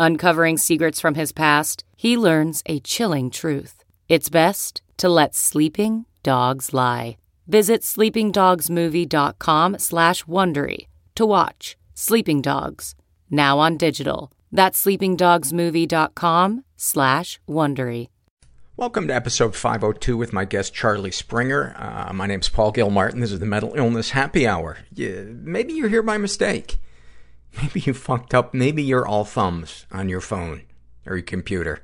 Uncovering 0.00 0.56
secrets 0.56 1.00
from 1.00 1.16
his 1.16 1.32
past, 1.32 1.82
he 1.96 2.16
learns 2.16 2.62
a 2.66 2.78
chilling 2.78 3.30
truth. 3.30 3.82
It's 4.08 4.28
best 4.28 4.80
to 4.96 5.08
let 5.08 5.34
sleeping 5.34 6.04
dogs 6.22 6.72
lie. 6.72 7.16
Visit 7.48 7.82
sleepingdogsmovie.com 7.82 9.78
slash 9.80 10.24
Wondery 10.24 10.86
to 11.16 11.26
watch 11.26 11.76
Sleeping 11.94 12.40
Dogs, 12.40 12.94
now 13.28 13.58
on 13.58 13.76
digital. 13.76 14.30
That's 14.52 14.84
sleepingdogsmovie.com 14.84 16.64
slash 16.76 17.40
Wondery. 17.48 18.08
Welcome 18.76 19.08
to 19.08 19.14
episode 19.16 19.56
502 19.56 20.16
with 20.16 20.32
my 20.32 20.44
guest 20.44 20.72
Charlie 20.72 21.10
Springer. 21.10 21.74
Uh, 21.76 22.12
my 22.12 22.28
name's 22.28 22.48
Paul 22.48 22.70
Gilmartin. 22.70 23.18
This 23.18 23.32
is 23.32 23.40
the 23.40 23.46
Mental 23.46 23.74
Illness 23.74 24.10
Happy 24.10 24.46
Hour. 24.46 24.78
You, 24.94 25.36
maybe 25.42 25.72
you're 25.72 25.88
here 25.88 26.04
by 26.04 26.18
mistake. 26.18 26.78
Maybe 27.56 27.80
you 27.80 27.94
fucked 27.94 28.34
up. 28.34 28.54
Maybe 28.54 28.82
you're 28.82 29.06
all 29.06 29.24
thumbs 29.24 29.86
on 29.90 30.08
your 30.08 30.20
phone 30.20 30.62
or 31.06 31.16
your 31.16 31.22
computer. 31.22 31.82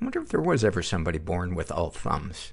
I 0.00 0.04
wonder 0.04 0.20
if 0.20 0.28
there 0.28 0.40
was 0.40 0.64
ever 0.64 0.82
somebody 0.82 1.18
born 1.18 1.54
with 1.54 1.72
all 1.72 1.90
thumbs. 1.90 2.52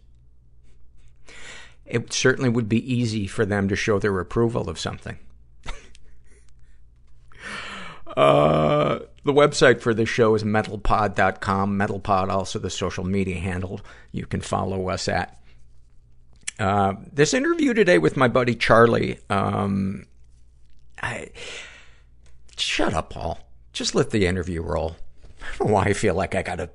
It 1.85 2.11
certainly 2.11 2.49
would 2.49 2.67
be 2.67 2.91
easy 2.91 3.27
for 3.27 3.45
them 3.45 3.69
to 3.69 3.75
show 3.75 3.99
their 3.99 4.19
approval 4.19 4.69
of 4.69 4.79
something. 4.79 5.19
uh, 8.17 8.99
the 9.23 9.33
website 9.33 9.81
for 9.81 9.93
this 9.93 10.09
show 10.09 10.33
is 10.33 10.43
mentalpod.com. 10.43 11.77
Mentalpod, 11.77 12.29
also 12.29 12.57
the 12.57 12.71
social 12.71 13.03
media 13.03 13.37
handle 13.37 13.81
you 14.11 14.25
can 14.25 14.41
follow 14.41 14.89
us 14.89 15.07
at. 15.07 15.39
Uh, 16.57 16.93
this 17.11 17.33
interview 17.33 17.73
today 17.73 17.99
with 17.99 18.17
my 18.17 18.27
buddy 18.27 18.55
Charlie, 18.55 19.19
um, 19.29 20.05
I, 21.01 21.29
shut 22.57 22.93
up, 22.93 23.11
Paul. 23.11 23.39
Just 23.73 23.95
let 23.95 24.11
the 24.11 24.25
interview 24.25 24.61
roll. 24.61 24.95
I 25.41 25.57
don't 25.57 25.67
know 25.67 25.73
why 25.73 25.85
I 25.85 25.93
feel 25.93 26.15
like 26.15 26.35
I 26.35 26.41
gotta 26.41 26.69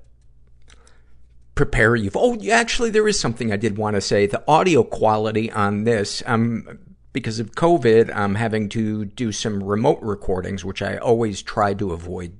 prepare 1.54 1.96
you. 1.96 2.10
Oh, 2.14 2.38
actually, 2.50 2.90
there 2.90 3.08
is 3.08 3.18
something 3.18 3.52
I 3.52 3.56
did 3.56 3.76
want 3.76 3.94
to 3.94 4.00
say. 4.00 4.26
The 4.26 4.42
audio 4.48 4.82
quality 4.82 5.50
on 5.50 5.84
this, 5.84 6.22
um, 6.26 6.78
because 7.12 7.40
of 7.40 7.52
COVID, 7.52 8.14
I'm 8.14 8.36
having 8.36 8.68
to 8.70 9.04
do 9.04 9.32
some 9.32 9.62
remote 9.62 9.98
recordings, 10.00 10.64
which 10.64 10.80
I 10.80 10.96
always 10.96 11.42
try 11.42 11.74
to 11.74 11.92
avoid 11.92 12.32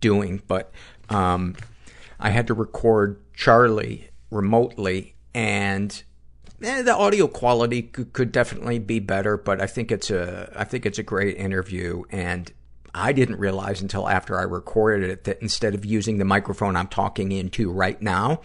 doing, 0.00 0.42
but, 0.46 0.72
um, 1.08 1.56
I 2.18 2.30
had 2.30 2.46
to 2.46 2.54
record 2.54 3.20
Charlie 3.34 4.08
remotely 4.30 5.16
and 5.34 6.02
eh, 6.62 6.82
the 6.82 6.94
audio 6.94 7.26
quality 7.26 7.82
could, 7.82 8.12
could 8.12 8.32
definitely 8.32 8.78
be 8.78 9.00
better, 9.00 9.36
but 9.36 9.60
I 9.60 9.66
think 9.66 9.90
it's 9.90 10.10
a, 10.10 10.52
I 10.56 10.64
think 10.64 10.86
it's 10.86 10.98
a 10.98 11.02
great 11.02 11.36
interview 11.36 12.04
and 12.10 12.52
I 12.94 13.12
didn't 13.12 13.38
realize 13.38 13.80
until 13.80 14.08
after 14.08 14.38
I 14.38 14.42
recorded 14.42 15.08
it 15.08 15.24
that 15.24 15.40
instead 15.40 15.74
of 15.74 15.84
using 15.84 16.18
the 16.18 16.24
microphone 16.24 16.76
I'm 16.76 16.88
talking 16.88 17.32
into 17.32 17.70
right 17.70 18.00
now, 18.00 18.40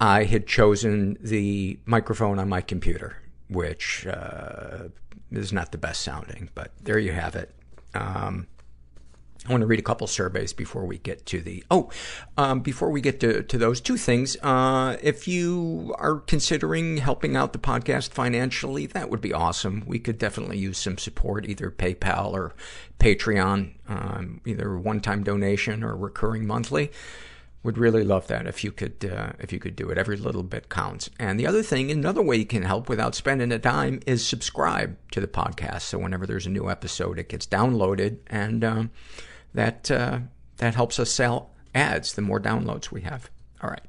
I 0.00 0.24
had 0.24 0.46
chosen 0.46 1.16
the 1.20 1.78
microphone 1.84 2.38
on 2.38 2.48
my 2.48 2.60
computer, 2.60 3.16
which 3.48 4.06
uh, 4.06 4.88
is 5.30 5.52
not 5.52 5.72
the 5.72 5.78
best 5.78 6.02
sounding, 6.02 6.50
but 6.54 6.72
there 6.82 6.98
you 6.98 7.12
have 7.12 7.36
it. 7.36 7.54
Um, 7.94 8.46
I 9.48 9.52
want 9.52 9.62
to 9.62 9.66
read 9.66 9.78
a 9.78 9.82
couple 9.82 10.06
surveys 10.06 10.52
before 10.52 10.84
we 10.84 10.98
get 10.98 11.24
to 11.26 11.40
the, 11.40 11.64
oh, 11.70 11.88
um, 12.36 12.60
before 12.60 12.90
we 12.90 13.00
get 13.00 13.18
to, 13.20 13.42
to 13.42 13.58
those 13.58 13.80
two 13.80 13.96
things, 13.96 14.36
uh, 14.42 14.98
if 15.02 15.26
you 15.26 15.94
are 15.98 16.16
considering 16.16 16.98
helping 16.98 17.34
out 17.34 17.54
the 17.54 17.58
podcast 17.58 18.10
financially, 18.10 18.84
that 18.86 19.08
would 19.08 19.22
be 19.22 19.32
awesome. 19.32 19.84
We 19.86 20.00
could 20.00 20.18
definitely 20.18 20.58
use 20.58 20.76
some 20.76 20.98
support, 20.98 21.48
either 21.48 21.70
PayPal 21.70 22.32
or 22.32 22.54
Patreon, 22.98 23.72
um, 23.88 24.42
either 24.44 24.78
one-time 24.78 25.22
donation 25.22 25.82
or 25.82 25.96
recurring 25.96 26.46
monthly. 26.46 26.92
Would 27.64 27.78
really 27.78 28.04
love 28.04 28.28
that 28.28 28.46
if 28.46 28.62
you 28.62 28.70
could, 28.70 29.04
uh, 29.04 29.32
if 29.40 29.52
you 29.52 29.58
could 29.58 29.74
do 29.74 29.88
it. 29.90 29.98
Every 29.98 30.16
little 30.16 30.44
bit 30.44 30.68
counts. 30.68 31.10
And 31.18 31.40
the 31.40 31.46
other 31.46 31.62
thing, 31.62 31.90
another 31.90 32.22
way 32.22 32.36
you 32.36 32.46
can 32.46 32.62
help 32.62 32.88
without 32.88 33.16
spending 33.16 33.50
a 33.50 33.58
dime 33.58 34.00
is 34.06 34.24
subscribe 34.24 34.96
to 35.10 35.20
the 35.20 35.26
podcast. 35.26 35.82
So 35.82 35.98
whenever 35.98 36.24
there's 36.24 36.46
a 36.46 36.50
new 36.50 36.70
episode, 36.70 37.18
it 37.18 37.28
gets 37.28 37.46
downloaded 37.46 38.18
and, 38.28 38.62
um, 38.62 38.90
that, 39.54 39.90
uh, 39.90 40.20
that 40.58 40.74
helps 40.74 40.98
us 40.98 41.10
sell 41.10 41.50
ads 41.74 42.14
the 42.14 42.22
more 42.22 42.40
downloads 42.40 42.90
we 42.90 43.02
have. 43.02 43.30
All 43.62 43.70
right. 43.70 43.84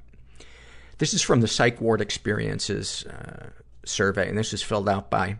This 0.97 1.13
is 1.13 1.21
from 1.21 1.41
the 1.41 1.47
Psych 1.47 1.79
Ward 1.79 2.01
Experiences 2.01 3.05
uh, 3.05 3.51
survey, 3.85 4.27
and 4.27 4.37
this 4.37 4.53
is 4.53 4.61
filled 4.61 4.89
out 4.89 5.09
by 5.09 5.37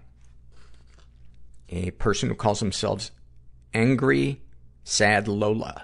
a 1.70 1.92
person 1.92 2.30
who 2.30 2.36
calls 2.36 2.60
themselves 2.60 3.12
Angry 3.74 4.42
Sad 4.84 5.28
Lola. 5.28 5.84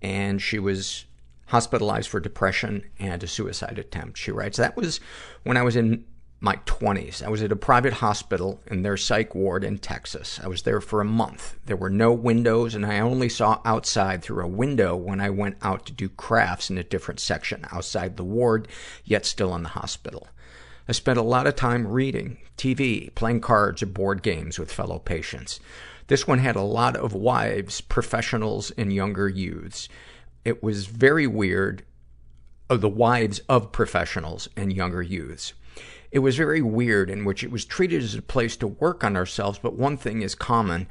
And 0.00 0.40
she 0.40 0.58
was 0.58 1.04
hospitalized 1.46 2.08
for 2.08 2.20
depression 2.20 2.84
and 2.98 3.22
a 3.22 3.26
suicide 3.26 3.78
attempt. 3.78 4.18
She 4.18 4.30
writes, 4.30 4.58
That 4.58 4.76
was 4.76 5.00
when 5.42 5.56
I 5.56 5.62
was 5.62 5.76
in 5.76 6.04
my 6.40 6.54
20s. 6.66 7.22
I 7.22 7.28
was 7.28 7.42
at 7.42 7.50
a 7.50 7.56
private 7.56 7.94
hospital 7.94 8.60
in 8.68 8.82
their 8.82 8.96
psych 8.96 9.34
ward 9.34 9.64
in 9.64 9.78
Texas. 9.78 10.38
I 10.42 10.46
was 10.46 10.62
there 10.62 10.80
for 10.80 11.00
a 11.00 11.04
month. 11.04 11.58
There 11.66 11.76
were 11.76 11.90
no 11.90 12.12
windows, 12.12 12.76
and 12.76 12.86
I 12.86 13.00
only 13.00 13.28
saw 13.28 13.60
outside 13.64 14.22
through 14.22 14.44
a 14.44 14.48
window 14.48 14.94
when 14.94 15.20
I 15.20 15.30
went 15.30 15.56
out 15.62 15.84
to 15.86 15.92
do 15.92 16.08
crafts 16.08 16.70
in 16.70 16.78
a 16.78 16.84
different 16.84 17.18
section 17.18 17.66
outside 17.72 18.16
the 18.16 18.24
ward, 18.24 18.68
yet 19.04 19.26
still 19.26 19.54
in 19.56 19.64
the 19.64 19.70
hospital. 19.70 20.28
I 20.88 20.92
spent 20.92 21.18
a 21.18 21.22
lot 21.22 21.48
of 21.48 21.56
time 21.56 21.88
reading, 21.88 22.38
TV, 22.56 23.12
playing 23.16 23.40
cards 23.40 23.82
or 23.82 23.86
board 23.86 24.22
games 24.22 24.58
with 24.58 24.72
fellow 24.72 25.00
patients. 25.00 25.58
This 26.06 26.26
one 26.26 26.38
had 26.38 26.56
a 26.56 26.62
lot 26.62 26.96
of 26.96 27.12
wives, 27.12 27.80
professionals, 27.80 28.70
and 28.78 28.92
younger 28.92 29.28
youths. 29.28 29.88
It 30.44 30.62
was 30.62 30.86
very 30.86 31.26
weird, 31.26 31.84
of 32.70 32.80
the 32.80 32.88
wives 32.88 33.40
of 33.48 33.72
professionals 33.72 34.48
and 34.56 34.72
younger 34.72 35.02
youths 35.02 35.54
it 36.10 36.20
was 36.20 36.36
very 36.36 36.62
weird 36.62 37.10
in 37.10 37.24
which 37.24 37.44
it 37.44 37.50
was 37.50 37.64
treated 37.64 38.02
as 38.02 38.14
a 38.14 38.22
place 38.22 38.56
to 38.58 38.66
work 38.66 39.04
on 39.04 39.16
ourselves, 39.16 39.58
but 39.58 39.74
one 39.74 39.96
thing 39.96 40.22
is 40.22 40.34
common. 40.34 40.86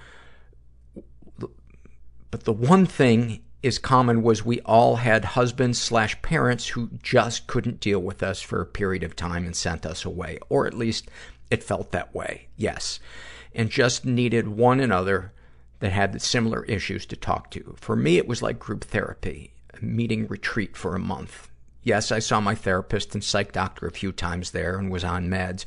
But 2.30 2.44
the 2.44 2.54
one 2.54 2.86
thing 2.86 3.42
is 3.64 3.80
common 3.80 4.22
was 4.22 4.46
we 4.46 4.62
all 4.62 4.98
had 4.98 5.26
husbands 5.26 5.80
slash 5.82 6.22
parents 6.22 6.68
who 6.68 6.90
just 7.02 7.48
couldn't 7.48 7.80
deal 7.80 8.00
with 8.00 8.22
us 8.22 8.42
for 8.42 8.62
a 8.62 8.66
period 8.66 9.04
of 9.04 9.16
time 9.16 9.46
and 9.46 9.56
sent 9.56 9.86
us 9.86 10.06
away. 10.06 10.38
Or 10.50 10.68
at 10.68 10.76
least 10.76 11.10
it 11.50 11.64
felt 11.64 11.92
that 11.92 12.14
way, 12.14 12.50
yes. 12.56 13.00
And 13.56 13.70
just 13.70 14.06
needed 14.06 14.48
one 14.48 14.80
another 14.80 15.34
that 15.80 15.92
had 15.92 16.22
similar 16.22 16.64
issues 16.66 17.06
to 17.08 17.16
talk 17.16 17.50
to. 17.52 17.76
For 17.80 17.96
me, 17.96 18.18
it 18.18 18.28
was 18.28 18.42
like 18.42 18.60
group 18.60 18.84
therapy, 18.84 19.54
a 19.74 19.84
meeting 19.84 20.28
retreat 20.28 20.78
for 20.78 20.96
a 20.96 21.00
month 21.00 21.50
Yes, 21.88 22.12
I 22.12 22.20
saw 22.20 22.42
my 22.42 22.54
therapist 22.54 23.14
and 23.14 23.24
psych 23.24 23.54
doctor 23.54 23.88
a 23.88 23.94
few 23.94 24.12
times 24.12 24.52
there 24.52 24.78
and 24.78 24.92
was 24.92 25.06
on 25.06 25.30
meds. 25.30 25.64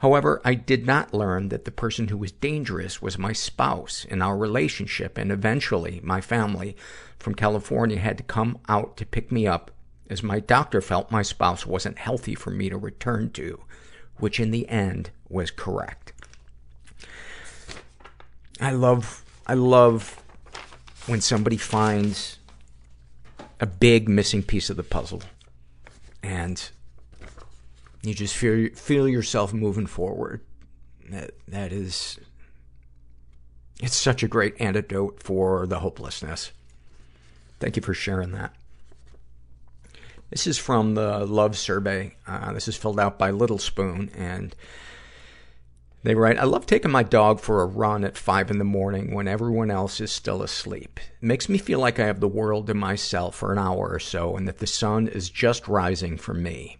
However, 0.00 0.42
I 0.44 0.52
did 0.52 0.84
not 0.84 1.14
learn 1.14 1.48
that 1.48 1.64
the 1.64 1.70
person 1.70 2.08
who 2.08 2.18
was 2.18 2.30
dangerous 2.30 3.00
was 3.00 3.16
my 3.16 3.32
spouse 3.32 4.04
in 4.04 4.20
our 4.20 4.36
relationship 4.36 5.16
and 5.16 5.32
eventually 5.32 5.98
my 6.04 6.20
family 6.20 6.76
from 7.18 7.34
California 7.34 7.98
had 7.98 8.18
to 8.18 8.22
come 8.22 8.58
out 8.68 8.98
to 8.98 9.06
pick 9.06 9.32
me 9.32 9.46
up 9.46 9.70
as 10.10 10.22
my 10.22 10.40
doctor 10.40 10.82
felt 10.82 11.10
my 11.10 11.22
spouse 11.22 11.64
wasn't 11.64 11.96
healthy 11.96 12.34
for 12.34 12.50
me 12.50 12.68
to 12.68 12.76
return 12.76 13.30
to, 13.30 13.58
which 14.18 14.38
in 14.38 14.50
the 14.50 14.68
end 14.68 15.08
was 15.30 15.50
correct. 15.50 16.12
I 18.60 18.72
love, 18.72 19.24
I 19.46 19.54
love 19.54 20.22
when 21.06 21.22
somebody 21.22 21.56
finds 21.56 22.38
a 23.58 23.64
big 23.64 24.06
missing 24.06 24.42
piece 24.42 24.68
of 24.68 24.76
the 24.76 24.82
puzzle 24.82 25.22
and 26.22 26.70
you 28.02 28.14
just 28.14 28.36
feel 28.36 28.68
feel 28.74 29.08
yourself 29.08 29.52
moving 29.52 29.86
forward. 29.86 30.40
That 31.10 31.32
that 31.48 31.72
is 31.72 32.18
it's 33.80 33.96
such 33.96 34.22
a 34.22 34.28
great 34.28 34.60
antidote 34.60 35.22
for 35.22 35.66
the 35.66 35.80
hopelessness. 35.80 36.52
Thank 37.58 37.76
you 37.76 37.82
for 37.82 37.94
sharing 37.94 38.32
that. 38.32 38.54
This 40.30 40.46
is 40.46 40.56
from 40.56 40.94
the 40.94 41.26
Love 41.26 41.58
Survey. 41.58 42.14
Uh, 42.26 42.52
this 42.52 42.66
is 42.66 42.76
filled 42.76 42.98
out 42.98 43.18
by 43.18 43.30
Little 43.30 43.58
Spoon, 43.58 44.10
and 44.16 44.56
they 46.04 46.14
write, 46.14 46.38
I 46.38 46.44
love 46.44 46.66
taking 46.66 46.90
my 46.90 47.02
dog 47.02 47.40
for 47.40 47.62
a 47.62 47.66
run 47.66 48.04
at 48.04 48.18
five 48.18 48.50
in 48.50 48.58
the 48.58 48.64
morning 48.64 49.14
when 49.14 49.28
everyone 49.28 49.70
else 49.70 50.00
is 50.00 50.10
still 50.10 50.42
asleep. 50.42 50.98
It 50.98 51.26
makes 51.26 51.48
me 51.48 51.58
feel 51.58 51.78
like 51.78 52.00
I 52.00 52.06
have 52.06 52.20
the 52.20 52.28
world 52.28 52.66
to 52.66 52.74
myself 52.74 53.36
for 53.36 53.52
an 53.52 53.58
hour 53.58 53.88
or 53.88 54.00
so 54.00 54.36
and 54.36 54.48
that 54.48 54.58
the 54.58 54.66
sun 54.66 55.06
is 55.06 55.30
just 55.30 55.68
rising 55.68 56.16
for 56.16 56.34
me. 56.34 56.78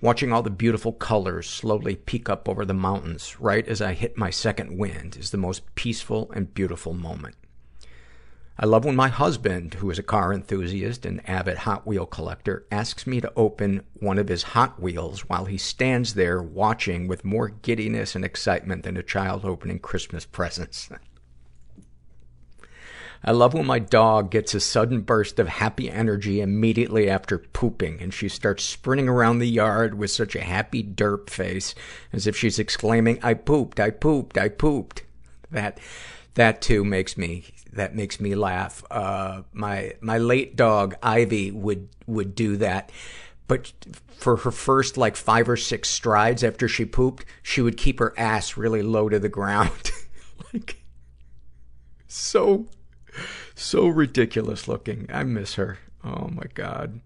Watching 0.00 0.32
all 0.32 0.42
the 0.42 0.50
beautiful 0.50 0.92
colors 0.92 1.48
slowly 1.48 1.96
peek 1.96 2.28
up 2.28 2.48
over 2.48 2.64
the 2.64 2.74
mountains 2.74 3.40
right 3.40 3.66
as 3.66 3.80
I 3.80 3.94
hit 3.94 4.18
my 4.18 4.30
second 4.30 4.76
wind 4.76 5.16
is 5.16 5.30
the 5.30 5.38
most 5.38 5.74
peaceful 5.74 6.30
and 6.32 6.52
beautiful 6.52 6.92
moment. 6.92 7.36
I 8.58 8.64
love 8.64 8.86
when 8.86 8.96
my 8.96 9.08
husband, 9.08 9.74
who 9.74 9.90
is 9.90 9.98
a 9.98 10.02
car 10.02 10.32
enthusiast 10.32 11.04
and 11.04 11.20
avid 11.28 11.58
Hot 11.58 11.86
Wheel 11.86 12.06
collector, 12.06 12.64
asks 12.72 13.06
me 13.06 13.20
to 13.20 13.30
open 13.36 13.84
one 13.92 14.18
of 14.18 14.28
his 14.28 14.44
Hot 14.44 14.80
Wheels 14.80 15.28
while 15.28 15.44
he 15.44 15.58
stands 15.58 16.14
there 16.14 16.42
watching 16.42 17.06
with 17.06 17.22
more 17.22 17.50
giddiness 17.50 18.14
and 18.14 18.24
excitement 18.24 18.82
than 18.82 18.96
a 18.96 19.02
child 19.02 19.44
opening 19.44 19.78
Christmas 19.78 20.24
presents. 20.24 20.88
I 23.24 23.32
love 23.32 23.52
when 23.52 23.66
my 23.66 23.78
dog 23.78 24.30
gets 24.30 24.54
a 24.54 24.60
sudden 24.60 25.02
burst 25.02 25.38
of 25.38 25.48
happy 25.48 25.90
energy 25.90 26.40
immediately 26.40 27.10
after 27.10 27.38
pooping 27.38 28.00
and 28.00 28.14
she 28.14 28.28
starts 28.28 28.64
sprinting 28.64 29.08
around 29.08 29.38
the 29.38 29.48
yard 29.48 29.94
with 29.94 30.10
such 30.10 30.34
a 30.36 30.40
happy 30.40 30.82
derp 30.82 31.28
face 31.28 31.74
as 32.12 32.26
if 32.26 32.36
she's 32.36 32.58
exclaiming, 32.58 33.18
I 33.22 33.34
pooped, 33.34 33.80
I 33.80 33.90
pooped, 33.90 34.38
I 34.38 34.48
pooped. 34.48 35.02
That, 35.50 35.78
that 36.34 36.62
too 36.62 36.84
makes 36.84 37.18
me 37.18 37.44
that 37.76 37.94
makes 37.94 38.20
me 38.20 38.34
laugh. 38.34 38.84
Uh, 38.90 39.42
my 39.52 39.94
my 40.00 40.18
late 40.18 40.56
dog 40.56 40.94
Ivy 41.02 41.50
would 41.50 41.88
would 42.06 42.34
do 42.34 42.56
that, 42.56 42.90
but 43.46 43.72
for 44.08 44.36
her 44.36 44.50
first 44.50 44.96
like 44.96 45.16
five 45.16 45.48
or 45.48 45.56
six 45.56 45.88
strides 45.88 46.42
after 46.42 46.68
she 46.68 46.84
pooped, 46.84 47.24
she 47.42 47.60
would 47.60 47.76
keep 47.76 47.98
her 47.98 48.12
ass 48.18 48.56
really 48.56 48.82
low 48.82 49.08
to 49.08 49.18
the 49.18 49.28
ground, 49.28 49.90
like 50.52 50.82
so 52.08 52.66
so 53.54 53.86
ridiculous 53.86 54.68
looking. 54.68 55.06
I 55.12 55.22
miss 55.24 55.54
her. 55.54 55.78
Oh 56.04 56.28
my 56.28 56.44
god. 56.54 57.00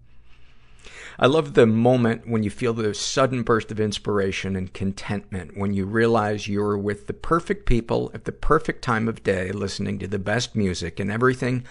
I 1.19 1.27
love 1.27 1.53
the 1.53 1.65
moment 1.65 2.27
when 2.27 2.43
you 2.43 2.49
feel 2.49 2.73
the 2.73 2.93
sudden 2.93 3.43
burst 3.43 3.71
of 3.71 3.79
inspiration 3.79 4.55
and 4.55 4.73
contentment 4.73 5.57
when 5.57 5.73
you 5.73 5.85
realize 5.85 6.47
you're 6.47 6.77
with 6.77 7.07
the 7.07 7.13
perfect 7.13 7.65
people 7.65 8.11
at 8.13 8.25
the 8.25 8.31
perfect 8.31 8.81
time 8.81 9.07
of 9.07 9.23
day 9.23 9.51
listening 9.51 9.99
to 9.99 10.07
the 10.07 10.19
best 10.19 10.55
music 10.55 10.99
and 10.99 11.11
everything 11.11 11.65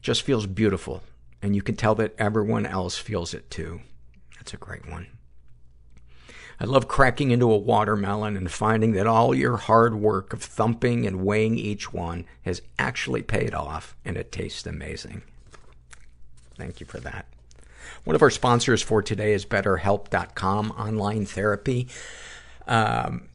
just 0.00 0.22
feels 0.22 0.46
beautiful 0.46 1.02
and 1.42 1.54
you 1.54 1.62
can 1.62 1.76
tell 1.76 1.94
that 1.94 2.14
everyone 2.18 2.66
else 2.66 2.96
feels 2.96 3.34
it 3.34 3.50
too. 3.50 3.80
That's 4.36 4.54
a 4.54 4.58
great 4.58 4.88
one. 4.88 5.08
I 6.58 6.64
love 6.64 6.88
cracking 6.88 7.32
into 7.32 7.52
a 7.52 7.58
watermelon 7.58 8.36
and 8.36 8.50
finding 8.50 8.92
that 8.92 9.06
all 9.06 9.34
your 9.34 9.58
hard 9.58 9.96
work 9.96 10.32
of 10.32 10.42
thumping 10.42 11.06
and 11.06 11.24
weighing 11.24 11.58
each 11.58 11.92
one 11.92 12.24
has 12.42 12.62
actually 12.78 13.22
paid 13.22 13.52
off 13.52 13.94
and 14.06 14.16
it 14.16 14.32
tastes 14.32 14.66
amazing. 14.66 15.22
Thank 16.56 16.80
you 16.80 16.86
for 16.86 16.98
that. 17.00 17.26
One 18.04 18.16
of 18.16 18.22
our 18.22 18.30
sponsors 18.30 18.82
for 18.82 19.02
today 19.02 19.32
is 19.32 19.44
BetterHelp.com, 19.46 20.70
online 20.72 21.26
therapy. 21.26 21.88
Um, 22.66 23.28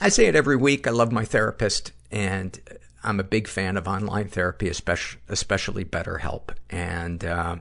I 0.00 0.08
say 0.08 0.26
it 0.26 0.34
every 0.34 0.56
week. 0.56 0.86
I 0.86 0.90
love 0.90 1.12
my 1.12 1.24
therapist, 1.24 1.92
and 2.10 2.58
I'm 3.04 3.20
a 3.20 3.24
big 3.24 3.48
fan 3.48 3.76
of 3.76 3.86
online 3.86 4.28
therapy, 4.28 4.68
especially, 4.68 5.20
especially 5.28 5.84
BetterHelp. 5.84 6.50
And 6.70 7.24
uh, 7.24 7.56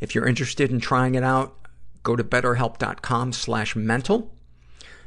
if 0.00 0.14
you're 0.14 0.26
interested 0.26 0.70
in 0.70 0.80
trying 0.80 1.14
it 1.14 1.22
out, 1.22 1.56
go 2.02 2.16
to 2.16 2.24
betterhelp.com 2.24 3.32
slash 3.32 3.76
mental 3.76 4.32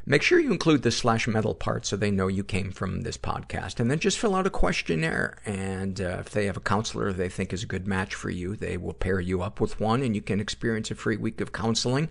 Make 0.06 0.22
sure 0.22 0.38
you 0.38 0.52
include 0.52 0.82
the 0.82 0.92
slash 0.92 1.30
mental 1.30 1.56
part 1.56 1.86
so 1.86 1.96
they 1.96 2.12
know 2.12 2.28
you 2.28 2.44
came 2.44 2.72
from 2.72 3.02
this 3.02 3.18
podcast. 3.18 3.80
And 3.80 3.90
then 3.90 4.00
just 4.00 4.20
fill 4.20 4.36
out 4.36 4.46
a 4.46 4.50
questionnaire. 4.50 5.38
And 5.46 6.02
uh, 6.02 6.18
if 6.20 6.30
they 6.30 6.46
have 6.46 6.58
a 6.58 6.62
counselor 6.62 7.14
they 7.14 7.30
think 7.30 7.54
is 7.54 7.64
a 7.64 7.68
good 7.68 7.88
match 7.88 8.14
for 8.14 8.30
you, 8.30 8.58
they 8.58 8.76
will 8.76 8.94
pair 8.94 9.22
you 9.22 9.42
up 9.42 9.62
with 9.62 9.80
one 9.80 10.04
and 10.04 10.14
you 10.14 10.22
can 10.22 10.42
experience 10.42 10.92
a 10.92 10.96
free 10.96 11.16
week 11.16 11.40
of 11.40 11.54
counseling. 11.54 12.10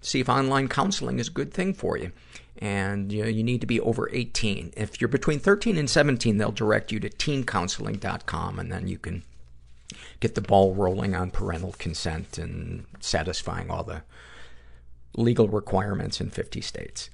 See 0.00 0.18
if 0.18 0.28
online 0.28 0.68
counseling 0.68 1.20
is 1.20 1.28
a 1.28 1.32
good 1.32 1.54
thing 1.54 1.74
for 1.74 1.96
you. 1.96 2.10
And 2.60 3.12
you, 3.12 3.22
know, 3.22 3.28
you 3.28 3.44
need 3.44 3.60
to 3.60 3.68
be 3.68 3.80
over 3.80 4.10
18. 4.12 4.72
If 4.76 5.00
you're 5.00 5.06
between 5.06 5.38
13 5.38 5.78
and 5.78 5.88
17, 5.88 6.38
they'll 6.38 6.50
direct 6.50 6.90
you 6.90 6.98
to 6.98 7.08
teencounseling.com 7.08 8.58
and 8.58 8.72
then 8.72 8.88
you 8.88 8.98
can 8.98 9.22
get 10.18 10.34
the 10.34 10.40
ball 10.40 10.74
rolling 10.74 11.14
on 11.14 11.30
parental 11.30 11.76
consent 11.78 12.36
and 12.36 12.84
satisfying 12.98 13.70
all 13.70 13.84
the 13.84 14.02
legal 15.14 15.46
requirements 15.46 16.20
in 16.20 16.30
50 16.30 16.60
states. 16.60 17.10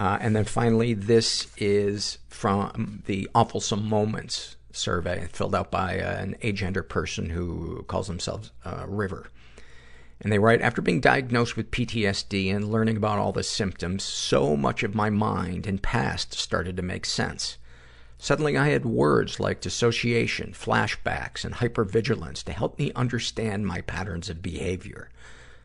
Uh, 0.00 0.16
and 0.22 0.34
then 0.34 0.44
finally, 0.44 0.94
this 0.94 1.46
is 1.58 2.16
from 2.28 3.02
the 3.04 3.28
Awfulsome 3.34 3.84
Moments 3.84 4.56
survey 4.72 5.28
filled 5.30 5.54
out 5.54 5.70
by 5.70 6.00
uh, 6.00 6.16
an 6.16 6.36
agender 6.42 6.88
person 6.88 7.28
who 7.28 7.82
calls 7.82 8.06
themselves 8.06 8.50
uh, 8.64 8.86
River. 8.88 9.28
And 10.22 10.32
they 10.32 10.38
write, 10.38 10.62
after 10.62 10.80
being 10.80 11.00
diagnosed 11.00 11.54
with 11.54 11.70
PTSD 11.70 12.54
and 12.54 12.72
learning 12.72 12.96
about 12.96 13.18
all 13.18 13.32
the 13.32 13.42
symptoms, 13.42 14.02
so 14.02 14.56
much 14.56 14.82
of 14.82 14.94
my 14.94 15.10
mind 15.10 15.66
and 15.66 15.82
past 15.82 16.32
started 16.32 16.78
to 16.78 16.82
make 16.82 17.04
sense. 17.04 17.58
Suddenly 18.16 18.56
I 18.56 18.68
had 18.68 18.86
words 18.86 19.38
like 19.38 19.60
dissociation, 19.60 20.52
flashbacks, 20.52 21.44
and 21.44 21.56
hypervigilance 21.56 22.42
to 22.44 22.52
help 22.52 22.78
me 22.78 22.90
understand 22.96 23.66
my 23.66 23.82
patterns 23.82 24.30
of 24.30 24.42
behavior. 24.42 25.10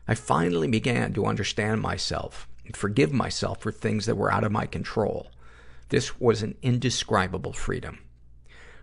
I 0.10 0.15
finally 0.15 0.68
began 0.68 1.13
to 1.13 1.25
understand 1.25 1.82
myself 1.82 2.50
and 2.65 2.75
forgive 2.75 3.13
myself 3.13 3.62
for 3.62 3.72
things 3.72 4.05
that 4.05 4.15
were 4.15 4.31
out 4.31 4.43
of 4.43 4.51
my 4.51 4.65
control. 4.65 5.31
This 5.89 6.19
was 6.19 6.41
an 6.41 6.55
indescribable 6.62 7.53
freedom. 7.53 8.00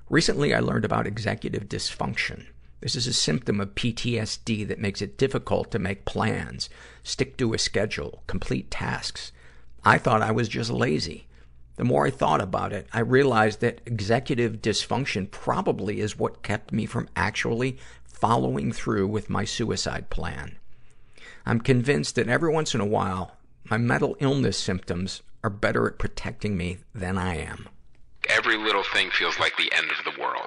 Recently, 0.09 0.55
I 0.55 0.61
learned 0.61 0.85
about 0.85 1.07
executive 1.07 1.69
dysfunction. 1.69 2.47
This 2.81 2.97
is 2.97 3.07
a 3.07 3.13
symptom 3.13 3.61
of 3.61 3.75
PTSD 3.75 4.67
that 4.69 4.79
makes 4.79 5.01
it 5.01 5.17
difficult 5.17 5.71
to 5.71 5.79
make 5.79 6.05
plans, 6.05 6.69
stick 7.03 7.37
to 7.39 7.55
a 7.55 7.59
schedule, 7.59 8.23
complete 8.27 8.71
tasks. 8.71 9.33
I 9.85 9.99
thought 9.99 10.23
I 10.23 10.33
was 10.33 10.49
just 10.49 10.71
lazy. 10.71 11.27
The 11.77 11.85
more 11.85 12.07
I 12.07 12.11
thought 12.11 12.41
about 12.41 12.73
it, 12.73 12.87
I 12.93 13.01
realized 13.01 13.61
that 13.61 13.81
executive 13.87 14.61
dysfunction 14.61 15.31
probably 15.31 16.01
is 16.01 16.19
what 16.19 16.43
kept 16.43 16.73
me 16.73 16.87
from 16.87 17.09
actually 17.17 17.79
following 18.05 18.73
through 18.73 19.07
with 19.07 19.31
my 19.31 19.45
suicide 19.45 20.11
plan. 20.11 20.57
I'm 21.47 21.61
convinced 21.61 22.15
that 22.17 22.29
every 22.29 22.53
once 22.53 22.75
in 22.75 22.81
a 22.81 22.87
while, 22.87 23.37
my 23.69 23.79
mental 23.79 24.17
illness 24.21 24.59
symptoms 24.59 25.23
are 25.45 25.51
better 25.51 25.87
at 25.87 25.99
protecting 25.99 26.57
me 26.57 26.79
than 26.95 27.19
I 27.19 27.37
am. 27.37 27.69
Every 28.29 28.57
little 28.57 28.85
thing 28.93 29.11
feels 29.11 29.39
like 29.39 29.57
the 29.57 29.73
end 29.77 29.91
of 29.91 30.05
the 30.05 30.21
world. 30.21 30.47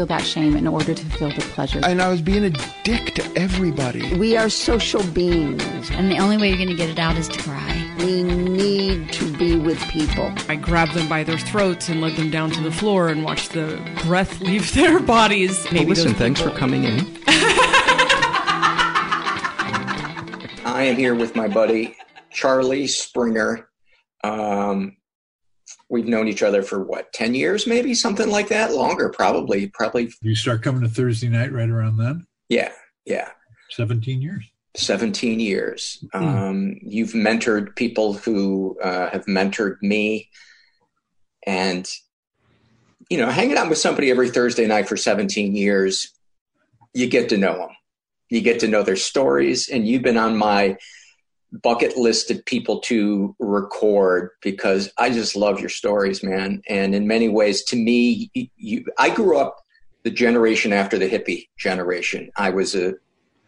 feel 0.00 0.06
that 0.06 0.24
shame 0.24 0.56
in 0.56 0.66
order 0.66 0.94
to 0.94 1.04
feel 1.10 1.28
the 1.28 1.42
pleasure. 1.52 1.78
And 1.84 2.00
I 2.00 2.08
was 2.08 2.22
being 2.22 2.42
a 2.42 2.50
dick 2.84 3.14
to 3.16 3.32
everybody. 3.36 4.16
We 4.16 4.34
are 4.34 4.48
social 4.48 5.02
beings. 5.12 5.90
And 5.90 6.10
the 6.10 6.16
only 6.16 6.38
way 6.38 6.48
you're 6.48 6.56
going 6.56 6.70
to 6.70 6.74
get 6.74 6.88
it 6.88 6.98
out 6.98 7.18
is 7.18 7.28
to 7.28 7.38
cry. 7.42 7.94
We 7.98 8.22
need 8.22 9.12
to 9.12 9.30
be 9.36 9.56
with 9.58 9.78
people. 9.90 10.32
I 10.48 10.56
grabbed 10.56 10.94
them 10.94 11.06
by 11.06 11.22
their 11.22 11.36
throats 11.36 11.90
and 11.90 12.00
led 12.00 12.16
them 12.16 12.30
down 12.30 12.50
to 12.52 12.62
the 12.62 12.72
floor 12.72 13.08
and 13.08 13.22
watched 13.22 13.52
the 13.52 13.78
breath 14.06 14.40
leave 14.40 14.72
their 14.74 15.00
bodies. 15.00 15.62
Maybe 15.64 15.80
well, 15.80 15.88
listen, 15.88 16.14
thanks 16.14 16.40
for 16.40 16.48
coming 16.48 16.84
in. 16.84 17.00
I 20.64 20.84
am 20.84 20.96
here 20.96 21.14
with 21.14 21.36
my 21.36 21.46
buddy 21.46 21.94
Charlie 22.30 22.86
Springer. 22.86 23.68
Um, 24.24 24.96
we've 25.90 26.06
known 26.06 26.28
each 26.28 26.42
other 26.42 26.62
for 26.62 26.82
what, 26.82 27.12
10 27.12 27.34
years, 27.34 27.66
maybe 27.66 27.94
something 27.94 28.30
like 28.30 28.48
that? 28.48 28.72
Longer, 28.72 29.10
probably. 29.10 29.66
Probably. 29.68 30.10
You 30.22 30.34
start 30.34 30.62
coming 30.62 30.82
to 30.82 30.88
Thursday 30.88 31.28
night 31.28 31.52
right 31.52 31.68
around 31.68 31.98
then? 31.98 32.26
Yeah, 32.48 32.72
yeah. 33.04 33.30
17 33.70 34.22
years. 34.22 34.44
17 34.76 35.40
years. 35.40 36.02
Mm. 36.14 36.22
Um, 36.22 36.76
you've 36.80 37.12
mentored 37.12 37.74
people 37.74 38.14
who 38.14 38.78
uh, 38.82 39.10
have 39.10 39.26
mentored 39.26 39.76
me. 39.82 40.30
And, 41.46 41.88
you 43.08 43.18
know, 43.18 43.28
hanging 43.28 43.56
out 43.56 43.68
with 43.68 43.78
somebody 43.78 44.10
every 44.10 44.30
Thursday 44.30 44.66
night 44.66 44.88
for 44.88 44.96
17 44.96 45.56
years, 45.56 46.12
you 46.94 47.08
get 47.08 47.28
to 47.30 47.36
know 47.36 47.56
them. 47.58 47.70
You 48.28 48.40
get 48.42 48.60
to 48.60 48.68
know 48.68 48.84
their 48.84 48.96
stories. 48.96 49.68
And 49.68 49.88
you've 49.88 50.02
been 50.02 50.16
on 50.16 50.36
my 50.36 50.76
bucket 51.52 51.96
list 51.96 52.30
of 52.30 52.44
people 52.44 52.80
to 52.80 53.34
record 53.38 54.30
because 54.40 54.90
I 54.98 55.10
just 55.10 55.36
love 55.36 55.60
your 55.60 55.68
stories, 55.68 56.22
man. 56.22 56.62
And 56.68 56.94
in 56.94 57.06
many 57.06 57.28
ways, 57.28 57.64
to 57.64 57.76
me, 57.76 58.30
you, 58.56 58.84
I 58.98 59.10
grew 59.10 59.38
up 59.38 59.58
the 60.02 60.10
generation 60.10 60.72
after 60.72 60.98
the 60.98 61.08
hippie 61.08 61.48
generation. 61.58 62.30
I 62.36 62.50
was 62.50 62.74
a, 62.74 62.94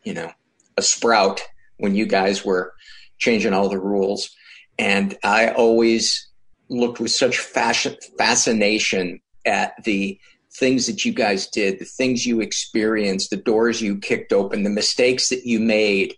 you 0.05 0.15
know, 0.15 0.33
a 0.77 0.83
sprout 0.83 1.41
when 1.79 1.95
you 1.95 2.07
guys 2.07 2.45
were 2.45 2.75
changing 3.19 3.53
all 3.53 3.69
the 3.69 3.79
rules. 3.79 4.31
And 4.79 5.17
I 5.23 5.49
always 5.51 6.29
looked 6.69 7.01
with 7.01 7.13
such 7.13 7.39
fashion, 7.39 7.97
fascination 8.19 9.21
at 9.45 9.75
the 9.85 10.19
things 10.55 10.87
that 10.87 11.05
you 11.05 11.13
guys 11.13 11.47
did, 11.47 11.79
the 11.79 11.85
things 11.85 12.27
you 12.27 12.41
experienced, 12.41 13.31
the 13.31 13.37
doors 13.37 13.81
you 13.81 13.99
kicked 13.99 14.33
open, 14.33 14.63
the 14.63 14.71
mistakes 14.71 15.29
that 15.29 15.47
you 15.47 15.61
made, 15.61 16.15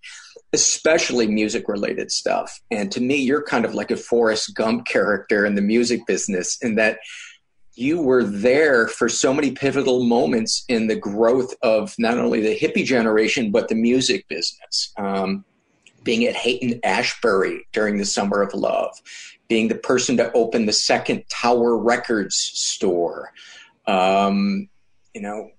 especially 0.54 1.26
music 1.26 1.68
related 1.68 2.10
stuff. 2.10 2.60
And 2.70 2.90
to 2.92 3.00
me, 3.00 3.16
you're 3.16 3.42
kind 3.42 3.64
of 3.64 3.74
like 3.74 3.90
a 3.90 3.96
Forrest 3.96 4.54
Gump 4.54 4.86
character 4.86 5.44
in 5.44 5.54
the 5.54 5.60
music 5.60 6.06
business 6.06 6.56
in 6.62 6.76
that 6.76 6.98
you 7.74 8.00
were 8.00 8.24
there 8.24 8.86
for 8.86 9.08
so 9.08 9.34
many 9.34 9.50
pivotal 9.50 10.04
moments 10.04 10.64
in 10.68 10.86
the 10.86 10.96
growth 10.96 11.52
of 11.62 11.94
not 11.98 12.18
only 12.18 12.40
the 12.40 12.56
hippie 12.56 12.84
generation, 12.84 13.50
but 13.50 13.68
the 13.68 13.74
music 13.74 14.26
business. 14.28 14.92
Um, 14.96 15.44
being 16.04 16.24
at 16.26 16.36
Haight 16.36 16.80
Ashbury 16.84 17.66
during 17.72 17.96
the 17.96 18.04
Summer 18.04 18.42
of 18.42 18.54
Love, 18.54 18.94
being 19.48 19.68
the 19.68 19.74
person 19.74 20.16
to 20.18 20.30
open 20.32 20.66
the 20.66 20.72
second 20.72 21.24
Tower 21.30 21.76
Records 21.76 22.36
store, 22.36 23.32
um, 23.86 24.68
you 25.14 25.22
know, 25.22 25.50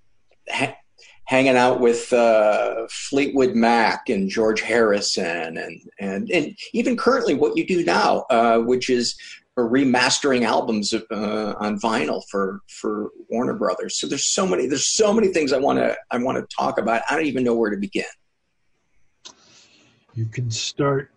ha- 0.49 0.77
hanging 1.25 1.58
out 1.58 1.79
with 1.79 2.13
uh, 2.13 2.88
Fleetwood 2.89 3.55
Mac 3.55 4.10
and 4.10 4.29
George 4.29 4.62
Harrison, 4.62 5.58
and 5.58 5.82
and 6.00 6.29
and 6.29 6.58
even 6.74 6.96
currently 6.96 7.34
what 7.34 7.58
you 7.58 7.65
do 7.65 7.84
now, 7.84 8.25
uh, 8.29 8.60
which 8.60 8.89
is 8.89 9.15
remastering 9.58 10.44
albums 10.44 10.94
uh, 10.94 11.53
on 11.60 11.79
vinyl 11.79 12.22
for 12.29 12.62
for 12.67 13.10
Warner 13.29 13.53
Brothers. 13.53 13.98
So 13.98 14.08
there's 14.08 14.27
so 14.27 14.46
many 14.46 14.67
there's 14.67 14.94
so 14.94 15.13
many 15.13 15.29
things 15.29 15.53
I 15.53 15.58
want 15.58 15.79
to 15.79 15.98
I 16.12 16.17
want 16.17 16.38
to 16.38 16.55
talk 16.55 16.77
about. 16.77 17.01
I 17.10 17.15
don't 17.15 17.25
even 17.25 17.44
know 17.44 17.55
where 17.55 17.70
to 17.70 17.77
begin. 17.77 18.03
You 20.13 20.25
can 20.25 20.50
start 20.50 21.12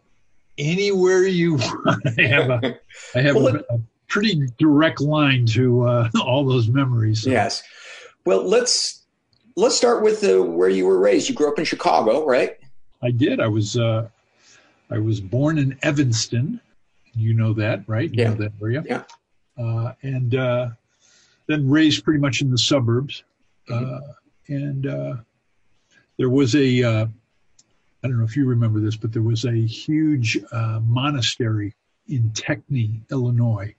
anywhere 0.57 1.27
you 1.27 1.55
want. 1.85 2.07
I 2.19 2.23
have 2.23 2.50
a 2.50 2.79
I 3.15 3.21
have 3.21 3.37
well, 3.37 3.57
a, 3.57 3.75
a, 3.75 3.81
pretty 4.09 4.49
direct 4.57 5.03
line 5.03 5.45
to 5.45 5.83
uh, 5.83 6.09
all 6.23 6.45
those 6.45 6.69
memories. 6.69 7.23
So. 7.23 7.31
Yes. 7.31 7.62
Well, 8.25 8.43
let's 8.43 8.98
let's 9.59 9.77
start 9.77 10.03
with 10.03 10.21
the, 10.21 10.43
where 10.43 10.69
you 10.69 10.87
were 10.87 10.99
raised. 10.99 11.29
You 11.29 11.35
grew 11.35 11.49
up 11.49 11.59
in 11.59 11.65
Chicago, 11.65 12.25
right? 12.25 12.57
I 13.03 13.11
did. 13.11 13.41
I 13.41 13.49
was 13.49 13.77
uh, 13.77 14.09
I 14.91 14.99
was 14.99 15.21
born 15.21 15.59
in 15.59 15.79
Evanston, 15.83 16.61
you 17.15 17.35
know 17.35 17.53
that, 17.55 17.83
right? 17.87 18.11
You 18.11 18.23
yeah. 18.23 18.31
know 18.31 18.35
that 18.37 18.53
area. 18.62 18.85
Yeah. 18.87 19.03
Uh, 19.59 19.93
and 20.03 20.35
uh, 20.35 20.69
then 21.47 21.69
raised 21.69 22.05
pretty 22.05 22.21
much 22.21 22.41
in 22.41 22.50
the 22.50 22.59
suburbs. 22.59 23.25
Mm-hmm. 23.69 23.95
Uh, 23.95 24.12
and 24.49 24.87
uh, 24.87 25.17
there 26.17 26.31
was 26.31 26.55
a, 26.55 26.83
uh, 26.83 27.07
I 28.03 28.09
don't 28.09 28.19
know 28.19 28.25
if 28.25 28.37
you 28.37 28.47
remember 28.47 28.81
this, 28.81 28.97
but 28.97 29.12
there 29.12 29.23
was 29.23 29.45
a 29.45 29.53
huge 29.53 30.38
uh, 30.53 30.81
monastery 30.85 31.75
in 32.09 32.31
Techny, 32.31 33.00
Illinois, 33.11 33.75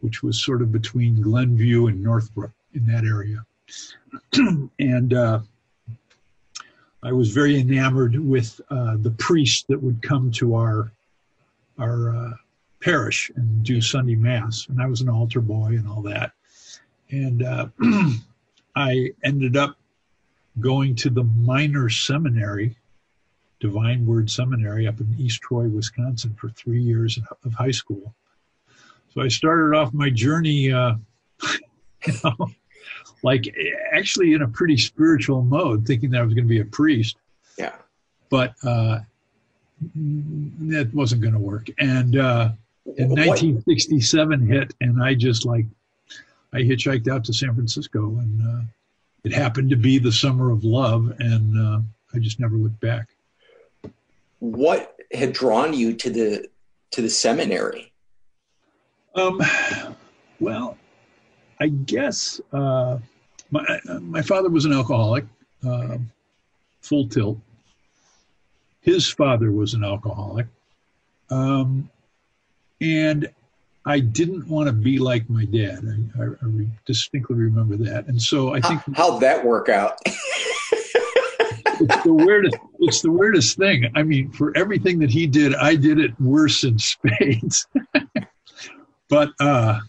which 0.00 0.22
was 0.22 0.42
sort 0.42 0.62
of 0.62 0.72
between 0.72 1.20
Glenview 1.20 1.86
and 1.86 2.02
Northbrook 2.02 2.50
in 2.72 2.86
that 2.86 3.04
area. 3.04 3.44
and 4.78 5.14
I 7.02 7.12
was 7.12 7.30
very 7.30 7.58
enamored 7.58 8.18
with 8.18 8.60
the 8.68 9.14
priest 9.18 9.68
that 9.68 9.82
would 9.82 10.02
come 10.02 10.30
to 10.32 10.54
our 10.54 10.90
our 11.78 12.38
parish 12.84 13.30
and 13.34 13.64
do 13.64 13.80
Sunday 13.80 14.14
Mass. 14.14 14.66
And 14.68 14.80
I 14.80 14.86
was 14.86 15.00
an 15.00 15.08
altar 15.08 15.40
boy 15.40 15.68
and 15.68 15.88
all 15.88 16.02
that. 16.02 16.32
And 17.10 17.42
uh, 17.42 17.68
I 18.76 19.10
ended 19.24 19.56
up 19.56 19.76
going 20.60 20.94
to 20.96 21.10
the 21.10 21.24
minor 21.24 21.88
seminary, 21.88 22.76
Divine 23.58 24.04
Word 24.04 24.30
Seminary, 24.30 24.86
up 24.86 25.00
in 25.00 25.14
East 25.18 25.40
Troy, 25.40 25.68
Wisconsin, 25.68 26.34
for 26.38 26.50
three 26.50 26.82
years 26.82 27.18
of 27.44 27.54
high 27.54 27.70
school. 27.70 28.14
So 29.14 29.22
I 29.22 29.28
started 29.28 29.76
off 29.76 29.94
my 29.94 30.10
journey, 30.10 30.70
uh, 30.70 30.96
you 32.06 32.12
know, 32.22 32.50
like 33.24 33.52
actually 33.92 34.34
in 34.34 34.42
a 34.42 34.48
pretty 34.48 34.76
spiritual 34.76 35.42
mode, 35.42 35.86
thinking 35.86 36.10
that 36.10 36.20
I 36.20 36.24
was 36.24 36.34
going 36.34 36.44
to 36.44 36.48
be 36.48 36.60
a 36.60 36.64
priest. 36.64 37.16
Yeah. 37.58 37.72
But 38.28 38.54
uh, 38.62 39.00
that 39.94 40.90
wasn't 40.92 41.22
going 41.22 41.32
to 41.32 41.40
work. 41.40 41.68
And 41.80 42.16
uh, 42.16 42.50
and 42.98 43.08
1967 43.08 44.46
hit, 44.46 44.74
and 44.82 45.02
I 45.02 45.14
just 45.14 45.46
like 45.46 45.64
I 46.52 46.58
hitchhiked 46.58 47.08
out 47.08 47.24
to 47.24 47.32
San 47.32 47.54
Francisco, 47.54 48.18
and 48.18 48.42
uh, 48.46 48.62
it 49.24 49.32
happened 49.32 49.70
to 49.70 49.76
be 49.76 49.98
the 49.98 50.12
summer 50.12 50.50
of 50.50 50.62
love, 50.62 51.14
and 51.18 51.58
uh, 51.58 51.80
I 52.14 52.18
just 52.18 52.38
never 52.38 52.56
looked 52.56 52.80
back. 52.80 53.08
What 54.40 54.96
had 55.12 55.32
drawn 55.32 55.72
you 55.72 55.94
to 55.94 56.10
the 56.10 56.48
to 56.90 57.00
the 57.00 57.08
seminary? 57.08 57.90
Um, 59.14 59.40
well, 60.40 60.76
I 61.58 61.68
guess 61.68 62.38
uh, 62.52 62.98
my 63.54 63.80
my 64.00 64.22
father 64.22 64.50
was 64.50 64.64
an 64.64 64.72
alcoholic, 64.72 65.24
uh, 65.66 65.98
full 66.82 67.08
tilt. 67.08 67.38
His 68.80 69.08
father 69.10 69.50
was 69.50 69.74
an 69.74 69.84
alcoholic. 69.84 70.46
Um, 71.30 71.88
and 72.80 73.30
I 73.86 74.00
didn't 74.00 74.46
want 74.48 74.66
to 74.66 74.72
be 74.72 74.98
like 74.98 75.30
my 75.30 75.44
dad. 75.44 75.84
I, 76.18 76.22
I, 76.22 76.26
I 76.26 76.66
distinctly 76.84 77.36
remember 77.36 77.76
that, 77.76 78.06
and 78.08 78.20
so 78.20 78.54
I 78.54 78.60
think 78.60 78.80
How, 78.80 78.92
how'd 79.12 79.22
that 79.22 79.44
work 79.44 79.68
out? 79.68 79.98
it's 80.06 82.02
the 82.04 82.12
weirdest. 82.12 82.56
It's 82.80 83.02
the 83.02 83.10
weirdest 83.10 83.56
thing. 83.56 83.90
I 83.94 84.02
mean, 84.02 84.30
for 84.32 84.56
everything 84.56 84.98
that 84.98 85.10
he 85.10 85.26
did, 85.26 85.54
I 85.54 85.76
did 85.76 85.98
it 85.98 86.18
worse 86.20 86.64
in 86.64 86.78
spades. 86.78 87.66
but 89.08 89.30
uh, 89.40 89.80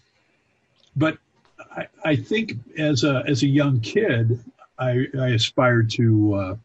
but 0.96 1.18
I, 1.76 1.88
I 2.04 2.16
think 2.16 2.54
as 2.78 3.04
a 3.04 3.24
as 3.28 3.44
a 3.44 3.48
young 3.48 3.80
kid, 3.82 4.44
I, 4.80 5.06
I 5.20 5.30
aspired 5.30 5.90
to. 5.92 6.34
Uh, 6.34 6.56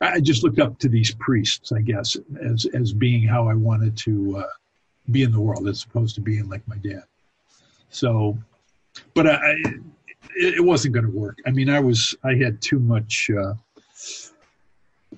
I 0.00 0.20
just 0.20 0.44
looked 0.44 0.60
up 0.60 0.78
to 0.78 0.88
these 0.88 1.12
priests, 1.18 1.72
I 1.72 1.80
guess, 1.80 2.16
as 2.40 2.66
as 2.72 2.92
being 2.92 3.22
how 3.22 3.48
I 3.48 3.54
wanted 3.54 3.96
to 3.98 4.38
uh, 4.38 4.52
be 5.10 5.22
in 5.22 5.32
the 5.32 5.40
world 5.40 5.66
as 5.68 5.84
opposed 5.84 6.14
to 6.16 6.20
being 6.20 6.48
like 6.48 6.66
my 6.68 6.76
dad. 6.76 7.04
So, 7.90 8.36
but 9.14 9.26
I, 9.26 9.54
it, 10.36 10.54
it 10.54 10.64
wasn't 10.64 10.94
going 10.94 11.06
to 11.06 11.12
work. 11.12 11.38
I 11.46 11.50
mean, 11.50 11.70
I 11.70 11.80
was, 11.80 12.14
I 12.22 12.34
had 12.34 12.60
too 12.60 12.78
much, 12.78 13.30
uh, 13.30 13.54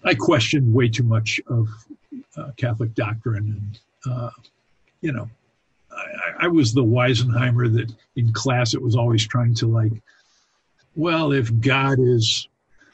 I 0.04 0.14
questioned 0.14 0.73
way 0.73 0.88
too 0.88 1.02
much 1.02 1.40
of 1.49 1.69
uh, 2.37 2.50
Catholic 2.57 2.95
doctrine. 2.95 3.80
And, 4.07 4.12
uh, 4.12 4.30
you 5.00 5.12
know, 5.12 5.28
I, 5.90 6.30
I 6.41 6.49
was 6.49 6.73
the 6.73 6.85
Weisenheimer 6.85 7.73
that 7.75 7.93
in 8.17 8.33
class 8.33 8.75
it 8.75 8.83
was 8.83 8.97
always 8.97 9.27
trying 9.27 9.55
to 9.57 9.67
like, 9.67 9.93
well, 10.97 11.33
if 11.33 11.51
God 11.61 11.99
is 12.01 12.49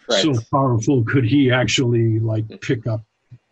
right. 0.08 0.22
so 0.22 0.34
powerful, 0.50 1.04
could 1.04 1.24
he 1.24 1.50
actually 1.50 2.18
like 2.18 2.60
pick 2.60 2.86
up 2.86 3.02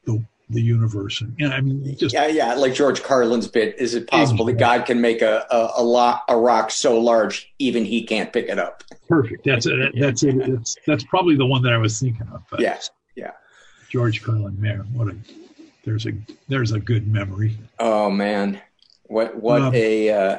the 0.05 0.25
the 0.51 0.61
universe. 0.61 1.21
And, 1.21 1.35
and 1.41 1.53
I 1.53 1.61
mean, 1.61 1.97
just 1.97 2.15
yeah, 2.15 2.27
yeah, 2.27 2.55
like 2.55 2.75
George 2.75 3.03
Carlin's 3.03 3.49
bit. 3.49 3.79
Is 3.79 3.95
it 3.95 4.07
possible 4.07 4.45
that 4.47 4.55
God 4.55 4.87
can 4.87 5.01
make 5.01 5.23
a 5.23 5.47
a, 5.51 5.71
a, 5.79 5.83
lo- 5.83 6.19
a 6.29 6.37
rock 6.37 6.71
so 6.71 6.99
large 7.01 7.53
even 7.59 7.85
he 7.85 8.05
can't 8.05 8.33
pick 8.33 8.49
it 8.49 8.59
up? 8.59 8.85
Perfect. 9.09 9.45
That's 9.45 9.67
it. 9.67 9.95
That's 9.99 10.23
it. 10.23 10.39
That's 10.39 10.77
that's 10.87 11.05
probably 11.05 11.37
the 11.37 11.47
one 11.47 11.63
that 11.63 11.73
I 11.73 11.79
was 11.79 11.99
thinking 11.99 12.29
of. 12.33 12.43
But 12.51 12.61
yeah, 12.61 12.79
yeah. 13.17 13.33
George 13.89 14.23
Carlin, 14.23 14.61
man, 14.61 14.81
what 14.93 15.09
a 15.09 15.17
there's 15.85 16.07
a 16.07 16.13
there's 16.49 16.73
a 16.73 16.81
good 16.81 17.07
memory. 17.07 17.57
Oh 17.79 18.11
man, 18.11 18.61
what 19.15 19.37
what 19.41 19.63
um, 19.63 19.75
a 19.75 20.11
uh, 20.11 20.39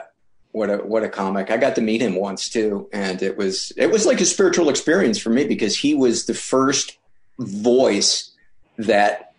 what 0.52 0.70
a 0.70 0.78
what 0.78 1.04
a 1.04 1.10
comic! 1.10 1.50
I 1.50 1.56
got 1.56 1.76
to 1.76 1.82
meet 1.82 2.02
him 2.02 2.16
once 2.16 2.50
too, 2.50 2.90
and 2.92 3.24
it 3.24 3.38
was 3.38 3.72
it 3.78 3.90
was 3.90 4.06
like 4.06 4.20
a 4.20 4.26
spiritual 4.26 4.68
experience 4.70 5.18
for 5.18 5.30
me 5.30 5.46
because 5.46 5.78
he 5.78 5.96
was 5.96 6.26
the 6.26 6.34
first 6.34 6.98
voice 7.40 8.32
that 8.78 9.34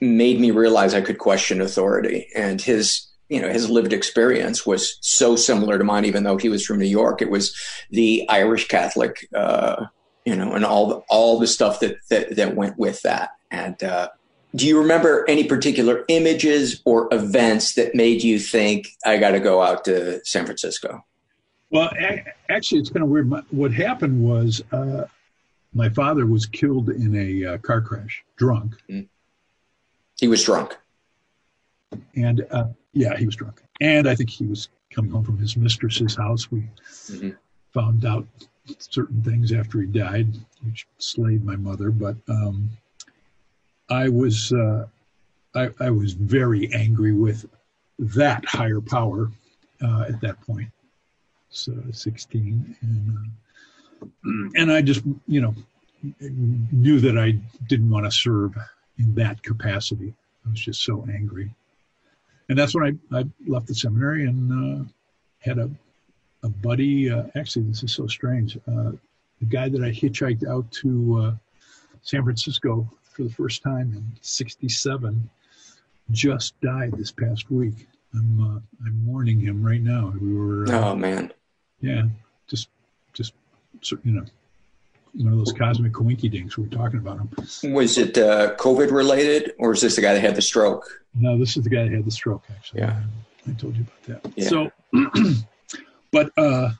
made 0.00 0.40
me 0.40 0.50
realize 0.52 0.94
I 0.94 1.02
could 1.02 1.18
question 1.18 1.60
authority, 1.60 2.28
and 2.34 2.62
his 2.62 3.06
you 3.28 3.42
know 3.42 3.50
his 3.50 3.68
lived 3.68 3.92
experience 3.92 4.64
was 4.64 4.96
so 5.02 5.36
similar 5.36 5.76
to 5.76 5.84
mine. 5.84 6.06
Even 6.06 6.24
though 6.24 6.38
he 6.38 6.48
was 6.48 6.64
from 6.64 6.78
New 6.78 6.86
York, 6.86 7.20
it 7.20 7.30
was 7.30 7.54
the 7.90 8.26
Irish 8.30 8.68
Catholic, 8.68 9.28
uh, 9.34 9.84
you 10.24 10.34
know, 10.34 10.54
and 10.54 10.64
all 10.64 10.86
the, 10.88 11.02
all 11.10 11.38
the 11.38 11.46
stuff 11.46 11.80
that 11.80 11.98
that 12.08 12.36
that 12.36 12.56
went 12.56 12.78
with 12.78 13.02
that, 13.02 13.32
and. 13.50 13.82
Uh, 13.82 14.08
do 14.54 14.66
you 14.66 14.78
remember 14.80 15.24
any 15.28 15.44
particular 15.44 16.04
images 16.08 16.80
or 16.84 17.08
events 17.12 17.74
that 17.74 17.94
made 17.94 18.22
you 18.22 18.38
think 18.38 18.88
I 19.04 19.18
got 19.18 19.32
to 19.32 19.40
go 19.40 19.62
out 19.62 19.84
to 19.84 20.24
San 20.24 20.46
Francisco? 20.46 21.04
Well, 21.70 21.90
actually, 22.48 22.80
it's 22.80 22.90
kind 22.90 23.02
of 23.02 23.10
weird. 23.10 23.30
What 23.50 23.72
happened 23.72 24.22
was 24.22 24.62
uh, 24.72 25.04
my 25.74 25.90
father 25.90 26.24
was 26.24 26.46
killed 26.46 26.88
in 26.88 27.14
a 27.14 27.54
uh, 27.54 27.58
car 27.58 27.82
crash, 27.82 28.24
drunk. 28.36 28.74
Mm. 28.88 29.08
He 30.18 30.28
was 30.28 30.42
drunk. 30.42 30.76
And 32.16 32.46
uh, 32.50 32.68
yeah, 32.92 33.16
he 33.16 33.26
was 33.26 33.36
drunk. 33.36 33.62
And 33.80 34.08
I 34.08 34.14
think 34.14 34.30
he 34.30 34.46
was 34.46 34.68
coming 34.90 35.10
home 35.10 35.24
from 35.24 35.38
his 35.38 35.56
mistress's 35.56 36.16
house. 36.16 36.50
We 36.50 36.68
mm-hmm. 37.10 37.30
found 37.72 38.04
out 38.06 38.26
certain 38.78 39.22
things 39.22 39.52
after 39.52 39.80
he 39.80 39.86
died, 39.86 40.28
which 40.64 40.86
slayed 40.98 41.44
my 41.44 41.56
mother. 41.56 41.90
But 41.90 42.16
um, 42.28 42.70
I 43.90 44.08
was 44.08 44.52
uh, 44.52 44.86
I, 45.54 45.70
I, 45.80 45.90
was 45.90 46.12
very 46.12 46.72
angry 46.74 47.12
with 47.12 47.46
that 47.98 48.44
higher 48.44 48.80
power 48.80 49.30
uh, 49.82 50.04
at 50.08 50.20
that 50.20 50.40
point. 50.42 50.70
So 51.50 51.72
16, 51.90 52.76
and 52.82 53.18
uh, 54.02 54.50
and 54.60 54.70
I 54.70 54.82
just 54.82 55.02
you 55.26 55.40
know 55.40 55.54
knew 56.20 57.00
that 57.00 57.18
I 57.18 57.38
didn't 57.66 57.90
want 57.90 58.04
to 58.04 58.10
serve 58.10 58.56
in 58.98 59.14
that 59.14 59.42
capacity. 59.42 60.14
I 60.46 60.50
was 60.50 60.60
just 60.60 60.82
so 60.82 61.06
angry, 61.10 61.54
and 62.50 62.58
that's 62.58 62.74
when 62.74 63.00
I, 63.12 63.18
I 63.20 63.24
left 63.46 63.66
the 63.66 63.74
seminary 63.74 64.26
and 64.26 64.82
uh, 64.82 64.84
had 65.38 65.58
a 65.58 65.70
a 66.42 66.50
buddy. 66.50 67.10
Uh, 67.10 67.24
actually, 67.34 67.64
this 67.64 67.82
is 67.82 67.94
so 67.94 68.06
strange. 68.06 68.58
Uh, 68.68 68.92
the 69.40 69.46
guy 69.46 69.70
that 69.70 69.82
I 69.82 69.90
hitchhiked 69.90 70.46
out 70.46 70.70
to 70.72 71.38
San 72.02 72.24
Francisco 72.24 72.90
for 73.18 73.24
the 73.24 73.30
first 73.30 73.64
time 73.64 73.92
in 73.92 74.04
67 74.20 75.28
just 76.12 76.58
died 76.60 76.92
this 76.96 77.10
past 77.10 77.50
week. 77.50 77.88
I'm 78.14 78.40
uh, 78.40 78.60
I'm 78.86 79.04
mourning 79.04 79.40
him 79.40 79.62
right 79.62 79.82
now. 79.82 80.14
We 80.18 80.34
were 80.34 80.66
uh, 80.66 80.92
oh 80.92 80.96
man, 80.96 81.32
yeah, 81.80 82.04
just 82.48 82.68
just 83.12 83.34
you 84.02 84.12
know 84.12 84.24
one 85.14 85.32
of 85.32 85.38
those 85.38 85.52
cosmic 85.52 85.92
coinkydinks 85.92 86.56
we 86.56 86.62
were 86.62 86.70
talking 86.70 87.00
about 87.00 87.18
him. 87.18 87.74
Was 87.74 87.98
it 87.98 88.16
uh, 88.16 88.54
COVID 88.54 88.92
related, 88.92 89.52
or 89.58 89.72
is 89.72 89.82
this 89.82 89.96
the 89.96 90.02
guy 90.02 90.14
that 90.14 90.20
had 90.20 90.36
the 90.36 90.42
stroke? 90.42 91.04
No, 91.14 91.36
this 91.36 91.56
is 91.56 91.64
the 91.64 91.70
guy 91.70 91.82
that 91.82 91.92
had 91.92 92.04
the 92.04 92.10
stroke. 92.10 92.44
Actually, 92.50 92.82
yeah, 92.82 93.02
I 93.46 93.52
told 93.52 93.76
you 93.76 93.84
about 93.84 94.22
that. 94.22 94.32
Yeah. 94.36 94.48
So, 94.48 94.72
but 96.12 96.30
uh, 96.38 96.70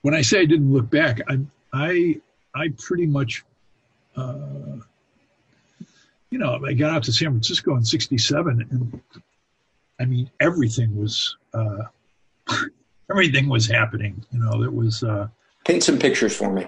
when 0.00 0.14
I 0.14 0.22
say 0.22 0.40
I 0.40 0.44
didn't 0.46 0.72
look 0.72 0.88
back, 0.88 1.20
I 1.28 1.40
I 1.74 2.20
I 2.54 2.68
pretty 2.78 3.06
much 3.06 3.44
uh, 4.16 4.78
you 6.30 6.38
know, 6.38 6.60
I 6.64 6.72
got 6.72 6.90
out 6.90 7.02
to 7.04 7.12
San 7.12 7.30
Francisco 7.30 7.76
in 7.76 7.84
'67, 7.84 8.66
and 8.70 9.00
I 9.98 10.04
mean, 10.04 10.30
everything 10.40 10.96
was 10.96 11.36
uh, 11.54 11.84
everything 13.10 13.48
was 13.48 13.66
happening. 13.66 14.24
You 14.32 14.40
know, 14.40 14.60
there 14.60 14.70
was. 14.70 15.02
Uh, 15.02 15.28
Paint 15.66 15.82
some 15.82 15.98
pictures 15.98 16.34
for 16.34 16.52
me. 16.52 16.66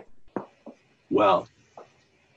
Well, 1.11 1.49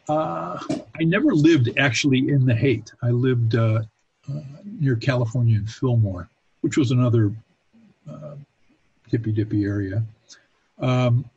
uh, 0.07 0.59
I 0.99 1.03
never 1.03 1.33
lived 1.33 1.69
actually 1.77 2.29
in 2.29 2.45
the 2.45 2.53
Haight. 2.53 2.91
I 3.01 3.09
lived 3.09 3.55
uh, 3.55 3.81
uh, 4.29 4.41
near 4.63 4.95
California 4.95 5.57
in 5.57 5.65
Fillmore, 5.65 6.29
which 6.61 6.77
was 6.77 6.91
another 6.91 7.33
uh, 8.09 8.35
hippy 9.07 9.31
dippy 9.31 9.65
area. 9.65 10.03
Um, 10.79 11.29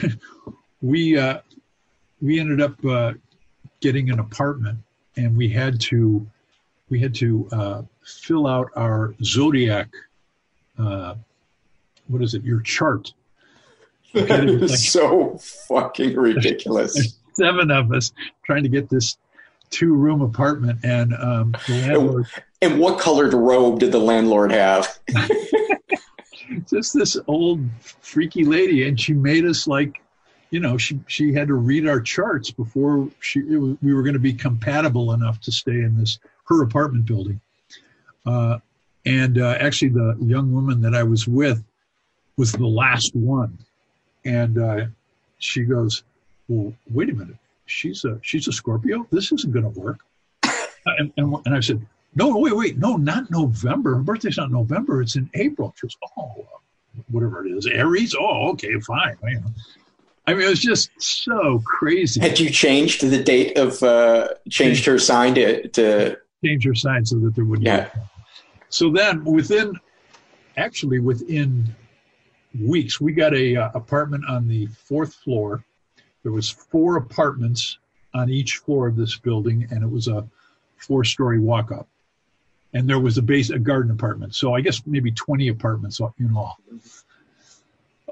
we 0.82 1.18
uh, 1.18 1.40
we 2.20 2.38
ended 2.40 2.60
up 2.60 2.84
uh, 2.84 3.12
getting 3.80 4.10
an 4.10 4.18
apartment 4.18 4.78
and 5.16 5.36
we 5.36 5.48
had 5.48 5.80
to 5.80 6.26
we 6.88 7.00
had 7.00 7.14
to 7.16 7.48
uh, 7.52 7.82
fill 8.04 8.46
out 8.46 8.70
our 8.76 9.14
zodiac. 9.22 9.88
Uh, 10.78 11.14
what 12.06 12.22
is 12.22 12.34
it? 12.34 12.44
Your 12.44 12.60
chart. 12.60 13.12
Okay, 14.14 14.46
like, 14.46 14.70
so 14.70 15.36
fucking 15.68 16.16
ridiculous. 16.16 17.18
Seven 17.34 17.70
of 17.70 17.92
us 17.92 18.12
trying 18.46 18.62
to 18.62 18.70
get 18.70 18.88
this 18.88 19.18
two 19.68 19.92
room 19.92 20.22
apartment, 20.22 20.78
and 20.84 21.12
um, 21.12 21.54
the 21.66 21.86
landlord. 21.86 22.26
And 22.62 22.78
what 22.78 22.98
colored 22.98 23.34
robe 23.34 23.80
did 23.80 23.92
the 23.92 23.98
landlord 23.98 24.52
have? 24.52 24.98
Just 26.70 26.94
this 26.94 27.18
old 27.26 27.60
freaky 28.00 28.44
lady, 28.44 28.88
and 28.88 28.98
she 28.98 29.12
made 29.12 29.44
us 29.44 29.66
like 29.66 30.00
you 30.50 30.60
know, 30.60 30.76
she 30.76 31.00
she 31.06 31.32
had 31.32 31.48
to 31.48 31.54
read 31.54 31.86
our 31.88 32.00
charts 32.00 32.50
before 32.50 33.08
she 33.20 33.42
we 33.42 33.94
were 33.94 34.02
going 34.02 34.14
to 34.14 34.20
be 34.20 34.32
compatible 34.32 35.12
enough 35.12 35.40
to 35.40 35.52
stay 35.52 35.72
in 35.72 35.96
this 35.98 36.18
her 36.44 36.62
apartment 36.62 37.06
building. 37.06 37.40
Uh, 38.24 38.58
and 39.04 39.38
uh, 39.38 39.56
actually, 39.60 39.90
the 39.90 40.16
young 40.20 40.52
woman 40.52 40.80
that 40.82 40.94
I 40.94 41.02
was 41.02 41.28
with 41.28 41.62
was 42.36 42.52
the 42.52 42.66
last 42.66 43.14
one, 43.14 43.56
and 44.24 44.58
uh, 44.58 44.86
she 45.38 45.64
goes, 45.64 46.02
"Well, 46.48 46.72
wait 46.90 47.10
a 47.10 47.14
minute, 47.14 47.36
she's 47.66 48.04
a 48.04 48.18
she's 48.22 48.48
a 48.48 48.52
Scorpio. 48.52 49.06
This 49.10 49.32
isn't 49.32 49.52
going 49.52 49.72
to 49.72 49.80
work." 49.80 49.98
and, 50.86 51.12
and 51.16 51.36
and 51.44 51.54
I 51.54 51.60
said, 51.60 51.84
"No, 52.14 52.36
wait, 52.38 52.56
wait, 52.56 52.78
no, 52.78 52.96
not 52.96 53.30
November. 53.30 53.96
Her 53.96 54.02
birthday's 54.02 54.36
not 54.38 54.50
November. 54.50 55.02
It's 55.02 55.16
in 55.16 55.28
April." 55.34 55.74
She 55.76 55.86
goes, 55.86 55.96
"Oh, 56.16 56.46
whatever 57.10 57.46
it 57.46 57.50
is, 57.50 57.66
Aries. 57.66 58.14
Oh, 58.18 58.50
okay, 58.50 58.78
fine." 58.80 59.16
I 60.26 60.34
mean, 60.34 60.42
it 60.42 60.48
was 60.48 60.60
just 60.60 60.90
so 60.98 61.62
crazy. 61.64 62.20
Had 62.20 62.40
you 62.40 62.50
changed 62.50 63.02
the 63.02 63.22
date 63.22 63.56
of 63.56 63.82
uh, 63.82 64.28
changed 64.50 64.84
her 64.86 64.98
sign 64.98 65.34
to, 65.36 65.68
to 65.68 66.16
change 66.44 66.64
her 66.64 66.74
sign 66.74 67.06
so 67.06 67.16
that 67.20 67.34
there 67.36 67.44
wouldn't? 67.44 67.66
yeah. 67.66 67.84
Be. 67.84 68.00
So 68.68 68.90
then, 68.90 69.24
within 69.24 69.78
actually 70.56 70.98
within 70.98 71.74
weeks, 72.60 73.00
we 73.00 73.12
got 73.12 73.34
a 73.34 73.56
uh, 73.56 73.70
apartment 73.74 74.24
on 74.28 74.48
the 74.48 74.66
fourth 74.66 75.14
floor. 75.14 75.64
There 76.24 76.32
was 76.32 76.50
four 76.50 76.96
apartments 76.96 77.78
on 78.12 78.30
each 78.30 78.56
floor 78.56 78.88
of 78.88 78.96
this 78.96 79.16
building, 79.16 79.68
and 79.70 79.84
it 79.84 79.90
was 79.90 80.08
a 80.08 80.26
four-story 80.76 81.38
walk-up. 81.38 81.86
And 82.72 82.88
there 82.88 82.98
was 82.98 83.16
a 83.16 83.22
base, 83.22 83.50
a 83.50 83.58
garden 83.58 83.92
apartment. 83.92 84.34
So 84.34 84.54
I 84.54 84.60
guess 84.60 84.82
maybe 84.86 85.12
20 85.12 85.48
apartments 85.48 86.00
in 86.18 86.34
all. 86.34 86.58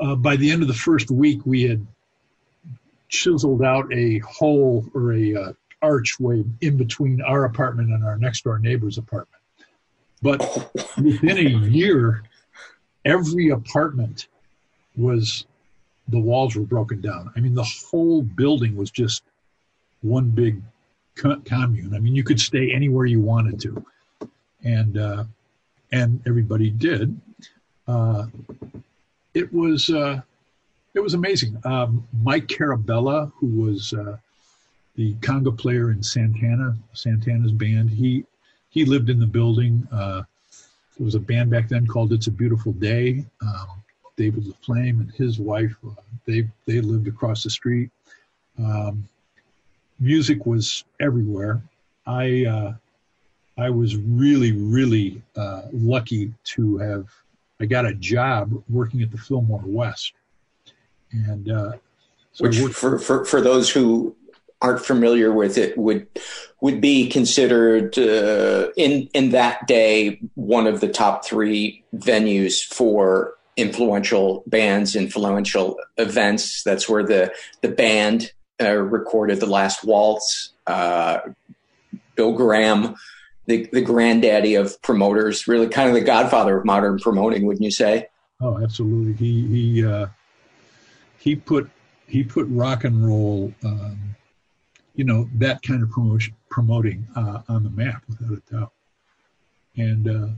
Uh, 0.01 0.15
by 0.15 0.37
the 0.37 0.51
end 0.51 0.63
of 0.63 0.69
the 0.69 0.75
first 0.75 1.11
week, 1.11 1.45
we 1.45 1.63
had 1.63 1.87
chiseled 3.15 3.63
out 3.63 3.93
a 3.93 4.19
hole 4.19 4.85
or 4.95 5.15
a 5.15 5.35
uh, 5.35 5.53
archway 5.83 6.43
in 6.61 6.77
between 6.77 7.23
our 7.23 7.45
apartment 7.45 7.91
and 7.91 8.05
our 8.05 8.19
next 8.19 8.45
door 8.45 8.59
neighbor's 8.59 8.99
apartment. 8.99 9.43
But 10.23 10.41
within 10.97 11.39
a 11.39 11.51
year, 11.69 12.25
every 13.05 13.51
apartment 13.51 14.29
was 14.97 15.47
the 16.09 16.19
walls 16.19 16.57
were 16.57 16.63
broken 16.63 17.01
down. 17.01 17.31
I 17.37 17.41
mean, 17.41 17.55
the 17.55 17.65
whole 17.65 18.23
building 18.23 18.77
was 18.77 18.91
just 18.91 19.23
one 20.03 20.31
big 20.31 20.61
commune. 21.15 21.95
I 21.95 21.99
mean, 21.99 22.15
you 22.15 22.25
could 22.25 22.41
stay 22.41 22.73
anywhere 22.73 23.07
you 23.07 23.21
wanted 23.21 23.61
to, 23.61 23.87
and 24.65 24.99
uh, 24.99 25.25
and 25.93 26.21
everybody 26.27 26.71
did. 26.71 27.21
Uh, 27.87 28.27
it 29.35 29.53
was 29.53 29.91
uh, 29.91 30.23
it 30.95 31.01
was 31.01 31.15
amazing. 31.15 31.61
Um, 31.65 32.07
Mike 32.23 32.47
Carabello, 32.47 33.33
who 33.37 33.47
was 33.47 33.93
uh, 33.93 34.17
the 34.97 35.15
conga 35.15 35.57
player 35.57 35.91
in 35.91 36.03
Santana, 36.03 36.77
Santana's 36.93 37.53
band, 37.53 37.91
he 37.91 38.25
he 38.71 38.85
lived 38.85 39.11
in 39.11 39.21
the 39.21 39.27
building. 39.27 39.87
Uh, 39.93 40.23
there 40.97 41.05
was 41.05 41.15
a 41.15 41.21
band 41.21 41.51
back 41.51 41.69
then 41.69 41.87
called 41.87 42.13
"It's 42.13 42.29
a 42.29 42.31
Beautiful 42.33 42.73
Day." 42.73 43.25
Um, 43.43 43.67
David 44.17 44.45
LaFlamme 44.45 45.01
and 45.01 45.11
his 45.13 45.41
wife, 45.41 45.75
uh, 45.85 46.01
they 46.25 46.49
they 46.67 46.81
lived 46.81 47.09
across 47.09 47.43
the 47.43 47.51
street. 47.51 47.91
Um, 48.59 49.09
music 49.99 50.47
was 50.47 50.85
everywhere, 51.01 51.61
I 52.07 52.45
uh, 52.45 52.75
I 53.59 53.71
was 53.71 53.97
really 53.97 54.53
really 54.53 55.23
uh, 55.37 55.63
lucky 55.73 56.33
to 56.45 56.77
have 56.79 57.07
I 57.61 57.67
got 57.67 57.87
a 57.87 57.95
job 57.95 58.63
working 58.69 59.03
at 59.03 59.11
the 59.11 59.19
Fillmore 59.19 59.63
West, 59.65 60.13
and 61.29 61.51
uh, 61.51 61.73
so 62.33 62.45
which 62.45 62.59
for, 62.59 62.99
for 62.99 63.25
for 63.25 63.41
those 63.41 63.71
who 63.71 64.15
aren't 64.61 64.85
familiar 64.85 65.33
with 65.33 65.59
it 65.59 65.77
would 65.77 66.07
would 66.61 66.81
be 66.81 67.09
considered 67.09 67.99
uh, 67.99 68.69
in 68.77 69.09
in 69.15 69.31
that 69.31 69.67
day 69.67 70.21
one 70.35 70.67
of 70.67 70.81
the 70.81 70.89
top 70.89 71.25
three 71.25 71.85
venues 71.95 72.63
for 72.63 73.35
influential 73.57 74.43
bands, 74.47 74.97
influential 74.97 75.79
events. 75.97 76.63
That's 76.63 76.89
where 76.89 77.03
the 77.03 77.33
the 77.63 77.69
band 77.69 78.33
uh, 78.61 78.73
recorded 78.73 79.41
the 79.41 79.47
last 79.47 79.85
waltz. 79.85 80.51
Uh, 80.67 81.21
Bill 82.17 82.33
Graham, 82.33 82.95
the 83.47 83.69
the 83.73 83.83
granddaddy 83.83 84.55
of 84.55 84.81
promoters, 84.83 85.47
really 85.47 85.69
kind 85.69 85.89
of 85.89 85.95
the 85.95 86.01
godfather 86.01 86.59
of 86.59 86.65
modern 86.65 86.99
promoting, 86.99 87.47
wouldn't 87.47 87.65
you 87.65 87.71
say? 87.71 88.09
Oh, 88.41 88.63
absolutely. 88.63 89.13
He 89.15 89.47
he 89.47 89.85
uh, 89.85 90.07
he 91.25 91.35
put 91.35 91.71
he 92.07 92.23
put 92.23 92.47
rock 92.49 92.85
and 92.85 93.07
roll. 93.07 93.53
Um, 93.65 93.99
you 94.95 95.05
know 95.05 95.29
that 95.35 95.63
kind 95.63 95.83
of 95.83 95.91
promotion 95.91 96.35
promoting 96.51 97.09
uh, 97.17 97.41
on 97.49 97.65
the 97.65 97.71
map 97.71 98.03
without 98.09 98.39
a 98.39 98.53
doubt 98.53 98.73
and 99.77 100.09
uh, 100.09 100.29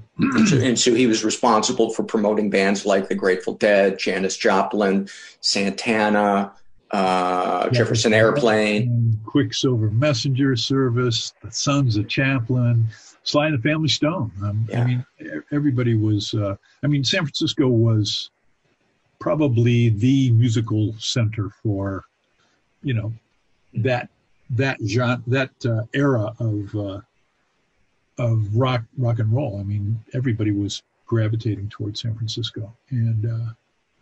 and 0.57 0.79
so 0.79 0.95
he 0.95 1.07
was 1.07 1.25
responsible 1.25 1.91
for 1.91 2.03
promoting 2.03 2.51
bands 2.51 2.87
like 2.87 3.09
the 3.09 3.15
Grateful 3.15 3.55
Dead, 3.55 3.99
Janis 3.99 4.37
Joplin, 4.37 5.09
Santana, 5.41 6.53
uh, 6.91 7.69
Jefferson 7.71 8.15
Airplane, 8.15 9.21
Quicksilver 9.27 9.91
Messenger 9.91 10.57
Service, 10.57 11.35
the 11.43 11.51
Sons 11.51 11.97
of 11.97 12.09
Champlin, 12.09 12.87
Sly 13.25 13.49
and 13.49 13.59
the 13.59 13.63
Family 13.69 13.89
Stone. 13.89 14.33
Um, 14.43 14.67
yeah. 14.71 14.83
I 14.83 14.87
mean, 14.87 15.07
everybody 15.53 15.97
was. 15.97 16.33
Uh, 16.33 16.57
I 16.83 16.87
mean, 16.87 17.05
San 17.05 17.23
Francisco 17.23 17.69
was 17.69 18.31
probably 19.27 19.89
the 19.89 20.31
musical 20.31 20.95
center 21.01 21.51
for, 21.61 22.05
you 22.85 22.95
know, 22.95 23.13
that 23.75 24.09
that 24.51 24.77
genre, 24.87 25.21
that 25.27 25.51
uh, 25.67 25.83
era 25.93 26.33
of 26.39 26.77
uh, 26.77 27.01
of 28.19 28.55
rock 28.55 28.85
rock 28.97 29.19
and 29.19 29.33
roll. 29.33 29.59
I 29.59 29.65
mean, 29.65 29.99
everybody 30.15 30.53
was 30.53 30.85
gravitating 31.07 31.71
towards 31.71 32.03
San 32.03 32.15
Francisco. 32.15 32.73
And 32.91 33.27
uh, 33.27 33.51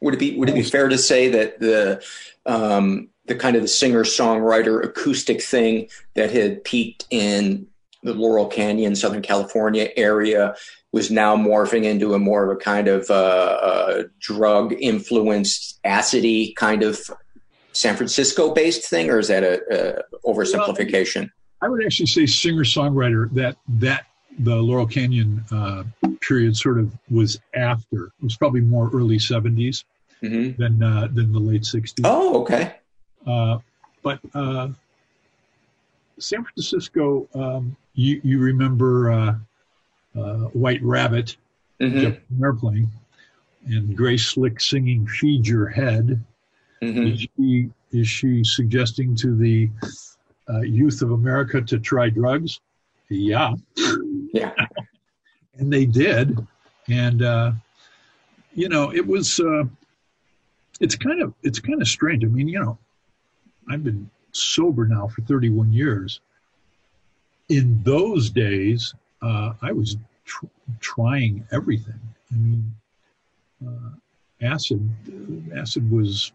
would 0.02 0.12
it 0.12 0.20
be 0.20 0.36
would 0.36 0.50
it 0.50 0.56
be 0.56 0.62
fair 0.62 0.90
to 0.90 0.98
say 0.98 1.30
that 1.30 1.58
the 1.58 2.04
um, 2.44 3.08
the 3.24 3.34
kind 3.34 3.56
of 3.56 3.62
the 3.62 3.68
singer 3.68 4.04
songwriter 4.04 4.84
acoustic 4.84 5.42
thing 5.42 5.88
that 6.12 6.32
had 6.32 6.64
peaked 6.64 7.06
in 7.08 7.66
the 8.02 8.12
Laurel 8.12 8.46
Canyon, 8.46 8.94
Southern 8.94 9.22
California 9.22 9.88
area 9.96 10.54
was 10.94 11.10
now 11.10 11.36
morphing 11.36 11.82
into 11.82 12.14
a 12.14 12.20
more 12.20 12.48
of 12.48 12.56
a 12.56 12.60
kind 12.60 12.86
of 12.86 13.10
uh, 13.10 13.14
uh, 13.14 14.02
drug 14.20 14.72
influenced 14.80 15.80
acidy 15.84 16.54
kind 16.54 16.84
of 16.84 17.00
San 17.72 17.96
Francisco 17.96 18.54
based 18.54 18.88
thing, 18.88 19.10
or 19.10 19.18
is 19.18 19.26
that 19.26 19.42
a, 19.42 19.60
a 19.72 20.02
oversimplification? 20.24 21.22
Well, 21.22 21.28
I 21.62 21.68
would 21.68 21.84
actually 21.84 22.06
say 22.06 22.26
singer 22.26 22.62
songwriter 22.62 23.28
that 23.34 23.56
that 23.80 24.06
the 24.38 24.54
Laurel 24.54 24.86
Canyon 24.86 25.44
uh, 25.50 25.82
period 26.20 26.56
sort 26.56 26.78
of 26.78 26.96
was 27.10 27.40
after. 27.56 28.04
It 28.04 28.22
was 28.22 28.36
probably 28.36 28.60
more 28.60 28.88
early 28.94 29.18
70s 29.18 29.82
mm-hmm. 30.22 30.62
than 30.62 30.80
uh, 30.80 31.08
than 31.12 31.32
the 31.32 31.40
late 31.40 31.62
60s. 31.62 32.02
Oh, 32.04 32.42
okay. 32.42 32.76
Uh, 33.26 33.58
but 34.04 34.20
uh, 34.32 34.68
San 36.20 36.44
Francisco, 36.44 37.26
um, 37.34 37.76
you 37.94 38.20
you 38.22 38.38
remember 38.38 39.10
uh, 39.10 39.16
uh, 39.26 39.34
White 40.14 40.82
Rabbit, 40.82 41.36
mm-hmm. 41.80 42.44
airplane, 42.44 42.90
and 43.66 43.96
Grace 43.96 44.26
Slick 44.26 44.60
singing 44.60 45.06
"Feed 45.06 45.46
Your 45.46 45.68
Head." 45.68 46.22
Mm-hmm. 46.82 47.06
Is 47.06 47.26
she 47.36 47.70
is 47.92 48.08
she 48.08 48.42
suggesting 48.44 49.14
to 49.16 49.36
the 49.36 49.70
uh, 50.48 50.60
youth 50.60 51.00
of 51.02 51.12
America 51.12 51.60
to 51.62 51.78
try 51.78 52.08
drugs? 52.08 52.60
Yeah. 53.08 53.54
Yeah. 54.32 54.52
and 55.58 55.72
they 55.72 55.86
did. 55.86 56.44
And, 56.88 57.22
uh, 57.22 57.52
you 58.52 58.68
know, 58.68 58.92
it 58.92 59.06
was, 59.06 59.40
uh, 59.40 59.64
it's 60.80 60.96
kind 60.96 61.22
of, 61.22 61.32
it's 61.42 61.60
kind 61.60 61.80
of 61.80 61.88
strange. 61.88 62.24
I 62.24 62.28
mean, 62.28 62.48
you 62.48 62.60
know, 62.60 62.78
I've 63.70 63.84
been 63.84 64.10
sober 64.32 64.86
now 64.86 65.08
for 65.08 65.22
31 65.22 65.72
years. 65.72 66.20
In 67.48 67.82
those 67.82 68.30
days, 68.30 68.94
uh, 69.24 69.54
I 69.62 69.72
was 69.72 69.96
tr- 70.24 70.46
trying 70.80 71.46
everything. 71.50 72.00
I 72.30 72.36
mean, 72.36 72.74
uh, 73.66 73.90
acid, 74.42 74.88
acid 75.56 75.90
was 75.90 76.32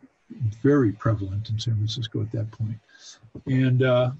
very 0.61 0.91
prevalent 0.91 1.49
in 1.49 1.59
San 1.59 1.75
Francisco 1.75 2.21
at 2.21 2.31
that. 2.31 2.47
And 3.45 3.83
uh, 3.83 4.11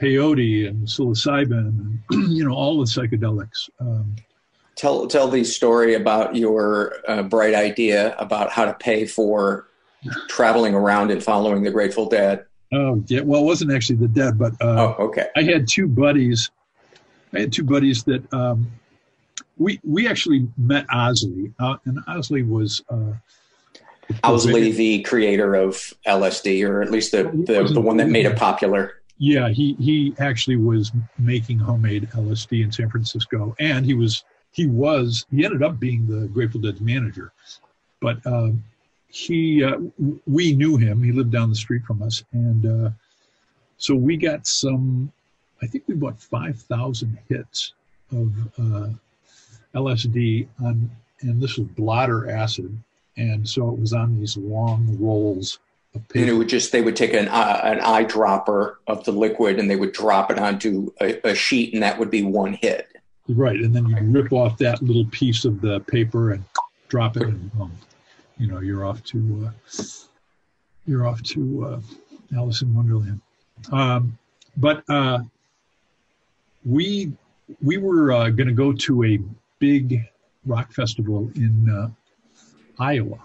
peyote 0.00 0.68
and 0.68 0.86
psilocybin, 0.86 2.00
and, 2.10 2.30
you 2.32 2.48
know, 2.48 2.54
all 2.54 2.78
the 2.78 2.84
psychedelics. 2.84 3.68
Um, 3.80 4.16
tell 4.76 5.06
tell 5.06 5.28
the 5.28 5.44
story 5.44 5.94
about 5.94 6.36
your 6.36 6.96
uh, 7.08 7.22
bright 7.22 7.54
idea 7.54 8.14
about 8.16 8.50
how 8.50 8.64
to 8.64 8.74
pay 8.74 9.06
for 9.06 9.66
traveling 10.28 10.74
around 10.74 11.10
and 11.10 11.22
following 11.22 11.62
the 11.62 11.70
Grateful 11.70 12.08
Dead. 12.08 12.44
Oh 12.72 13.02
yeah, 13.06 13.20
well, 13.20 13.42
it 13.42 13.44
wasn't 13.44 13.72
actually 13.72 13.96
the 13.96 14.08
Dead, 14.08 14.38
but 14.38 14.52
uh, 14.60 14.94
oh, 14.98 15.04
okay. 15.06 15.26
I 15.36 15.42
had 15.42 15.66
two 15.68 15.88
buddies. 15.88 16.50
I 17.34 17.40
had 17.40 17.52
two 17.52 17.64
buddies 17.64 18.04
that 18.04 18.32
um, 18.32 18.70
we 19.56 19.80
we 19.84 20.08
actually 20.08 20.48
met 20.56 20.86
Owsley, 20.92 21.52
uh, 21.58 21.76
and 21.84 22.00
Owsley 22.06 22.42
was. 22.42 22.82
Uh, 22.88 23.14
Owsley, 24.24 24.72
the 24.72 25.02
creator 25.02 25.54
of 25.54 25.74
LSD, 26.06 26.66
or 26.66 26.80
at 26.80 26.90
least 26.90 27.12
the, 27.12 27.24
the, 27.24 27.70
the 27.70 27.80
one 27.80 27.98
that 27.98 28.08
made 28.08 28.24
it 28.24 28.38
popular. 28.38 28.94
Yeah, 29.18 29.50
he 29.50 29.74
he 29.74 30.14
actually 30.18 30.56
was 30.56 30.92
making 31.18 31.58
homemade 31.58 32.08
LSD 32.12 32.64
in 32.64 32.72
San 32.72 32.88
Francisco, 32.88 33.54
and 33.58 33.84
he 33.84 33.92
was 33.92 34.24
he 34.52 34.66
was 34.66 35.26
he 35.30 35.44
ended 35.44 35.62
up 35.62 35.78
being 35.78 36.06
the 36.06 36.28
Grateful 36.28 36.60
Dead's 36.60 36.80
manager, 36.80 37.32
but 38.00 38.24
uh, 38.24 38.50
he 39.08 39.64
uh, 39.64 39.78
we 40.26 40.54
knew 40.54 40.76
him. 40.76 41.02
He 41.02 41.12
lived 41.12 41.32
down 41.32 41.50
the 41.50 41.56
street 41.56 41.82
from 41.84 42.02
us, 42.02 42.22
and 42.32 42.86
uh, 42.86 42.90
so 43.76 43.94
we 43.94 44.16
got 44.16 44.46
some. 44.46 45.12
I 45.62 45.66
think 45.66 45.84
we 45.86 45.94
bought 45.94 46.20
five 46.20 46.58
thousand 46.58 47.18
hits 47.28 47.72
of 48.12 48.32
uh, 48.58 48.88
LSD 49.74 50.48
on, 50.62 50.90
and 51.20 51.42
this 51.42 51.56
was 51.56 51.66
blotter 51.68 52.30
acid, 52.30 52.76
and 53.16 53.48
so 53.48 53.68
it 53.70 53.78
was 53.78 53.92
on 53.92 54.18
these 54.18 54.36
long 54.36 54.96
rolls 55.00 55.58
and 56.14 56.28
it 56.28 56.32
would 56.32 56.48
just 56.48 56.72
they 56.72 56.82
would 56.82 56.96
take 56.96 57.14
an 57.14 57.28
uh, 57.28 57.60
an 57.64 57.80
eyedropper 57.80 58.76
of 58.86 59.04
the 59.04 59.12
liquid 59.12 59.58
and 59.58 59.70
they 59.70 59.76
would 59.76 59.92
drop 59.92 60.30
it 60.30 60.38
onto 60.38 60.92
a, 61.00 61.18
a, 61.28 61.34
sheet 61.34 61.72
and 61.72 61.82
that 61.82 61.98
would 61.98 62.10
be 62.10 62.22
one 62.22 62.54
hit. 62.54 62.88
Right, 63.28 63.56
and 63.56 63.74
then 63.74 63.86
you 63.86 63.96
rip 64.00 64.32
off 64.32 64.56
that 64.58 64.82
little 64.82 65.04
piece 65.06 65.44
of 65.44 65.60
the 65.60 65.80
paper 65.80 66.32
and 66.32 66.44
drop 66.88 67.16
it, 67.16 67.24
and 67.24 67.50
um, 67.60 67.72
you 68.38 68.46
know 68.46 68.60
you're 68.60 68.84
off 68.84 69.02
to 69.04 69.50
uh, 69.50 69.82
you're 70.86 71.06
off 71.06 71.22
to 71.22 71.64
uh, 71.66 71.80
Alice 72.36 72.62
in 72.62 72.74
Wonderland. 72.74 73.20
Um, 73.70 74.16
but 74.56 74.82
uh, 74.88 75.20
we 76.68 77.12
we 77.62 77.78
were 77.78 78.12
uh, 78.12 78.28
going 78.28 78.48
to 78.48 78.54
go 78.54 78.72
to 78.72 79.04
a 79.04 79.18
big 79.58 80.04
rock 80.44 80.72
festival 80.72 81.30
in 81.34 81.68
uh, 81.70 81.88
Iowa 82.82 83.18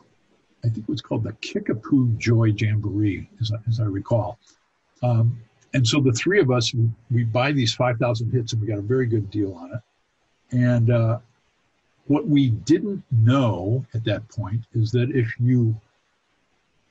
I 0.63 0.69
think 0.69 0.85
it 0.87 0.89
was 0.89 1.01
called 1.01 1.23
the 1.23 1.33
Kickapoo 1.33 2.17
Joy 2.17 2.53
Jamboree, 2.55 3.29
as 3.41 3.51
I, 3.51 3.57
as 3.67 3.79
I 3.79 3.83
recall. 3.83 4.39
Um, 5.01 5.41
and 5.73 5.85
so 5.85 5.99
the 5.99 6.13
three 6.13 6.39
of 6.39 6.51
us, 6.51 6.73
we 7.11 7.23
buy 7.23 7.51
these 7.51 7.73
5,000 7.73 8.31
hits 8.31 8.53
and 8.53 8.61
we 8.61 8.67
got 8.67 8.77
a 8.77 8.81
very 8.81 9.05
good 9.05 9.29
deal 9.29 9.53
on 9.55 9.73
it. 9.73 9.81
And 10.55 10.89
uh, 10.89 11.19
what 12.07 12.27
we 12.27 12.49
didn't 12.49 13.03
know 13.11 13.85
at 13.93 14.05
that 14.05 14.27
point 14.29 14.61
is 14.73 14.91
that 14.91 15.11
if 15.11 15.33
you 15.39 15.75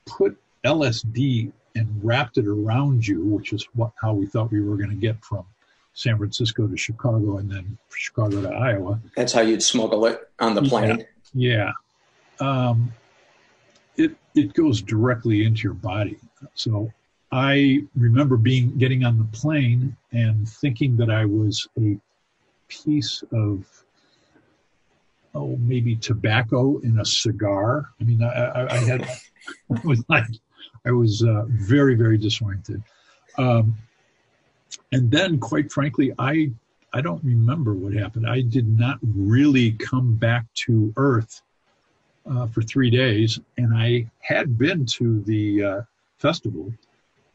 put 0.05 0.37
LSD 0.63 1.51
and 1.75 1.87
wrapped 2.03 2.37
it 2.37 2.47
around 2.47 3.07
you, 3.07 3.23
which 3.23 3.53
is 3.53 3.67
what, 3.73 3.93
how 3.99 4.13
we 4.13 4.27
thought 4.27 4.51
we 4.51 4.61
were 4.61 4.77
going 4.77 4.89
to 4.89 4.95
get 4.95 5.23
from 5.23 5.45
San 5.93 6.17
Francisco 6.17 6.67
to 6.67 6.75
Chicago 6.75 7.37
and 7.37 7.49
then 7.49 7.77
Chicago 7.95 8.41
to 8.41 8.49
Iowa. 8.49 8.99
That's 9.15 9.31
how 9.31 9.41
you'd 9.41 9.61
smuggle 9.61 10.05
it 10.07 10.29
on 10.39 10.55
the 10.55 10.63
plane. 10.63 11.05
Yeah. 11.33 11.71
yeah. 12.41 12.69
Um, 12.69 12.91
it 13.95 14.15
it 14.35 14.53
goes 14.53 14.81
directly 14.81 15.45
into 15.45 15.63
your 15.63 15.75
body. 15.75 16.17
So 16.55 16.91
I 17.31 17.83
remember 17.95 18.37
being 18.37 18.77
getting 18.77 19.05
on 19.05 19.17
the 19.17 19.25
plane 19.25 19.95
and 20.11 20.47
thinking 20.49 20.97
that 20.97 21.11
I 21.11 21.25
was 21.25 21.67
a 21.79 21.97
piece 22.67 23.23
of 23.31 23.65
oh 25.35 25.55
maybe 25.57 25.95
tobacco 25.95 26.79
in 26.79 26.99
a 26.99 27.05
cigar. 27.05 27.89
I 28.01 28.03
mean, 28.03 28.23
I, 28.23 28.27
I, 28.27 28.73
I 28.73 28.77
had 28.77 29.01
I 29.71 29.81
was 29.83 30.03
like 30.09 30.25
I 30.85 30.91
was 30.91 31.23
uh, 31.23 31.43
very 31.47 31.93
very 31.93 32.17
disoriented. 32.17 32.81
Um, 33.37 33.75
and 34.91 35.09
then, 35.11 35.39
quite 35.39 35.71
frankly, 35.71 36.13
I 36.17 36.51
I 36.93 37.01
don't 37.01 37.23
remember 37.23 37.73
what 37.73 37.93
happened. 37.93 38.27
I 38.27 38.41
did 38.41 38.67
not 38.67 38.99
really 39.01 39.71
come 39.71 40.15
back 40.15 40.45
to 40.65 40.93
Earth 40.95 41.41
uh, 42.29 42.45
for 42.47 42.61
three 42.61 42.91
days, 42.91 43.39
and 43.57 43.75
I 43.75 44.09
had 44.19 44.57
been 44.57 44.85
to 44.97 45.21
the 45.21 45.63
uh, 45.63 45.81
festival, 46.19 46.71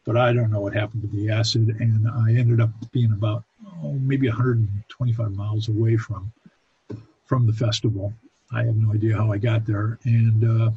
but 0.05 0.15
I 0.15 0.31
don't 0.31 0.49
know 0.49 0.61
what 0.61 0.73
happened 0.73 1.01
to 1.01 1.07
the 1.09 1.29
acid, 1.29 1.75
and 1.79 2.07
I 2.07 2.39
ended 2.39 2.61
up 2.61 2.69
being 2.91 3.11
about 3.11 3.43
oh, 3.83 3.93
maybe 3.93 4.27
125 4.29 5.35
miles 5.35 5.67
away 5.67 5.97
from 5.97 6.31
from 7.25 7.45
the 7.45 7.53
festival. 7.53 8.13
I 8.51 8.63
have 8.63 8.75
no 8.75 8.93
idea 8.93 9.15
how 9.15 9.31
I 9.31 9.37
got 9.37 9.65
there, 9.65 9.99
and 10.05 10.43
uh, 10.43 10.71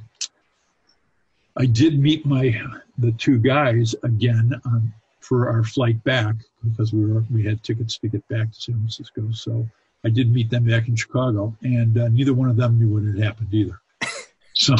I 1.56 1.66
did 1.66 1.98
meet 1.98 2.26
my 2.26 2.54
the 2.98 3.12
two 3.12 3.38
guys 3.38 3.94
again 4.02 4.60
on, 4.64 4.92
for 5.22 5.48
our 5.48 5.64
flight 5.64 6.02
back 6.04 6.34
because 6.62 6.92
we 6.92 7.04
were 7.04 7.24
we 7.32 7.44
had 7.44 7.62
tickets 7.62 7.98
to 7.98 8.08
get 8.08 8.26
back 8.28 8.52
to 8.52 8.60
San 8.60 8.74
Francisco. 8.76 9.30
So 9.32 9.68
I 10.04 10.08
did 10.08 10.32
meet 10.32 10.50
them 10.50 10.64
back 10.64 10.88
in 10.88 10.96
Chicago, 10.96 11.56
and 11.62 11.96
uh, 11.96 12.08
neither 12.08 12.34
one 12.34 12.50
of 12.50 12.56
them 12.56 12.78
knew 12.78 12.88
what 12.88 13.04
had 13.04 13.22
happened 13.22 13.48
either. 13.52 13.80
So. 14.54 14.76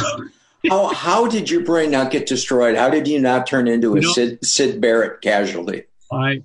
how 0.68 0.92
how 0.92 1.26
did 1.26 1.48
your 1.48 1.62
brain 1.64 1.90
not 1.90 2.10
get 2.10 2.26
destroyed? 2.26 2.76
How 2.76 2.90
did 2.90 3.08
you 3.08 3.18
not 3.18 3.46
turn 3.46 3.66
into 3.66 3.92
a 3.92 3.94
you 3.94 4.02
know, 4.02 4.12
Sid, 4.12 4.44
Syd 4.44 4.80
Barrett 4.82 5.22
casualty? 5.22 5.84
I 6.12 6.42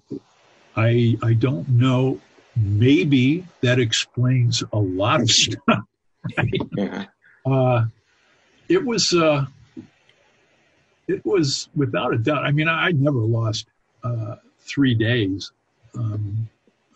I 0.78 1.18
I 1.22 1.34
don't 1.34 1.68
know. 1.68 2.22
Maybe 2.56 3.46
that 3.60 3.80
explains 3.80 4.64
a 4.72 4.80
lot 4.80 5.20
of 5.20 5.30
stuff. 5.30 5.84
yeah. 6.78 7.06
uh, 7.46 7.84
it 8.70 8.86
was 8.86 9.14
uh, 9.14 9.46
it 11.10 11.26
was 11.26 11.68
without 11.76 12.14
a 12.14 12.18
doubt. 12.18 12.46
I 12.46 12.52
mean, 12.52 12.70
I, 12.70 12.88
I 12.88 12.92
never 12.94 13.20
lost 13.20 13.68
uh, 14.04 14.36
three 14.60 14.94
days 14.94 15.52
um, 15.96 16.48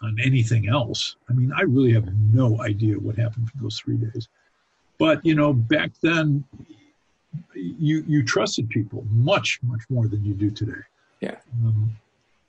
on 0.02 0.18
anything 0.24 0.68
else. 0.68 1.16
I 1.30 1.34
mean, 1.34 1.52
I 1.56 1.62
really 1.62 1.94
have 1.94 2.08
no 2.34 2.62
idea 2.62 2.96
what 2.96 3.16
happened 3.16 3.50
for 3.50 3.58
those 3.62 3.80
three 3.80 3.98
days. 3.98 4.28
But 4.98 5.26
you 5.26 5.36
know, 5.36 5.54
back 5.54 5.92
then, 6.02 6.44
you 7.54 8.04
you 8.08 8.24
trusted 8.24 8.70
people 8.70 9.06
much 9.10 9.60
much 9.64 9.82
more 9.90 10.08
than 10.08 10.24
you 10.24 10.34
do 10.34 10.52
today. 10.52 10.82
Yeah. 11.22 11.38
Um, 11.64 11.92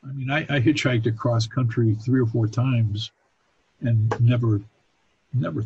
I 0.05 0.13
mean, 0.13 0.31
I, 0.31 0.41
I 0.49 0.61
hitchhiked 0.61 1.07
across 1.07 1.47
country 1.47 1.95
three 1.95 2.21
or 2.21 2.27
four 2.27 2.49
times, 2.49 3.13
and 3.81 4.15
never 4.21 4.61
never 5.33 5.65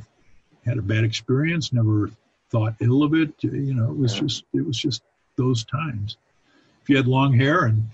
had 0.65 0.79
a 0.79 0.83
bad 0.83 1.05
experience. 1.05 1.73
Never 1.73 2.11
thought 2.51 2.75
ill 2.81 3.03
of 3.03 3.15
it. 3.15 3.33
You 3.43 3.75
know, 3.75 3.91
it 3.91 3.97
was 3.97 4.15
yeah. 4.15 4.21
just 4.23 4.45
it 4.53 4.67
was 4.67 4.79
just 4.79 5.03
those 5.37 5.65
times. 5.65 6.17
If 6.83 6.91
you 6.91 6.97
had 6.97 7.07
long 7.07 7.33
hair 7.33 7.65
and 7.65 7.89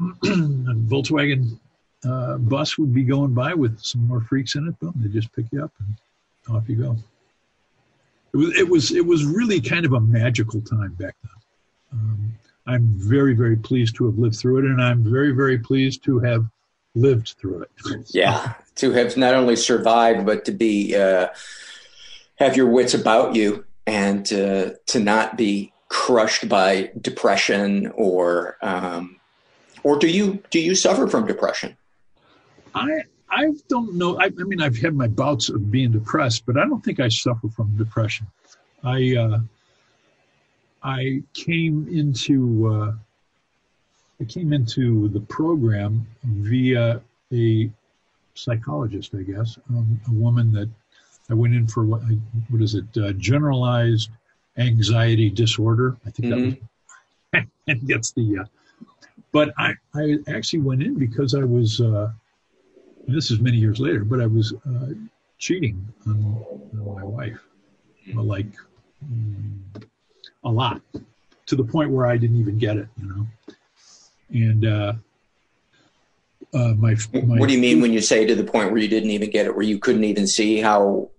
Volkswagen 0.00 1.58
uh, 2.04 2.38
bus 2.38 2.78
would 2.78 2.94
be 2.94 3.04
going 3.04 3.34
by 3.34 3.54
with 3.54 3.78
some 3.80 4.06
more 4.06 4.22
freaks 4.22 4.54
in 4.54 4.66
it, 4.68 4.78
boom, 4.80 4.94
they 4.96 5.08
just 5.08 5.32
pick 5.32 5.46
you 5.52 5.62
up 5.62 5.72
and 5.78 6.56
off 6.56 6.68
you 6.68 6.76
go. 6.76 6.96
It 8.32 8.36
was 8.36 8.58
it 8.58 8.68
was 8.68 8.92
it 8.92 9.06
was 9.06 9.24
really 9.24 9.60
kind 9.60 9.84
of 9.84 9.92
a 9.92 10.00
magical 10.00 10.60
time 10.60 10.94
back 10.94 11.14
then. 11.22 11.32
Um, 11.92 12.32
I'm 12.66 12.86
very 12.96 13.34
very 13.34 13.56
pleased 13.56 13.96
to 13.96 14.06
have 14.06 14.18
lived 14.18 14.36
through 14.36 14.58
it, 14.58 14.64
and 14.64 14.80
I'm 14.80 15.02
very 15.02 15.32
very 15.32 15.58
pleased 15.58 16.04
to 16.04 16.20
have 16.20 16.46
lived 16.94 17.34
through 17.40 17.62
it. 17.62 17.70
yeah, 18.10 18.54
to 18.76 18.92
have 18.92 19.16
not 19.16 19.34
only 19.34 19.56
survived 19.56 20.24
but 20.24 20.44
to 20.44 20.52
be 20.52 20.96
uh, 20.96 21.28
have 22.36 22.56
your 22.56 22.66
wits 22.66 22.94
about 22.94 23.34
you 23.34 23.64
and 23.86 24.32
uh, 24.32 24.70
to 24.86 25.00
not 25.00 25.36
be 25.36 25.72
crushed 25.88 26.48
by 26.48 26.90
depression 27.00 27.88
or 27.96 28.56
um, 28.62 29.19
or 29.82 29.98
do 29.98 30.08
you 30.08 30.42
do 30.50 30.60
you 30.60 30.74
suffer 30.74 31.06
from 31.06 31.26
depression? 31.26 31.76
I 32.74 33.02
I 33.30 33.52
don't 33.68 33.94
know. 33.94 34.18
I, 34.18 34.24
I, 34.24 34.44
mean, 34.44 34.60
I've 34.60 34.76
had 34.76 34.94
my 34.94 35.06
bouts 35.06 35.48
of 35.48 35.70
being 35.70 35.92
depressed, 35.92 36.44
but 36.46 36.56
I 36.56 36.64
don't 36.64 36.84
think 36.84 36.98
I 36.98 37.08
suffer 37.08 37.48
from 37.48 37.76
depression. 37.76 38.26
I 38.82 39.16
uh, 39.16 39.38
I 40.82 41.22
came 41.34 41.88
into 41.88 42.68
uh, 42.68 42.92
I 44.20 44.24
came 44.24 44.52
into 44.52 45.08
the 45.08 45.20
program 45.20 46.06
via 46.24 47.00
a 47.32 47.70
psychologist, 48.34 49.14
I 49.14 49.22
guess, 49.22 49.58
um, 49.68 50.00
a 50.08 50.12
woman 50.12 50.52
that 50.52 50.68
I 51.28 51.34
went 51.34 51.54
in 51.54 51.66
for 51.66 51.84
what 51.84 52.02
what 52.48 52.62
is 52.62 52.74
it? 52.74 52.84
Uh, 52.96 53.12
generalized 53.12 54.10
anxiety 54.56 55.30
disorder. 55.30 55.96
I 56.04 56.10
think 56.10 56.34
mm-hmm. 56.34 56.50
that 57.32 57.44
was 57.44 57.46
and 57.68 57.86
gets 57.86 58.12
the. 58.12 58.38
Uh, 58.40 58.44
but 59.32 59.52
I 59.58 59.74
I 59.94 60.18
actually 60.28 60.60
went 60.60 60.82
in 60.82 60.98
because 60.98 61.34
I 61.34 61.44
was. 61.44 61.80
Uh, 61.80 62.12
this 63.06 63.30
is 63.30 63.40
many 63.40 63.56
years 63.56 63.80
later, 63.80 64.04
but 64.04 64.20
I 64.20 64.26
was 64.26 64.52
uh, 64.52 64.88
cheating 65.38 65.88
on, 66.06 66.44
on, 66.72 66.94
my 66.94 67.04
wife, 67.04 67.40
like 68.14 68.46
mm, 69.04 69.58
a 70.44 70.48
lot, 70.48 70.80
to 71.46 71.56
the 71.56 71.64
point 71.64 71.90
where 71.90 72.06
I 72.06 72.16
didn't 72.16 72.36
even 72.36 72.58
get 72.58 72.76
it, 72.76 72.88
you 73.00 73.08
know. 73.08 73.26
And 74.32 74.64
uh, 74.64 74.92
uh, 76.54 76.74
my, 76.74 76.96
my, 77.12 77.38
what 77.38 77.48
do 77.48 77.54
you 77.54 77.60
mean 77.60 77.80
when 77.80 77.92
you 77.92 78.00
say 78.00 78.26
to 78.26 78.34
the 78.34 78.44
point 78.44 78.70
where 78.70 78.80
you 78.80 78.88
didn't 78.88 79.10
even 79.10 79.30
get 79.30 79.46
it, 79.46 79.54
where 79.54 79.64
you 79.64 79.78
couldn't 79.78 80.04
even 80.04 80.26
see 80.26 80.60
how 80.60 81.10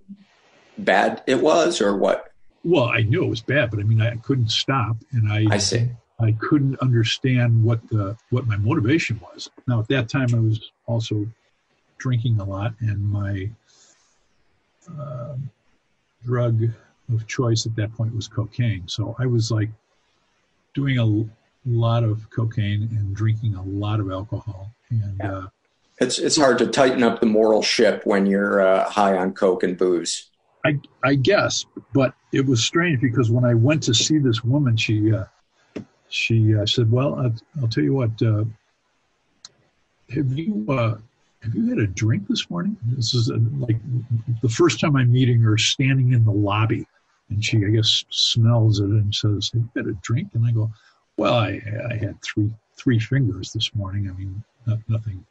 bad 0.77 1.23
it 1.27 1.41
was, 1.41 1.81
or 1.81 1.95
what? 1.97 2.31
Well, 2.63 2.85
I 2.85 3.01
knew 3.01 3.23
it 3.23 3.29
was 3.29 3.41
bad, 3.41 3.71
but 3.71 3.79
I 3.79 3.83
mean, 3.83 4.01
I 4.01 4.15
couldn't 4.17 4.51
stop, 4.51 4.97
and 5.11 5.31
I 5.31 5.55
I 5.55 5.57
see. 5.57 5.89
I 6.21 6.33
couldn't 6.33 6.79
understand 6.79 7.63
what 7.63 7.87
the 7.89 8.15
what 8.29 8.47
my 8.47 8.57
motivation 8.57 9.19
was. 9.19 9.49
Now, 9.67 9.79
at 9.79 9.87
that 9.89 10.09
time, 10.09 10.33
I 10.33 10.39
was 10.39 10.71
also 10.85 11.27
drinking 11.97 12.39
a 12.39 12.43
lot, 12.43 12.73
and 12.79 13.03
my 13.03 13.49
uh, 14.99 15.35
drug 16.23 16.63
of 17.13 17.27
choice 17.27 17.65
at 17.65 17.75
that 17.75 17.93
point 17.93 18.15
was 18.15 18.27
cocaine. 18.27 18.87
So 18.87 19.15
I 19.19 19.25
was 19.25 19.51
like 19.51 19.69
doing 20.73 20.97
a 20.99 21.25
lot 21.65 22.03
of 22.03 22.29
cocaine 22.29 22.89
and 22.91 23.15
drinking 23.15 23.55
a 23.55 23.63
lot 23.63 23.99
of 23.99 24.11
alcohol. 24.11 24.71
And 24.89 25.19
yeah. 25.19 25.31
uh, 25.31 25.47
it's 25.99 26.19
it's 26.19 26.37
hard 26.37 26.57
to 26.59 26.67
tighten 26.67 27.03
up 27.03 27.19
the 27.19 27.25
moral 27.25 27.61
ship 27.61 28.01
when 28.05 28.25
you're 28.25 28.61
uh, 28.61 28.89
high 28.89 29.17
on 29.17 29.33
coke 29.33 29.63
and 29.63 29.77
booze. 29.77 30.29
I 30.65 30.79
I 31.03 31.15
guess, 31.15 31.65
but 31.93 32.13
it 32.31 32.45
was 32.45 32.63
strange 32.63 33.01
because 33.01 33.31
when 33.31 33.45
I 33.45 33.53
went 33.53 33.83
to 33.83 33.93
see 33.93 34.17
this 34.17 34.43
woman, 34.43 34.77
she 34.77 35.13
uh, 35.13 35.25
she 36.11 36.55
uh, 36.55 36.65
said, 36.65 36.91
"Well, 36.91 37.15
I'll, 37.15 37.35
I'll, 37.61 37.67
tell 37.67 37.83
you 37.83 37.93
what. 37.93 38.21
Uh, 38.21 38.43
have 40.13 40.31
you 40.37 40.65
uh, 40.69 40.97
have 41.43 41.55
you 41.55 41.69
had 41.69 41.79
a 41.79 41.87
drink 41.87 42.27
this 42.27 42.49
morning? 42.49 42.77
This 42.83 43.13
is 43.13 43.29
a, 43.29 43.37
like 43.57 43.77
the 44.41 44.49
first 44.49 44.79
time 44.79 44.95
I'm 44.95 45.11
meeting 45.11 45.39
her 45.41 45.57
standing 45.57 46.13
in 46.13 46.23
the 46.23 46.31
lobby. 46.31 46.85
And 47.29 47.43
she, 47.43 47.65
I 47.65 47.69
guess, 47.69 48.03
smells 48.09 48.79
it 48.79 48.89
and 48.89 49.13
says, 49.15 49.49
Have 49.53 49.61
you 49.61 49.69
had 49.75 49.87
a 49.87 49.93
drink? 50.01 50.29
And 50.33 50.45
I 50.45 50.51
go, 50.51 50.69
Well, 51.17 51.33
I, 51.33 51.61
I 51.89 51.95
had 51.95 52.21
three 52.21 52.51
three 52.75 52.99
fingers 52.99 53.51
this 53.53 53.73
morning. 53.73 54.09
I 54.09 54.13
mean, 54.13 54.43
not, 54.67 54.79
nothing 54.87 55.25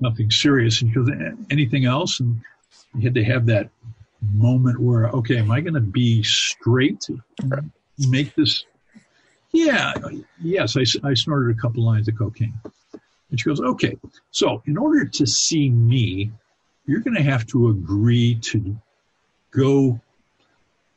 nothing 0.00 0.30
serious. 0.30 0.80
And 0.80 0.90
she 0.90 0.94
goes, 0.94 1.10
Anything 1.50 1.84
else? 1.84 2.20
And 2.20 2.40
you 2.94 3.02
had 3.02 3.14
to 3.14 3.24
have 3.24 3.46
that 3.46 3.68
moment 4.32 4.78
where, 4.78 5.08
okay, 5.08 5.38
am 5.38 5.50
I 5.50 5.60
going 5.60 5.74
to 5.74 5.80
be 5.80 6.22
straight 6.22 7.06
make 8.08 8.34
this? 8.34 8.64
Yeah, 9.52 9.92
yes, 10.42 10.76
I, 10.76 10.84
I 11.06 11.14
snorted 11.14 11.56
a 11.56 11.60
couple 11.60 11.84
lines 11.84 12.08
of 12.08 12.16
cocaine. 12.16 12.54
And 13.30 13.40
she 13.40 13.48
goes, 13.48 13.60
okay, 13.60 13.96
so 14.30 14.62
in 14.66 14.76
order 14.76 15.04
to 15.06 15.26
see 15.26 15.70
me, 15.70 16.30
you're 16.86 17.00
going 17.00 17.16
to 17.16 17.22
have 17.22 17.46
to 17.48 17.68
agree 17.68 18.34
to 18.36 18.76
go 19.50 20.00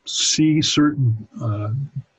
see 0.06 0.62
certain 0.62 1.28
uh, 1.42 1.72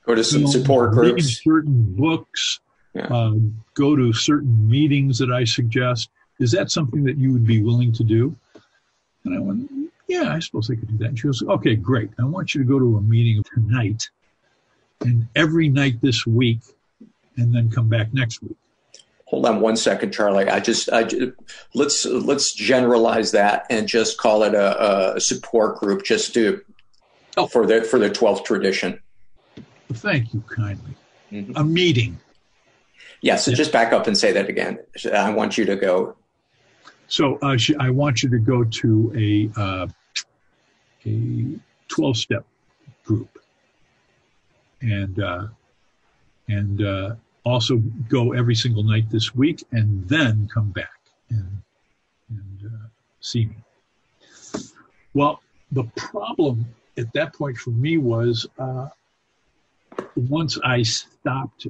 go 0.04 0.14
to 0.14 0.24
some 0.24 0.46
support 0.46 0.92
groups, 0.92 1.42
certain 1.42 1.94
books, 1.94 2.60
yeah. 2.94 3.06
uh, 3.06 3.34
go 3.74 3.96
to 3.96 4.12
certain 4.12 4.68
meetings 4.68 5.18
that 5.18 5.30
I 5.30 5.44
suggest. 5.44 6.10
Is 6.38 6.52
that 6.52 6.70
something 6.70 7.04
that 7.04 7.16
you 7.16 7.32
would 7.32 7.46
be 7.46 7.62
willing 7.62 7.92
to 7.92 8.04
do? 8.04 8.36
And 9.24 9.34
I 9.34 9.38
went, 9.40 9.70
yeah, 10.06 10.34
I 10.34 10.38
suppose 10.38 10.70
I 10.70 10.74
could 10.74 10.88
do 10.88 10.98
that. 10.98 11.08
And 11.08 11.18
she 11.18 11.26
goes, 11.26 11.42
okay, 11.42 11.76
great. 11.76 12.10
I 12.18 12.24
want 12.24 12.54
you 12.54 12.62
to 12.62 12.68
go 12.68 12.78
to 12.78 12.96
a 12.98 13.00
meeting 13.00 13.42
tonight 13.54 14.08
and 15.00 15.28
every 15.34 15.68
night 15.68 16.00
this 16.00 16.26
week, 16.26 16.60
and 17.36 17.54
then 17.54 17.70
come 17.70 17.88
back 17.88 18.12
next 18.12 18.42
week 18.42 18.56
hold 19.26 19.44
on 19.44 19.60
one 19.60 19.76
second, 19.76 20.12
Charlie. 20.12 20.48
I 20.48 20.60
just, 20.60 20.88
I 20.92 21.06
let's 21.74 22.06
let's 22.06 22.52
generalize 22.54 23.32
that 23.32 23.66
and 23.68 23.86
just 23.86 24.18
call 24.18 24.42
it 24.44 24.54
a, 24.54 25.16
a 25.16 25.20
support 25.20 25.78
group, 25.78 26.04
just 26.04 26.32
to 26.34 26.62
oh. 27.36 27.46
for 27.46 27.66
the 27.66 27.82
for 27.82 27.98
the 27.98 28.08
twelfth 28.08 28.44
tradition. 28.44 29.00
Thank 29.92 30.32
you 30.32 30.42
kindly. 30.48 30.96
Mm-hmm. 31.30 31.56
A 31.56 31.64
meeting. 31.64 32.18
Yeah. 33.20 33.36
So 33.36 33.52
just 33.52 33.72
back 33.72 33.92
up 33.92 34.06
and 34.06 34.16
say 34.16 34.32
that 34.32 34.48
again. 34.48 34.78
I 35.12 35.30
want 35.30 35.58
you 35.58 35.64
to 35.66 35.76
go. 35.76 36.16
So 37.08 37.38
uh, 37.42 37.56
I 37.78 37.90
want 37.90 38.22
you 38.22 38.30
to 38.30 38.38
go 38.38 38.64
to 38.64 39.12
a 39.16 39.60
uh, 39.60 39.86
a 41.04 41.46
twelve 41.88 42.16
step 42.16 42.44
group, 43.04 43.38
and 44.82 45.20
uh, 45.20 45.46
and 46.48 46.82
uh, 46.82 47.14
also 47.44 47.76
go 48.08 48.32
every 48.32 48.54
single 48.54 48.82
night 48.82 49.08
this 49.10 49.34
week 49.34 49.64
and 49.72 50.08
then 50.08 50.48
come 50.52 50.70
back 50.70 51.00
and, 51.30 51.62
and 52.28 52.72
uh, 52.72 52.86
see 53.20 53.46
me. 53.46 53.56
Well, 55.14 55.40
the 55.72 55.84
problem 55.96 56.66
at 56.96 57.12
that 57.12 57.34
point 57.34 57.56
for 57.56 57.70
me 57.70 57.98
was 57.98 58.46
uh, 58.58 58.88
once 60.16 60.58
I 60.64 60.82
stopped 60.82 61.66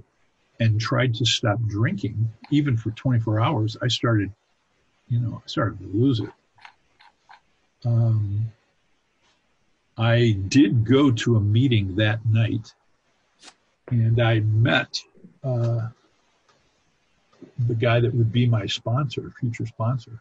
and 0.61 0.81
tried 0.81 1.15
to 1.17 1.27
stop 1.27 1.59
drinking, 1.67 2.33
even 2.51 2.77
for 2.77 2.91
24 2.93 3.41
hours, 3.41 3.77
I 3.83 3.89
started, 3.89 4.33
you 5.09 5.21
know, 5.21 5.43
I 5.45 5.49
started 5.49 5.79
to 5.81 5.87
lose 5.87 6.21
it. 6.21 6.31
Um, 7.85 8.51
I 9.99 10.39
did 10.49 10.85
go 10.85 11.11
to 11.11 11.37
a 11.37 11.41
meeting 11.41 11.97
that 11.97 12.25
night 12.27 12.75
and 13.91 14.21
I 14.21 14.41
met 14.41 15.01
uh, 15.45 15.89
the 17.67 17.75
guy 17.75 18.01
that 18.01 18.15
would 18.15 18.33
be 18.33 18.47
my 18.47 18.67
sponsor, 18.67 19.33
future 19.39 19.67
sponsor. 19.67 20.21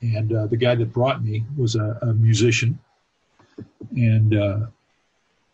And 0.00 0.32
uh, 0.32 0.46
the 0.46 0.56
guy 0.56 0.74
that 0.74 0.92
brought 0.92 1.22
me 1.22 1.44
was 1.56 1.76
a, 1.76 1.98
a 2.02 2.12
musician, 2.12 2.78
and 3.92 4.34
uh, 4.34 4.66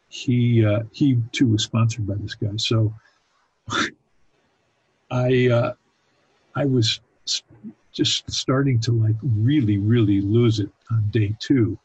he 0.08 0.64
uh, 0.64 0.84
he 0.90 1.18
too 1.32 1.48
was 1.48 1.64
sponsored 1.64 2.06
by 2.06 2.14
this 2.14 2.34
guy. 2.34 2.56
So 2.56 2.94
I 5.10 5.48
uh, 5.48 5.74
I 6.54 6.64
was 6.64 7.00
just 7.92 8.30
starting 8.30 8.80
to 8.80 8.92
like 8.92 9.16
really 9.22 9.76
really 9.76 10.22
lose 10.22 10.60
it 10.60 10.70
on 10.90 11.08
day 11.10 11.36
two, 11.40 11.78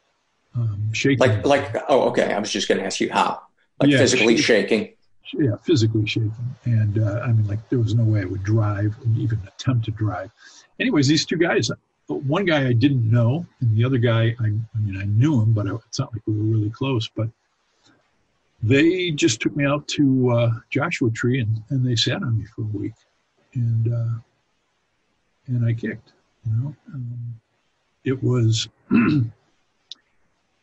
um, 0.56 0.94
shaking. 0.94 1.20
Like 1.20 1.46
like 1.46 1.76
oh 1.90 2.04
okay, 2.10 2.32
I 2.34 2.40
was 2.40 2.50
just 2.50 2.70
going 2.70 2.80
to 2.80 2.86
ask 2.86 3.02
you 3.02 3.12
how 3.12 3.42
like 3.82 3.90
Yeah, 3.90 3.98
physically 3.98 4.38
shaking. 4.38 4.80
shaking. 4.80 4.93
Yeah, 5.32 5.56
physically 5.64 6.06
shaking. 6.06 6.34
And 6.66 7.00
uh, 7.00 7.22
I 7.22 7.32
mean, 7.32 7.48
like, 7.48 7.68
there 7.70 7.80
was 7.80 7.96
no 7.96 8.04
way 8.04 8.22
I 8.22 8.26
would 8.26 8.44
drive 8.44 8.96
and 9.04 9.18
even 9.18 9.40
attempt 9.48 9.86
to 9.86 9.92
drive. 9.92 10.32
Anyways, 10.80 11.08
these 11.08 11.26
two 11.26 11.38
guys, 11.38 11.72
one 12.08 12.46
guy 12.46 12.68
I 12.68 12.74
didn't 12.74 13.10
know, 13.10 13.46
and 13.62 13.76
the 13.76 13.86
other 13.86 13.98
guy, 13.98 14.36
I, 14.40 14.46
I 14.46 14.80
mean, 14.80 14.98
I 15.00 15.06
knew 15.06 15.42
him, 15.42 15.54
but 15.54 15.68
it's 15.68 16.00
not 16.00 16.14
like 16.14 16.22
we 16.26 16.34
were 16.34 16.44
really 16.44 16.70
close. 16.70 17.08
But 17.08 17.30
they 18.62 19.12
just 19.12 19.42
took 19.42 19.56
me 19.56 19.66
out 19.66 19.88
to 19.90 20.32
uh, 20.32 20.52
Joshua 20.70 21.10
Tree 21.12 21.40
and, 21.40 21.62
and 21.70 21.86
they 21.86 21.96
sat 21.96 22.22
on 22.22 22.40
me 22.40 22.46
for 22.46 22.62
a 22.62 22.78
week. 22.78 22.94
And, 23.54 23.94
uh, 23.94 24.20
and 25.48 25.66
I 25.66 25.74
kicked, 25.74 26.14
you 26.46 26.56
know. 26.56 26.76
Um, 26.94 27.40
it 28.04 28.22
was, 28.22 28.68
you 28.92 29.32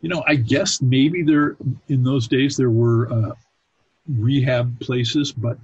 know, 0.02 0.22
I 0.26 0.34
guess 0.34 0.82
maybe 0.82 1.22
there, 1.22 1.56
in 1.88 2.02
those 2.02 2.28
days, 2.28 2.56
there 2.56 2.70
were, 2.70 3.10
uh, 3.12 3.32
rehab 4.08 4.78
places, 4.80 5.32
but 5.32 5.58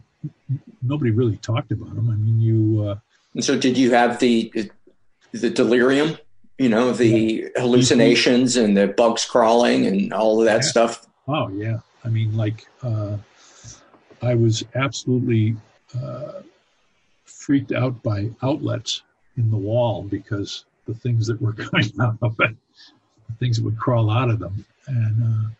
nobody 0.82 1.10
really 1.10 1.36
talked 1.38 1.72
about 1.72 1.94
them. 1.94 2.10
I 2.10 2.14
mean, 2.16 2.40
you. 2.40 2.82
Uh, 2.88 2.98
And 3.34 3.44
so, 3.44 3.58
did 3.58 3.76
you 3.76 3.90
have 3.92 4.18
the 4.18 4.52
the 5.32 5.50
delirium? 5.50 6.16
You 6.58 6.70
know, 6.70 6.92
the 6.92 7.50
hallucinations 7.56 8.56
and 8.56 8.74
the 8.76 8.86
bugs 8.88 9.26
crawling 9.26 9.84
and 9.86 10.12
all 10.12 10.40
of 10.40 10.46
that 10.46 10.62
Yeah. 10.62 10.70
stuff. 10.70 11.06
oh 11.28 11.48
yeah, 11.50 11.80
I 12.04 12.08
mean, 12.08 12.34
like 12.36 12.66
uh, 12.82 13.18
I 14.22 14.34
was 14.34 14.64
absolutely 14.74 15.56
uh, 15.94 16.40
freaked 17.24 17.72
out 17.72 18.02
by 18.02 18.30
outlets 18.42 19.02
in 19.36 19.50
the 19.50 19.56
wall 19.58 20.02
because 20.02 20.64
the 20.86 20.94
things 20.94 21.26
that 21.26 21.40
were 21.42 21.52
coming 21.64 21.92
out 22.00 22.16
of 22.22 22.36
it, 22.40 22.56
the 23.28 23.34
things 23.38 23.56
that 23.58 23.64
would 23.64 23.78
crawl 23.78 24.08
out 24.10 24.30
of 24.30 24.38
them, 24.38 24.64
and. 24.86 25.50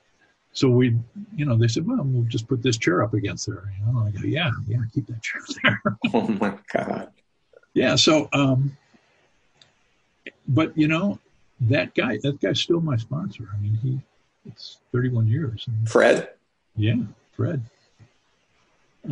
So 0.56 0.68
we, 0.68 0.96
you 1.36 1.44
know, 1.44 1.56
they 1.56 1.68
said, 1.68 1.86
well, 1.86 2.02
we'll 2.02 2.24
just 2.24 2.48
put 2.48 2.62
this 2.62 2.78
chair 2.78 3.02
up 3.02 3.12
against 3.12 3.46
there. 3.46 3.64
You 3.78 3.92
know, 3.92 4.06
I 4.06 4.10
go, 4.10 4.20
yeah, 4.26 4.50
yeah, 4.66 4.78
keep 4.92 5.06
that 5.06 5.22
chair 5.22 5.42
there. 5.62 5.82
Oh 6.14 6.28
my 6.28 6.58
god! 6.72 7.12
yeah 7.76 7.94
so 7.94 8.28
um 8.32 8.76
but 10.48 10.76
you 10.76 10.88
know 10.88 11.18
that 11.60 11.94
guy 11.94 12.18
that 12.22 12.40
guy's 12.40 12.60
still 12.60 12.80
my 12.80 12.96
sponsor 12.96 13.48
i 13.54 13.60
mean 13.60 13.74
he 13.82 14.00
it's 14.46 14.78
31 14.92 15.28
years 15.28 15.68
Fred, 15.84 16.30
yeah 16.74 16.96
fred 17.32 17.62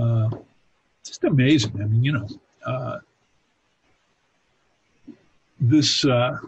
uh 0.01 0.31
just 1.05 1.23
amazing 1.25 1.73
i 1.81 1.85
mean 1.85 2.03
you 2.03 2.13
know 2.13 2.27
uh 2.65 2.99
this 5.61 6.05
uh 6.07 6.39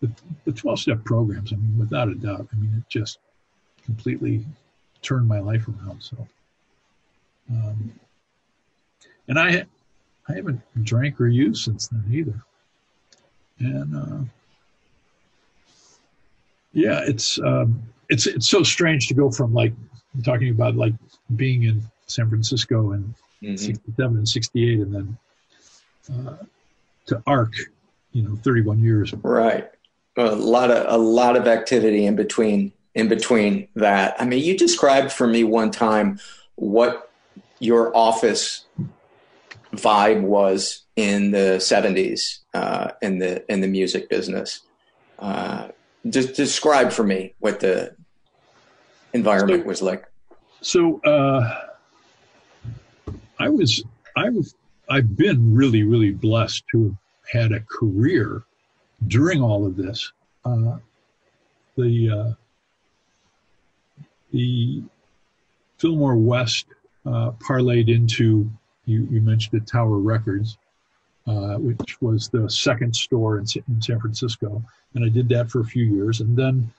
the, 0.00 0.10
the 0.44 0.52
12 0.52 0.78
step 0.80 1.04
programs 1.04 1.52
i 1.52 1.56
mean 1.56 1.76
without 1.78 2.08
a 2.08 2.14
doubt 2.14 2.46
i 2.52 2.56
mean 2.56 2.72
it 2.76 2.88
just 2.88 3.18
completely 3.84 4.44
turned 5.02 5.26
my 5.26 5.40
life 5.40 5.66
around 5.68 6.00
so 6.02 6.16
um 7.50 7.92
and 9.28 9.38
i 9.38 9.64
I 10.30 10.34
haven't 10.34 10.60
drank 10.84 11.18
or 11.22 11.26
used 11.26 11.64
since 11.64 11.88
then 11.88 12.04
either. 12.12 12.34
And 13.60 13.96
uh, 13.96 14.24
yeah, 16.74 17.00
it's 17.06 17.38
um, 17.40 17.82
it's 18.10 18.26
it's 18.26 18.46
so 18.48 18.62
strange 18.62 19.08
to 19.08 19.14
go 19.14 19.30
from 19.30 19.54
like 19.54 19.72
talking 20.24 20.50
about 20.50 20.76
like 20.76 20.92
being 21.36 21.62
in 21.62 21.82
San 22.08 22.28
Francisco 22.28 22.92
in 22.92 23.14
Mhm. 23.42 23.58
'67 23.58 24.16
and 24.18 24.28
'68, 24.28 24.80
and 24.80 24.94
then 24.94 25.18
uh, 26.12 26.36
to 27.06 27.22
ARC, 27.26 27.54
you 28.12 28.22
know, 28.22 28.36
31 28.42 28.80
years. 28.80 29.14
right? 29.22 29.70
A 30.18 30.34
lot 30.34 30.70
of 30.70 30.84
a 30.92 30.98
lot 30.98 31.36
of 31.36 31.46
activity 31.46 32.04
in 32.04 32.16
between 32.16 32.72
in 32.94 33.08
between 33.08 33.68
that. 33.76 34.20
I 34.20 34.24
mean, 34.24 34.44
you 34.44 34.58
described 34.58 35.12
for 35.12 35.26
me 35.26 35.44
one 35.44 35.70
time 35.70 36.18
what 36.56 37.10
your 37.60 37.96
office 37.96 38.66
vibe 39.72 40.22
was 40.22 40.82
in 40.96 41.30
the 41.30 41.58
70s 41.58 42.40
uh, 42.54 42.90
in 43.02 43.18
the 43.18 43.50
in 43.50 43.60
the 43.60 43.68
music 43.68 44.08
business. 44.08 44.62
Uh, 45.18 45.68
just 46.10 46.34
describe 46.34 46.90
for 46.90 47.04
me 47.04 47.34
what 47.38 47.60
the 47.60 47.94
environment 49.12 49.66
was 49.66 49.82
like. 49.82 50.04
So 50.60 51.00
uh, 51.02 51.66
I 53.38 53.48
was 53.48 53.84
I 54.16 54.28
was 54.30 54.54
I've 54.88 55.16
been 55.16 55.54
really 55.54 55.84
really 55.84 56.10
blessed 56.10 56.64
to 56.72 56.96
have 57.32 57.42
had 57.42 57.52
a 57.52 57.60
career 57.60 58.42
during 59.06 59.42
all 59.42 59.66
of 59.66 59.76
this. 59.76 60.12
Uh, 60.44 60.78
the 61.76 62.10
uh, 62.10 62.32
the 64.32 64.82
Fillmore 65.78 66.16
West 66.16 66.66
uh, 67.06 67.30
parlayed 67.38 67.88
into 67.88 68.50
you, 68.84 69.06
you 69.10 69.20
mentioned 69.20 69.62
it, 69.62 69.66
Tower 69.66 69.98
Records, 69.98 70.58
uh, 71.26 71.54
which 71.56 72.00
was 72.00 72.28
the 72.28 72.48
second 72.50 72.94
store 72.94 73.38
in, 73.38 73.46
in 73.68 73.80
San 73.80 74.00
Francisco, 74.00 74.62
and 74.94 75.04
I 75.04 75.08
did 75.08 75.28
that 75.28 75.50
for 75.50 75.60
a 75.60 75.64
few 75.64 75.84
years, 75.84 76.20
and 76.20 76.36
then 76.36 76.70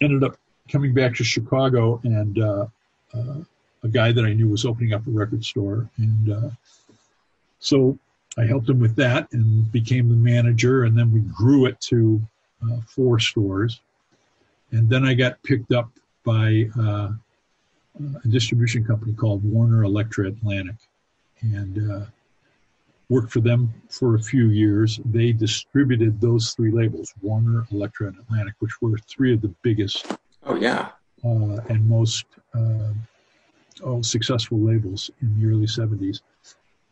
ended 0.00 0.24
up 0.24 0.36
coming 0.68 0.94
back 0.94 1.14
to 1.16 1.24
Chicago, 1.24 2.00
and 2.04 2.38
uh, 2.38 2.66
uh, 3.14 3.40
a 3.82 3.88
guy 3.88 4.12
that 4.12 4.24
I 4.24 4.32
knew 4.32 4.48
was 4.48 4.64
opening 4.64 4.92
up 4.92 5.06
a 5.06 5.10
record 5.10 5.44
store, 5.44 5.88
and 5.98 6.32
uh, 6.32 6.50
so 7.58 7.98
I 8.38 8.46
helped 8.46 8.68
him 8.68 8.78
with 8.78 8.94
that 8.96 9.28
and 9.32 9.70
became 9.72 10.08
the 10.08 10.14
manager, 10.14 10.84
and 10.84 10.96
then 10.96 11.10
we 11.12 11.20
grew 11.20 11.66
it 11.66 11.80
to 11.82 12.22
uh, 12.62 12.80
four 12.86 13.18
stores, 13.18 13.80
and 14.70 14.88
then 14.88 15.04
I 15.04 15.14
got 15.14 15.42
picked 15.42 15.72
up 15.72 15.90
by 16.24 16.68
uh, 16.78 17.10
a 18.24 18.28
distribution 18.28 18.84
company 18.84 19.12
called 19.12 19.42
Warner 19.44 19.82
Elektra 19.82 20.28
Atlantic, 20.28 20.76
and 21.40 21.90
uh, 21.90 22.06
worked 23.08 23.32
for 23.32 23.40
them 23.40 23.72
for 23.88 24.14
a 24.14 24.22
few 24.22 24.50
years. 24.50 25.00
They 25.04 25.32
distributed 25.32 26.20
those 26.20 26.52
three 26.52 26.70
labels, 26.70 27.12
Warner, 27.22 27.66
Elektra, 27.72 28.08
and 28.08 28.18
Atlantic, 28.18 28.54
which 28.60 28.80
were 28.80 28.98
three 28.98 29.34
of 29.34 29.40
the 29.40 29.52
biggest 29.62 30.06
Oh 30.44 30.54
yeah, 30.54 30.90
uh, 31.24 31.60
and 31.68 31.88
most 31.88 32.24
uh, 32.54 32.92
oh, 33.82 34.02
successful 34.02 34.58
labels 34.58 35.10
in 35.20 35.40
the 35.40 35.48
early 35.48 35.66
70s. 35.66 36.20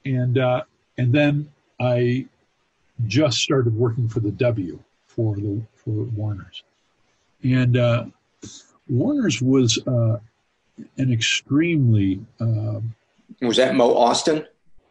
And, 0.04 0.38
uh, 0.38 0.62
and 0.98 1.12
then 1.12 1.50
I 1.80 2.26
just 3.06 3.38
started 3.38 3.74
working 3.74 4.08
for 4.08 4.20
the 4.20 4.30
W 4.30 4.78
for 5.06 5.36
the 5.36 5.62
for 5.74 5.90
Warner's. 5.90 6.62
And 7.42 7.76
uh, 7.76 8.06
Warner's 8.88 9.42
was 9.42 9.78
uh, 9.86 10.18
an 10.96 11.12
extremely 11.12 12.20
uh, 12.40 12.80
was 13.40 13.56
that 13.56 13.74
Mo 13.74 13.94
Ostin? 13.94 14.46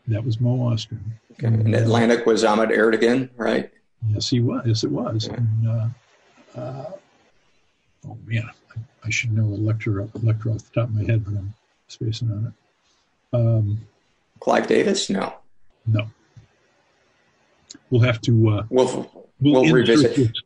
that 0.07 0.23
was 0.23 0.39
Mo 0.39 0.57
Ostin. 0.57 0.99
Okay. 1.33 1.47
And 1.47 1.73
Atlantic 1.75 2.25
was 2.25 2.43
Ahmet 2.43 2.69
Ertegun, 2.69 3.29
right? 3.35 3.71
Yes, 4.09 4.29
he 4.29 4.39
was. 4.39 4.63
Yes, 4.65 4.83
it 4.83 4.91
was. 4.91 5.27
And, 5.27 5.67
uh, 5.67 5.87
uh, 6.55 6.91
oh 8.07 8.17
man, 8.25 8.49
I, 8.75 8.79
I 9.05 9.09
should 9.09 9.33
know 9.33 9.45
Elektra, 9.45 10.07
Elektra 10.15 10.53
off 10.53 10.63
the 10.63 10.81
top 10.81 10.89
of 10.89 10.95
my 10.95 11.03
head, 11.03 11.25
but 11.25 11.31
I'm 11.31 11.53
spacing 11.87 12.31
on 12.31 12.53
it. 12.53 13.37
Um, 13.37 13.81
Clive 14.39 14.67
Davis? 14.67 15.09
No. 15.09 15.33
No, 15.87 16.07
we'll 17.89 18.01
have 18.01 18.21
to. 18.21 18.49
Uh, 18.49 18.63
We'll 18.69 19.11
we'll 19.41 19.63
insert 19.63 19.73
revisit. 19.75 20.37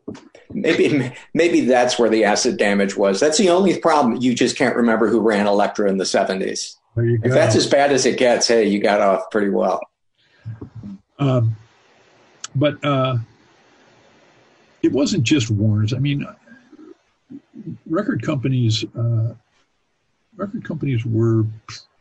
Maybe 0.51 1.11
maybe 1.33 1.61
that's 1.61 1.99
where 1.99 2.09
the 2.09 2.23
acid 2.23 2.57
damage 2.57 2.97
was. 2.97 3.19
That's 3.19 3.37
the 3.37 3.49
only 3.49 3.79
problem. 3.79 4.17
You 4.21 4.33
just 4.33 4.57
can't 4.57 4.75
remember 4.75 5.07
who 5.07 5.19
ran 5.21 5.45
Elektra 5.47 5.89
in 5.89 5.97
the 5.97 6.05
seventies. 6.05 6.77
There 6.95 7.05
you 7.05 7.17
go. 7.19 7.27
If 7.27 7.33
that's 7.33 7.55
as 7.55 7.67
bad 7.67 7.91
as 7.91 8.05
it 8.05 8.17
gets, 8.17 8.47
hey, 8.47 8.67
you 8.67 8.79
got 8.81 8.99
off 8.99 9.29
pretty 9.29 9.49
well. 9.49 9.79
Um, 11.19 11.55
but 12.55 12.83
uh, 12.83 13.17
it 14.81 14.91
wasn't 14.91 15.23
just 15.23 15.51
Warner's. 15.51 15.93
I 15.93 15.99
mean, 15.99 16.25
record 17.85 18.23
companies, 18.23 18.83
uh, 18.97 19.33
record 20.35 20.63
companies 20.63 21.05
were 21.05 21.45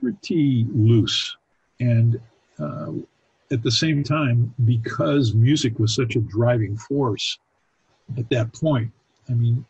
pretty 0.01 0.66
loose, 0.72 1.36
and 1.80 2.18
uh, 2.59 2.93
at 3.51 3.62
the 3.62 3.70
same 3.70 4.05
time, 4.05 4.55
because 4.64 5.34
music 5.34 5.78
was 5.78 5.94
such 5.94 6.16
a 6.16 6.20
driving 6.20 6.76
force 6.76 7.38
at 8.16 8.28
that 8.30 8.53
point. 8.53 8.90
I 9.28 9.34
mean, 9.34 9.64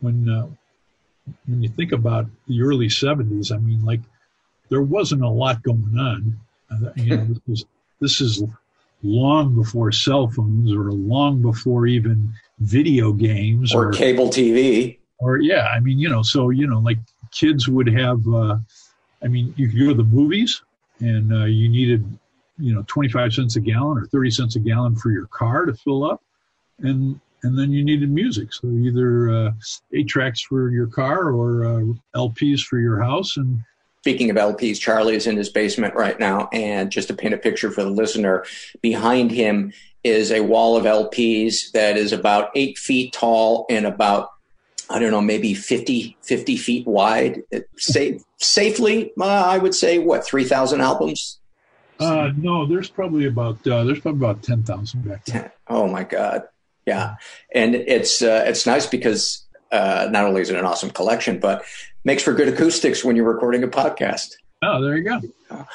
when 0.00 0.28
uh, 0.28 0.48
when 1.46 1.62
you 1.62 1.68
think 1.68 1.92
about 1.92 2.26
the 2.48 2.62
early 2.62 2.88
'70s, 2.88 3.52
I 3.52 3.58
mean, 3.58 3.84
like 3.84 4.00
there 4.68 4.82
wasn't 4.82 5.22
a 5.22 5.28
lot 5.28 5.62
going 5.62 5.96
on. 5.98 6.40
Uh, 6.70 6.90
you 6.96 7.16
know, 7.16 7.24
this 7.24 7.40
is, 7.48 7.64
this 8.00 8.20
is 8.20 8.42
long 9.02 9.54
before 9.54 9.92
cell 9.92 10.28
phones 10.28 10.72
or 10.72 10.92
long 10.92 11.42
before 11.42 11.86
even 11.86 12.32
video 12.60 13.12
games 13.12 13.74
or, 13.74 13.88
or 13.88 13.92
cable 13.92 14.28
TV. 14.28 14.98
Or 15.18 15.38
yeah, 15.38 15.66
I 15.66 15.80
mean, 15.80 15.98
you 15.98 16.08
know, 16.08 16.22
so 16.22 16.50
you 16.50 16.66
know, 16.66 16.80
like 16.80 16.98
kids 17.30 17.68
would 17.68 17.88
have. 17.88 18.26
Uh, 18.26 18.58
I 19.22 19.28
mean, 19.28 19.54
you 19.56 19.68
could 19.68 19.78
go 19.78 19.88
to 19.88 19.94
the 19.94 20.04
movies, 20.04 20.62
and 20.98 21.32
uh, 21.32 21.44
you 21.44 21.68
needed, 21.68 22.18
you 22.62 22.74
know, 22.74 22.84
twenty 22.86 23.08
five 23.08 23.32
cents 23.32 23.56
a 23.56 23.60
gallon 23.60 23.98
or 23.98 24.06
thirty 24.06 24.30
cents 24.30 24.56
a 24.56 24.60
gallon 24.60 24.96
for 24.96 25.10
your 25.10 25.26
car 25.26 25.66
to 25.66 25.74
fill 25.74 26.04
up, 26.04 26.22
and 26.78 27.20
and 27.42 27.58
then 27.58 27.72
you 27.72 27.84
needed 27.84 28.10
music. 28.10 28.52
So 28.52 28.68
either 28.68 29.30
uh, 29.30 29.52
eight 29.92 30.08
tracks 30.08 30.42
for 30.42 30.70
your 30.70 30.86
car 30.86 31.32
or 31.32 31.64
uh, 31.64 31.84
LPs 32.14 32.60
for 32.60 32.78
your 32.78 33.02
house, 33.02 33.36
and 33.36 33.62
Speaking 34.02 34.30
of 34.30 34.36
LPs, 34.36 34.80
Charlie 34.80 35.14
is 35.14 35.28
in 35.28 35.36
his 35.36 35.48
basement 35.48 35.94
right 35.94 36.18
now. 36.18 36.48
And 36.52 36.90
just 36.90 37.06
to 37.06 37.14
paint 37.14 37.34
a 37.34 37.38
picture 37.38 37.70
for 37.70 37.84
the 37.84 37.90
listener, 37.90 38.44
behind 38.80 39.30
him 39.30 39.72
is 40.02 40.32
a 40.32 40.40
wall 40.40 40.76
of 40.76 40.84
LPs 40.84 41.70
that 41.70 41.96
is 41.96 42.12
about 42.12 42.50
eight 42.56 42.78
feet 42.78 43.12
tall 43.12 43.64
and 43.70 43.86
about, 43.86 44.30
I 44.90 44.98
don't 44.98 45.12
know, 45.12 45.20
maybe 45.20 45.54
50, 45.54 46.16
50 46.20 46.56
feet 46.56 46.84
wide. 46.84 47.42
Safe, 47.76 48.24
safely, 48.38 49.12
uh, 49.20 49.24
I 49.24 49.58
would 49.58 49.72
say, 49.76 50.00
what, 50.00 50.26
3,000 50.26 50.80
albums? 50.80 51.38
Uh, 52.02 52.32
no, 52.36 52.66
there's 52.66 52.90
probably 52.90 53.26
about 53.26 53.66
uh, 53.66 53.84
there's 53.84 54.00
probably 54.00 54.26
about 54.26 54.42
ten 54.42 54.62
thousand 54.62 55.08
back 55.08 55.24
there. 55.26 55.52
Oh 55.68 55.86
my 55.86 56.04
god, 56.04 56.42
yeah, 56.86 57.16
and 57.54 57.74
it's 57.74 58.22
uh, 58.22 58.44
it's 58.46 58.66
nice 58.66 58.86
because 58.86 59.46
uh, 59.70 60.08
not 60.10 60.24
only 60.24 60.42
is 60.42 60.50
it 60.50 60.58
an 60.58 60.64
awesome 60.64 60.90
collection, 60.90 61.38
but 61.38 61.64
makes 62.04 62.22
for 62.22 62.32
good 62.32 62.48
acoustics 62.48 63.04
when 63.04 63.16
you're 63.16 63.30
recording 63.30 63.62
a 63.62 63.68
podcast. 63.68 64.34
Oh, 64.62 64.82
there 64.82 64.96
you 64.96 65.04
go. 65.04 65.66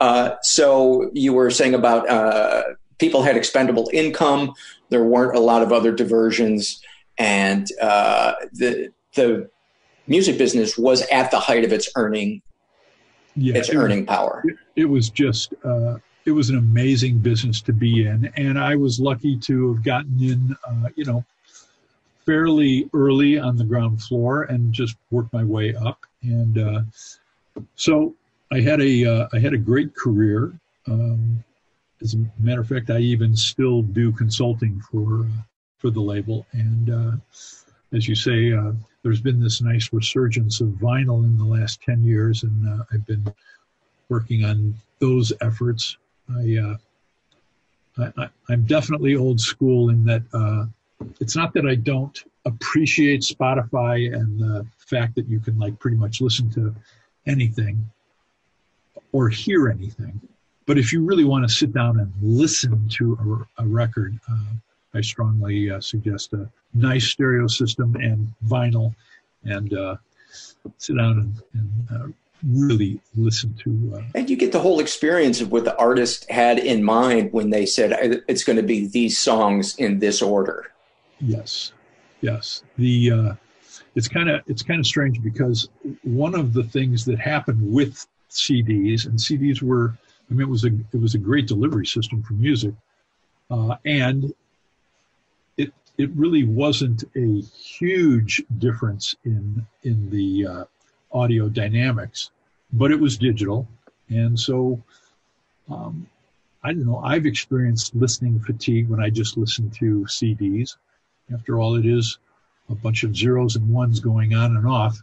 Uh, 0.00 0.34
so 0.42 1.10
you 1.14 1.32
were 1.32 1.50
saying 1.50 1.74
about 1.74 2.08
uh, 2.08 2.62
people 2.98 3.22
had 3.22 3.36
expendable 3.36 3.88
income. 3.92 4.52
There 4.90 5.04
weren't 5.04 5.36
a 5.36 5.40
lot 5.40 5.62
of 5.62 5.72
other 5.72 5.92
diversions, 5.92 6.82
and 7.18 7.66
uh, 7.80 8.34
the 8.52 8.92
the 9.14 9.48
music 10.06 10.36
business 10.36 10.76
was 10.76 11.02
at 11.10 11.30
the 11.30 11.38
height 11.38 11.64
of 11.64 11.72
its 11.72 11.88
earning 11.96 12.42
yeah, 13.36 13.56
its 13.56 13.68
it 13.68 13.76
earning 13.76 14.00
was, 14.00 14.16
power. 14.16 14.42
It, 14.44 14.56
it 14.76 14.84
was 14.84 15.10
just 15.10 15.54
uh, 15.64 15.98
it 16.24 16.32
was 16.32 16.50
an 16.50 16.58
amazing 16.58 17.18
business 17.18 17.60
to 17.62 17.72
be 17.72 18.06
in, 18.06 18.32
and 18.36 18.58
I 18.58 18.76
was 18.76 19.00
lucky 19.00 19.38
to 19.40 19.74
have 19.74 19.84
gotten 19.84 20.18
in. 20.20 20.56
Uh, 20.66 20.88
you 20.96 21.04
know, 21.04 21.24
fairly 22.24 22.88
early 22.94 23.38
on 23.38 23.56
the 23.56 23.64
ground 23.64 24.02
floor 24.02 24.44
and 24.44 24.72
just 24.72 24.96
worked 25.10 25.32
my 25.32 25.44
way 25.44 25.74
up. 25.74 26.06
And 26.22 26.58
uh, 26.58 26.82
so 27.76 28.14
I 28.50 28.60
had 28.60 28.80
a 28.80 29.04
uh, 29.04 29.28
I 29.32 29.38
had 29.38 29.54
a 29.54 29.58
great 29.58 29.94
career. 29.94 30.52
Um, 30.86 31.42
as 32.02 32.14
a 32.14 32.24
matter 32.38 32.60
of 32.60 32.68
fact, 32.68 32.90
I 32.90 32.98
even 32.98 33.36
still 33.36 33.82
do 33.82 34.12
consulting 34.12 34.80
for 34.90 35.20
uh, 35.20 35.42
for 35.78 35.90
the 35.90 36.00
label. 36.00 36.46
And 36.52 36.90
uh, 36.90 37.12
as 37.92 38.08
you 38.08 38.14
say, 38.14 38.52
uh, 38.52 38.72
there's 39.04 39.20
been 39.20 39.40
this 39.40 39.60
nice 39.60 39.92
resurgence 39.92 40.60
of 40.60 40.68
vinyl 40.68 41.24
in 41.24 41.38
the 41.38 41.44
last 41.44 41.80
ten 41.82 42.02
years, 42.02 42.42
and 42.42 42.68
uh, 42.68 42.84
I've 42.92 43.06
been 43.06 43.32
working 44.08 44.44
on 44.44 44.74
those 44.98 45.32
efforts. 45.40 45.96
I, 46.28 46.68
I 47.98 48.28
am 48.52 48.64
definitely 48.64 49.14
old 49.14 49.38
school 49.38 49.90
in 49.90 50.04
that 50.06 50.22
it's 51.20 51.36
not 51.36 51.52
that 51.54 51.66
I 51.66 51.74
don't 51.74 52.18
appreciate 52.44 53.20
Spotify 53.20 54.14
and 54.14 54.38
the 54.38 54.66
fact 54.78 55.14
that 55.16 55.28
you 55.28 55.38
can 55.38 55.58
like 55.58 55.78
pretty 55.78 55.96
much 55.96 56.20
listen 56.20 56.50
to 56.52 56.74
anything 57.26 57.90
or 59.12 59.28
hear 59.28 59.68
anything. 59.68 60.20
But 60.66 60.78
if 60.78 60.92
you 60.92 61.04
really 61.04 61.24
want 61.24 61.46
to 61.46 61.54
sit 61.54 61.72
down 61.74 62.00
and 62.00 62.12
listen 62.22 62.88
to 62.90 63.46
a, 63.58 63.62
a 63.62 63.66
record, 63.66 64.18
uh, 64.30 64.54
I 64.94 65.00
strongly 65.00 65.70
uh, 65.70 65.80
suggest 65.80 66.32
a 66.32 66.48
nice 66.72 67.06
stereo 67.06 67.46
system 67.46 67.96
and 67.96 68.32
vinyl 68.46 68.94
and 69.44 69.72
uh, 69.74 69.96
sit 70.78 70.96
down 70.96 71.18
and, 71.18 71.42
and 71.88 71.88
uh, 71.90 72.12
really 72.46 73.00
listen 73.16 73.54
to. 73.64 73.96
Uh, 73.96 74.02
and 74.14 74.30
you 74.30 74.36
get 74.36 74.52
the 74.52 74.60
whole 74.60 74.80
experience 74.80 75.40
of 75.40 75.50
what 75.50 75.64
the 75.64 75.76
artist 75.76 76.28
had 76.30 76.58
in 76.58 76.82
mind 76.82 77.32
when 77.32 77.50
they 77.50 77.66
said 77.66 78.22
it's 78.28 78.44
going 78.44 78.56
to 78.56 78.62
be 78.62 78.86
these 78.86 79.18
songs 79.18 79.76
in 79.76 79.98
this 79.98 80.22
order. 80.22 80.72
Yes, 81.20 81.72
yes. 82.20 82.62
The 82.76 83.10
uh, 83.10 83.34
it's 83.94 84.08
kind 84.08 84.28
of 84.28 84.42
it's 84.46 84.62
kind 84.62 84.80
of 84.80 84.86
strange 84.86 85.22
because 85.22 85.68
one 86.02 86.34
of 86.34 86.52
the 86.52 86.64
things 86.64 87.04
that 87.06 87.18
happened 87.18 87.60
with 87.72 88.06
CDs 88.30 89.06
and 89.06 89.18
CDs 89.18 89.62
were 89.62 89.96
I 90.30 90.34
mean 90.34 90.42
it 90.42 90.48
was 90.48 90.64
a 90.64 90.70
it 90.92 91.00
was 91.00 91.14
a 91.14 91.18
great 91.18 91.46
delivery 91.46 91.86
system 91.86 92.22
for 92.22 92.34
music, 92.34 92.74
uh, 93.50 93.76
and 93.84 94.34
it 95.96 96.10
really 96.14 96.44
wasn't 96.44 97.04
a 97.16 97.40
huge 97.40 98.42
difference 98.58 99.14
in 99.24 99.66
in 99.82 100.10
the 100.10 100.46
uh, 100.46 100.64
audio 101.12 101.48
dynamics, 101.48 102.30
but 102.72 102.90
it 102.90 103.00
was 103.00 103.18
digital, 103.18 103.68
and 104.08 104.38
so. 104.38 104.82
Um, 105.70 106.06
I 106.66 106.72
don't 106.72 106.86
know. 106.86 106.98
I've 106.98 107.26
experienced 107.26 107.94
listening 107.94 108.40
fatigue 108.40 108.88
when 108.88 108.98
I 108.98 109.10
just 109.10 109.36
listen 109.36 109.70
to 109.72 110.06
CDs. 110.06 110.76
After 111.32 111.60
all, 111.60 111.74
it 111.74 111.84
is 111.84 112.18
a 112.70 112.74
bunch 112.74 113.04
of 113.04 113.14
zeros 113.14 113.56
and 113.56 113.68
ones 113.68 114.00
going 114.00 114.34
on 114.34 114.56
and 114.56 114.66
off 114.66 114.98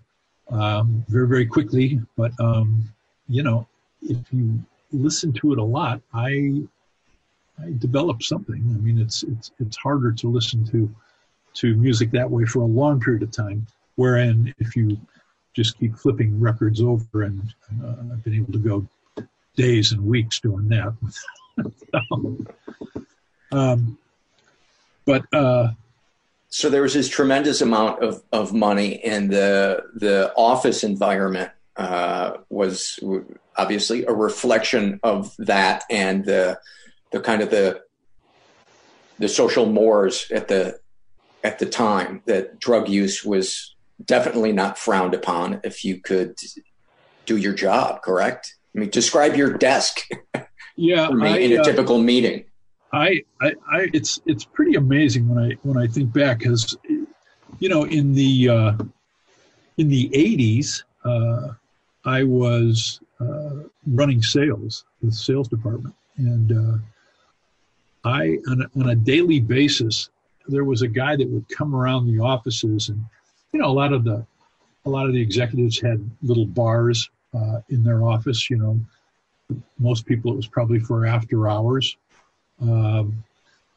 um, 0.49 1.05
very, 1.07 1.27
very 1.27 1.45
quickly. 1.45 2.01
But, 2.17 2.31
um, 2.39 2.91
you 3.27 3.43
know, 3.43 3.67
if 4.01 4.17
you 4.31 4.59
listen 4.91 5.33
to 5.33 5.53
it 5.53 5.59
a 5.59 5.63
lot, 5.63 6.01
I, 6.13 6.63
I 7.63 7.73
develop 7.77 8.23
something. 8.23 8.55
I 8.55 8.81
mean, 8.81 8.99
it's, 8.99 9.23
it's, 9.23 9.51
it's 9.59 9.77
harder 9.77 10.11
to 10.11 10.27
listen 10.29 10.65
to, 10.71 10.93
to 11.55 11.75
music 11.75 12.11
that 12.11 12.29
way 12.29 12.45
for 12.45 12.59
a 12.59 12.65
long 12.65 12.99
period 12.99 13.23
of 13.23 13.31
time. 13.31 13.67
Wherein 13.95 14.53
if 14.59 14.75
you 14.75 14.97
just 15.53 15.77
keep 15.77 15.95
flipping 15.97 16.39
records 16.39 16.81
over 16.81 17.23
and 17.23 17.53
uh, 17.83 17.95
I've 18.13 18.23
been 18.23 18.35
able 18.35 18.53
to 18.53 18.59
go 18.59 18.87
days 19.55 19.91
and 19.91 20.05
weeks 20.05 20.39
doing 20.39 20.69
that. 20.69 20.93
um, 23.51 23.97
but, 25.05 25.25
uh, 25.33 25.71
so 26.51 26.69
there 26.69 26.81
was 26.81 26.93
this 26.93 27.07
tremendous 27.07 27.61
amount 27.61 28.03
of, 28.03 28.21
of 28.33 28.53
money 28.53 29.01
and 29.03 29.31
the 29.31 29.85
the 29.95 30.33
office 30.35 30.83
environment 30.83 31.49
uh, 31.77 32.33
was 32.49 32.99
obviously 33.55 34.05
a 34.05 34.11
reflection 34.11 34.99
of 35.01 35.33
that 35.37 35.83
and 35.89 36.25
the 36.25 36.59
the 37.11 37.19
kind 37.19 37.41
of 37.41 37.49
the 37.49 37.81
the 39.19 39.27
social 39.27 39.65
mores 39.65 40.27
at 40.31 40.47
the 40.47 40.79
at 41.43 41.59
the 41.59 41.65
time 41.65 42.21
that 42.25 42.59
drug 42.59 42.89
use 42.89 43.23
was 43.23 43.75
definitely 44.03 44.51
not 44.51 44.77
frowned 44.77 45.13
upon 45.13 45.59
if 45.63 45.85
you 45.85 45.99
could 45.99 46.35
do 47.25 47.37
your 47.37 47.53
job 47.53 48.01
correct? 48.01 48.55
I 48.75 48.79
mean 48.79 48.89
describe 48.89 49.35
your 49.35 49.53
desk 49.57 50.07
yeah 50.75 51.09
me 51.09 51.27
I, 51.27 51.37
in 51.37 51.51
a 51.53 51.61
uh, 51.61 51.63
typical 51.63 52.01
meeting. 52.01 52.45
I, 52.93 53.21
I, 53.39 53.53
I, 53.71 53.87
it's 53.93 54.19
it's 54.25 54.43
pretty 54.43 54.75
amazing 54.75 55.29
when 55.29 55.43
I 55.43 55.55
when 55.63 55.77
I 55.77 55.87
think 55.87 56.11
back 56.11 56.39
because, 56.39 56.77
you 57.59 57.69
know, 57.69 57.85
in 57.85 58.13
the 58.13 58.49
uh, 58.49 58.73
in 59.77 59.87
the 59.87 60.09
'80s, 60.09 60.83
uh, 61.05 61.53
I 62.03 62.23
was 62.23 62.99
uh, 63.19 63.63
running 63.87 64.21
sales, 64.21 64.83
the 65.01 65.11
sales 65.11 65.47
department, 65.47 65.95
and 66.17 66.51
uh, 66.51 66.77
I 68.03 68.37
on 68.49 68.61
a, 68.61 68.79
on 68.79 68.89
a 68.89 68.95
daily 68.95 69.39
basis, 69.39 70.09
there 70.47 70.63
was 70.63 70.81
a 70.81 70.87
guy 70.87 71.15
that 71.15 71.29
would 71.29 71.47
come 71.49 71.75
around 71.75 72.07
the 72.07 72.19
offices, 72.19 72.89
and 72.89 73.03
you 73.51 73.59
know, 73.59 73.67
a 73.67 73.73
lot 73.73 73.93
of 73.93 74.03
the 74.03 74.25
a 74.85 74.89
lot 74.89 75.05
of 75.05 75.13
the 75.13 75.21
executives 75.21 75.79
had 75.79 76.09
little 76.23 76.45
bars 76.45 77.09
uh, 77.35 77.59
in 77.69 77.83
their 77.83 78.03
office. 78.03 78.49
You 78.49 78.57
know, 78.57 78.79
most 79.79 80.05
people 80.05 80.31
it 80.31 80.35
was 80.35 80.47
probably 80.47 80.79
for 80.79 81.05
after 81.05 81.47
hours 81.47 81.95
um, 82.61 83.23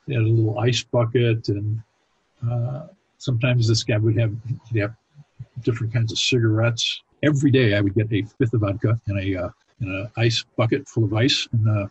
they 0.06 0.14
had 0.14 0.22
a 0.22 0.26
little 0.26 0.58
ice 0.58 0.82
bucket, 0.82 1.48
and 1.48 1.80
uh, 2.48 2.86
sometimes 3.18 3.66
this 3.66 3.82
guy 3.82 3.96
would 3.96 4.18
have, 4.18 4.34
he'd 4.70 4.80
have 4.80 4.94
different 5.62 5.92
kinds 5.92 6.12
of 6.12 6.18
cigarettes. 6.18 7.02
every 7.22 7.50
day 7.50 7.74
I 7.74 7.80
would 7.80 7.94
get 7.94 8.12
a 8.12 8.22
fifth 8.38 8.52
of 8.52 8.60
vodka 8.60 9.00
in 9.08 9.18
a 9.18 9.44
uh, 9.44 9.48
in 9.80 9.88
an 9.88 10.10
ice 10.16 10.44
bucket 10.56 10.88
full 10.88 11.04
of 11.04 11.14
ice 11.14 11.48
and 11.52 11.68
a 11.68 11.90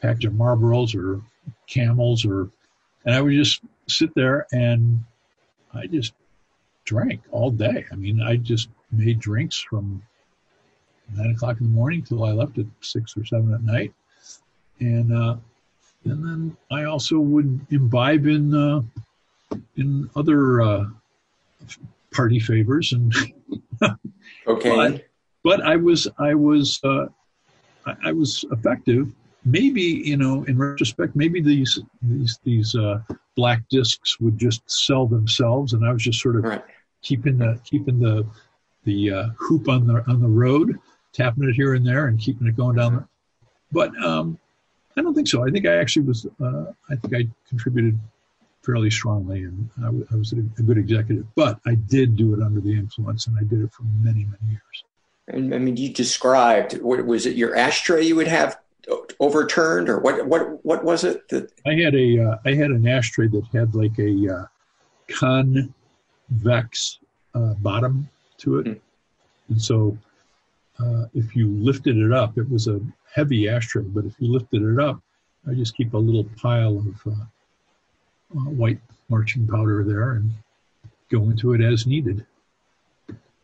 package 0.00 0.26
of 0.26 0.32
Marlboros 0.34 0.94
or 0.94 1.20
Camels 1.66 2.24
or, 2.24 2.50
and 3.04 3.14
I 3.14 3.20
would 3.20 3.32
just 3.32 3.62
sit 3.88 4.14
there 4.14 4.46
and 4.52 5.04
I 5.74 5.86
just 5.86 6.12
drank 6.84 7.20
all 7.30 7.50
day. 7.50 7.84
I 7.92 7.96
mean, 7.96 8.20
I 8.22 8.36
just 8.36 8.68
made 8.90 9.20
drinks 9.20 9.58
from 9.58 10.02
nine 11.16 11.30
o'clock 11.32 11.60
in 11.60 11.66
the 11.66 11.72
morning 11.72 12.02
till 12.02 12.24
I 12.24 12.32
left 12.32 12.58
at 12.58 12.66
six 12.80 13.16
or 13.16 13.24
seven 13.24 13.52
at 13.54 13.62
night, 13.62 13.92
and 14.80 15.12
uh, 15.12 15.36
and 16.04 16.24
then 16.24 16.56
I 16.70 16.84
also 16.84 17.18
would 17.18 17.66
imbibe 17.70 18.26
in 18.26 18.54
uh, 18.54 18.82
in 19.76 20.10
other 20.16 20.62
uh, 20.62 20.84
party 22.12 22.40
favors 22.40 22.92
and 22.92 23.14
okay 24.46 24.70
But, 24.76 25.04
but, 25.42 25.60
I 25.62 25.76
was 25.76 26.08
I 26.18 26.34
was 26.34 26.80
uh, 26.84 27.06
I, 27.86 27.94
I, 28.06 28.12
was 28.12 28.44
effective. 28.50 29.12
Maybe 29.44 29.82
you 29.82 30.16
know, 30.16 30.44
in 30.44 30.58
retrospect, 30.58 31.14
maybe 31.16 31.40
these 31.40 31.78
these 32.02 32.38
these 32.44 32.74
uh, 32.74 33.00
black 33.36 33.62
discs 33.70 34.20
would 34.20 34.38
just 34.38 34.68
sell 34.70 35.06
themselves, 35.06 35.72
and 35.72 35.86
I 35.86 35.92
was 35.92 36.02
just 36.02 36.20
sort 36.20 36.36
of 36.36 36.44
right. 36.44 36.64
keeping 37.02 37.38
the 37.38 37.60
keeping 37.64 38.00
the 38.00 38.26
the 38.84 39.10
uh, 39.10 39.26
hoop 39.38 39.68
on 39.68 39.86
the 39.86 40.04
on 40.08 40.20
the 40.20 40.28
road, 40.28 40.78
tapping 41.12 41.44
it 41.44 41.54
here 41.54 41.74
and 41.74 41.86
there, 41.86 42.06
and 42.06 42.18
keeping 42.18 42.46
it 42.46 42.56
going 42.56 42.76
down. 42.76 42.96
There. 42.96 43.08
But 43.70 44.04
um, 44.04 44.38
I 44.96 45.02
don't 45.02 45.14
think 45.14 45.28
so. 45.28 45.46
I 45.46 45.50
think 45.50 45.66
I 45.66 45.76
actually 45.76 46.06
was. 46.06 46.26
Uh, 46.40 46.72
I 46.90 46.96
think 46.96 47.14
I 47.14 47.48
contributed 47.48 47.98
fairly 48.62 48.90
strongly, 48.90 49.44
and 49.44 49.70
I, 49.78 49.86
w- 49.86 50.06
I 50.12 50.16
was 50.16 50.32
a, 50.32 50.36
a, 50.36 50.62
good 50.62 50.76
executive. 50.76 51.24
But 51.34 51.60
I 51.64 51.74
did 51.74 52.16
do 52.16 52.34
it 52.34 52.42
under 52.42 52.60
the 52.60 52.72
influence, 52.72 53.26
and 53.26 53.36
I 53.38 53.42
did 53.44 53.62
it 53.62 53.72
for 53.72 53.84
many, 54.02 54.24
many 54.24 54.50
years. 54.50 54.84
And 55.28 55.54
I 55.54 55.58
mean, 55.58 55.76
you 55.76 55.90
described 55.90 56.80
what 56.82 57.04
was 57.06 57.26
it? 57.26 57.36
Your 57.36 57.56
ashtray 57.56 58.04
you 58.04 58.16
would 58.16 58.26
have 58.26 58.58
overturned, 59.20 59.88
or 59.88 59.98
what? 60.00 60.26
What? 60.26 60.64
What 60.64 60.84
was 60.84 61.04
it? 61.04 61.28
That 61.28 61.50
I 61.66 61.74
had 61.74 61.94
a 61.94 62.18
uh, 62.20 62.38
I 62.44 62.54
had 62.54 62.70
an 62.70 62.86
ashtray 62.86 63.28
that 63.28 63.44
had 63.52 63.74
like 63.74 63.98
a 63.98 64.34
uh, 64.34 64.46
convex 65.08 66.98
uh, 67.34 67.54
bottom 67.54 68.08
to 68.38 68.58
it, 68.58 68.66
mm. 68.66 68.80
and 69.48 69.60
so 69.60 69.96
uh, 70.80 71.06
if 71.14 71.34
you 71.34 71.48
lifted 71.48 71.96
it 71.96 72.12
up, 72.12 72.38
it 72.38 72.48
was 72.50 72.68
a 72.68 72.80
heavy 73.12 73.48
ashtray. 73.48 73.82
But 73.82 74.04
if 74.04 74.14
you 74.18 74.30
lifted 74.30 74.62
it 74.62 74.78
up, 74.78 75.00
I 75.48 75.54
just 75.54 75.76
keep 75.76 75.94
a 75.94 75.98
little 75.98 76.24
pile 76.36 76.78
of 76.78 77.12
uh, 77.12 77.24
uh, 78.36 78.50
white 78.50 78.80
marching 79.08 79.46
powder 79.46 79.84
there 79.84 80.12
and 80.12 80.30
go 81.10 81.22
into 81.24 81.54
it 81.54 81.60
as 81.62 81.86
needed. 81.86 82.24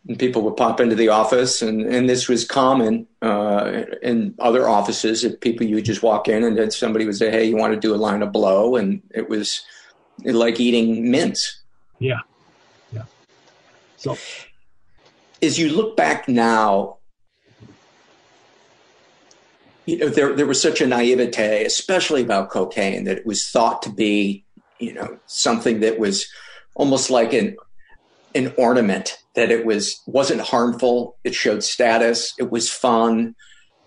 And 0.07 0.19
people 0.19 0.43
would 0.43 0.57
pop 0.57 0.81
into 0.81 0.95
the 0.95 1.09
office, 1.09 1.63
and, 1.63 1.83
and 1.83 2.09
this 2.09 2.29
was 2.29 2.45
common 2.45 3.07
uh, 3.23 3.85
in 4.03 4.35
other 4.39 4.69
offices. 4.69 5.25
If 5.25 5.41
people 5.41 5.67
you 5.67 5.77
would 5.77 5.87
just 5.87 6.03
walk 6.03 6.29
in, 6.29 6.45
and 6.45 6.59
then 6.59 6.71
somebody 6.71 7.07
would 7.07 7.17
say, 7.17 7.31
"Hey, 7.31 7.45
you 7.45 7.57
want 7.57 7.73
to 7.73 7.81
do 7.81 7.95
a 7.95 7.97
line 7.97 8.23
of 8.23 8.31
blow?" 8.31 8.77
and 8.77 9.01
it 9.15 9.31
was 9.31 9.63
like 10.23 10.61
eating 10.61 11.11
mints. 11.11 11.63
Yeah, 12.01 12.21
yeah. 12.93 13.05
So, 13.97 14.19
as 15.43 15.59
you 15.59 15.71
look 15.71 15.97
back 15.97 16.29
now, 16.29 16.99
you 19.87 19.99
know 19.99 20.09
there 20.09 20.35
there 20.35 20.47
was 20.47 20.61
such 20.61 20.83
a 20.83 20.87
naivete, 20.87 21.65
especially 21.65 22.23
about 22.23 22.51
cocaine, 22.51 23.05
that 23.05 23.17
it 23.17 23.27
was 23.27 23.49
thought 23.49 23.83
to 23.83 23.91
be 23.91 24.45
you 24.79 24.93
know 24.93 25.19
something 25.27 25.81
that 25.81 25.99
was 25.99 26.27
almost 26.75 27.11
like 27.11 27.33
an 27.33 27.57
an 28.35 28.53
ornament 28.59 29.19
that 29.35 29.51
it 29.51 29.67
was 29.67 30.03
wasn't 30.07 30.41
harmful. 30.41 31.17
It 31.25 31.35
showed 31.35 31.63
status. 31.63 32.35
It 32.39 32.51
was 32.51 32.71
fun. 32.71 33.35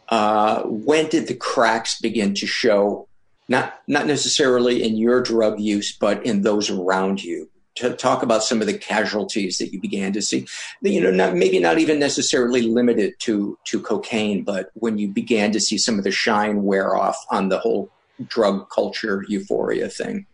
Uh, 0.09 0.63
when 0.63 1.07
did 1.07 1.27
the 1.27 1.35
cracks 1.35 1.99
begin 1.99 2.33
to 2.35 2.47
show? 2.47 3.07
Not 3.49 3.75
not 3.87 4.07
necessarily 4.07 4.83
in 4.83 4.97
your 4.97 5.21
drug 5.21 5.59
use 5.59 5.95
but 5.97 6.25
in 6.25 6.41
those 6.41 6.69
around 6.69 7.23
you. 7.23 7.49
To 7.75 7.93
talk 7.93 8.23
about 8.23 8.43
some 8.43 8.59
of 8.59 8.65
the 8.65 8.77
casualties 8.77 9.59
that 9.59 9.71
you 9.71 9.79
began 9.79 10.11
to 10.13 10.21
see. 10.21 10.47
You 10.81 10.99
know 10.99 11.11
not 11.11 11.35
maybe 11.35 11.59
not 11.59 11.77
even 11.77 11.99
necessarily 11.99 12.61
limited 12.61 13.13
to 13.19 13.57
to 13.65 13.81
cocaine 13.81 14.43
but 14.43 14.71
when 14.73 14.97
you 14.97 15.07
began 15.07 15.51
to 15.53 15.59
see 15.59 15.77
some 15.77 15.97
of 15.97 16.03
the 16.03 16.11
shine 16.11 16.63
wear 16.63 16.95
off 16.95 17.17
on 17.31 17.49
the 17.49 17.59
whole 17.59 17.89
drug 18.27 18.69
culture 18.69 19.23
euphoria 19.27 19.87
thing 19.87 20.25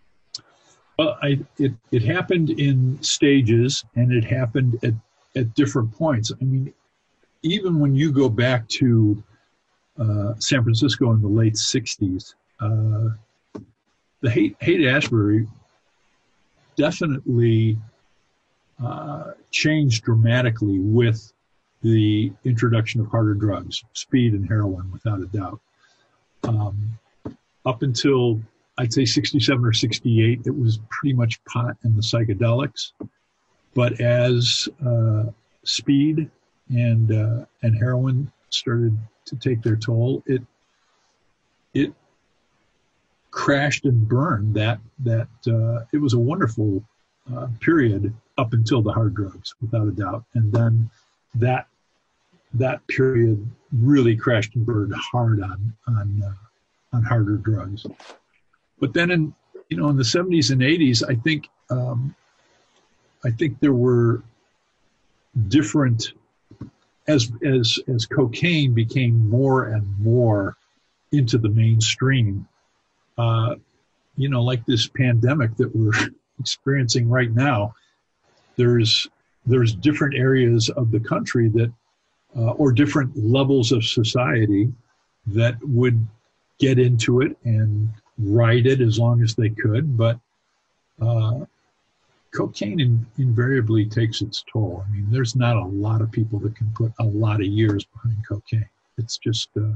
well, 0.97 1.17
I, 1.21 1.39
it, 1.57 1.73
it 1.91 2.03
happened 2.03 2.49
in 2.51 3.01
stages 3.01 3.83
and 3.95 4.11
it 4.11 4.23
happened 4.23 4.79
at, 4.83 4.93
at 5.35 5.53
different 5.55 5.91
points. 5.91 6.31
I 6.39 6.43
mean, 6.43 6.73
even 7.41 7.79
when 7.79 7.95
you 7.95 8.11
go 8.11 8.29
back 8.29 8.67
to 8.69 9.21
uh, 9.99 10.33
San 10.37 10.63
Francisco 10.63 11.11
in 11.11 11.21
the 11.21 11.27
late 11.27 11.55
60s, 11.55 12.35
uh, 12.59 13.09
the 14.21 14.29
Haight, 14.29 14.55
Haight 14.59 14.87
Ashbury 14.87 15.47
definitely 16.75 17.77
uh, 18.83 19.31
changed 19.51 20.03
dramatically 20.03 20.79
with 20.79 21.33
the 21.81 22.31
introduction 22.45 23.01
of 23.01 23.07
harder 23.07 23.33
drugs, 23.33 23.83
speed 23.93 24.33
and 24.33 24.47
heroin, 24.47 24.89
without 24.91 25.19
a 25.19 25.25
doubt. 25.25 25.59
Um, 26.43 26.97
up 27.65 27.81
until 27.81 28.41
I'd 28.77 28.93
say 28.93 29.05
67 29.05 29.63
or 29.63 29.73
68, 29.73 30.41
it 30.45 30.57
was 30.57 30.79
pretty 30.89 31.13
much 31.13 31.43
pot 31.45 31.77
and 31.83 31.95
the 31.95 32.01
psychedelics. 32.01 32.91
But 33.75 33.99
as 34.01 34.67
uh, 34.85 35.25
speed 35.63 36.29
and 36.69 37.11
uh, 37.11 37.45
and 37.61 37.77
heroin 37.77 38.31
started 38.49 38.97
to 39.25 39.35
take 39.35 39.61
their 39.61 39.75
toll, 39.75 40.23
it 40.25 40.41
it 41.73 41.93
crashed 43.31 43.85
and 43.85 44.07
burned. 44.07 44.55
That 44.55 44.79
that 44.99 45.27
uh, 45.47 45.85
it 45.91 45.97
was 45.97 46.13
a 46.13 46.19
wonderful 46.19 46.83
uh, 47.35 47.47
period 47.59 48.13
up 48.37 48.53
until 48.53 48.81
the 48.81 48.91
hard 48.91 49.15
drugs, 49.15 49.55
without 49.61 49.87
a 49.87 49.91
doubt, 49.91 50.23
and 50.33 50.51
then 50.51 50.89
that 51.35 51.67
that 52.53 52.85
period 52.87 53.45
really 53.71 54.15
crashed 54.15 54.55
and 54.55 54.65
burned 54.65 54.93
hard 54.95 55.41
on 55.41 55.73
on 55.87 56.23
uh, 56.23 56.95
on 56.95 57.03
harder 57.03 57.37
drugs. 57.37 57.85
But 58.83 58.93
then 58.93 59.11
in 59.11 59.33
you 59.69 59.77
know 59.77 59.87
in 59.87 59.95
the 59.95 60.03
70s 60.03 60.51
and 60.51 60.59
80s, 60.59 61.09
I 61.09 61.15
think 61.15 61.47
um, 61.69 62.13
I 63.23 63.31
think 63.31 63.61
there 63.61 63.71
were 63.71 64.21
different 65.47 66.11
as 67.07 67.31
as 67.45 67.79
as 67.87 68.05
cocaine 68.05 68.73
became 68.73 69.29
more 69.29 69.67
and 69.67 69.97
more 70.01 70.57
into 71.13 71.37
the 71.37 71.47
mainstream. 71.47 72.45
Uh, 73.17 73.55
you 74.17 74.27
know, 74.27 74.43
like 74.43 74.65
this 74.65 74.85
pandemic 74.89 75.55
that 75.55 75.73
we're 75.73 76.09
experiencing 76.41 77.07
right 77.07 77.31
now, 77.31 77.75
there's 78.57 79.07
there's 79.45 79.73
different 79.73 80.15
areas 80.15 80.67
of 80.67 80.91
the 80.91 80.99
country 80.99 81.47
that 81.47 81.71
uh, 82.35 82.51
or 82.51 82.73
different 82.73 83.15
levels 83.15 83.71
of 83.71 83.85
society 83.85 84.73
that 85.27 85.55
would 85.63 86.05
get 86.59 86.77
into 86.77 87.21
it 87.21 87.37
and 87.45 87.89
ride 88.17 88.65
it 88.65 88.81
as 88.81 88.99
long 88.99 89.21
as 89.21 89.35
they 89.35 89.49
could, 89.49 89.97
but 89.97 90.19
uh, 91.01 91.45
cocaine 92.31 92.79
in, 92.79 93.05
invariably 93.17 93.85
takes 93.85 94.21
its 94.21 94.43
toll. 94.51 94.83
I 94.85 94.91
mean, 94.91 95.07
there's 95.09 95.35
not 95.35 95.55
a 95.55 95.65
lot 95.65 96.01
of 96.01 96.11
people 96.11 96.39
that 96.39 96.55
can 96.55 96.71
put 96.75 96.91
a 96.99 97.05
lot 97.05 97.41
of 97.41 97.47
years 97.47 97.85
behind 97.85 98.17
cocaine. 98.27 98.69
It's 98.97 99.17
just, 99.17 99.49
uh, 99.57 99.73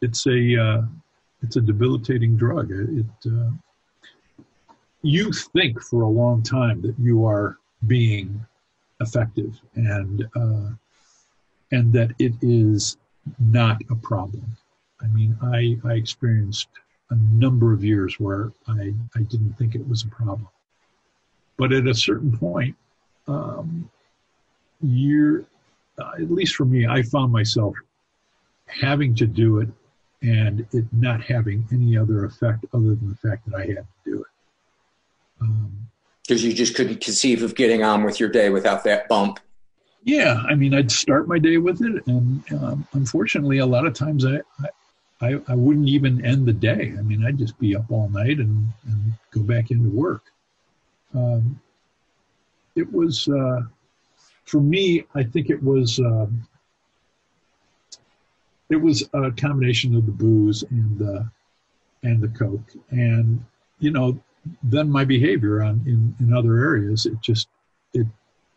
it's 0.00 0.26
a, 0.26 0.56
uh, 0.56 0.82
it's 1.42 1.56
a 1.56 1.60
debilitating 1.60 2.36
drug. 2.36 2.70
It, 2.70 3.06
uh, 3.26 3.50
you 5.02 5.32
think 5.32 5.80
for 5.80 6.02
a 6.02 6.08
long 6.08 6.42
time 6.42 6.82
that 6.82 6.94
you 6.98 7.24
are 7.24 7.58
being 7.86 8.44
effective 9.00 9.60
and 9.74 10.26
uh, 10.34 10.70
and 11.70 11.92
that 11.92 12.10
it 12.18 12.32
is 12.40 12.96
not 13.38 13.80
a 13.90 13.94
problem. 13.94 14.56
I 15.00 15.06
mean, 15.08 15.36
I 15.42 15.78
I 15.88 15.94
experienced 15.94 16.68
a 17.10 17.16
number 17.16 17.72
of 17.72 17.84
years 17.84 18.18
where 18.20 18.52
I, 18.66 18.92
I 19.16 19.22
didn't 19.22 19.54
think 19.58 19.74
it 19.74 19.86
was 19.88 20.04
a 20.04 20.08
problem. 20.08 20.48
But 21.56 21.72
at 21.72 21.86
a 21.86 21.94
certain 21.94 22.36
point, 22.36 22.76
um, 23.26 23.90
you're, 24.80 25.44
uh, 25.98 26.12
at 26.14 26.30
least 26.30 26.54
for 26.54 26.64
me, 26.64 26.86
I 26.86 27.02
found 27.02 27.32
myself 27.32 27.74
having 28.66 29.14
to 29.16 29.26
do 29.26 29.58
it 29.58 29.68
and 30.22 30.66
it 30.72 30.84
not 30.92 31.22
having 31.22 31.66
any 31.72 31.96
other 31.96 32.24
effect 32.24 32.64
other 32.72 32.94
than 32.94 33.08
the 33.08 33.28
fact 33.28 33.48
that 33.48 33.56
I 33.56 33.66
had 33.66 33.76
to 33.76 33.84
do 34.04 34.20
it. 34.20 35.46
Because 36.26 36.42
um, 36.44 36.48
you 36.48 36.52
just 36.54 36.74
couldn't 36.74 37.00
conceive 37.00 37.42
of 37.42 37.54
getting 37.54 37.82
on 37.82 38.02
with 38.02 38.18
your 38.18 38.28
day 38.28 38.50
without 38.50 38.84
that 38.84 39.08
bump. 39.08 39.40
Yeah, 40.02 40.42
I 40.48 40.54
mean, 40.54 40.74
I'd 40.74 40.90
start 40.90 41.28
my 41.28 41.38
day 41.38 41.58
with 41.58 41.82
it, 41.82 42.06
and 42.06 42.42
um, 42.52 42.86
unfortunately, 42.92 43.58
a 43.58 43.66
lot 43.66 43.86
of 43.86 43.94
times 43.94 44.24
I, 44.24 44.36
I, 44.36 44.68
I, 45.20 45.40
I 45.48 45.54
wouldn't 45.54 45.88
even 45.88 46.24
end 46.24 46.46
the 46.46 46.52
day. 46.52 46.94
I 46.96 47.02
mean, 47.02 47.24
I'd 47.24 47.38
just 47.38 47.58
be 47.58 47.74
up 47.74 47.90
all 47.90 48.08
night 48.08 48.38
and, 48.38 48.68
and 48.86 49.12
go 49.32 49.42
back 49.42 49.70
into 49.70 49.90
work. 49.90 50.22
Um, 51.14 51.60
it 52.76 52.92
was, 52.92 53.28
uh, 53.28 53.62
for 54.44 54.60
me, 54.60 55.04
I 55.14 55.24
think 55.24 55.50
it 55.50 55.62
was 55.62 55.98
um, 55.98 56.46
it 58.70 58.76
was 58.76 59.08
a 59.12 59.30
combination 59.32 59.94
of 59.94 60.06
the 60.06 60.12
booze 60.12 60.62
and 60.70 60.98
the 60.98 61.28
and 62.02 62.20
the 62.20 62.28
coke, 62.28 62.72
and 62.90 63.44
you 63.80 63.90
know, 63.90 64.18
then 64.62 64.90
my 64.90 65.04
behavior 65.04 65.62
on 65.62 65.82
in, 65.86 66.14
in 66.20 66.32
other 66.32 66.58
areas, 66.58 67.06
it 67.06 67.20
just 67.20 67.48
it 67.92 68.06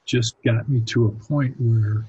just 0.05 0.35
got 0.43 0.69
me 0.69 0.81
to 0.81 1.07
a 1.07 1.11
point 1.11 1.55
where 1.59 2.05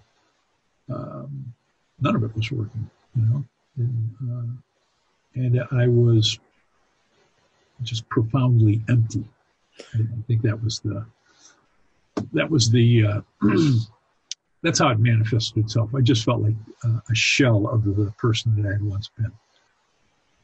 um, 0.91 1.53
none 2.01 2.17
of 2.17 2.25
it 2.25 2.35
was 2.35 2.51
working, 2.51 2.91
you 3.17 3.23
know, 3.23 3.45
and, 3.77 4.14
uh, 4.31 4.53
and 5.35 5.61
I 5.73 5.89
was 5.89 6.39
just 7.83 8.09
profoundly 8.09 8.83
empty. 8.89 9.25
I 9.95 9.99
think 10.27 10.43
that 10.43 10.62
was 10.62 10.81
the 10.81 11.05
that 12.33 12.51
was 12.51 12.70
the 12.70 13.07
uh, 13.07 13.20
that's 14.62 14.79
how 14.79 14.91
it 14.91 14.99
manifested 14.99 15.64
itself. 15.64 15.95
I 15.95 16.01
just 16.01 16.25
felt 16.25 16.43
like 16.43 16.55
uh, 16.85 17.01
a 17.11 17.14
shell 17.14 17.66
of 17.68 17.85
the 17.85 18.12
person 18.18 18.55
that 18.57 18.68
I 18.68 18.73
had 18.73 18.83
once 18.83 19.11
been, 19.16 19.33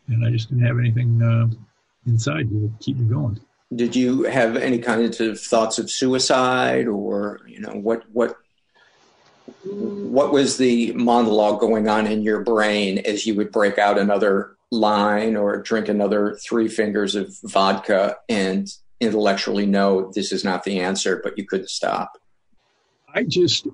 and 0.09 0.27
I 0.27 0.31
just 0.31 0.49
didn't 0.49 0.67
have 0.67 0.79
anything 0.79 1.23
uh, 1.23 1.49
inside 2.07 2.49
to 2.51 2.73
keep 2.81 2.97
me 2.97 3.09
going. 3.09 3.41
Did 3.75 3.95
you 3.95 4.23
have 4.25 4.57
any 4.57 4.79
kinds 4.79 5.21
of 5.21 5.39
thoughts 5.39 5.79
of 5.79 5.91
suicide, 5.91 6.89
or 6.89 7.41
you 7.47 7.61
know 7.61 7.73
what 7.73 8.11
what 8.11 8.39
what 9.65 10.33
was 10.33 10.57
the 10.57 10.93
monologue 10.93 11.61
going 11.61 11.89
on 11.89 12.07
in 12.07 12.23
your 12.23 12.43
brain 12.43 12.99
as 12.99 13.27
you 13.27 13.35
would 13.35 13.53
break 13.53 13.79
out 13.79 13.99
another 13.99 14.57
line 14.71 15.37
or 15.37 15.63
drink 15.63 15.89
another 15.89 16.37
three 16.37 16.69
fingers 16.69 17.15
of 17.15 17.35
vodka 17.45 18.17
and 18.29 18.69
intellectually 19.01 19.67
know 19.67 20.11
this 20.15 20.33
is 20.33 20.45
not 20.45 20.65
the 20.65 20.81
answer, 20.81 21.21
but 21.23 21.39
you 21.39 21.47
couldn't 21.47 21.71
stop? 21.71 22.19
I 23.15 23.25
just, 23.25 23.67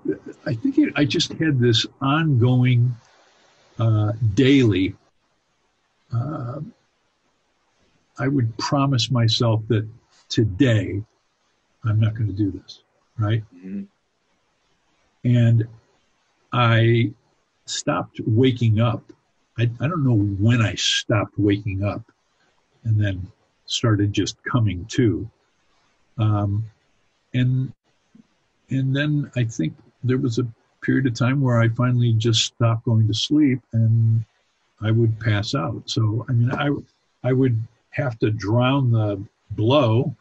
I 0.47 0.55
think 0.55 0.79
it, 0.79 0.93
I 0.97 1.05
just 1.05 1.33
had 1.33 1.59
this 1.59 1.87
ongoing, 2.01 2.95
uh, 3.79 4.13
daily. 4.35 4.95
Uh, 6.13 6.61
I 8.19 8.29
would 8.29 8.57
promise 8.59 9.11
myself 9.11 9.63
that 9.69 9.89
today 10.29 11.03
I'm 11.83 11.99
not 11.99 12.15
going 12.15 12.29
to 12.29 12.33
do 12.33 12.53
this, 12.53 12.83
right? 13.19 13.43
Mm-hmm. 13.55 13.85
And 15.25 15.67
I 16.53 17.13
stopped 17.67 18.21
waking 18.27 18.81
up. 18.81 19.03
I, 19.59 19.71
I 19.81 19.89
don't 19.89 20.05
know 20.05 20.17
when 20.17 20.61
I 20.61 20.75
stopped 20.75 21.39
waking 21.39 21.83
up 21.83 22.03
and 22.85 23.01
then 23.01 23.27
started 23.67 24.13
just 24.13 24.37
coming 24.45 24.85
to. 24.87 25.29
Um, 26.19 26.65
and 27.33 27.73
and 28.71 28.95
then 28.95 29.31
I 29.37 29.45
think 29.45 29.75
there 30.03 30.19
was 30.19 30.39
a 30.39 30.47
period 30.83 31.07
of 31.07 31.15
time 31.15 31.41
where 31.41 31.61
I 31.61 31.69
finally 31.69 32.13
just 32.13 32.45
stopped 32.45 32.85
going 32.85 33.07
to 33.09 33.15
sleep 33.15 33.61
and 33.73 34.25
I 34.81 34.91
would 34.91 35.19
pass 35.19 35.55
out. 35.55 35.83
So 35.87 36.25
I 36.29 36.33
mean 36.33 36.53
I 36.53 36.71
I 37.29 37.33
would 37.33 37.61
have 37.91 38.19
to 38.21 38.31
drown 38.31 38.91
the 38.91 39.25
blow, 39.53 40.15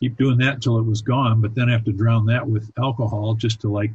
keep 0.00 0.16
doing 0.16 0.38
that 0.38 0.54
until 0.54 0.78
it 0.78 0.86
was 0.86 1.02
gone, 1.02 1.40
but 1.40 1.54
then 1.54 1.68
have 1.68 1.84
to 1.84 1.92
drown 1.92 2.26
that 2.26 2.46
with 2.46 2.70
alcohol 2.78 3.34
just 3.34 3.60
to 3.60 3.68
like 3.68 3.92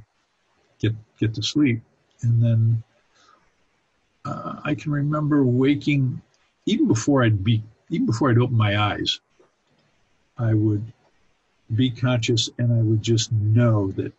get 0.80 0.94
get 1.20 1.34
to 1.36 1.44
sleep. 1.44 1.82
And 2.22 2.44
then 2.44 2.84
uh, 4.26 4.60
I 4.64 4.76
can 4.76 4.92
remember 4.92 5.44
waking 5.44 6.22
even 6.66 6.88
before 6.88 7.24
I'd 7.24 7.44
be 7.44 7.64
even 7.90 8.06
before 8.06 8.30
I'd 8.30 8.38
open 8.38 8.58
my 8.58 8.78
eyes, 8.78 9.20
I 10.38 10.54
would 10.54 10.92
be 11.76 11.90
conscious 11.90 12.50
and 12.58 12.72
I 12.72 12.82
would 12.82 13.02
just 13.02 13.32
know 13.32 13.92
that 13.92 14.14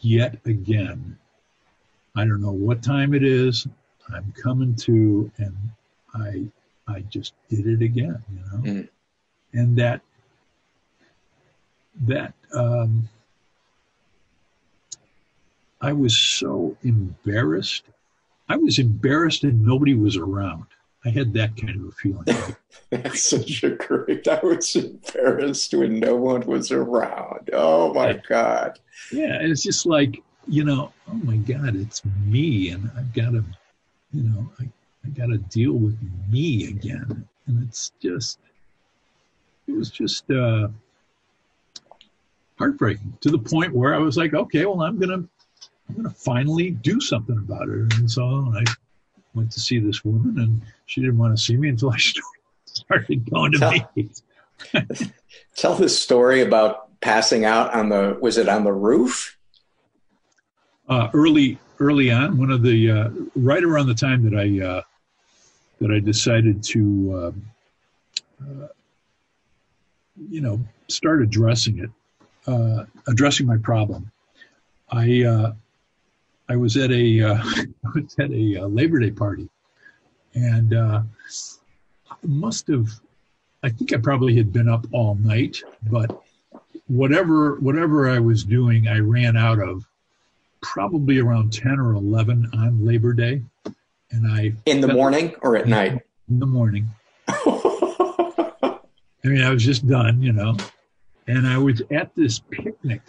yet 0.00 0.38
again, 0.44 1.18
I 2.16 2.24
don't 2.24 2.42
know 2.42 2.52
what 2.52 2.82
time 2.82 3.14
it 3.14 3.24
is, 3.24 3.66
I'm 4.12 4.32
coming 4.42 4.74
to 4.76 5.30
and 5.38 5.56
I 6.14 6.46
I 6.86 7.00
just 7.00 7.34
did 7.48 7.66
it 7.66 7.82
again, 7.82 8.22
you 8.32 8.40
know. 8.40 8.72
Mm. 8.72 8.88
And 9.52 9.76
that 9.76 10.00
that 12.02 12.34
um 12.52 13.08
I 15.84 15.92
was 15.92 16.16
so 16.16 16.76
embarrassed. 16.82 17.84
I 18.48 18.56
was 18.56 18.78
embarrassed 18.78 19.44
and 19.44 19.62
nobody 19.62 19.94
was 19.94 20.16
around. 20.16 20.64
I 21.04 21.10
had 21.10 21.34
that 21.34 21.56
kind 21.58 21.78
of 21.78 21.88
a 21.88 21.92
feeling. 21.92 22.24
That's 22.90 23.22
such 23.22 23.62
a 23.62 23.70
great. 23.70 24.26
I 24.26 24.40
was 24.42 24.74
embarrassed 24.74 25.74
when 25.74 26.00
no 26.00 26.16
one 26.16 26.40
was 26.46 26.72
around. 26.72 27.50
Oh 27.52 27.92
my 27.92 28.14
god. 28.26 28.78
Yeah, 29.12 29.38
it's 29.42 29.62
just 29.62 29.84
like 29.84 30.22
you 30.46 30.64
know. 30.64 30.90
Oh 31.06 31.20
my 31.22 31.36
god, 31.36 31.76
it's 31.76 32.02
me, 32.24 32.70
and 32.70 32.90
I've 32.96 33.12
got 33.12 33.32
to, 33.32 33.44
you 34.12 34.22
know, 34.22 34.50
I 34.58 34.70
I 35.04 35.10
got 35.10 35.26
to 35.26 35.38
deal 35.38 35.74
with 35.74 35.98
me 36.30 36.68
again, 36.68 37.28
and 37.46 37.62
it's 37.62 37.92
just, 38.00 38.38
it 39.66 39.72
was 39.72 39.90
just 39.90 40.30
uh, 40.30 40.68
heartbreaking 42.56 43.18
to 43.20 43.30
the 43.30 43.38
point 43.38 43.74
where 43.74 43.94
I 43.94 43.98
was 43.98 44.16
like, 44.16 44.32
okay, 44.32 44.64
well, 44.64 44.80
I'm 44.82 44.98
gonna, 44.98 45.24
I'm 45.88 45.96
gonna 45.96 46.10
finally 46.10 46.70
do 46.70 47.00
something 47.00 47.36
about 47.36 47.68
it, 47.68 47.94
and 47.94 48.10
so 48.10 48.52
I 48.56 48.64
went 49.34 49.52
to 49.52 49.60
see 49.60 49.78
this 49.78 50.04
woman, 50.04 50.38
and 50.38 50.62
she 50.86 51.00
didn't 51.00 51.18
want 51.18 51.36
to 51.36 51.42
see 51.42 51.56
me 51.56 51.68
until 51.68 51.90
I 51.90 51.98
started 52.64 53.30
going 53.30 53.52
to 53.52 53.58
tell, 53.58 53.72
meetings. 53.96 54.22
tell 55.56 55.74
this 55.74 55.98
story 55.98 56.40
about 56.40 57.00
passing 57.00 57.44
out 57.44 57.74
on 57.74 57.88
the 57.88 58.16
was 58.20 58.38
it 58.38 58.48
on 58.48 58.64
the 58.64 58.72
roof? 58.72 59.36
Uh, 60.88 61.08
early 61.12 61.58
early 61.80 62.10
on, 62.10 62.38
one 62.38 62.50
of 62.50 62.62
the 62.62 62.90
uh, 62.90 63.10
right 63.34 63.62
around 63.62 63.86
the 63.86 63.94
time 63.94 64.22
that 64.28 64.38
I 64.38 64.64
uh, 64.64 64.82
that 65.80 65.90
I 65.90 65.98
decided 65.98 66.62
to 66.64 67.12
uh, 67.14 68.44
uh, 68.44 68.68
you 70.30 70.40
know 70.40 70.60
start 70.88 71.22
addressing 71.22 71.78
it, 71.78 71.90
uh, 72.46 72.84
addressing 73.06 73.46
my 73.46 73.56
problem. 73.58 74.10
I 74.90 75.54
I 76.48 76.56
was 76.56 76.76
at 76.76 76.90
a 76.90 77.22
uh, 77.22 77.34
I 77.36 77.66
was 77.94 78.14
at 78.18 78.30
a 78.30 78.62
uh, 78.62 78.66
Labor 78.66 78.98
Day 78.98 79.10
party, 79.10 79.48
and 80.34 80.74
uh, 80.74 81.02
must 82.22 82.68
have. 82.68 82.88
I 83.62 83.70
think 83.70 83.94
I 83.94 83.96
probably 83.96 84.36
had 84.36 84.52
been 84.52 84.68
up 84.68 84.86
all 84.92 85.14
night, 85.14 85.62
but 85.90 86.22
whatever 86.86 87.56
whatever 87.56 88.10
I 88.10 88.18
was 88.18 88.44
doing, 88.44 88.88
I 88.88 88.98
ran 88.98 89.36
out 89.36 89.58
of 89.58 89.86
probably 90.60 91.18
around 91.18 91.52
ten 91.52 91.80
or 91.80 91.94
eleven 91.94 92.50
on 92.52 92.84
Labor 92.84 93.14
Day, 93.14 93.42
and 94.10 94.26
I 94.26 94.52
in 94.66 94.80
the 94.80 94.88
morning 94.88 95.34
or 95.40 95.56
at 95.56 95.66
night. 95.66 96.02
In 96.28 96.38
the 96.38 96.46
morning. 96.46 96.88
I 97.28 99.28
mean, 99.28 99.40
I 99.40 99.50
was 99.50 99.64
just 99.64 99.86
done, 99.86 100.20
you 100.20 100.32
know, 100.32 100.54
and 101.26 101.46
I 101.46 101.56
was 101.56 101.80
at 101.90 102.14
this 102.14 102.38
picnic, 102.38 103.00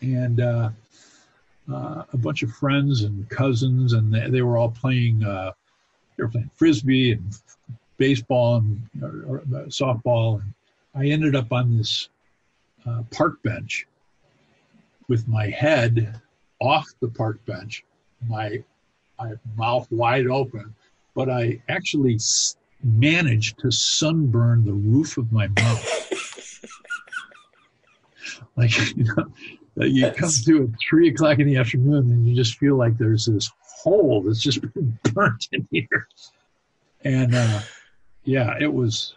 and 0.00 0.40
uh, 1.70 2.04
a 2.12 2.16
bunch 2.16 2.42
of 2.42 2.50
friends 2.52 3.02
and 3.02 3.28
cousins, 3.28 3.92
and 3.92 4.12
they, 4.12 4.28
they 4.28 4.42
were 4.42 4.56
all 4.56 4.70
playing. 4.70 5.22
Uh, 5.22 5.52
they 6.16 6.24
were 6.24 6.28
playing 6.28 6.50
frisbee 6.54 7.12
and 7.12 7.36
baseball 7.96 8.56
and 8.56 8.82
or, 9.02 9.24
or, 9.28 9.38
uh, 9.40 9.66
softball, 9.66 10.40
and 10.42 10.52
I 10.94 11.06
ended 11.06 11.36
up 11.36 11.52
on 11.52 11.76
this 11.76 12.08
uh, 12.86 13.02
park 13.10 13.42
bench 13.42 13.86
with 15.08 15.28
my 15.28 15.48
head 15.48 16.20
off 16.60 16.88
the 17.00 17.08
park 17.08 17.44
bench, 17.44 17.84
my, 18.28 18.62
my 19.18 19.32
mouth 19.56 19.86
wide 19.90 20.26
open, 20.26 20.74
but 21.14 21.28
I 21.28 21.60
actually 21.68 22.18
managed 22.82 23.58
to 23.60 23.70
sunburn 23.70 24.64
the 24.64 24.72
roof 24.72 25.16
of 25.16 25.32
my 25.32 25.48
mouth. 25.48 26.08
like 28.56 28.96
you 28.96 29.04
know 29.04 29.26
you 29.76 30.10
come 30.12 30.30
to 30.44 30.64
at 30.64 30.80
three 30.88 31.08
o'clock 31.08 31.38
in 31.38 31.46
the 31.46 31.56
afternoon 31.56 32.10
and 32.10 32.26
you 32.26 32.34
just 32.34 32.58
feel 32.58 32.76
like 32.76 32.98
there's 32.98 33.26
this 33.26 33.50
hole 33.60 34.22
that's 34.22 34.40
just 34.40 34.60
been 34.74 34.98
burnt 35.12 35.48
in 35.52 35.66
here. 35.70 36.08
And 37.04 37.34
uh, 37.34 37.60
yeah, 38.24 38.56
it 38.60 38.72
was 38.72 39.14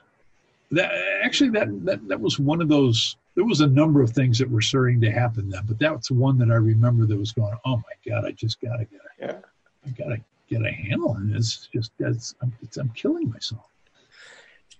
that 0.71 0.91
actually 1.23 1.51
that, 1.51 1.85
that 1.85 2.07
that 2.07 2.19
was 2.19 2.39
one 2.39 2.61
of 2.61 2.69
those. 2.69 3.17
There 3.35 3.45
was 3.45 3.61
a 3.61 3.67
number 3.67 4.01
of 4.01 4.11
things 4.11 4.39
that 4.39 4.49
were 4.49 4.61
starting 4.61 5.01
to 5.01 5.11
happen 5.11 5.49
then, 5.49 5.63
but 5.67 5.77
that's 5.77 6.09
one 6.09 6.37
that 6.37 6.49
I 6.49 6.55
remember 6.55 7.05
that 7.05 7.17
was 7.17 7.33
going. 7.33 7.55
Oh 7.65 7.77
my 7.77 8.11
god, 8.11 8.25
I 8.25 8.31
just 8.31 8.61
gotta 8.61 8.85
get 8.85 9.01
a, 9.01 9.25
yeah. 9.25 9.37
I 9.85 9.89
gotta 9.89 10.21
get 10.49 10.65
a 10.65 10.71
handle 10.71 11.09
on 11.09 11.29
this. 11.29 11.67
Just 11.71 11.91
that's 11.99 12.33
I'm, 12.41 12.53
I'm 12.79 12.89
killing 12.89 13.29
myself. 13.29 13.67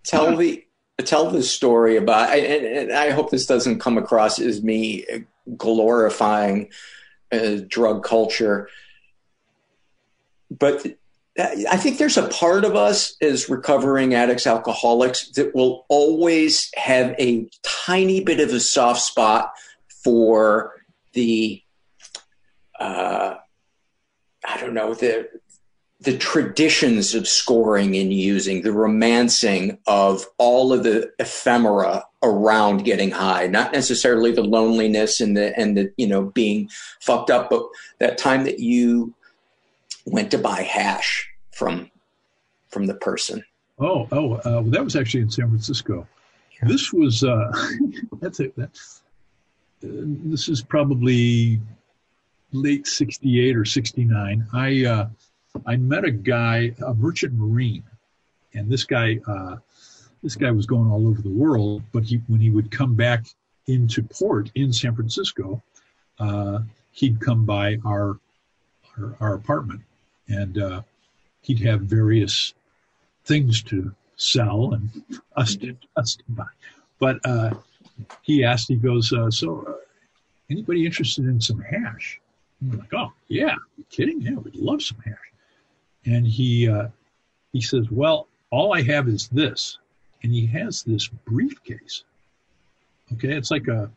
Tell 0.04 0.32
yeah. 0.32 0.38
the 0.38 1.04
tell 1.04 1.30
the 1.30 1.44
story 1.44 1.98
about 1.98 2.34
and, 2.38 2.66
and, 2.66 2.92
I 2.94 3.10
hope 3.10 3.30
this 3.30 3.46
doesn't 3.46 3.80
come 3.80 3.98
across 3.98 4.40
as 4.40 4.64
me 4.64 5.06
glorifying 5.58 6.70
uh, 7.32 7.58
drug 7.68 8.04
culture. 8.04 8.70
But 10.50 10.86
I 11.38 11.78
think 11.78 11.98
there's 11.98 12.18
a 12.18 12.30
part 12.30 12.64
of 12.64 12.76
us 12.76 13.18
as 13.22 13.50
recovering 13.50 14.14
addicts, 14.14 14.48
alcoholics 14.48 15.30
that 15.32 15.54
will 15.54 15.86
always 15.90 16.72
have 16.76 17.14
a 17.20 17.50
tiny 17.64 18.24
bit 18.24 18.40
of 18.40 18.54
a 18.54 18.60
soft 18.60 19.02
spot 19.02 19.52
for 20.04 20.74
the 21.14 21.62
uh, 22.80 23.36
I 24.48 24.58
don't 24.60 24.74
know 24.74 24.94
the 24.94 25.30
the 26.06 26.18
traditions 26.18 27.16
of 27.16 27.28
scoring 27.28 27.96
and 27.96 28.14
using 28.14 28.62
the 28.62 28.72
romancing 28.72 29.78
of 29.88 30.26
all 30.38 30.72
of 30.72 30.84
the 30.84 31.12
ephemera 31.20 32.06
around 32.24 32.86
getting 32.86 33.12
high 33.12 33.48
not 33.48 33.72
necessarily 33.72 34.32
the 34.32 34.44
loneliness 34.44 35.20
and 35.20 35.36
the 35.36 35.58
and 35.60 35.76
the 35.78 35.92
you 35.98 36.08
know 36.08 36.24
being 36.24 36.70
fucked 37.02 37.30
up 37.30 37.50
but 37.50 37.64
that 38.00 38.18
time 38.18 38.44
that 38.44 38.60
you 38.60 39.14
went 40.06 40.32
to 40.32 40.38
buy 40.38 40.62
hash 40.62 41.28
from 41.52 41.90
from 42.70 42.86
the 42.86 42.96
person. 42.96 43.44
Oh 43.80 44.08
oh 44.12 44.34
uh, 44.36 44.62
that 44.68 44.84
was 44.84 44.96
actually 44.96 45.22
in 45.22 45.30
san 45.30 45.48
francisco. 45.48 46.08
Yeah. 46.62 46.68
this 46.68 46.94
was 46.94 47.24
uh 47.24 47.52
that's 48.22 48.40
it 48.40 48.54
that's 48.56 49.02
uh, 49.84 49.88
this 50.26 50.48
is 50.48 50.62
probably 50.62 51.60
late 52.52 52.88
68 52.88 53.58
or 53.58 53.66
69 53.66 54.48
i 54.54 54.86
uh 54.86 55.10
I 55.66 55.78
met 55.78 56.06
a 56.06 56.12
guy, 56.12 56.74
a 56.86 56.94
merchant 56.94 57.34
marine, 57.34 57.84
and 58.54 58.70
this 58.70 58.84
guy, 58.84 59.20
uh, 59.28 59.58
this 60.24 60.36
guy 60.36 60.52
was 60.52 60.66
going 60.66 60.90
all 60.90 61.08
over 61.08 61.22
the 61.22 61.30
world. 61.30 61.84
But 61.92 62.04
he, 62.04 62.22
when 62.28 62.42
he 62.42 62.50
would 62.50 62.72
come 62.72 62.96
back 62.96 63.26
into 63.68 64.04
port 64.04 64.52
in 64.56 64.74
San 64.74 64.96
Francisco, 64.96 65.62
uh, 66.20 66.60
he'd 66.92 67.20
come 67.20 67.46
by 67.46 67.78
our 67.86 68.20
our, 68.98 69.16
our 69.20 69.34
apartment, 69.34 69.82
and 70.28 70.58
uh, 70.58 70.82
he'd 71.42 71.60
have 71.60 71.82
various 71.82 72.54
things 73.26 73.62
to 73.64 73.94
sell 74.18 74.74
and 74.74 74.90
us 75.36 75.56
to 75.58 75.76
us 75.96 76.16
to 76.16 76.24
buy. 76.30 76.46
But 77.00 77.20
uh, 77.26 77.56
he 78.22 78.44
asked, 78.44 78.68
he 78.68 78.76
goes, 78.76 79.12
uh, 79.12 79.30
so 79.30 79.66
uh, 79.68 79.74
anybody 80.50 80.86
interested 80.86 81.26
in 81.26 81.42
some 81.42 81.60
hash? 81.60 82.20
We're 82.62 82.78
like, 82.78 82.94
oh 82.94 83.12
yeah, 83.28 83.56
you 83.78 83.86
kidding? 83.90 84.22
Yeah, 84.22 84.36
we'd 84.36 84.56
love 84.56 84.82
some 84.82 85.00
hash 85.06 85.16
and 86.06 86.26
he 86.28 86.70
uh, 86.70 86.88
he 87.54 87.62
says, 87.62 87.90
"Well, 87.90 88.28
all 88.52 88.74
I 88.74 88.82
have 88.84 89.08
is 89.08 89.28
this," 89.30 89.78
and 90.24 90.32
he 90.32 90.46
has 90.48 90.84
this 90.84 91.08
briefcase. 91.08 92.04
Okay, 93.14 93.34
it's 93.34 93.52
like 93.52 93.68
a 93.68 93.90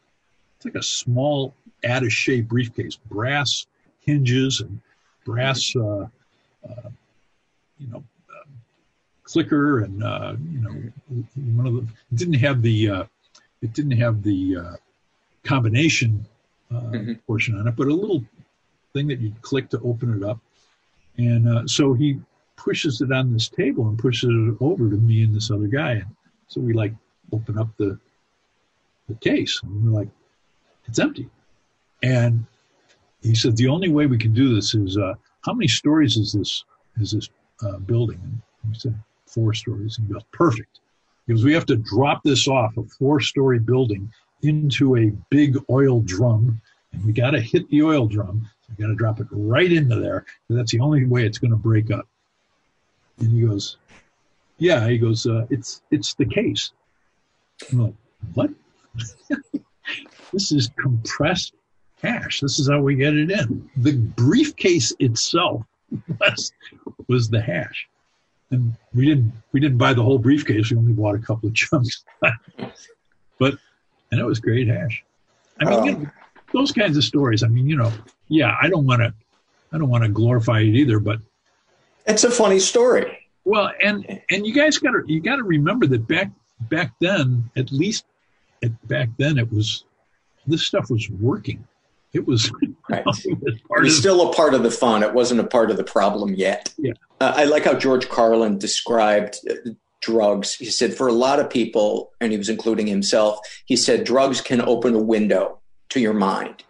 it's 0.57 0.65
like 0.65 0.75
a 0.75 0.83
small 0.83 1.55
attaché 1.85 2.47
briefcase, 2.47 2.97
brass 2.97 3.67
hinges 4.01 4.61
and 4.61 4.81
brass, 5.25 5.75
uh, 5.77 6.07
uh, 6.69 6.89
you 7.79 7.89
know, 7.91 8.03
uh, 8.31 8.45
clicker, 9.25 9.81
and 9.81 10.03
uh, 10.03 10.35
you 10.51 10.61
know, 10.61 11.23
one 11.55 11.67
of 11.67 11.75
the 11.75 11.87
didn't 12.15 12.35
have 12.35 12.63
the 12.63 12.89
uh, 12.89 13.05
it 13.63 13.73
didn't 13.73 13.99
have 13.99 14.23
the 14.23 14.79
combination 15.45 16.25
mm-hmm. 16.73 17.15
portion 17.27 17.59
on 17.59 17.69
it, 17.69 17.77
but 17.77 17.89
a 17.89 17.95
little 17.95 18.25
thing 18.93 19.07
that 19.07 19.21
you'd 19.21 19.41
click 19.43 19.69
to 19.69 19.81
open 19.81 20.17
it 20.17 20.23
up 20.23 20.39
and 21.19 21.49
uh, 21.49 21.67
so 21.67 21.93
he 21.93 22.21
pushes 22.57 23.01
it 23.01 23.13
on 23.13 23.33
this 23.33 23.49
table 23.49 23.89
and 23.89 23.99
pushes 23.99 24.31
it 24.31 24.57
over 24.61 24.89
to 24.89 24.97
me 24.97 25.23
and 25.23 25.35
this 25.35 25.51
other 25.51 25.67
guy. 25.67 25.93
And 25.93 26.07
so 26.47 26.61
we 26.61 26.73
like 26.73 26.95
open 27.33 27.59
up 27.59 27.69
the 27.77 27.99
the 29.09 29.15
case 29.17 29.61
and 29.63 29.85
we're 29.85 29.99
like, 29.99 30.09
it's 30.87 30.99
empty. 30.99 31.29
And 32.03 32.45
he 33.23 33.35
said, 33.35 33.57
the 33.57 33.69
only 33.69 33.89
way 33.89 34.07
we 34.07 34.19
can 34.19 34.33
do 34.33 34.55
this 34.55 34.75
is, 34.75 34.97
uh, 34.97 35.15
how 35.43 35.55
many 35.55 35.69
stories 35.69 36.17
is 36.17 36.33
this 36.33 36.65
is 37.01 37.13
this 37.13 37.29
uh, 37.63 37.79
building? 37.79 38.21
And 38.23 38.73
we 38.73 38.79
said, 38.79 38.99
four 39.27 39.55
stories. 39.55 39.99
And 39.99 40.07
he 40.07 40.13
goes, 40.13 40.23
perfect. 40.33 40.81
Because 41.27 41.45
we 41.45 41.53
have 41.53 41.67
to 41.67 41.77
drop 41.77 42.23
this 42.23 42.49
off 42.49 42.77
a 42.77 42.83
four 42.85 43.21
story 43.21 43.59
building 43.59 44.11
into 44.43 44.97
a 44.97 45.13
big 45.31 45.57
oil 45.71 46.01
drum. 46.01 46.61
And 46.93 47.05
we 47.05 47.13
got 47.13 47.31
to 47.31 47.41
hit 47.41 47.69
the 47.71 47.83
oil 47.83 48.07
drum 48.07 48.49
I 48.71 48.81
got 48.81 48.89
to 48.89 48.95
drop 48.95 49.21
it 49.21 49.27
right 49.31 49.71
into 49.73 49.97
there. 49.97 50.25
That's 50.49 50.73
the 50.73 50.81
only 50.81 51.05
way 51.07 51.25
it's 51.25 51.39
going 51.39 51.51
to 51.51 51.57
break 51.57 51.91
up. 51.91 52.07
And 53.19 53.31
he 53.31 53.47
goes, 53.47 53.79
yeah. 54.59 54.89
He 54.89 54.99
goes, 54.99 55.27
uh, 55.27 55.47
it's 55.51 55.83
it's 55.91 56.15
the 56.15 56.27
case. 56.27 56.73
I'm 57.73 57.81
like, 57.81 57.95
what? 58.35 58.51
this 60.33 60.53
is 60.53 60.71
compressed 60.79 61.55
hash. 62.03 62.41
This 62.41 62.59
is 62.59 62.69
how 62.69 62.81
we 62.81 62.95
get 62.95 63.15
it 63.15 63.31
in. 63.31 63.69
The 63.77 63.97
briefcase 63.97 64.93
itself 64.99 65.63
was 66.21 66.53
was 67.09 67.29
the 67.29 67.41
hash, 67.41 67.89
and 68.51 68.75
we 68.95 69.07
didn't 69.07 69.33
we 69.53 69.61
didn't 69.61 69.79
buy 69.79 69.95
the 69.95 70.03
whole 70.03 70.19
briefcase. 70.19 70.71
We 70.71 70.77
only 70.77 70.93
bought 70.93 71.15
a 71.15 71.21
couple 71.21 71.49
of 71.49 71.55
chunks, 71.55 72.05
but 73.39 73.55
and 74.11 74.21
it 74.21 74.25
was 74.25 74.41
great 74.41 74.69
hash. 74.69 75.05
I 75.61 75.65
mean, 75.65 75.79
um, 75.79 75.85
you 75.85 75.93
know, 75.93 76.07
those 76.53 76.73
kinds 76.73 76.97
of 76.97 77.05
stories. 77.05 77.43
I 77.43 77.49
mean, 77.49 77.69
you 77.69 77.77
know, 77.77 77.93
yeah, 78.29 78.57
I 78.61 78.69
don't 78.69 78.87
want 78.87 79.03
to, 79.03 79.13
I 79.73 79.79
don't 79.79 79.89
want 79.89 80.05
to 80.05 80.11
glorify 80.11 80.61
it 80.61 80.75
either, 80.75 80.99
but 81.01 81.19
it's 82.07 82.25
a 82.25 82.31
funny 82.31 82.59
story. 82.59 83.19
Well, 83.45 83.71
and 83.83 84.21
and 84.31 84.47
you 84.47 84.53
guys 84.53 84.79
got 84.79 84.93
to 84.93 85.03
you 85.07 85.21
got 85.21 85.37
to 85.37 85.43
remember 85.43 85.87
that 85.87 86.07
back 86.07 86.31
back 86.61 86.93
then, 87.01 87.51
at 87.57 87.73
least 87.73 88.05
at, 88.63 88.89
back 88.89 89.09
then, 89.19 89.39
it 89.39 89.51
was 89.53 89.85
this 90.47 90.67
stuff 90.67 90.91
was 90.91 91.09
working. 91.11 91.67
It 92.13 92.27
was, 92.27 92.51
right. 92.89 93.01
it 93.01 93.07
was, 93.07 93.27
it 93.27 93.83
was 93.83 93.99
still 93.99 94.31
a 94.31 94.35
part 94.35 94.55
of 94.55 94.63
the 94.63 94.71
fun. 94.71 95.03
It 95.03 95.13
wasn't 95.13 95.41
a 95.41 95.47
part 95.47 95.71
of 95.71 95.77
the 95.77 95.85
problem 95.85 96.35
yet. 96.35 96.73
Yeah, 96.79 96.93
uh, 97.21 97.35
I 97.37 97.45
like 97.45 97.65
how 97.65 97.75
George 97.75 98.09
Carlin 98.09 98.59
described 98.59 99.39
uh, 99.49 99.71
drugs. 100.01 100.55
He 100.55 100.67
said 100.67 100.95
for 100.95 101.09
a 101.09 101.13
lot 101.13 101.41
of 101.41 101.51
people, 101.51 102.13
and 102.21 102.33
he 102.33 102.39
was 102.39 102.49
including 102.49 102.87
himself. 102.87 103.41
He 103.67 103.77
said 103.77 104.05
drugs 104.05 104.41
can 104.41 104.61
open 104.61 104.95
a 104.95 105.03
window 105.03 105.59
to 105.91 106.01
your 106.01 106.15
mind, 106.15 106.65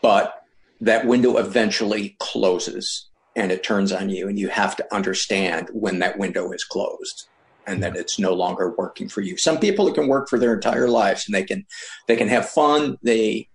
but 0.00 0.41
that 0.82 1.06
window 1.06 1.36
eventually 1.36 2.16
closes 2.18 3.08
and 3.36 3.52
it 3.52 3.62
turns 3.62 3.92
on 3.92 4.10
you 4.10 4.28
and 4.28 4.38
you 4.38 4.48
have 4.48 4.74
to 4.76 4.94
understand 4.94 5.68
when 5.72 6.00
that 6.00 6.18
window 6.18 6.50
is 6.50 6.64
closed 6.64 7.28
and 7.68 7.80
that 7.82 7.94
it's 7.96 8.18
no 8.18 8.32
longer 8.32 8.74
working 8.76 9.08
for 9.08 9.20
you. 9.20 9.36
Some 9.36 9.60
people 9.60 9.86
it 9.86 9.94
can 9.94 10.08
work 10.08 10.28
for 10.28 10.40
their 10.40 10.52
entire 10.52 10.88
lives 10.88 11.24
and 11.26 11.34
they 11.34 11.44
can 11.44 11.64
they 12.08 12.16
can 12.16 12.26
have 12.28 12.48
fun. 12.48 12.98
They 13.02 13.48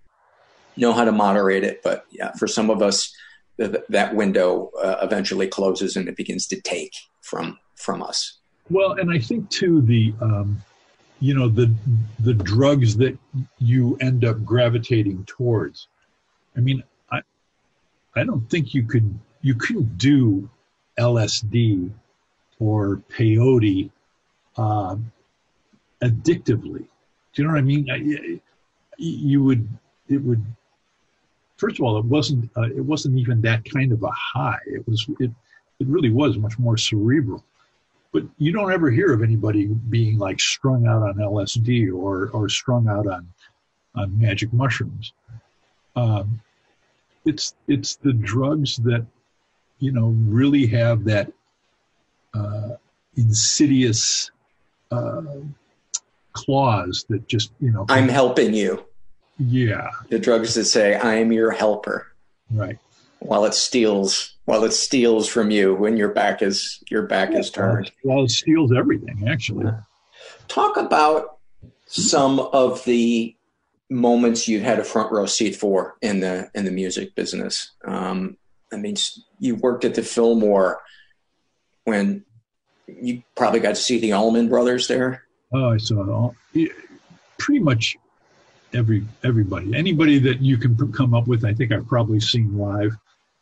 know 0.77 0.93
how 0.93 1.03
to 1.03 1.11
moderate 1.11 1.63
it 1.63 1.81
but 1.83 2.05
yeah 2.11 2.31
for 2.33 2.47
some 2.47 2.69
of 2.69 2.81
us 2.81 3.11
th- 3.59 3.71
that 3.89 4.15
window 4.15 4.69
uh, 4.81 4.97
eventually 5.01 5.47
closes 5.47 5.95
and 5.97 6.07
it 6.07 6.15
begins 6.15 6.47
to 6.47 6.61
take 6.61 6.93
from 7.21 7.57
from 7.75 8.01
us. 8.01 8.37
Well 8.69 8.91
and 8.93 9.11
i 9.11 9.17
think 9.17 9.49
too 9.49 9.81
the 9.81 10.13
um 10.21 10.61
you 11.19 11.33
know 11.33 11.49
the 11.49 11.73
the 12.19 12.33
drugs 12.33 12.95
that 12.97 13.17
you 13.57 13.97
end 14.01 14.23
up 14.23 14.43
gravitating 14.45 15.25
towards 15.25 15.87
i 16.55 16.59
mean 16.59 16.83
I 18.17 18.23
don't 18.23 18.49
think 18.49 18.73
you 18.73 18.83
could 18.83 19.17
you 19.41 19.55
couldn't 19.55 19.97
do 19.97 20.49
LSD 20.99 21.91
or 22.59 23.01
peyote 23.09 23.89
uh, 24.57 24.95
addictively. 26.03 26.85
Do 27.33 27.41
you 27.41 27.43
know 27.43 27.53
what 27.53 27.59
I 27.59 27.61
mean? 27.61 28.41
you 28.99 29.43
would 29.43 29.67
it 30.09 30.17
would 30.17 30.43
first 31.57 31.77
of 31.77 31.85
all 31.85 31.99
it 31.99 32.05
wasn't 32.05 32.49
uh, 32.57 32.61
it 32.63 32.83
wasn't 32.83 33.17
even 33.17 33.41
that 33.41 33.63
kind 33.65 33.91
of 33.91 34.03
a 34.03 34.11
high. 34.11 34.59
It 34.65 34.87
was 34.87 35.05
it 35.19 35.31
it 35.79 35.87
really 35.87 36.09
was 36.09 36.37
much 36.37 36.57
more 36.57 36.77
cerebral. 36.77 37.43
But 38.11 38.23
you 38.37 38.51
don't 38.51 38.71
ever 38.71 38.89
hear 38.89 39.13
of 39.13 39.21
anybody 39.21 39.67
being 39.67 40.17
like 40.17 40.39
strung 40.39 40.87
out 40.87 41.03
on 41.03 41.15
LSD 41.15 41.93
or 41.93 42.29
or 42.29 42.49
strung 42.49 42.87
out 42.87 43.07
on 43.07 43.27
on 43.93 44.19
magic 44.19 44.51
mushrooms. 44.53 45.13
Um, 45.95 46.41
it's 47.27 47.55
it's 47.67 47.95
the 47.97 48.13
drugs 48.13 48.77
that 48.77 49.05
you 49.79 49.91
know 49.91 50.07
really 50.25 50.65
have 50.67 51.03
that 51.03 51.31
uh, 52.33 52.69
insidious 53.15 54.31
uh, 54.91 55.21
clause 56.33 57.05
that 57.09 57.27
just 57.27 57.51
you 57.59 57.71
know 57.71 57.85
i'm 57.89 58.09
helping 58.09 58.53
you. 58.53 58.83
Yeah. 59.39 59.91
The 60.09 60.17
drugs 60.17 60.55
that 60.55 60.65
say 60.65 60.95
i 60.95 61.15
am 61.15 61.31
your 61.31 61.51
helper. 61.51 62.07
Right. 62.51 62.79
While 63.19 63.45
it 63.45 63.53
steals 63.53 64.35
while 64.45 64.63
it 64.63 64.71
steals 64.71 65.27
from 65.27 65.51
you 65.51 65.75
when 65.75 65.97
your 65.97 66.09
back 66.09 66.41
is 66.41 66.83
your 66.89 67.03
back 67.03 67.31
yeah, 67.31 67.39
is 67.39 67.51
turned. 67.51 67.91
well 68.03 68.23
it 68.23 68.31
steals 68.31 68.71
everything 68.71 69.27
actually. 69.27 69.71
Talk 70.47 70.77
about 70.77 71.37
some 71.85 72.39
of 72.39 72.83
the 72.85 73.35
moments 73.89 74.47
you 74.47 74.59
had 74.59 74.79
a 74.79 74.83
front 74.83 75.11
row 75.11 75.25
seat 75.25 75.55
for 75.55 75.95
in 76.01 76.19
the 76.19 76.49
in 76.53 76.65
the 76.65 76.71
music 76.71 77.15
business. 77.15 77.71
Um, 77.85 78.37
I 78.71 78.77
mean, 78.77 78.95
you 79.39 79.55
worked 79.55 79.85
at 79.85 79.95
the 79.95 80.03
Fillmore 80.03 80.81
when 81.85 82.25
you 82.87 83.23
probably 83.35 83.59
got 83.59 83.69
to 83.69 83.75
see 83.75 83.99
the 83.99 84.13
Allman 84.13 84.49
Brothers 84.49 84.87
there. 84.87 85.23
Oh, 85.53 85.69
I 85.69 85.77
saw 85.77 86.09
all, 86.11 86.35
pretty 87.37 87.59
much 87.59 87.97
every 88.73 89.05
everybody, 89.23 89.73
anybody 89.75 90.19
that 90.19 90.41
you 90.41 90.57
can 90.57 90.91
come 90.91 91.13
up 91.13 91.27
with. 91.27 91.45
I 91.45 91.53
think 91.53 91.71
I've 91.71 91.87
probably 91.87 92.19
seen 92.19 92.57
live. 92.57 92.95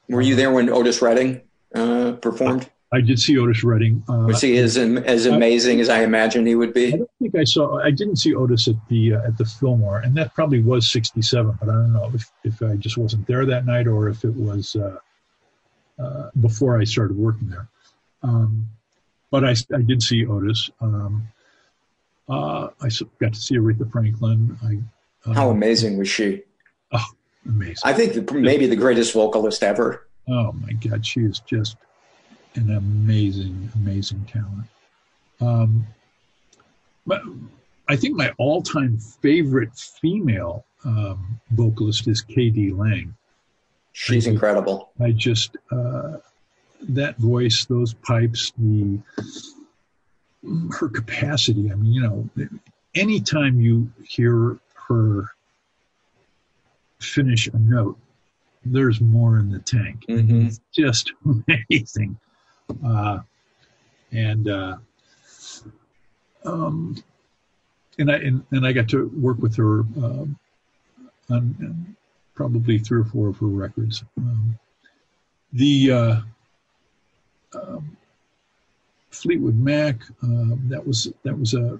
Were 0.09 0.21
you 0.21 0.35
there 0.35 0.51
when 0.51 0.69
Otis 0.69 1.01
Redding 1.01 1.41
uh, 1.73 2.13
performed? 2.21 2.69
I, 2.97 3.01
did 3.01 3.19
see 3.19 3.37
Otis 3.37 3.63
Redding. 3.63 4.03
Uh, 4.09 4.25
Was 4.27 4.41
he 4.41 4.57
as 4.57 4.77
as 4.77 5.25
amazing 5.25 5.79
as 5.79 5.89
I 5.89 6.01
imagined 6.03 6.47
he 6.47 6.55
would 6.55 6.73
be? 6.73 6.93
I 6.93 6.97
don't 6.97 7.09
think 7.19 7.35
I 7.35 7.43
saw. 7.43 7.79
I 7.79 7.91
didn't 7.91 8.17
see 8.17 8.33
Otis 8.33 8.67
at 8.67 8.75
the 8.89 9.15
uh, 9.15 9.27
at 9.27 9.37
the 9.37 9.45
Fillmore, 9.45 9.99
and 9.99 10.15
that 10.15 10.33
probably 10.33 10.61
was 10.61 10.91
'67. 10.91 11.57
But 11.59 11.69
I 11.69 11.73
don't 11.73 11.93
know 11.93 12.11
if, 12.13 12.31
if 12.43 12.61
I 12.61 12.75
just 12.75 12.97
wasn't 12.97 13.27
there 13.27 13.45
that 13.45 13.65
night 13.65 13.87
or 13.87 14.09
if 14.09 14.23
it 14.23 14.35
was 14.35 14.75
uh, 14.75 14.97
uh, 15.97 16.29
before 16.39 16.79
I 16.79 16.83
started 16.83 17.17
working 17.17 17.49
there. 17.49 17.67
Um, 18.23 18.69
but 19.31 19.43
I, 19.43 19.55
I 19.73 19.81
did 19.81 20.01
see 20.01 20.25
Otis. 20.25 20.69
Um, 20.81 21.27
uh, 22.27 22.69
I 22.81 22.89
got 23.19 23.33
to 23.33 23.39
see 23.39 23.57
Aretha 23.57 23.91
Franklin. 23.91 24.57
I, 24.63 25.29
uh, 25.29 25.33
How 25.33 25.49
amazing 25.49 25.97
was 25.97 26.09
she? 26.09 26.43
Oh, 26.91 27.05
amazing! 27.45 27.81
I 27.83 27.93
think 27.93 28.13
the, 28.13 28.33
maybe 28.33 28.67
the 28.67 28.75
greatest 28.75 29.13
vocalist 29.13 29.63
ever. 29.63 30.07
Oh 30.27 30.51
my 30.53 30.73
God, 30.73 31.05
she 31.05 31.21
is 31.21 31.39
just 31.45 31.77
an 32.55 32.75
amazing, 32.75 33.71
amazing 33.75 34.25
talent. 34.25 34.67
Um, 35.41 35.87
but 37.05 37.21
I 37.87 37.95
think 37.95 38.15
my 38.15 38.31
all-time 38.37 38.97
favorite 38.97 39.75
female 39.75 40.65
um, 40.83 41.39
vocalist 41.51 42.07
is 42.07 42.21
K.D. 42.21 42.71
Lang. 42.71 43.15
She's 43.93 44.27
I, 44.27 44.31
incredible. 44.31 44.89
I 44.99 45.11
just 45.11 45.57
uh, 45.71 46.17
that 46.89 47.17
voice, 47.17 47.65
those 47.65 47.93
pipes, 47.93 48.51
the 48.57 48.99
her 50.77 50.89
capacity. 50.89 51.71
I 51.71 51.75
mean, 51.75 51.93
you 51.93 52.01
know, 52.01 52.29
anytime 52.93 53.59
you 53.61 53.91
hear 54.03 54.57
her 54.87 55.31
finish 56.99 57.47
a 57.47 57.57
note, 57.57 57.97
there's 58.63 58.99
more 58.99 59.39
in 59.39 59.51
the 59.51 59.59
tank. 59.59 60.05
Mm-hmm. 60.07 60.47
It's 60.47 60.59
just 60.73 61.13
amazing. 61.69 62.17
Uh, 62.85 63.19
and 64.11 64.49
uh, 64.49 64.77
um, 66.45 66.95
and 67.99 68.11
I 68.11 68.15
and, 68.15 68.43
and 68.51 68.65
I 68.65 68.71
got 68.71 68.87
to 68.89 69.07
work 69.15 69.37
with 69.39 69.55
her 69.57 69.81
uh, 70.01 70.25
on 71.29 71.95
probably 72.33 72.79
three 72.79 73.01
or 73.01 73.05
four 73.05 73.29
of 73.29 73.37
her 73.37 73.47
records. 73.47 74.03
Um, 74.17 74.57
the 75.53 75.91
uh, 75.91 76.21
um, 77.53 77.97
Fleetwood 79.11 79.57
Mac 79.57 80.01
that 80.21 80.85
was 80.85 81.11
that 81.23 81.37
was 81.37 81.53
a 81.53 81.79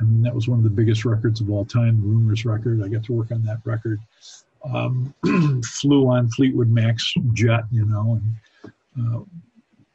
I 0.00 0.04
mean 0.04 0.22
that 0.22 0.34
was 0.34 0.48
one 0.48 0.58
of 0.58 0.64
the 0.64 0.70
biggest 0.70 1.04
records 1.04 1.40
of 1.40 1.50
all 1.50 1.64
time. 1.64 2.00
The 2.00 2.06
Rumors 2.06 2.44
record. 2.44 2.82
I 2.82 2.88
got 2.88 3.04
to 3.04 3.12
work 3.12 3.30
on 3.30 3.44
that 3.44 3.58
record. 3.64 4.00
Um, 4.64 5.14
flew 5.64 6.08
on 6.08 6.28
Fleetwood 6.30 6.70
Mac's 6.70 7.14
jet, 7.34 7.64
you 7.70 7.84
know, 7.84 8.18
and 8.20 9.14
uh, 9.16 9.20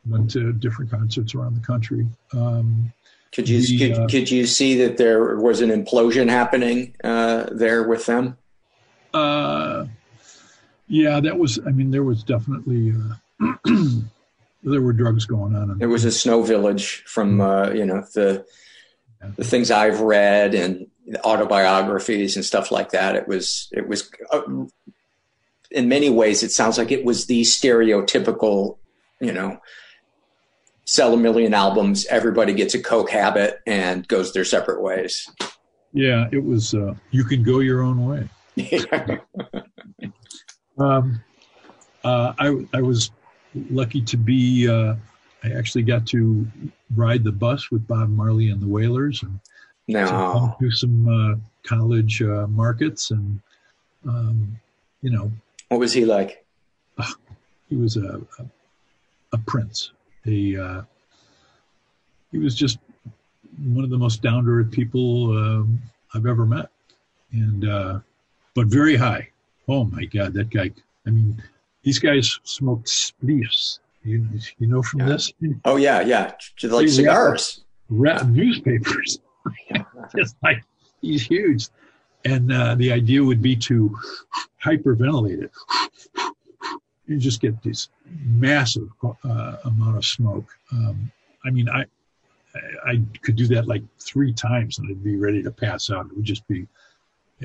went 0.06 0.32
to 0.32 0.54
different 0.54 0.91
concerts 0.91 1.36
around 1.36 1.56
the 1.56 1.66
country. 1.66 2.08
Um, 2.34 2.91
could 3.32 3.47
you 3.47 3.62
the, 3.62 3.78
could, 3.78 4.00
uh, 4.00 4.08
could, 4.08 4.32
you 4.32 4.47
see 4.47 4.76
that 4.80 4.97
there 4.97 5.36
was 5.36 5.62
an 5.62 5.70
implosion 5.70 6.30
happening 6.30 6.95
uh, 7.04 7.47
there 7.52 7.84
with 7.84 8.06
them? 8.08 8.38
Uh, 9.14 9.86
yeah, 10.88 11.20
that 11.20 11.38
was. 11.38 11.60
I 11.66 11.70
mean, 11.70 11.91
there 11.91 12.04
was 12.04 12.24
definitely 12.24 12.93
uh, 13.39 13.56
there 14.64 14.82
were 14.82 14.93
drugs 14.93 15.26
going 15.26 15.56
on. 15.56 15.78
There 15.78 15.89
was 15.89 16.06
a 16.06 16.12
snow 16.12 16.41
village 16.41 17.04
from 17.06 17.39
uh, 17.39 17.70
you 17.70 17.86
know 17.86 18.02
the 18.14 18.45
the 19.36 19.43
things 19.43 19.70
I've 19.70 20.02
read 20.02 20.56
and 20.56 20.88
autobiographies 21.24 22.36
and 22.36 22.43
stuff 22.43 22.72
like 22.72 22.91
that. 22.91 23.16
It 23.16 23.28
was 23.28 23.70
it 23.72 23.88
was 23.88 24.10
uh, 24.32 24.41
in 25.72 25.88
many 25.88 26.10
ways 26.10 26.41
it 26.41 26.52
sounds 26.52 26.78
like 26.78 26.91
it 26.91 27.06
was 27.06 27.28
the 27.28 27.41
stereotypical 27.43 28.78
you 29.20 29.32
know 29.32 29.60
sell 30.89 31.13
a 31.13 31.17
million 31.17 31.53
albums 31.53 32.07
everybody 32.07 32.51
gets 32.51 32.73
a 32.73 32.81
coke 32.81 33.11
habit 33.11 33.61
and 33.67 34.07
goes 34.07 34.33
their 34.33 34.43
separate 34.43 34.81
ways. 34.81 35.29
Yeah 35.93 36.27
it 36.31 36.43
was 36.43 36.73
uh, 36.73 36.95
you 37.11 37.23
can 37.23 37.43
go 37.43 37.59
your 37.59 37.81
own 37.81 38.05
way. 38.05 38.29
Um, 40.77 41.21
uh, 42.05 42.31
I, 42.39 42.65
I 42.73 42.81
was 42.81 43.11
lucky 43.69 43.99
to 44.01 44.15
be 44.15 44.69
uh, 44.69 44.95
i 45.43 45.51
actually 45.51 45.81
got 45.81 46.05
to 46.07 46.47
ride 46.95 47.21
the 47.21 47.33
bus 47.33 47.69
with 47.69 47.85
bob 47.85 48.07
marley 48.07 48.49
and 48.49 48.61
the 48.61 48.67
wailers 48.67 49.21
and 49.21 49.41
no. 49.89 50.55
do 50.57 50.71
some 50.71 51.09
uh, 51.09 51.35
college 51.67 52.21
uh, 52.21 52.47
markets 52.47 53.11
and 53.11 53.41
um, 54.07 54.57
you 55.01 55.09
know. 55.11 55.31
What 55.67 55.79
was 55.79 55.93
he 55.93 56.05
like? 56.05 56.45
He 57.69 57.75
was 57.75 57.97
a, 57.97 58.21
a, 58.39 58.45
a 59.33 59.37
prince 59.39 59.91
a 60.26 60.61
uh, 60.61 60.82
he 62.32 62.38
was 62.38 62.55
just 62.55 62.80
one 63.63 63.84
of 63.84 63.89
the 63.89 63.97
most 63.97 64.22
down 64.22 64.45
to 64.45 64.51
earth 64.51 64.72
people 64.72 65.32
um, 65.38 65.82
I've 66.13 66.26
ever 66.26 66.45
met, 66.45 66.70
and 67.32 67.67
uh, 67.67 67.99
but 68.55 68.67
very 68.67 68.95
high. 68.95 69.30
Oh 69.67 69.86
my 69.86 70.05
God, 70.05 70.34
that 70.34 70.49
guy! 70.49 70.72
I 71.05 71.09
mean, 71.09 71.41
these 71.84 71.99
guys 71.99 72.39
smoked 72.43 72.88
spliffs. 72.88 73.80
You 74.03 74.28
you 74.57 74.67
know 74.67 74.82
from 74.82 75.01
yeah. 75.01 75.05
this? 75.07 75.34
Oh 75.65 75.76
yeah, 75.76 76.01
yeah, 76.01 76.32
just 76.55 76.74
like 76.74 76.89
cigars. 76.89 77.61
Rat 77.89 78.28
newspapers. 78.28 79.20
just 80.15 80.36
like 80.43 80.63
he's 81.01 81.26
huge, 81.26 81.67
and 82.26 82.51
uh, 82.51 82.76
the 82.76 82.91
idea 82.91 83.24
would 83.24 83.41
be 83.41 83.55
to 83.55 83.97
hyperventilate 84.63 85.43
it. 85.43 85.51
You 87.10 87.18
just 87.18 87.41
get 87.41 87.62
this 87.64 87.89
massive 88.24 88.89
uh, 89.03 89.57
amount 89.66 89.97
of 89.97 90.05
smoke. 90.05 90.47
Um, 90.72 91.12
I 91.43 91.49
mean, 91.49 91.68
I 91.68 91.86
I 92.86 93.01
could 93.22 93.36
do 93.36 93.47
that 93.47 93.68
like 93.68 93.84
three 93.99 94.34
times 94.34 94.80
and 94.80 94.89
I'd 94.89 95.03
be 95.03 95.16
ready 95.16 95.43
to 95.43 95.51
pass 95.51 95.89
out. 95.89 96.07
It 96.07 96.16
would 96.16 96.26
just 96.26 96.47
be 96.47 96.68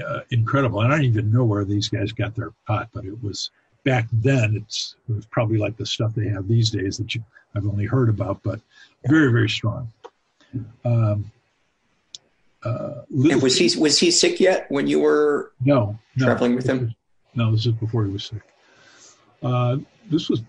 uh, 0.05 0.21
incredible. 0.31 0.81
And 0.81 0.93
I 0.93 0.97
don't 0.97 1.07
even 1.07 1.33
know 1.33 1.45
where 1.45 1.65
these 1.65 1.89
guys 1.89 2.13
got 2.13 2.35
their 2.35 2.53
pot, 2.67 2.89
but 2.93 3.05
it 3.05 3.23
was 3.23 3.51
back 3.85 4.07
then. 4.13 4.57
It's 4.57 4.97
it 5.09 5.15
was 5.15 5.27
probably 5.27 5.59
like 5.59 5.77
the 5.77 5.87
stuff 5.87 6.15
they 6.15 6.29
have 6.29 6.49
these 6.49 6.71
days 6.71 6.97
that 6.99 7.15
you, 7.15 7.23
I've 7.55 7.67
only 7.67 7.87
heard 7.87 8.09
about, 8.09 8.43
but 8.43 8.61
very 9.07 9.31
very 9.31 9.49
strong. 9.49 9.93
Um, 10.85 11.31
uh, 12.65 13.03
and 13.11 13.43
was 13.43 13.59
he 13.59 13.79
was 13.79 13.99
he 13.99 14.11
sick 14.11 14.41
yet 14.41 14.71
when 14.71 14.87
you 14.87 15.01
were 15.01 15.53
no, 15.65 15.99
no 16.17 16.27
traveling 16.27 16.57
with 16.57 16.67
him? 16.67 16.95
No, 17.35 17.53
this 17.53 17.67
is 17.67 17.73
before 17.73 18.05
he 18.05 18.11
was 18.11 18.25
sick. 18.25 18.43
Uh, 19.45 19.77
this 20.11 20.29
was 20.29 20.43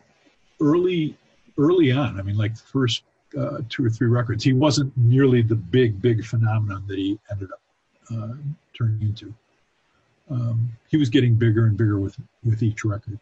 early 0.61 1.17
early 1.57 1.91
on. 1.91 2.19
I 2.19 2.23
mean, 2.23 2.37
like 2.37 2.55
the 2.55 2.63
first 2.63 3.03
uh, 3.37 3.59
two 3.69 3.85
or 3.85 3.89
three 3.89 4.07
records. 4.07 4.43
He 4.43 4.53
wasn't 4.53 4.95
nearly 4.95 5.41
the 5.41 5.55
big, 5.55 6.01
big 6.01 6.25
phenomenon 6.25 6.83
that 6.87 6.97
he 6.97 7.19
ended 7.31 7.49
up 7.51 7.61
uh, 8.11 8.33
turning 8.73 9.01
into. 9.01 9.33
Um, 10.29 10.71
he 10.89 10.97
was 10.97 11.09
getting 11.09 11.35
bigger 11.35 11.65
and 11.65 11.77
bigger 11.77 11.99
with 11.99 12.17
with 12.43 12.63
each 12.63 12.85
record. 12.85 13.19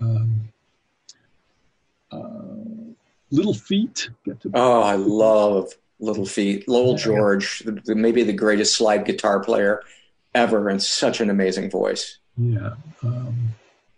Um, 0.00 0.52
uh, 2.12 2.92
Little 3.30 3.54
Feat. 3.54 4.10
oh, 4.52 4.82
I 4.82 4.94
love 4.94 5.72
Little 5.98 6.26
Feat. 6.26 6.68
Lowell 6.68 6.92
yeah. 6.92 7.04
George, 7.04 7.60
the, 7.60 7.72
the, 7.72 7.94
maybe 7.94 8.22
the 8.22 8.32
greatest 8.32 8.76
slide 8.76 9.04
guitar 9.04 9.40
player 9.40 9.82
ever, 10.34 10.68
and 10.68 10.82
such 10.82 11.20
an 11.20 11.30
amazing 11.30 11.70
voice. 11.70 12.18
Yeah. 12.36 12.74
Um, 13.02 13.54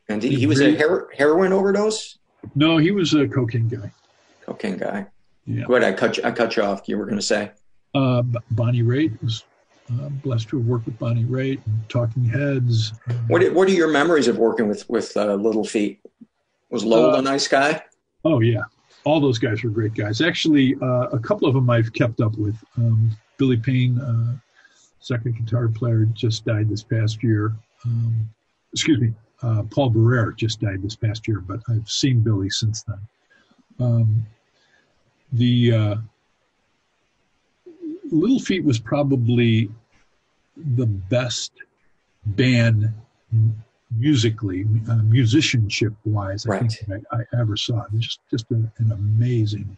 and 0.09 0.23
he, 0.23 0.35
he 0.37 0.47
was 0.47 0.61
a 0.61 0.75
her- 0.77 1.09
heroin 1.17 1.53
overdose. 1.53 2.19
No, 2.55 2.77
he 2.79 2.91
was 2.91 3.15
a 3.15 3.27
cocaine 3.29 3.69
guy. 3.69 3.91
Cocaine 4.45 4.77
guy. 4.77 5.07
Yeah. 5.47 5.65
Ahead. 5.69 5.85
I 5.85 5.93
cut 5.93 6.17
you, 6.17 6.25
I 6.25 6.31
cut 6.31 6.57
you 6.57 6.63
off. 6.63 6.89
You 6.89 6.99
were 6.99 7.05
going 7.05 7.19
to 7.19 7.23
say. 7.23 7.51
Uh, 7.95 8.23
Bonnie 8.51 8.83
Raitt 8.83 9.21
was 9.23 9.45
uh, 9.91 10.09
blessed 10.09 10.49
to 10.51 10.59
have 10.59 10.67
worked 10.67 10.87
with 10.87 10.99
Bonnie 10.99 11.25
Raitt 11.25 11.61
and 11.67 11.89
Talking 11.89 12.25
Heads. 12.25 12.93
What 13.29 13.43
are, 13.43 13.53
What 13.53 13.69
are 13.69 13.73
your 13.73 13.89
memories 13.91 14.29
of 14.29 14.39
working 14.39 14.69
with 14.69 14.89
with 14.89 15.17
uh, 15.17 15.35
Little 15.35 15.65
Feat? 15.65 16.01
Was 16.71 16.85
Lowell 16.85 17.15
a 17.15 17.23
nice 17.23 17.47
guy? 17.49 17.83
Oh 18.25 18.41
yeah, 18.41 18.63
all 19.05 19.21
those 19.21 19.39
guys 19.39 19.63
were 19.63 19.71
great 19.71 19.95
guys. 19.95 20.21
Actually, 20.21 20.75
uh, 20.83 21.07
a 21.13 21.19
couple 21.19 21.47
of 21.47 21.55
them 21.55 21.71
I've 21.71 21.93
kept 21.93 22.21
up 22.21 22.37
with. 22.37 22.57
Um, 22.77 23.11
Billy 23.39 23.57
Payne, 23.57 23.99
uh, 24.01 24.37
second 24.99 25.37
guitar 25.37 25.69
player, 25.69 26.07
just 26.13 26.45
died 26.45 26.69
this 26.69 26.83
past 26.83 27.23
year. 27.23 27.55
Um, 27.85 28.29
excuse 28.73 28.99
me, 29.01 29.13
uh, 29.43 29.62
Paul 29.70 29.91
Barrere 29.91 30.34
just 30.37 30.61
died 30.61 30.82
this 30.82 30.97
past 30.97 31.28
year, 31.28 31.41
but 31.41 31.61
I've 31.68 31.91
seen 31.91 32.20
Billy 32.20 32.51
since 32.51 32.82
then. 32.82 32.99
Um, 33.78 34.26
the 35.32 35.72
uh, 35.72 35.97
Little 38.11 38.39
Feat 38.39 38.64
was 38.64 38.78
probably 38.78 39.70
the 40.57 40.87
best 40.87 41.53
band 42.24 42.93
musically, 43.91 44.66
uh, 44.89 44.97
musicianship 44.97 45.93
wise, 46.05 46.47
I 46.47 46.51
right. 46.51 46.72
think 46.72 47.05
I, 47.12 47.16
I, 47.16 47.41
ever 47.41 47.57
saw. 47.57 47.82
it 47.82 47.99
Just 47.99 48.20
just 48.30 48.51
an, 48.51 48.70
an 48.78 48.93
amazing. 48.93 49.76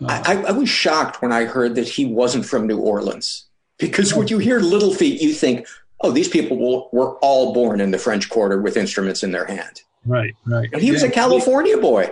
Uh, 0.00 0.22
I, 0.24 0.42
I, 0.42 0.52
was 0.52 0.68
shocked 0.68 1.22
when 1.22 1.32
I 1.32 1.44
heard 1.44 1.74
that 1.74 1.88
he 1.88 2.04
wasn't 2.04 2.46
from 2.46 2.68
New 2.68 2.78
Orleans 2.78 3.46
because 3.78 4.14
when 4.14 4.28
you 4.28 4.38
hear 4.38 4.60
Little 4.60 4.94
Feat, 4.94 5.20
you 5.20 5.32
think, 5.32 5.66
oh, 6.00 6.10
these 6.10 6.28
people 6.28 6.56
will, 6.56 6.88
were 6.92 7.16
all 7.16 7.52
born 7.52 7.80
in 7.80 7.90
the 7.90 7.98
French 7.98 8.28
Quarter 8.28 8.60
with 8.60 8.76
instruments 8.76 9.22
in 9.22 9.32
their 9.32 9.44
hand. 9.44 9.82
Right, 10.04 10.34
right. 10.46 10.68
And 10.72 10.80
he 10.80 10.88
yeah, 10.88 10.94
was 10.94 11.02
a 11.02 11.10
California 11.10 11.76
he, 11.76 11.80
boy. 11.80 12.10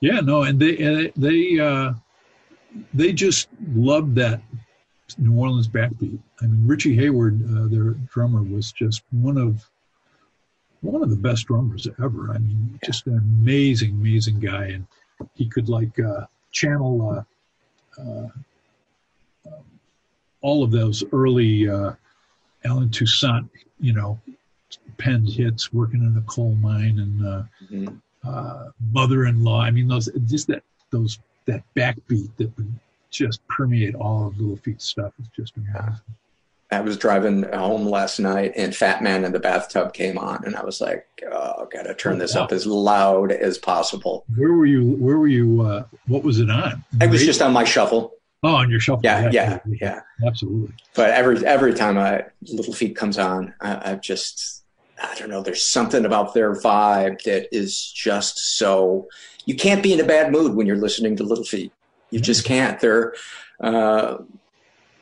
Yeah, 0.00 0.20
no, 0.20 0.42
and 0.42 0.58
they 0.60 1.12
they 1.16 1.58
uh, 1.58 1.94
they 2.92 3.12
just 3.12 3.48
loved 3.74 4.14
that 4.16 4.40
New 5.18 5.38
Orleans 5.38 5.68
backbeat. 5.68 6.18
I 6.40 6.46
mean, 6.46 6.66
Richie 6.66 6.96
Hayward, 6.96 7.40
uh, 7.44 7.68
their 7.68 7.92
drummer, 8.12 8.42
was 8.42 8.72
just 8.72 9.02
one 9.10 9.36
of 9.38 9.68
one 10.80 11.02
of 11.02 11.10
the 11.10 11.16
best 11.16 11.46
drummers 11.46 11.88
ever. 12.02 12.32
I 12.32 12.38
mean, 12.38 12.78
just 12.84 13.06
an 13.06 13.18
amazing, 13.18 13.92
amazing 13.92 14.40
guy, 14.40 14.66
and 14.66 14.86
he 15.34 15.48
could 15.48 15.68
like 15.68 15.98
uh, 15.98 16.26
channel 16.52 17.10
uh, 17.98 18.00
uh, 18.00 18.28
um, 19.46 19.64
all 20.40 20.62
of 20.62 20.70
those 20.70 21.04
early 21.12 21.68
uh, 21.68 21.92
Allen 22.64 22.90
Toussaint, 22.90 23.48
you 23.80 23.92
know, 23.92 24.20
penned 24.98 25.28
hits, 25.28 25.72
working 25.72 26.02
in 26.02 26.16
a 26.16 26.22
coal 26.22 26.54
mine, 26.56 26.98
and 26.98 27.26
uh, 27.26 27.42
mm-hmm. 27.70 28.68
mother-in-law. 28.92 29.60
I 29.60 29.70
mean, 29.70 29.88
those 29.88 30.08
just 30.26 30.46
that 30.48 30.62
those 30.90 31.18
that 31.46 31.62
backbeat 31.76 32.30
that 32.38 32.56
would 32.56 32.72
just 33.10 33.46
permeate 33.48 33.94
all 33.94 34.26
of 34.26 34.38
Little 34.38 34.56
Feat's 34.56 34.86
stuff 34.86 35.12
is 35.20 35.28
just 35.36 35.56
amazing. 35.56 36.00
I 36.70 36.80
was 36.80 36.96
driving 36.96 37.44
home 37.52 37.86
last 37.86 38.18
night 38.18 38.52
and 38.56 38.74
Fat 38.74 39.02
Man 39.02 39.24
in 39.24 39.32
the 39.32 39.38
Bathtub 39.38 39.92
came 39.92 40.18
on 40.18 40.44
and 40.44 40.56
I 40.56 40.64
was 40.64 40.80
like, 40.80 41.06
oh, 41.30 41.68
gotta 41.72 41.94
turn 41.94 42.18
this 42.18 42.34
up 42.34 42.50
as 42.50 42.66
loud 42.66 43.30
as 43.30 43.58
possible. 43.58 44.24
Where 44.34 44.52
were 44.52 44.66
you? 44.66 44.96
Where 44.96 45.18
were 45.18 45.28
you? 45.28 45.62
Uh, 45.62 45.84
what 46.06 46.24
was 46.24 46.40
it 46.40 46.50
on? 46.50 46.84
It 47.00 47.10
was 47.10 47.24
just 47.24 47.40
on 47.42 47.52
my 47.52 47.64
shuffle. 47.64 48.14
Oh, 48.44 48.56
on 48.56 48.70
your 48.70 48.78
shelf. 48.78 49.00
Yeah, 49.02 49.30
yeah, 49.30 49.58
yeah. 49.66 49.76
yeah. 49.80 50.00
Absolutely. 50.26 50.74
But 50.94 51.10
every 51.12 51.44
every 51.46 51.72
time 51.72 51.96
I 51.96 52.26
Little 52.42 52.74
Feat 52.74 52.94
comes 52.94 53.16
on, 53.18 53.54
I, 53.62 53.92
I 53.92 53.94
just 53.94 54.64
I 55.02 55.14
don't 55.16 55.30
know. 55.30 55.42
There's 55.42 55.64
something 55.64 56.04
about 56.04 56.34
their 56.34 56.54
vibe 56.54 57.22
that 57.22 57.48
is 57.56 57.90
just 57.90 58.56
so. 58.58 59.08
You 59.46 59.54
can't 59.56 59.82
be 59.82 59.94
in 59.94 60.00
a 60.00 60.04
bad 60.04 60.30
mood 60.30 60.54
when 60.54 60.66
you're 60.66 60.76
listening 60.76 61.16
to 61.16 61.24
Little 61.24 61.44
Feat. 61.44 61.72
You 62.10 62.20
just 62.20 62.44
can't. 62.44 62.78
They're, 62.80 63.14
uh, 63.60 64.18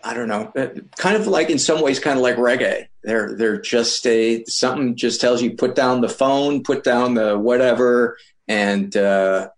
I 0.05 0.14
don't 0.14 0.28
know, 0.28 0.53
kind 0.97 1.16
of 1.16 1.26
like 1.26 1.51
in 1.51 1.59
some 1.59 1.80
ways, 1.80 1.99
kind 1.99 2.16
of 2.16 2.22
like 2.22 2.36
reggae. 2.36 2.86
They're 3.03 3.34
they're 3.34 3.61
just 3.61 4.07
a 4.07 4.45
something 4.45 4.95
just 4.95 5.20
tells 5.20 5.43
you 5.43 5.57
put 5.57 5.74
down 5.74 6.01
the 6.01 6.09
phone, 6.09 6.62
put 6.62 6.84
down 6.84 7.14
the 7.14 7.36
whatever, 7.36 8.18
and 8.47 8.97
uh, 8.97 9.49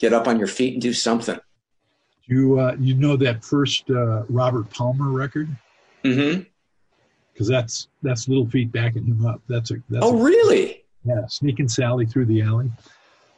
get 0.00 0.12
up 0.12 0.26
on 0.26 0.38
your 0.38 0.48
feet 0.48 0.72
and 0.72 0.82
do 0.82 0.92
something. 0.92 1.38
You 2.32 2.58
uh, 2.58 2.76
you 2.80 2.94
know 2.94 3.16
that 3.16 3.44
first 3.44 3.90
uh, 3.90 4.24
Robert 4.28 4.70
Palmer 4.70 5.10
record? 5.10 5.54
Mm-hmm. 6.02 6.42
Because 7.32 7.48
that's 7.48 7.88
that's 8.02 8.26
Little 8.26 8.46
Feat 8.46 8.72
backing 8.72 9.04
him 9.04 9.26
up. 9.26 9.42
That's 9.48 9.70
a 9.70 9.74
that's 9.90 10.04
oh 10.04 10.18
a, 10.18 10.22
really? 10.22 10.84
Yeah, 11.04 11.26
sneaking 11.28 11.68
Sally 11.68 12.06
through 12.06 12.26
the 12.26 12.40
alley. 12.40 12.70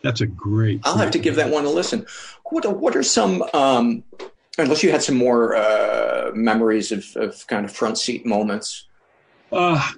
That's 0.02 0.20
a 0.20 0.26
great. 0.26 0.80
I'll 0.84 0.98
have 0.98 1.10
to 1.12 1.18
give 1.18 1.34
that 1.36 1.50
one 1.50 1.64
a 1.64 1.70
listen. 1.70 2.06
What 2.50 2.66
are, 2.66 2.72
what 2.72 2.94
are 2.94 3.02
some? 3.02 3.42
Um, 3.52 4.04
unless 4.58 4.82
you 4.82 4.92
had 4.92 5.02
some 5.02 5.16
more 5.16 5.56
uh, 5.56 6.30
memories 6.34 6.92
of, 6.92 7.04
of 7.16 7.44
kind 7.48 7.64
of 7.64 7.72
front 7.72 7.98
seat 7.98 8.24
moments. 8.24 8.86
Uh, 9.50 9.90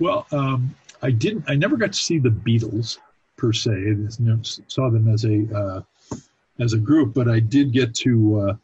well, 0.00 0.26
um, 0.32 0.74
I 1.02 1.12
didn't. 1.12 1.44
I 1.46 1.54
never 1.54 1.76
got 1.76 1.92
to 1.92 1.98
see 1.98 2.18
the 2.18 2.30
Beatles 2.30 2.98
per 3.36 3.52
se. 3.52 3.70
I 3.70 4.36
saw 4.66 4.90
them 4.90 5.08
as 5.12 5.24
a 5.24 5.56
uh, 5.56 5.82
as 6.58 6.72
a 6.72 6.78
group, 6.78 7.14
but 7.14 7.28
I 7.28 7.40
did 7.40 7.72
get 7.72 7.94
to. 7.96 8.40
Uh, 8.40 8.56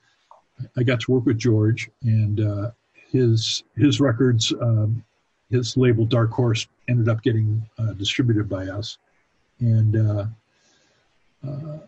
I 0.77 0.83
got 0.83 1.01
to 1.01 1.11
work 1.13 1.27
with 1.27 1.39
George 1.39 1.91
and 2.03 2.41
uh, 2.41 2.71
his 3.11 3.65
his 3.77 4.01
records. 4.01 4.53
Um, 4.61 5.05
his 5.51 5.77
label 5.77 6.05
Dark 6.05 6.31
Horse 6.31 6.69
ended 6.89 7.09
up 7.09 7.23
getting 7.23 7.67
uh, 7.79 7.93
distributed 7.95 8.49
by 8.49 8.67
us, 8.67 8.99
and 9.59 9.97
uh, 9.97 10.27
uh, 11.47 11.79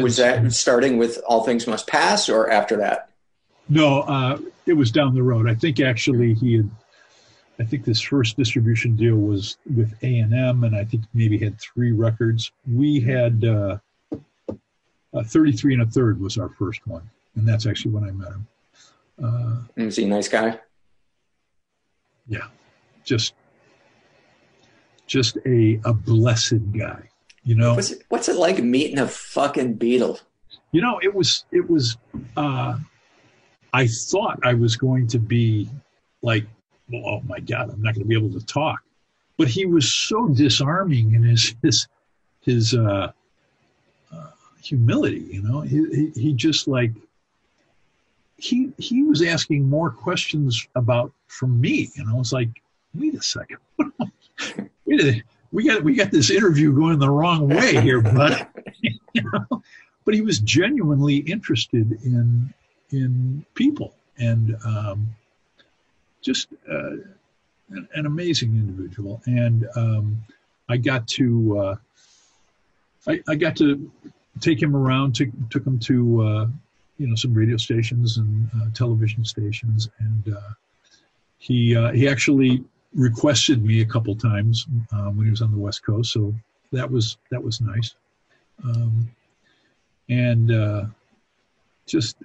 was 0.00 0.16
that 0.16 0.52
starting 0.52 0.98
with 0.98 1.20
All 1.26 1.44
Things 1.44 1.66
Must 1.66 1.86
Pass 1.86 2.28
or 2.28 2.50
after 2.50 2.76
that? 2.78 3.10
No, 3.68 4.00
uh, 4.00 4.38
it 4.66 4.72
was 4.72 4.90
down 4.90 5.14
the 5.14 5.22
road. 5.22 5.48
I 5.48 5.54
think 5.54 5.80
actually 5.80 6.34
he 6.34 6.56
had. 6.56 6.70
I 7.60 7.64
think 7.64 7.84
this 7.84 8.00
first 8.00 8.38
distribution 8.38 8.96
deal 8.96 9.16
was 9.16 9.58
with 9.76 9.92
A 10.02 10.18
and 10.18 10.32
M, 10.32 10.64
and 10.64 10.74
I 10.74 10.82
think 10.82 11.04
maybe 11.12 11.36
had 11.36 11.60
three 11.60 11.92
records. 11.92 12.50
We 12.66 13.00
had 13.00 13.44
uh, 15.14 15.22
33 15.24 15.74
and 15.74 15.82
a 15.82 15.86
third 15.86 16.20
was 16.20 16.38
our 16.38 16.48
first 16.50 16.86
one, 16.86 17.08
and 17.36 17.46
that's 17.46 17.66
actually 17.66 17.92
when 17.92 18.04
I 18.04 18.10
met 18.10 18.28
him. 18.28 18.46
Uh, 19.22 19.56
Is 19.76 19.96
he 19.96 20.04
a 20.04 20.08
nice 20.08 20.28
guy? 20.28 20.58
Yeah, 22.26 22.46
just 23.04 23.34
just 25.06 25.36
a 25.46 25.80
a 25.84 25.92
blessed 25.92 26.72
guy. 26.72 27.08
You 27.42 27.56
know, 27.56 27.74
what's 27.74 27.90
it, 27.90 28.02
what's 28.08 28.28
it 28.28 28.36
like 28.36 28.62
meeting 28.62 28.98
a 28.98 29.08
fucking 29.08 29.78
Beatle? 29.78 30.20
You 30.72 30.80
know, 30.80 31.00
it 31.02 31.12
was 31.14 31.44
it 31.50 31.68
was. 31.68 31.96
uh 32.36 32.78
I 33.72 33.86
thought 33.86 34.40
I 34.42 34.54
was 34.54 34.76
going 34.76 35.06
to 35.08 35.18
be 35.18 35.68
like, 36.22 36.44
oh 36.92 37.20
my 37.20 37.38
god, 37.40 37.70
I'm 37.70 37.80
not 37.82 37.94
going 37.94 38.02
to 38.02 38.08
be 38.08 38.16
able 38.16 38.32
to 38.38 38.44
talk. 38.44 38.80
But 39.36 39.48
he 39.48 39.64
was 39.64 39.92
so 39.92 40.28
disarming 40.28 41.14
in 41.14 41.22
his 41.22 41.54
his 41.62 41.88
his 42.40 42.74
uh, 42.74 42.80
uh, 42.82 43.12
humility. 44.62 45.26
You 45.30 45.42
know, 45.42 45.60
he, 45.60 45.84
he 45.90 46.20
he 46.20 46.32
just 46.32 46.68
like 46.68 46.92
he 48.36 48.72
he 48.78 49.02
was 49.02 49.22
asking 49.22 49.68
more 49.68 49.90
questions 49.90 50.66
about 50.74 51.12
from 51.28 51.60
me. 51.60 51.90
You 51.94 52.04
know, 52.04 52.20
it's 52.20 52.32
like, 52.32 52.48
wait 52.94 53.14
a 53.14 53.22
second, 53.22 53.58
wait 54.86 55.00
a 55.00 55.22
we 55.52 55.66
got 55.66 55.82
we 55.82 55.94
got 55.94 56.10
this 56.10 56.30
interview 56.30 56.72
going 56.72 56.98
the 56.98 57.10
wrong 57.10 57.48
way 57.48 57.80
here, 57.80 58.00
but 58.00 58.48
you 58.80 59.22
know? 59.22 59.62
But 60.04 60.14
he 60.14 60.22
was 60.22 60.38
genuinely 60.38 61.16
interested 61.16 61.92
in 62.04 62.52
in 62.90 63.44
people 63.54 63.94
and 64.18 64.56
um, 64.64 65.08
just 66.22 66.48
uh, 66.70 66.96
an, 67.70 67.88
an, 67.94 68.06
amazing 68.06 68.50
individual. 68.50 69.22
And 69.26 69.66
um, 69.76 70.22
I 70.68 70.76
got 70.76 71.06
to 71.08 71.58
uh, 71.58 71.76
I, 73.06 73.20
I, 73.28 73.34
got 73.36 73.56
to 73.56 73.90
take 74.40 74.62
him 74.62 74.76
around, 74.76 75.14
took 75.14 75.28
took 75.50 75.66
him 75.66 75.78
to 75.80 76.22
uh, 76.22 76.46
you 76.98 77.08
know 77.08 77.14
some 77.14 77.34
radio 77.34 77.56
stations 77.56 78.18
and 78.18 78.48
uh, 78.56 78.66
television 78.74 79.24
stations, 79.24 79.88
and 79.98 80.34
uh, 80.34 80.52
he 81.38 81.74
uh, 81.76 81.92
he 81.92 82.08
actually 82.08 82.64
requested 82.94 83.64
me 83.64 83.80
a 83.80 83.86
couple 83.86 84.14
times 84.14 84.66
um, 84.92 85.16
when 85.16 85.26
he 85.26 85.30
was 85.30 85.42
on 85.42 85.50
the 85.50 85.58
West 85.58 85.84
Coast, 85.84 86.12
so 86.12 86.34
that 86.72 86.90
was 86.90 87.16
that 87.30 87.42
was 87.42 87.60
nice. 87.60 87.94
Um, 88.64 89.10
and 90.08 90.50
uh, 90.50 90.84
just 91.86 92.16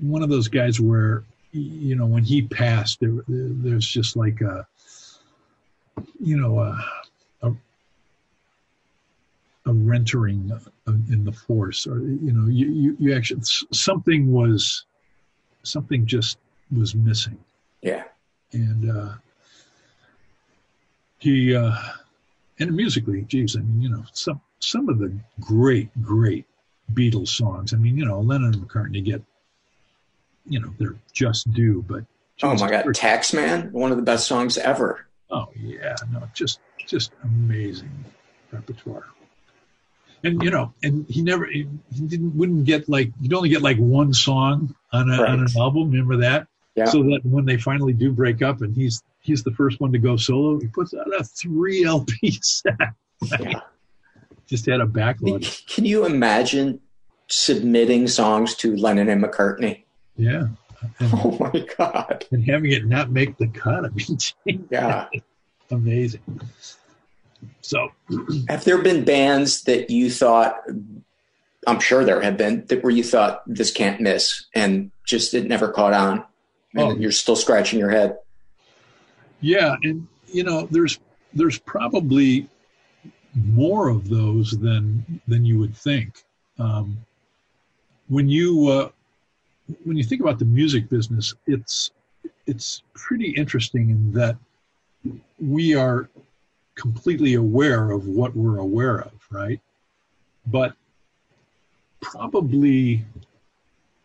one 0.00 0.22
of 0.22 0.28
those 0.28 0.48
guys 0.48 0.80
where 0.80 1.24
you 1.52 1.94
know 1.94 2.06
when 2.06 2.24
he 2.24 2.42
passed, 2.42 3.00
there, 3.00 3.12
there's 3.28 3.86
just 3.86 4.16
like 4.16 4.40
a 4.40 4.66
you 6.20 6.36
know 6.36 6.58
a, 6.58 6.84
a, 7.42 7.52
a 9.66 9.70
rentering 9.70 10.50
in 10.86 11.24
the 11.24 11.32
force, 11.32 11.86
or 11.86 11.98
you 11.98 12.32
know 12.32 12.48
you, 12.48 12.70
you 12.70 12.96
you 12.98 13.16
actually 13.16 13.42
something 13.72 14.32
was 14.32 14.84
something 15.62 16.06
just 16.06 16.38
was 16.70 16.94
missing. 16.94 17.38
Yeah. 17.82 18.04
And 18.52 18.90
uh, 18.90 19.12
he 21.18 21.54
uh, 21.56 21.76
and 22.58 22.74
musically, 22.74 23.22
geez, 23.22 23.56
I 23.56 23.60
mean, 23.60 23.80
you 23.82 23.88
know, 23.88 24.04
some 24.12 24.40
some 24.60 24.88
of 24.88 24.98
the 24.98 25.12
great, 25.40 25.90
great 26.02 26.46
Beatles 26.92 27.28
songs. 27.28 27.74
I 27.74 27.76
mean, 27.76 27.96
you 27.98 28.04
know, 28.04 28.20
Lennon 28.20 28.54
and 28.54 28.68
McCartney 28.68 29.04
get, 29.04 29.22
you 30.46 30.60
know, 30.60 30.72
they're 30.78 30.96
just 31.12 31.52
due, 31.52 31.84
but 31.86 32.04
oh 32.42 32.54
my 32.54 32.70
God, 32.70 32.86
Taxman, 32.86 33.72
one 33.72 33.90
of 33.90 33.96
the 33.96 34.02
best 34.02 34.26
songs 34.26 34.58
ever. 34.58 35.06
Oh 35.30 35.48
yeah, 35.58 35.96
no, 36.12 36.28
just 36.34 36.60
just 36.86 37.12
amazing 37.24 38.04
repertoire. 38.52 39.06
And 40.24 40.42
you 40.42 40.50
know, 40.50 40.72
and 40.82 41.06
he 41.08 41.22
never 41.22 41.46
he 41.46 41.66
didn't 42.06 42.34
wouldn't 42.34 42.64
get 42.64 42.88
like 42.88 43.12
you'd 43.20 43.34
only 43.34 43.50
get 43.50 43.62
like 43.62 43.76
one 43.76 44.12
song 44.12 44.74
on, 44.92 45.10
a, 45.10 45.22
right. 45.22 45.30
on 45.30 45.40
an 45.40 45.48
album. 45.56 45.90
Remember 45.90 46.16
that? 46.16 46.48
Yeah. 46.74 46.86
So 46.86 47.02
that 47.04 47.20
when 47.24 47.44
they 47.44 47.58
finally 47.58 47.92
do 47.92 48.10
break 48.10 48.42
up 48.42 48.62
and 48.62 48.74
he's 48.74 49.02
he's 49.20 49.42
the 49.42 49.52
first 49.52 49.80
one 49.80 49.92
to 49.92 49.98
go 49.98 50.16
solo, 50.16 50.58
he 50.58 50.66
puts 50.66 50.94
out 50.94 51.06
a 51.18 51.22
three 51.24 51.84
LP 51.86 52.38
set. 52.42 52.74
yeah. 53.38 53.60
Just 54.46 54.66
had 54.66 54.80
a 54.80 54.86
backlog. 54.86 55.44
Can 55.66 55.84
you 55.84 56.04
imagine 56.04 56.80
submitting 57.28 58.06
songs 58.08 58.54
to 58.56 58.76
Lennon 58.76 59.08
and 59.08 59.22
McCartney? 59.22 59.84
Yeah. 60.16 60.48
And, 60.98 61.10
oh 61.14 61.36
my 61.40 61.66
God. 61.78 62.26
And 62.30 62.44
having 62.44 62.72
it 62.72 62.86
not 62.86 63.10
make 63.10 63.38
the 63.38 63.48
cut. 63.48 63.84
I 63.84 63.88
mean, 63.88 64.66
yeah. 64.70 65.08
Amazing. 65.70 66.20
So, 67.60 67.90
have 68.48 68.64
there 68.64 68.82
been 68.82 69.04
bands 69.04 69.62
that 69.62 69.90
you 69.90 70.10
thought 70.10 70.62
I'm 71.66 71.80
sure 71.80 72.04
there 72.04 72.20
have 72.20 72.36
been 72.36 72.64
that 72.66 72.82
where 72.82 72.92
you 72.92 73.02
thought 73.02 73.42
this 73.46 73.70
can't 73.70 74.00
miss 74.00 74.46
and 74.54 74.90
just 75.04 75.34
it 75.34 75.46
never 75.46 75.68
caught 75.68 75.92
on 75.92 76.24
and 76.74 76.82
oh. 76.82 76.96
you're 76.96 77.12
still 77.12 77.36
scratching 77.36 77.78
your 77.78 77.90
head. 77.90 78.18
Yeah, 79.40 79.76
and 79.82 80.06
you 80.26 80.44
know, 80.44 80.66
there's 80.70 80.98
there's 81.32 81.58
probably 81.58 82.48
more 83.34 83.88
of 83.88 84.08
those 84.08 84.52
than 84.52 85.20
than 85.28 85.44
you 85.44 85.58
would 85.58 85.76
think. 85.76 86.24
Um, 86.58 86.98
when 88.08 88.28
you 88.28 88.68
uh, 88.68 88.88
when 89.84 89.96
you 89.96 90.04
think 90.04 90.20
about 90.20 90.38
the 90.38 90.44
music 90.44 90.88
business, 90.88 91.34
it's 91.46 91.90
it's 92.46 92.82
pretty 92.94 93.30
interesting 93.30 93.90
in 93.90 94.12
that 94.12 94.36
we 95.38 95.74
are 95.74 96.08
completely 96.74 97.34
aware 97.34 97.90
of 97.90 98.06
what 98.06 98.34
we're 98.34 98.58
aware 98.58 99.00
of, 99.00 99.12
right? 99.30 99.60
But 100.46 100.74
probably 102.00 103.04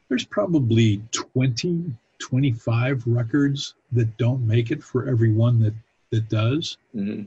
there's 0.08 0.26
probably 0.26 1.02
20 1.12 1.94
25 2.20 3.04
records 3.06 3.76
that 3.92 4.18
don't 4.18 4.46
make 4.46 4.72
it 4.72 4.84
for 4.84 5.08
every 5.08 5.32
one 5.32 5.60
that 5.60 5.74
that 6.12 6.28
does 6.30 6.78
mm-hmm. 6.96 7.24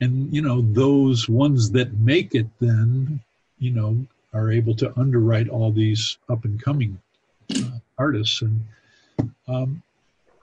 and 0.00 0.34
you 0.34 0.42
know 0.42 0.62
those 0.72 1.28
ones 1.28 1.70
that 1.70 1.92
make 1.94 2.34
it 2.34 2.46
then 2.60 3.20
you 3.58 3.70
know 3.70 3.96
are 4.32 4.50
able 4.50 4.74
to 4.74 4.92
underwrite 4.98 5.48
all 5.48 5.72
these 5.72 6.18
up 6.28 6.44
and 6.44 6.62
coming 6.62 6.98
uh, 7.56 7.78
artists 7.98 8.42
and 8.42 8.64
um, 9.48 9.82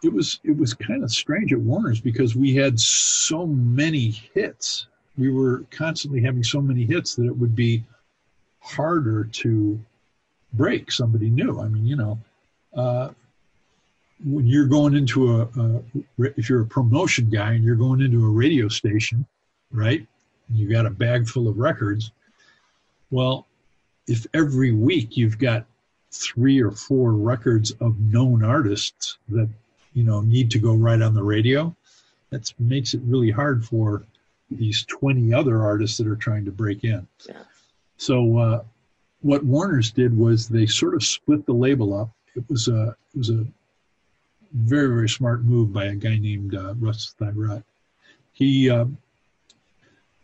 it 0.05 0.13
was 0.13 0.39
it 0.43 0.55
was 0.55 0.73
kind 0.73 1.03
of 1.03 1.11
strange 1.11 1.51
at 1.51 1.59
warner's 1.59 1.99
because 1.99 2.35
we 2.35 2.55
had 2.55 2.79
so 2.79 3.45
many 3.45 4.11
hits. 4.33 4.87
We 5.17 5.31
were 5.31 5.65
constantly 5.71 6.21
having 6.21 6.43
so 6.43 6.61
many 6.61 6.85
hits 6.85 7.15
that 7.15 7.25
it 7.25 7.37
would 7.37 7.55
be 7.55 7.83
harder 8.59 9.23
to 9.23 9.79
break 10.53 10.91
somebody 10.91 11.29
new. 11.29 11.59
I 11.59 11.67
mean 11.67 11.85
you 11.85 11.95
know 11.95 12.19
uh, 12.75 13.09
when 14.23 14.47
you're 14.47 14.67
going 14.67 14.95
into 14.95 15.41
a, 15.41 15.41
a, 15.59 15.81
if 16.37 16.49
you're 16.49 16.61
a 16.61 16.67
promotion 16.67 17.29
guy 17.29 17.53
and 17.53 17.63
you're 17.63 17.75
going 17.75 18.01
into 18.01 18.25
a 18.25 18.29
radio 18.29 18.67
station 18.67 19.25
right 19.71 20.05
and 20.47 20.57
you 20.57 20.69
got 20.69 20.85
a 20.85 20.89
bag 20.89 21.27
full 21.27 21.47
of 21.47 21.57
records 21.57 22.11
well 23.11 23.45
if 24.07 24.25
every 24.33 24.71
week 24.71 25.17
you've 25.17 25.37
got 25.37 25.65
three 26.11 26.61
or 26.61 26.71
four 26.71 27.11
records 27.13 27.71
of 27.81 27.99
known 27.99 28.43
artists 28.43 29.17
that 29.27 29.49
you 29.95 30.03
know 30.03 30.21
need 30.21 30.51
to 30.51 30.59
go 30.59 30.75
right 30.75 31.01
on 31.01 31.15
the 31.15 31.23
radio. 31.23 31.75
That 32.29 32.53
makes 32.59 32.93
it 32.93 33.01
really 33.03 33.31
hard 33.31 33.65
for 33.65 34.03
these 34.51 34.85
20 34.85 35.33
other 35.33 35.63
artists 35.63 35.97
that 35.97 36.07
are 36.07 36.15
trying 36.15 36.45
to 36.45 36.51
break 36.51 36.83
in. 36.83 37.07
Yeah. 37.27 37.41
so 37.97 38.37
uh, 38.37 38.63
what 39.21 39.43
warner's 39.43 39.91
did 39.91 40.15
was 40.15 40.47
they 40.47 40.67
sort 40.67 40.93
of 40.93 41.03
split 41.03 41.47
the 41.47 41.53
label 41.53 41.99
up. 41.99 42.11
It 42.35 42.43
was 42.47 42.67
a 42.67 42.95
it 43.13 43.17
was 43.17 43.31
a 43.31 43.47
very 44.53 44.87
very 44.87 45.09
smart 45.09 45.43
move 45.43 45.73
by 45.73 45.85
a 45.85 45.95
guy 45.95 46.17
named 46.17 46.53
uh, 46.53 46.75
russ 46.75 47.15
thyret 47.19 47.63
he 48.35 48.69
uh, 48.69 48.85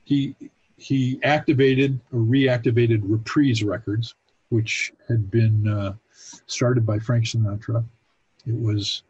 he 0.03 0.35
he 0.77 1.19
activated 1.23 1.99
or 2.11 2.19
reactivated 2.19 3.01
reprise 3.03 3.63
records 3.63 4.13
which 4.49 4.91
had 5.07 5.31
been 5.31 5.65
uh, 5.67 5.93
started 6.45 6.85
by 6.85 6.99
frank 6.99 7.23
sinatra. 7.23 7.83
It 8.45 8.59
was 8.59 9.03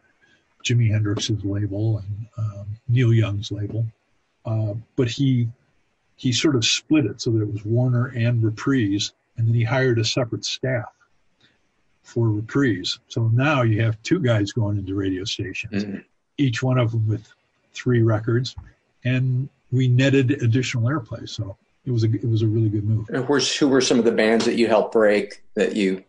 Jimi 0.64 0.90
Hendrix's 0.90 1.44
label 1.44 2.00
and 2.00 2.28
um, 2.38 2.68
Neil 2.88 3.14
Young's 3.14 3.52
label, 3.52 3.86
uh, 4.46 4.74
but 4.96 5.08
he 5.08 5.48
he 6.16 6.32
sort 6.32 6.56
of 6.56 6.64
split 6.64 7.06
it 7.06 7.20
so 7.20 7.32
that 7.32 7.42
it 7.42 7.52
was 7.52 7.66
Warner 7.66 8.08
and 8.08 8.44
Reprise, 8.44 9.14
and 9.38 9.48
then 9.48 9.56
he 9.56 9.64
hired 9.64 9.98
a 10.00 10.06
separate 10.06 10.46
staff 10.46 10.94
for 12.04 12.30
Reprise. 12.30 13.00
So 13.08 13.28
now 13.30 13.64
you 13.64 13.82
have 13.82 14.02
two 14.04 14.20
guys 14.20 14.52
going 14.52 14.78
into 14.78 14.94
radio 14.94 15.24
stations, 15.24 15.84
mm-hmm. 15.84 16.00
each 16.38 16.62
one 16.62 16.78
of 16.78 16.92
them 16.92 17.08
with 17.08 17.28
three 17.74 18.02
records, 18.02 18.56
and 19.04 19.50
we 19.72 19.88
netted 19.88 20.32
additional 20.44 20.90
airplay. 20.90 21.28
So 21.28 21.58
it 21.86 21.92
was 21.92 22.04
a 22.04 22.08
it 22.08 22.30
was 22.30 22.42
a 22.42 22.48
really 22.48 22.70
good 22.70 22.84
move. 22.84 23.10
And 23.10 23.26
who 23.26 23.68
were 23.68 23.82
some 23.82 24.00
of 24.00 24.06
the 24.06 24.12
bands 24.12 24.46
that 24.46 24.56
you 24.56 24.68
helped 24.68 24.94
break 24.94 25.44
that 25.56 25.76
you 25.76 26.04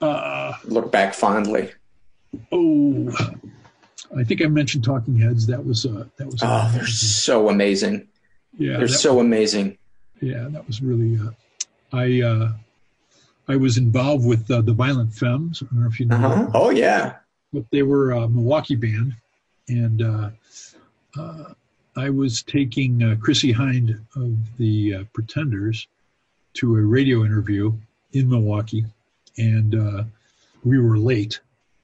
uh, 0.00 0.54
look 0.64 0.90
back 0.90 1.14
fondly? 1.14 1.72
Oh, 2.52 3.10
I 4.16 4.24
think 4.24 4.42
I 4.42 4.46
mentioned 4.46 4.84
Talking 4.84 5.16
Heads. 5.18 5.46
That 5.46 5.64
was 5.64 5.86
uh, 5.86 6.06
that 6.16 6.26
was. 6.26 6.40
Oh, 6.42 6.70
they're 6.74 6.86
so 6.86 7.48
amazing. 7.48 8.08
Yeah, 8.58 8.78
they're 8.78 8.88
so 8.88 9.14
was, 9.14 9.24
amazing. 9.24 9.78
Yeah, 10.20 10.48
that 10.50 10.66
was 10.66 10.82
really. 10.82 11.18
Uh, 11.18 11.30
I 11.92 12.22
uh, 12.22 12.52
I 13.48 13.56
was 13.56 13.78
involved 13.78 14.26
with 14.26 14.50
uh, 14.50 14.60
the 14.60 14.72
Violent 14.72 15.14
Femmes. 15.14 15.62
I 15.62 15.66
don't 15.66 15.82
know 15.82 15.88
if 15.88 16.00
you 16.00 16.06
know. 16.06 16.16
Uh-huh. 16.16 16.50
Oh 16.54 16.70
yeah. 16.70 17.16
But 17.52 17.64
they 17.70 17.82
were 17.82 18.10
a 18.10 18.28
Milwaukee 18.28 18.74
band, 18.74 19.14
and 19.68 20.02
uh, 20.02 20.30
uh, 21.18 21.44
I 21.96 22.10
was 22.10 22.42
taking 22.42 23.02
uh, 23.02 23.16
Chrissie 23.20 23.54
Hynde 23.54 24.00
of 24.16 24.36
the 24.58 24.94
uh, 24.94 25.04
Pretenders 25.12 25.86
to 26.54 26.76
a 26.76 26.82
radio 26.82 27.24
interview 27.24 27.72
in 28.12 28.28
Milwaukee, 28.28 28.84
and 29.38 29.74
uh, 29.74 30.04
we 30.64 30.78
were 30.78 30.98
late 30.98 31.40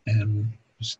and 0.06 0.50
was 0.78 0.98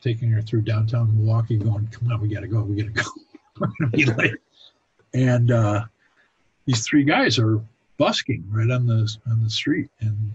taking 0.00 0.30
her 0.30 0.42
through 0.42 0.62
downtown 0.62 1.14
Milwaukee, 1.16 1.56
going, 1.56 1.86
"Come 1.88 2.10
on, 2.10 2.20
we 2.20 2.28
got 2.28 2.40
to 2.40 2.48
go, 2.48 2.62
we 2.62 2.76
got 2.76 2.94
to 2.94 3.02
go, 3.02 3.10
we're 3.60 3.68
gonna 3.78 3.90
be 3.90 4.04
late." 4.04 4.34
And 5.14 5.50
uh, 5.50 5.84
these 6.66 6.86
three 6.86 7.04
guys 7.04 7.38
are 7.38 7.60
busking 7.98 8.44
right 8.50 8.70
on 8.70 8.86
the 8.86 9.14
on 9.30 9.42
the 9.42 9.50
street, 9.50 9.88
and 10.00 10.32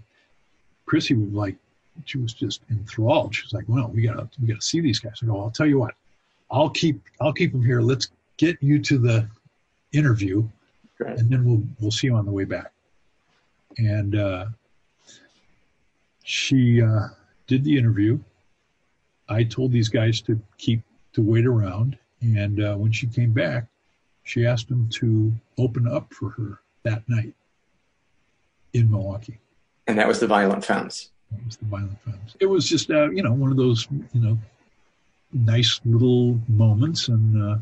Chrissie 0.86 1.14
was 1.14 1.32
like, 1.32 1.56
she 2.04 2.18
was 2.18 2.32
just 2.32 2.62
enthralled. 2.70 3.34
She 3.34 3.44
was 3.44 3.52
like, 3.52 3.64
"Well, 3.68 3.88
we 3.88 4.02
gotta 4.02 4.28
we 4.40 4.48
gotta 4.48 4.62
see 4.62 4.80
these 4.80 4.98
guys." 4.98 5.20
I 5.22 5.26
go, 5.26 5.40
"I'll 5.40 5.50
tell 5.50 5.66
you 5.66 5.78
what, 5.78 5.94
I'll 6.50 6.70
keep 6.70 7.00
I'll 7.20 7.32
keep 7.32 7.52
them 7.52 7.64
here. 7.64 7.80
Let's 7.80 8.08
get 8.36 8.56
you 8.60 8.80
to 8.82 8.98
the 8.98 9.28
interview, 9.92 10.48
and 10.98 11.30
then 11.30 11.44
we'll 11.44 11.62
we'll 11.80 11.90
see 11.90 12.08
you 12.08 12.14
on 12.14 12.26
the 12.26 12.32
way 12.32 12.44
back." 12.44 12.72
And 13.78 14.14
uh, 14.14 14.46
she 16.24 16.82
uh, 16.82 17.08
did 17.52 17.64
the 17.64 17.76
interview. 17.76 18.18
I 19.28 19.44
told 19.44 19.72
these 19.72 19.90
guys 19.90 20.22
to 20.22 20.40
keep 20.56 20.80
to 21.12 21.20
wait 21.20 21.44
around, 21.44 21.98
and 22.22 22.64
uh, 22.64 22.74
when 22.76 22.92
she 22.92 23.06
came 23.06 23.32
back, 23.32 23.66
she 24.22 24.46
asked 24.46 24.70
them 24.70 24.88
to 25.00 25.30
open 25.58 25.86
up 25.86 26.14
for 26.14 26.30
her 26.30 26.60
that 26.84 27.06
night 27.10 27.34
in 28.72 28.90
Milwaukee. 28.90 29.38
And 29.86 29.98
that 29.98 30.08
was 30.08 30.18
the 30.18 30.26
Violent 30.26 30.64
Femmes. 30.64 31.10
That 31.30 31.44
was 31.44 31.56
the 31.58 31.66
Violent 31.66 32.00
Femmes. 32.02 32.34
It 32.40 32.46
was 32.46 32.66
just 32.66 32.90
uh, 32.90 33.10
you 33.10 33.22
know 33.22 33.34
one 33.34 33.50
of 33.50 33.58
those 33.58 33.86
you 34.14 34.20
know 34.22 34.38
nice 35.34 35.78
little 35.84 36.40
moments, 36.48 37.08
and 37.08 37.42
uh, 37.50 37.58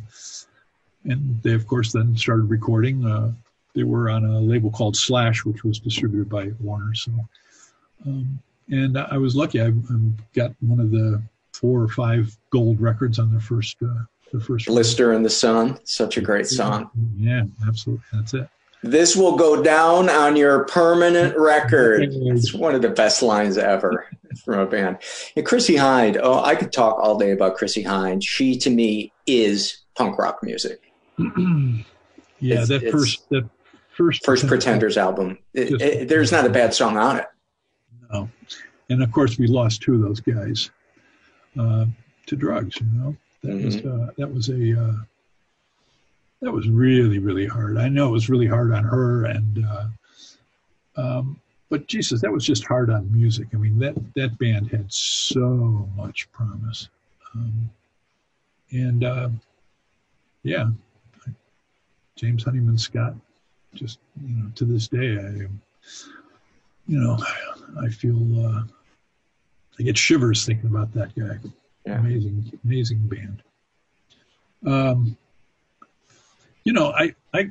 and 1.02 1.42
they 1.42 1.54
of 1.54 1.66
course 1.66 1.90
then 1.90 2.16
started 2.16 2.44
recording. 2.44 3.04
Uh, 3.04 3.32
they 3.74 3.82
were 3.82 4.08
on 4.08 4.24
a 4.24 4.38
label 4.38 4.70
called 4.70 4.96
Slash, 4.96 5.44
which 5.44 5.64
was 5.64 5.80
distributed 5.80 6.28
by 6.28 6.52
Warner. 6.60 6.94
So. 6.94 7.10
Um, 8.06 8.40
and 8.70 8.96
I 8.98 9.18
was 9.18 9.34
lucky. 9.36 9.60
I, 9.60 9.66
I 9.68 9.72
got 10.34 10.52
one 10.60 10.80
of 10.80 10.90
the 10.90 11.22
four 11.52 11.82
or 11.82 11.88
five 11.88 12.36
gold 12.50 12.80
records 12.80 13.18
on 13.18 13.32
the 13.34 13.40
first 13.40 13.76
uh, 13.82 14.04
the 14.32 14.40
first 14.40 14.66
Blister 14.66 15.12
in 15.12 15.22
the 15.22 15.30
Sun. 15.30 15.78
Such 15.84 16.16
a 16.16 16.20
great 16.20 16.46
song. 16.46 16.90
Yeah, 17.16 17.44
absolutely. 17.66 18.04
That's 18.12 18.34
it. 18.34 18.48
This 18.82 19.14
will 19.14 19.36
go 19.36 19.62
down 19.62 20.08
on 20.08 20.36
your 20.36 20.64
permanent 20.64 21.36
record. 21.38 22.08
It's 22.14 22.54
one 22.54 22.74
of 22.74 22.80
the 22.80 22.88
best 22.88 23.22
lines 23.22 23.58
ever 23.58 24.06
from 24.44 24.60
a 24.60 24.66
band. 24.66 24.98
And 25.36 25.44
Chrissie 25.44 25.74
Hynde. 25.76 26.18
Oh, 26.22 26.42
I 26.42 26.54
could 26.54 26.72
talk 26.72 26.98
all 26.98 27.18
day 27.18 27.32
about 27.32 27.56
Chrissie 27.56 27.84
Hynde. 27.84 28.22
She 28.24 28.56
to 28.58 28.70
me 28.70 29.12
is 29.26 29.76
punk 29.96 30.16
rock 30.18 30.38
music. 30.42 30.80
yeah, 31.18 31.24
It's- 32.40 32.68
that 32.68 32.76
it's- 32.82 32.92
first 32.92 33.28
that 33.30 33.48
first 33.96 34.24
First 34.24 34.46
Pretenders 34.46 34.96
album. 34.96 35.38
It- 35.52 35.80
it- 35.82 36.08
there's 36.08 36.32
not 36.32 36.46
a 36.46 36.50
bad 36.50 36.72
song 36.72 36.96
on 36.96 37.18
it. 37.18 37.26
And 38.88 39.02
of 39.02 39.12
course, 39.12 39.38
we 39.38 39.46
lost 39.46 39.82
two 39.82 39.94
of 39.94 40.02
those 40.02 40.20
guys 40.20 40.70
uh, 41.58 41.86
to 42.26 42.36
drugs. 42.36 42.76
You 42.80 42.86
know, 42.92 43.16
that 43.42 43.64
was 43.64 43.76
uh, 43.76 44.10
that 44.18 44.32
was 44.32 44.48
a 44.48 44.80
uh, 44.80 44.96
that 46.42 46.52
was 46.52 46.68
really 46.68 47.18
really 47.18 47.46
hard. 47.46 47.78
I 47.78 47.88
know 47.88 48.08
it 48.08 48.12
was 48.12 48.28
really 48.28 48.46
hard 48.46 48.72
on 48.72 48.84
her, 48.84 49.26
and 49.26 49.64
uh, 49.64 49.86
um, 50.96 51.40
but 51.68 51.86
Jesus, 51.86 52.20
that 52.20 52.32
was 52.32 52.44
just 52.44 52.66
hard 52.66 52.90
on 52.90 53.12
music. 53.12 53.48
I 53.54 53.56
mean, 53.56 53.78
that 53.78 53.94
that 54.16 54.36
band 54.38 54.70
had 54.70 54.92
so 54.92 55.88
much 55.96 56.30
promise, 56.32 56.88
um, 57.34 57.70
and 58.72 59.04
uh, 59.04 59.28
yeah, 60.42 60.68
James 62.16 62.44
Honeyman 62.44 62.78
Scott. 62.78 63.14
Just 63.72 64.00
you 64.20 64.34
know, 64.34 64.50
to 64.56 64.64
this 64.64 64.88
day, 64.88 65.16
I 65.16 65.46
you 66.90 66.98
know, 66.98 67.16
I 67.80 67.88
feel 67.88 68.46
uh, 68.46 68.62
I 69.78 69.82
get 69.84 69.96
shivers 69.96 70.44
thinking 70.44 70.68
about 70.68 70.92
that 70.94 71.14
guy. 71.14 71.38
Yeah. 71.86 72.00
Amazing, 72.00 72.58
amazing 72.64 72.98
band. 73.06 73.42
Um, 74.66 75.16
you 76.64 76.72
know, 76.72 76.90
I, 76.90 77.14
I, 77.32 77.50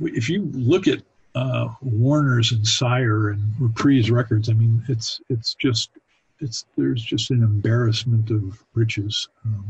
if 0.00 0.30
you 0.30 0.44
look 0.54 0.86
at 0.86 1.02
uh, 1.34 1.70
Warner's 1.80 2.52
and 2.52 2.64
Sire 2.64 3.30
and 3.30 3.52
Reprise 3.58 4.12
Records, 4.12 4.48
I 4.48 4.52
mean, 4.52 4.84
it's 4.88 5.20
it's 5.28 5.54
just 5.54 5.90
it's 6.38 6.66
there's 6.78 7.02
just 7.02 7.32
an 7.32 7.42
embarrassment 7.42 8.30
of 8.30 8.62
riches. 8.74 9.28
Um, 9.44 9.66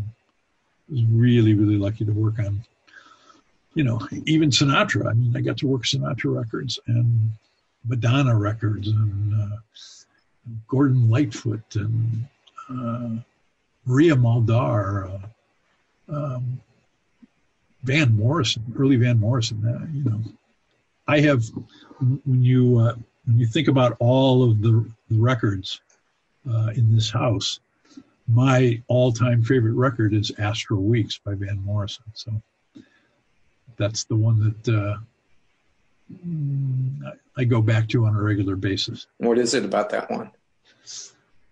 I 0.90 0.92
was 0.92 1.04
really 1.04 1.54
really 1.54 1.78
lucky 1.78 2.04
to 2.04 2.12
work 2.12 2.38
on 2.40 2.62
you 3.74 3.84
know, 3.84 4.06
even 4.26 4.50
Sinatra. 4.50 5.08
I 5.08 5.14
mean, 5.14 5.34
I 5.34 5.40
got 5.40 5.56
to 5.58 5.66
work 5.66 5.84
Sinatra 5.84 6.36
records 6.36 6.78
and 6.86 7.32
Madonna 7.84 8.36
records 8.36 8.88
and 8.88 9.34
uh, 9.34 9.56
Gordon 10.68 11.08
Lightfoot 11.10 11.76
and 11.76 12.26
uh, 12.70 13.10
Maria 13.84 14.14
Muldaur, 14.14 15.20
uh, 16.10 16.14
um, 16.14 16.60
Van 17.82 18.14
Morrison, 18.16 18.62
early 18.78 18.96
Van 18.96 19.18
Morrison. 19.18 19.66
Uh, 19.66 19.86
you 19.92 20.04
know, 20.04 20.20
I 21.08 21.20
have 21.20 21.44
when 22.00 22.42
you 22.42 22.78
uh, 22.78 22.94
when 23.26 23.38
you 23.38 23.46
think 23.46 23.68
about 23.68 23.96
all 23.98 24.48
of 24.48 24.62
the, 24.62 24.88
the 25.10 25.18
records 25.18 25.80
uh, 26.48 26.70
in 26.74 26.94
this 26.94 27.10
house, 27.10 27.60
my 28.28 28.80
all-time 28.88 29.42
favorite 29.42 29.74
record 29.74 30.14
is 30.14 30.32
Astral 30.38 30.82
Weeks 30.82 31.18
by 31.18 31.34
Van 31.34 31.58
Morrison. 31.64 32.04
So 32.14 32.32
that's 33.76 34.04
the 34.04 34.16
one 34.16 34.56
that 34.64 34.76
uh, 34.76 34.96
I 37.36 37.44
go 37.44 37.62
back 37.62 37.88
to 37.90 38.06
on 38.06 38.14
a 38.14 38.22
regular 38.22 38.56
basis. 38.56 39.06
What 39.18 39.38
is 39.38 39.54
it 39.54 39.64
about 39.64 39.90
that 39.90 40.10
one? 40.10 40.30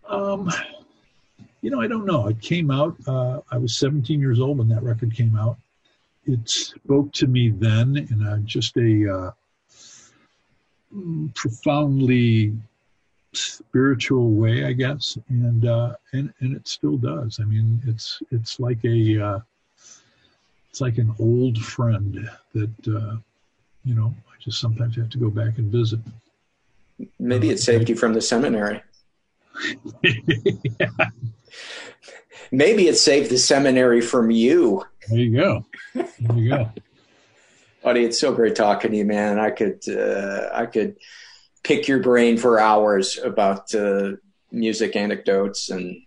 Um, 0.09 0.51
you 1.62 1.70
know, 1.70 1.81
I 1.81 1.86
don't 1.86 2.05
know. 2.05 2.28
It 2.28 2.40
came 2.40 2.70
out. 2.70 2.97
Uh, 3.06 3.40
I 3.51 3.59
was 3.59 3.77
17 3.77 4.20
years 4.20 4.40
old 4.40 4.59
when 4.59 4.68
that 4.68 4.82
record 4.82 5.14
came 5.14 5.36
out. 5.36 5.56
It 6.27 6.48
spoke 6.48 7.12
to 7.14 7.27
me 7.27 7.51
then 7.51 7.97
in 8.10 8.27
a, 8.27 8.39
just 8.39 8.77
a 8.77 9.12
uh, 9.12 9.31
profoundly 11.35 12.55
spiritual 13.32 14.32
way, 14.32 14.64
I 14.64 14.72
guess, 14.72 15.16
and 15.28 15.64
uh, 15.66 15.94
and 16.12 16.32
and 16.40 16.56
it 16.56 16.66
still 16.68 16.97
does. 16.97 17.40
I 17.40 17.44
mean, 17.44 17.81
it's 17.86 18.20
it's 18.31 18.60
like 18.60 18.85
a 18.85 19.24
uh, 19.24 19.40
it's 20.68 20.81
like 20.81 20.98
an 20.98 21.14
old 21.18 21.59
friend 21.59 22.28
that 22.55 22.89
uh, 22.89 23.16
you 23.85 23.94
know 23.94 24.15
I 24.28 24.43
just 24.43 24.61
sometimes 24.61 24.97
have 24.97 25.11
to 25.11 25.19
go 25.19 25.31
back 25.31 25.59
and 25.59 25.70
visit. 25.70 26.01
Maybe 27.19 27.51
it 27.51 27.61
saved 27.61 27.89
you 27.89 27.97
from 27.97 28.15
the 28.15 28.20
seminary. 28.20 28.82
yeah. 30.02 30.89
Maybe 32.52 32.89
it 32.89 32.97
saved 32.97 33.31
the 33.31 33.39
seminary 33.39 34.01
from 34.01 34.31
you. 34.31 34.85
There 35.09 35.19
you 35.19 35.36
go. 35.36 35.65
There 35.94 36.36
you 36.36 36.51
go. 36.51 36.70
Buddy, 37.82 38.05
it's 38.05 38.20
so 38.20 38.35
great 38.35 38.57
talking 38.57 38.90
to 38.90 38.97
you, 38.97 39.05
man. 39.07 39.39
I 39.39 39.51
could 39.51 39.81
uh, 39.89 40.51
I 40.52 40.66
could 40.66 40.97
pick 41.62 41.89
your 41.89 42.01
brain 42.01 42.36
for 42.36 42.59
hours 42.59 43.19
about 43.19 43.74
uh, 43.74 44.12
music 44.52 44.97
anecdotes 44.97 45.70
and 45.70 46.02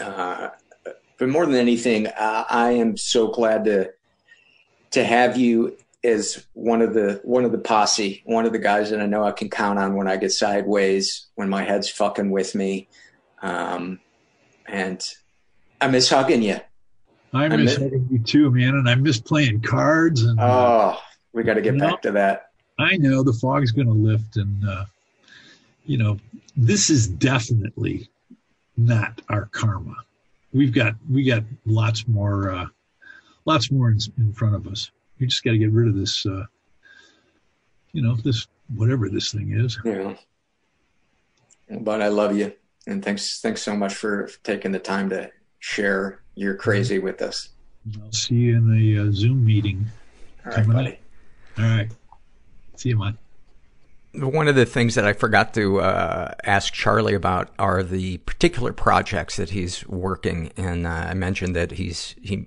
uh, 0.00 0.50
but 1.18 1.28
more 1.28 1.46
than 1.46 1.54
anything, 1.54 2.08
I 2.18 2.72
am 2.72 2.96
so 2.96 3.28
glad 3.28 3.64
to 3.64 3.90
to 4.90 5.04
have 5.04 5.36
you 5.36 5.76
as 6.06 6.46
one 6.54 6.80
of 6.80 6.94
the 6.94 7.20
one 7.24 7.44
of 7.44 7.52
the 7.52 7.58
posse, 7.58 8.22
one 8.24 8.46
of 8.46 8.52
the 8.52 8.58
guys 8.58 8.90
that 8.90 9.00
I 9.00 9.06
know 9.06 9.24
I 9.24 9.32
can 9.32 9.50
count 9.50 9.78
on 9.78 9.94
when 9.94 10.08
I 10.08 10.16
get 10.16 10.32
sideways, 10.32 11.26
when 11.34 11.48
my 11.48 11.64
head's 11.64 11.88
fucking 11.88 12.30
with 12.30 12.54
me, 12.54 12.88
um, 13.42 14.00
and 14.66 15.02
I 15.80 15.88
miss 15.88 16.08
hugging 16.08 16.42
you. 16.42 16.58
I 17.32 17.48
miss, 17.48 17.52
I 17.52 17.56
miss 17.56 17.76
hugging 17.76 18.08
you 18.10 18.18
too, 18.20 18.50
man, 18.50 18.74
and 18.74 18.88
I 18.88 18.94
miss 18.94 19.20
playing 19.20 19.62
cards. 19.62 20.22
And 20.22 20.38
oh, 20.40 20.98
we 21.32 21.42
got 21.42 21.54
to 21.54 21.62
get 21.62 21.78
back 21.78 21.90
know, 21.90 22.10
to 22.10 22.12
that. 22.12 22.50
I 22.78 22.96
know 22.96 23.22
the 23.22 23.32
fog's 23.32 23.72
going 23.72 23.88
to 23.88 23.92
lift, 23.92 24.36
and 24.36 24.68
uh, 24.68 24.84
you 25.84 25.98
know 25.98 26.18
this 26.56 26.88
is 26.88 27.08
definitely 27.08 28.08
not 28.76 29.20
our 29.28 29.46
karma. 29.46 29.96
We've 30.52 30.72
got 30.72 30.94
we 31.10 31.24
got 31.24 31.42
lots 31.66 32.06
more, 32.06 32.52
uh, 32.52 32.66
lots 33.44 33.70
more 33.70 33.90
in, 33.90 33.98
in 34.18 34.32
front 34.32 34.54
of 34.54 34.66
us. 34.68 34.90
We 35.18 35.26
just 35.26 35.44
got 35.44 35.52
to 35.52 35.58
get 35.58 35.72
rid 35.72 35.88
of 35.88 35.96
this, 35.96 36.26
uh, 36.26 36.44
you 37.92 38.02
know, 38.02 38.16
this 38.16 38.46
whatever 38.74 39.08
this 39.08 39.32
thing 39.32 39.52
is. 39.52 39.78
Yeah. 39.84 40.14
But 41.80 42.02
I 42.02 42.08
love 42.08 42.36
you, 42.36 42.52
and 42.86 43.04
thanks 43.04 43.40
thanks 43.40 43.62
so 43.62 43.74
much 43.74 43.94
for 43.94 44.30
taking 44.44 44.72
the 44.72 44.78
time 44.78 45.10
to 45.10 45.30
share 45.58 46.20
your 46.34 46.54
crazy 46.54 46.98
with 46.98 47.22
us. 47.22 47.48
I'll 48.02 48.12
see 48.12 48.34
you 48.34 48.56
in 48.56 48.70
the 48.70 49.08
uh, 49.08 49.12
Zoom 49.12 49.44
meeting. 49.44 49.86
All 50.44 50.52
right, 50.52 50.66
buddy. 50.66 50.92
Up. 50.92 50.98
All 51.58 51.64
right. 51.64 51.88
See 52.76 52.90
you, 52.90 52.98
man. 52.98 53.18
One 54.14 54.48
of 54.48 54.54
the 54.54 54.64
things 54.64 54.94
that 54.94 55.04
I 55.04 55.12
forgot 55.12 55.52
to 55.54 55.80
uh, 55.80 56.34
ask 56.44 56.72
Charlie 56.72 57.14
about 57.14 57.50
are 57.58 57.82
the 57.82 58.18
particular 58.18 58.72
projects 58.72 59.36
that 59.36 59.50
he's 59.50 59.86
working, 59.88 60.52
and 60.56 60.86
uh, 60.86 60.90
I 60.90 61.14
mentioned 61.14 61.54
that 61.56 61.72
he's 61.72 62.14
he 62.22 62.46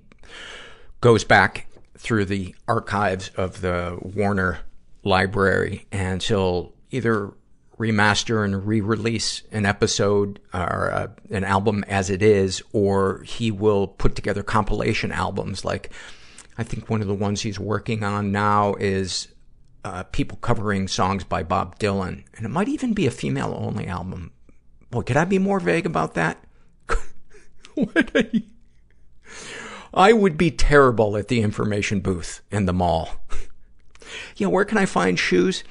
goes 1.00 1.24
back 1.24 1.66
through 2.00 2.24
the 2.24 2.54
archives 2.66 3.30
of 3.36 3.60
the 3.60 3.98
Warner 4.00 4.60
Library, 5.04 5.86
and 5.92 6.22
he'll 6.22 6.72
either 6.90 7.34
remaster 7.78 8.42
and 8.42 8.66
re-release 8.66 9.42
an 9.52 9.66
episode 9.66 10.40
or 10.54 10.90
uh, 10.90 11.08
an 11.30 11.44
album 11.44 11.84
as 11.88 12.08
it 12.08 12.22
is, 12.22 12.62
or 12.72 13.22
he 13.24 13.50
will 13.50 13.86
put 13.86 14.16
together 14.16 14.42
compilation 14.42 15.12
albums. 15.12 15.62
Like, 15.62 15.90
I 16.56 16.62
think 16.62 16.88
one 16.88 17.02
of 17.02 17.06
the 17.06 17.14
ones 17.14 17.42
he's 17.42 17.60
working 17.60 18.02
on 18.02 18.32
now 18.32 18.74
is 18.80 19.28
uh, 19.84 20.04
people 20.04 20.38
covering 20.38 20.88
songs 20.88 21.22
by 21.22 21.42
Bob 21.42 21.78
Dylan, 21.78 22.24
and 22.34 22.46
it 22.46 22.50
might 22.50 22.68
even 22.68 22.94
be 22.94 23.06
a 23.06 23.10
female-only 23.10 23.86
album. 23.86 24.32
Boy, 24.90 25.02
could 25.02 25.18
I 25.18 25.26
be 25.26 25.38
more 25.38 25.60
vague 25.60 25.86
about 25.86 26.14
that? 26.14 26.42
I 29.92 30.12
would 30.12 30.36
be 30.36 30.50
terrible 30.50 31.16
at 31.16 31.28
the 31.28 31.42
information 31.42 32.00
booth 32.00 32.42
in 32.50 32.66
the 32.66 32.72
mall. 32.72 33.10
you 34.36 34.46
know, 34.46 34.50
where 34.50 34.64
can 34.64 34.78
I 34.78 34.86
find 34.86 35.18
shoes? 35.18 35.64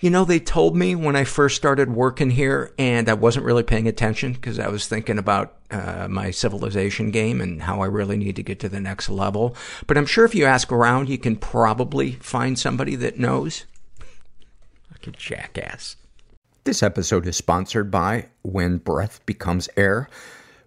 You 0.00 0.10
know, 0.10 0.24
they 0.24 0.38
told 0.38 0.76
me 0.76 0.94
when 0.94 1.16
I 1.16 1.24
first 1.24 1.56
started 1.56 1.90
working 1.90 2.30
here 2.30 2.72
and 2.78 3.08
I 3.08 3.14
wasn't 3.14 3.44
really 3.44 3.64
paying 3.64 3.88
attention 3.88 4.32
because 4.32 4.58
I 4.58 4.68
was 4.68 4.86
thinking 4.86 5.18
about 5.18 5.56
uh, 5.72 6.06
my 6.08 6.30
civilization 6.30 7.10
game 7.10 7.40
and 7.40 7.62
how 7.62 7.82
I 7.82 7.86
really 7.86 8.16
need 8.16 8.36
to 8.36 8.42
get 8.44 8.60
to 8.60 8.68
the 8.68 8.80
next 8.80 9.08
level. 9.08 9.56
But 9.88 9.98
I'm 9.98 10.06
sure 10.06 10.24
if 10.24 10.36
you 10.36 10.44
ask 10.44 10.70
around, 10.70 11.08
you 11.08 11.18
can 11.18 11.34
probably 11.34 12.12
find 12.12 12.56
somebody 12.56 12.94
that 12.96 13.18
knows. 13.18 13.64
A 15.04 15.10
jackass. 15.10 15.96
This 16.64 16.82
episode 16.82 17.26
is 17.26 17.36
sponsored 17.36 17.90
by 17.90 18.26
When 18.42 18.78
Breath 18.78 19.24
Becomes 19.26 19.68
Air. 19.76 20.08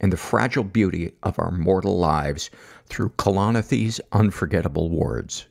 and 0.00 0.12
the 0.12 0.16
fragile 0.16 0.64
beauty 0.64 1.12
of 1.22 1.38
our 1.38 1.50
mortal 1.50 1.98
lives 1.98 2.50
through 2.86 3.10
Kalanithi's 3.10 4.00
unforgettable 4.12 4.88
words. 4.88 5.46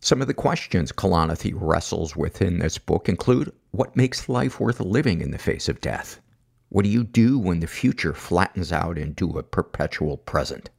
Some 0.00 0.20
of 0.20 0.26
the 0.26 0.34
questions 0.34 0.92
Kalanithi 0.92 1.54
wrestles 1.56 2.14
with 2.14 2.42
in 2.42 2.58
this 2.58 2.76
book 2.76 3.08
include 3.08 3.52
what 3.70 3.96
makes 3.96 4.28
life 4.28 4.60
worth 4.60 4.80
living 4.80 5.20
in 5.20 5.30
the 5.30 5.38
face 5.38 5.68
of 5.68 5.80
death? 5.80 6.20
What 6.68 6.84
do 6.84 6.90
you 6.90 7.04
do 7.04 7.38
when 7.38 7.60
the 7.60 7.66
future 7.66 8.12
flattens 8.12 8.72
out 8.72 8.98
into 8.98 9.38
a 9.38 9.42
perpetual 9.42 10.18
present? 10.18 10.70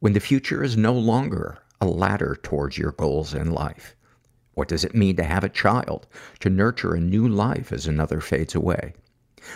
When 0.00 0.14
the 0.14 0.20
future 0.20 0.64
is 0.64 0.76
no 0.76 0.94
longer 0.94 1.58
a 1.80 1.86
ladder 1.86 2.36
towards 2.42 2.78
your 2.78 2.92
goals 2.92 3.34
in 3.34 3.52
life? 3.52 3.94
What 4.54 4.68
does 4.68 4.84
it 4.84 4.94
mean 4.94 5.14
to 5.16 5.24
have 5.24 5.44
a 5.44 5.48
child, 5.48 6.06
to 6.40 6.50
nurture 6.50 6.94
a 6.94 7.00
new 7.00 7.28
life 7.28 7.72
as 7.72 7.86
another 7.86 8.20
fades 8.20 8.56
away? 8.56 8.94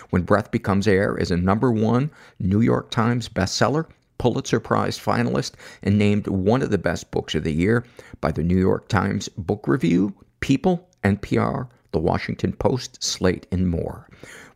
When 0.09 0.23
Breath 0.23 0.51
Becomes 0.51 0.87
Air 0.87 1.17
is 1.17 1.31
a 1.31 1.37
number 1.37 1.71
one 1.71 2.11
New 2.39 2.61
York 2.61 2.91
Times 2.91 3.29
bestseller, 3.29 3.85
Pulitzer 4.17 4.59
Prize 4.59 4.97
finalist, 4.97 5.53
and 5.81 5.97
named 5.97 6.27
one 6.27 6.61
of 6.61 6.71
the 6.71 6.77
best 6.77 7.11
books 7.11 7.35
of 7.35 7.43
the 7.43 7.53
year 7.53 7.85
by 8.21 8.31
the 8.31 8.43
New 8.43 8.57
York 8.57 8.87
Times 8.87 9.27
Book 9.37 9.67
Review, 9.67 10.13
People, 10.39 10.87
NPR, 11.03 11.67
The 11.91 11.99
Washington 11.99 12.53
Post, 12.53 13.03
Slate, 13.03 13.47
and 13.51 13.69
more. 13.69 14.07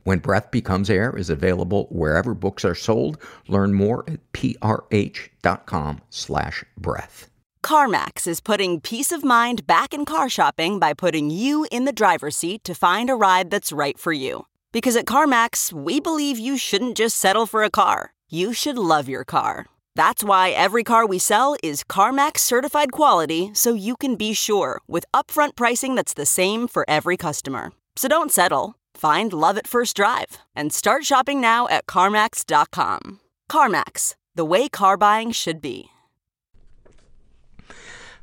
When 0.03 0.19
Breath 0.19 0.51
Becomes 0.51 0.89
Air 0.89 1.14
is 1.18 1.30
available 1.30 1.88
wherever 1.91 2.34
books 2.34 2.64
are 2.64 2.76
sold. 2.76 3.18
Learn 3.49 3.73
more 3.73 4.05
at 4.07 4.19
prh.com 4.31 6.01
slash 6.09 6.64
breath. 6.77 7.30
CarMax 7.61 8.26
is 8.26 8.39
putting 8.39 8.80
peace 8.80 9.11
of 9.11 9.26
mind 9.26 9.68
back 9.68 9.93
in 9.93 10.05
car 10.05 10.30
shopping 10.30 10.80
by 10.80 10.93
putting 10.93 11.30
you 11.30 11.68
in 11.69 11.84
the 11.84 11.91
driver's 11.91 12.38
seat 12.38 12.64
to 12.64 12.73
find 12.73 13.09
a 13.09 13.15
ride 13.15 13.51
that's 13.51 13.73
right 13.73 13.99
for 13.99 14.14
you. 14.14 14.45
Because 14.72 14.95
at 14.95 15.06
CarMax, 15.06 15.72
we 15.72 15.99
believe 15.99 16.38
you 16.38 16.57
shouldn't 16.57 16.98
just 16.98 17.18
settle 17.18 17.45
for 17.45 17.64
a 17.64 17.69
car. 17.69 18.14
You 18.30 18.53
should 18.53 18.77
love 18.77 19.07
your 19.07 19.23
car. 19.23 19.65
That's 19.95 20.23
why 20.23 20.49
every 20.49 20.84
car 20.84 21.06
we 21.06 21.18
sell 21.18 21.56
is 21.64 21.84
CarMax 21.84 22.39
certified 22.39 22.91
quality 22.91 23.49
so 23.53 23.73
you 23.73 23.95
can 23.95 24.15
be 24.15 24.34
sure 24.34 24.80
with 24.88 25.06
upfront 25.14 25.56
pricing 25.56 25.95
that's 25.95 26.14
the 26.14 26.26
same 26.26 26.68
for 26.68 26.85
every 26.88 27.18
customer. 27.18 27.72
So 27.95 28.07
don't 28.07 28.31
settle. 28.31 28.76
Find 28.94 29.34
love 29.34 29.57
at 29.57 29.68
first 29.68 29.95
drive 29.95 30.38
and 30.56 30.73
start 30.73 31.06
shopping 31.06 31.41
now 31.41 31.68
at 31.68 31.88
CarMax.com. 31.88 33.22
CarMax, 33.49 34.15
the 34.35 34.45
way 34.45 34.68
car 34.68 34.98
buying 34.98 35.31
should 35.31 35.61
be. 35.61 35.89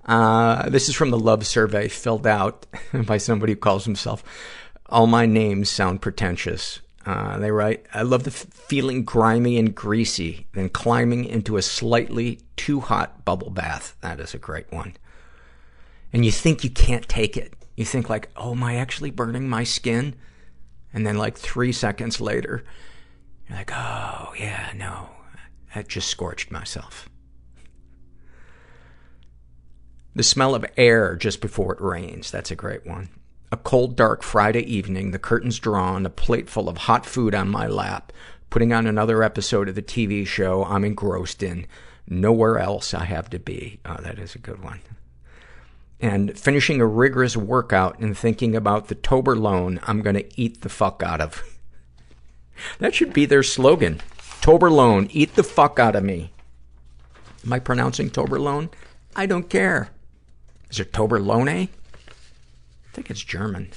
Uh, 0.06 0.68
this 0.68 0.88
is 0.88 0.94
from 0.94 1.10
the 1.10 1.18
love 1.18 1.46
survey 1.46 1.88
filled 1.88 2.26
out 2.26 2.66
by 3.06 3.16
somebody 3.16 3.54
who 3.54 3.58
calls 3.58 3.84
himself 3.84 4.22
All 4.94 5.08
My 5.08 5.26
Names 5.26 5.68
Sound 5.68 6.00
Pretentious. 6.02 6.80
Uh, 7.04 7.36
they 7.38 7.50
write, 7.50 7.84
I 7.92 8.02
love 8.02 8.22
the 8.22 8.30
f- 8.30 8.46
feeling 8.52 9.02
grimy 9.02 9.58
and 9.58 9.74
greasy, 9.74 10.46
then 10.52 10.68
climbing 10.68 11.24
into 11.24 11.56
a 11.56 11.62
slightly 11.62 12.42
too 12.54 12.78
hot 12.78 13.24
bubble 13.24 13.50
bath. 13.50 13.96
That 14.02 14.20
is 14.20 14.34
a 14.34 14.38
great 14.38 14.70
one. 14.70 14.94
And 16.12 16.24
you 16.24 16.30
think 16.30 16.62
you 16.62 16.70
can't 16.70 17.08
take 17.08 17.36
it. 17.36 17.54
You 17.74 17.84
think 17.84 18.08
like, 18.08 18.30
oh, 18.36 18.52
am 18.52 18.62
I 18.62 18.76
actually 18.76 19.10
burning 19.10 19.48
my 19.48 19.64
skin? 19.64 20.14
And 20.92 21.04
then 21.04 21.18
like 21.18 21.36
three 21.36 21.72
seconds 21.72 22.20
later, 22.20 22.62
you're 23.48 23.58
like, 23.58 23.72
oh, 23.74 24.32
yeah, 24.38 24.70
no, 24.76 25.08
I 25.74 25.82
just 25.82 26.06
scorched 26.06 26.52
myself. 26.52 27.08
The 30.14 30.22
smell 30.22 30.54
of 30.54 30.64
air 30.76 31.16
just 31.16 31.40
before 31.40 31.72
it 31.74 31.80
rains. 31.80 32.30
That's 32.30 32.52
a 32.52 32.56
great 32.56 32.86
one. 32.86 33.08
A 33.54 33.56
cold, 33.56 33.94
dark 33.94 34.24
Friday 34.24 34.62
evening, 34.62 35.12
the 35.12 35.18
curtains 35.20 35.60
drawn, 35.60 36.04
a 36.04 36.10
plate 36.10 36.50
full 36.50 36.68
of 36.68 36.76
hot 36.76 37.06
food 37.06 37.36
on 37.36 37.48
my 37.48 37.68
lap, 37.68 38.12
putting 38.50 38.72
on 38.72 38.84
another 38.84 39.22
episode 39.22 39.68
of 39.68 39.76
the 39.76 39.80
TV 39.80 40.26
show 40.26 40.64
I'm 40.64 40.82
engrossed 40.84 41.40
in. 41.40 41.68
Nowhere 42.08 42.58
else 42.58 42.92
I 42.92 43.04
have 43.04 43.30
to 43.30 43.38
be. 43.38 43.78
Oh, 43.86 43.98
that 44.02 44.18
is 44.18 44.34
a 44.34 44.40
good 44.40 44.60
one. 44.60 44.80
And 46.00 46.36
finishing 46.36 46.80
a 46.80 46.86
rigorous 46.86 47.36
workout 47.36 48.00
and 48.00 48.18
thinking 48.18 48.56
about 48.56 48.88
the 48.88 48.96
Toberlone 48.96 49.78
I'm 49.84 50.02
going 50.02 50.16
to 50.16 50.28
eat 50.40 50.62
the 50.62 50.68
fuck 50.68 51.04
out 51.04 51.20
of. 51.20 51.44
that 52.80 52.92
should 52.92 53.12
be 53.12 53.24
their 53.24 53.44
slogan. 53.44 54.02
Toberlone, 54.40 55.06
eat 55.12 55.36
the 55.36 55.44
fuck 55.44 55.78
out 55.78 55.94
of 55.94 56.02
me. 56.02 56.32
Am 57.46 57.52
I 57.52 57.60
pronouncing 57.60 58.10
Toberlone? 58.10 58.70
I 59.14 59.26
don't 59.26 59.48
care. 59.48 59.90
Is 60.70 60.80
it 60.80 60.92
Toberlone? 60.92 61.48
Eh? 61.48 61.62
I 61.62 61.68
think 62.94 63.10
it's 63.10 63.22
German. 63.22 63.70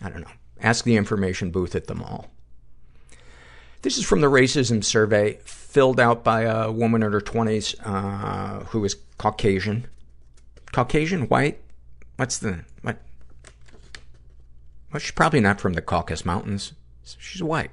I 0.00 0.08
don't 0.08 0.20
know. 0.20 0.30
Ask 0.60 0.84
the 0.84 0.96
information 0.96 1.50
booth 1.50 1.74
at 1.74 1.86
the 1.86 1.94
mall. 1.94 2.30
This 3.82 3.98
is 3.98 4.04
from 4.04 4.20
the 4.20 4.28
racism 4.28 4.82
survey 4.82 5.38
filled 5.44 6.00
out 6.00 6.24
by 6.24 6.42
a 6.42 6.70
woman 6.70 7.02
in 7.02 7.12
her 7.12 7.20
20s 7.20 7.74
uh, 7.84 8.64
who 8.66 8.84
is 8.84 8.96
Caucasian. 9.18 9.86
Caucasian, 10.72 11.28
white? 11.28 11.60
What's 12.16 12.38
the, 12.38 12.64
what? 12.82 12.98
Well, 14.92 15.00
she's 15.00 15.12
probably 15.12 15.40
not 15.40 15.60
from 15.60 15.74
the 15.74 15.82
Caucasus 15.82 16.24
Mountains. 16.24 16.72
She's 17.18 17.42
white. 17.42 17.70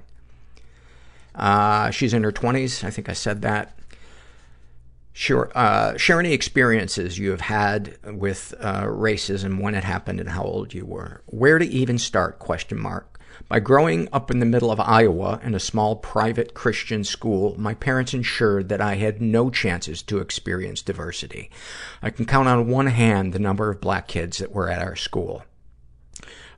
Uh, 1.34 1.90
she's 1.92 2.14
in 2.14 2.24
her 2.24 2.32
20s. 2.32 2.84
I 2.84 2.90
think 2.90 3.10
I 3.10 3.14
said 3.14 3.42
that. 3.42 3.78
Sure. 5.18 5.50
Uh, 5.56 5.96
share 5.96 6.20
any 6.20 6.34
experiences 6.34 7.18
you 7.18 7.32
have 7.32 7.40
had 7.40 7.98
with 8.04 8.54
uh, 8.60 8.84
racism, 8.84 9.62
when 9.62 9.74
it 9.74 9.86
happened, 9.86 10.20
and 10.20 10.28
how 10.28 10.44
old 10.44 10.74
you 10.74 10.86
were. 10.86 11.22
Where 11.28 11.58
to 11.58 11.66
even 11.66 11.98
start? 11.98 12.38
Question 12.38 12.78
mark. 12.78 13.22
By 13.48 13.62
growing 13.62 14.10
up 14.12 14.30
in 14.30 14.40
the 14.40 14.46
middle 14.46 14.72
of 14.72 14.80
Iowa 14.82 15.40
in 15.42 15.56
a 15.56 15.60
small 15.60 15.96
private 15.96 16.54
Christian 16.54 17.06
school, 17.06 17.56
my 17.58 17.74
parents 17.74 18.14
ensured 18.14 18.68
that 18.68 18.82
I 18.82 18.96
had 18.96 19.22
no 19.22 19.50
chances 19.50 20.02
to 20.04 20.20
experience 20.20 20.82
diversity. 20.82 21.50
I 22.02 22.10
can 22.10 22.26
count 22.26 22.50
on 22.50 22.68
one 22.68 22.88
hand 22.88 23.32
the 23.32 23.40
number 23.40 23.70
of 23.70 23.80
black 23.80 24.10
kids 24.10 24.40
that 24.40 24.52
were 24.52 24.70
at 24.70 24.82
our 24.82 24.98
school. 24.98 25.46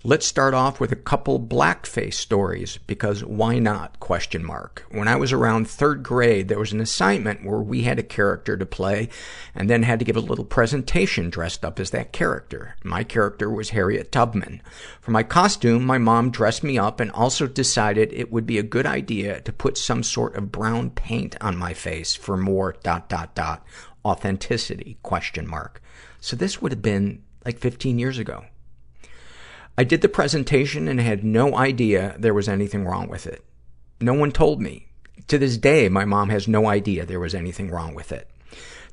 Let's 0.08 0.26
start 0.26 0.54
off 0.54 0.80
with 0.80 0.94
a 0.94 0.96
couple 0.96 1.38
blackface 1.38 2.14
stories, 2.14 2.78
because 2.88 3.26
why 3.26 3.60
not? 3.60 4.00
Question 4.00 4.42
mark. 4.42 4.86
When 4.90 5.10
I 5.10 5.18
was 5.18 5.34
around 5.34 5.68
third 5.68 6.02
grade, 6.02 6.48
there 6.48 6.60
was 6.60 6.72
an 6.72 6.80
assignment 6.80 7.46
where 7.46 7.60
we 7.60 7.82
had 7.82 8.00
a 8.00 8.04
character 8.04 8.56
to 8.56 8.66
play 8.66 9.10
and 9.54 9.70
then 9.70 9.84
had 9.84 10.00
to 10.00 10.06
give 10.06 10.16
a 10.16 10.22
little 10.22 10.46
presentation 10.46 11.30
dressed 11.30 11.66
up 11.66 11.78
as 11.78 11.90
that 11.90 12.14
character. 12.14 12.78
My 12.86 13.04
character 13.04 13.50
was 13.50 13.72
Harriet 13.72 14.14
Tubman. 14.14 14.62
For 15.02 15.12
my 15.12 15.24
costume, 15.24 15.86
my 15.86 15.98
mom 15.98 16.32
dressed 16.32 16.64
me 16.64 16.78
up 16.78 17.02
and 17.02 17.12
also 17.12 17.46
decided 17.46 18.14
it 18.14 18.32
would 18.32 18.46
be 18.46 18.60
a 18.60 18.64
good 18.64 18.86
idea 18.86 19.42
to 19.42 19.52
put 19.52 19.78
some 19.78 20.04
sort 20.04 20.38
of 20.38 20.54
brown 20.54 20.90
paint 20.92 21.36
on 21.42 21.58
my 21.58 21.74
face 21.74 22.16
for 22.16 22.38
more 22.38 22.78
dot 22.82 23.10
dot 23.10 23.36
dot 23.36 23.66
authenticity 24.06 25.00
question 25.04 25.46
mark. 25.46 25.82
So 26.22 26.38
this 26.38 26.62
would 26.62 26.72
have 26.72 26.82
been 26.82 27.24
like 27.44 27.60
15 27.60 28.00
years 28.00 28.18
ago. 28.18 28.46
I 29.78 29.84
did 29.84 30.02
the 30.02 30.10
presentation 30.10 30.88
and 30.88 31.00
had 31.00 31.24
no 31.24 31.56
idea 31.56 32.16
there 32.18 32.34
was 32.34 32.50
anything 32.50 32.84
wrong 32.84 33.08
with 33.08 33.28
it. 33.28 33.44
No 34.02 34.14
one 34.14 34.32
told 34.32 34.60
me. 34.60 34.88
To 35.28 35.38
this 35.38 35.58
day, 35.58 35.88
my 35.88 36.04
mom 36.04 36.30
has 36.30 36.48
no 36.48 36.68
idea 36.68 37.06
there 37.06 37.20
was 37.20 37.36
anything 37.36 37.70
wrong 37.70 37.94
with 37.94 38.12
it. 38.12 38.28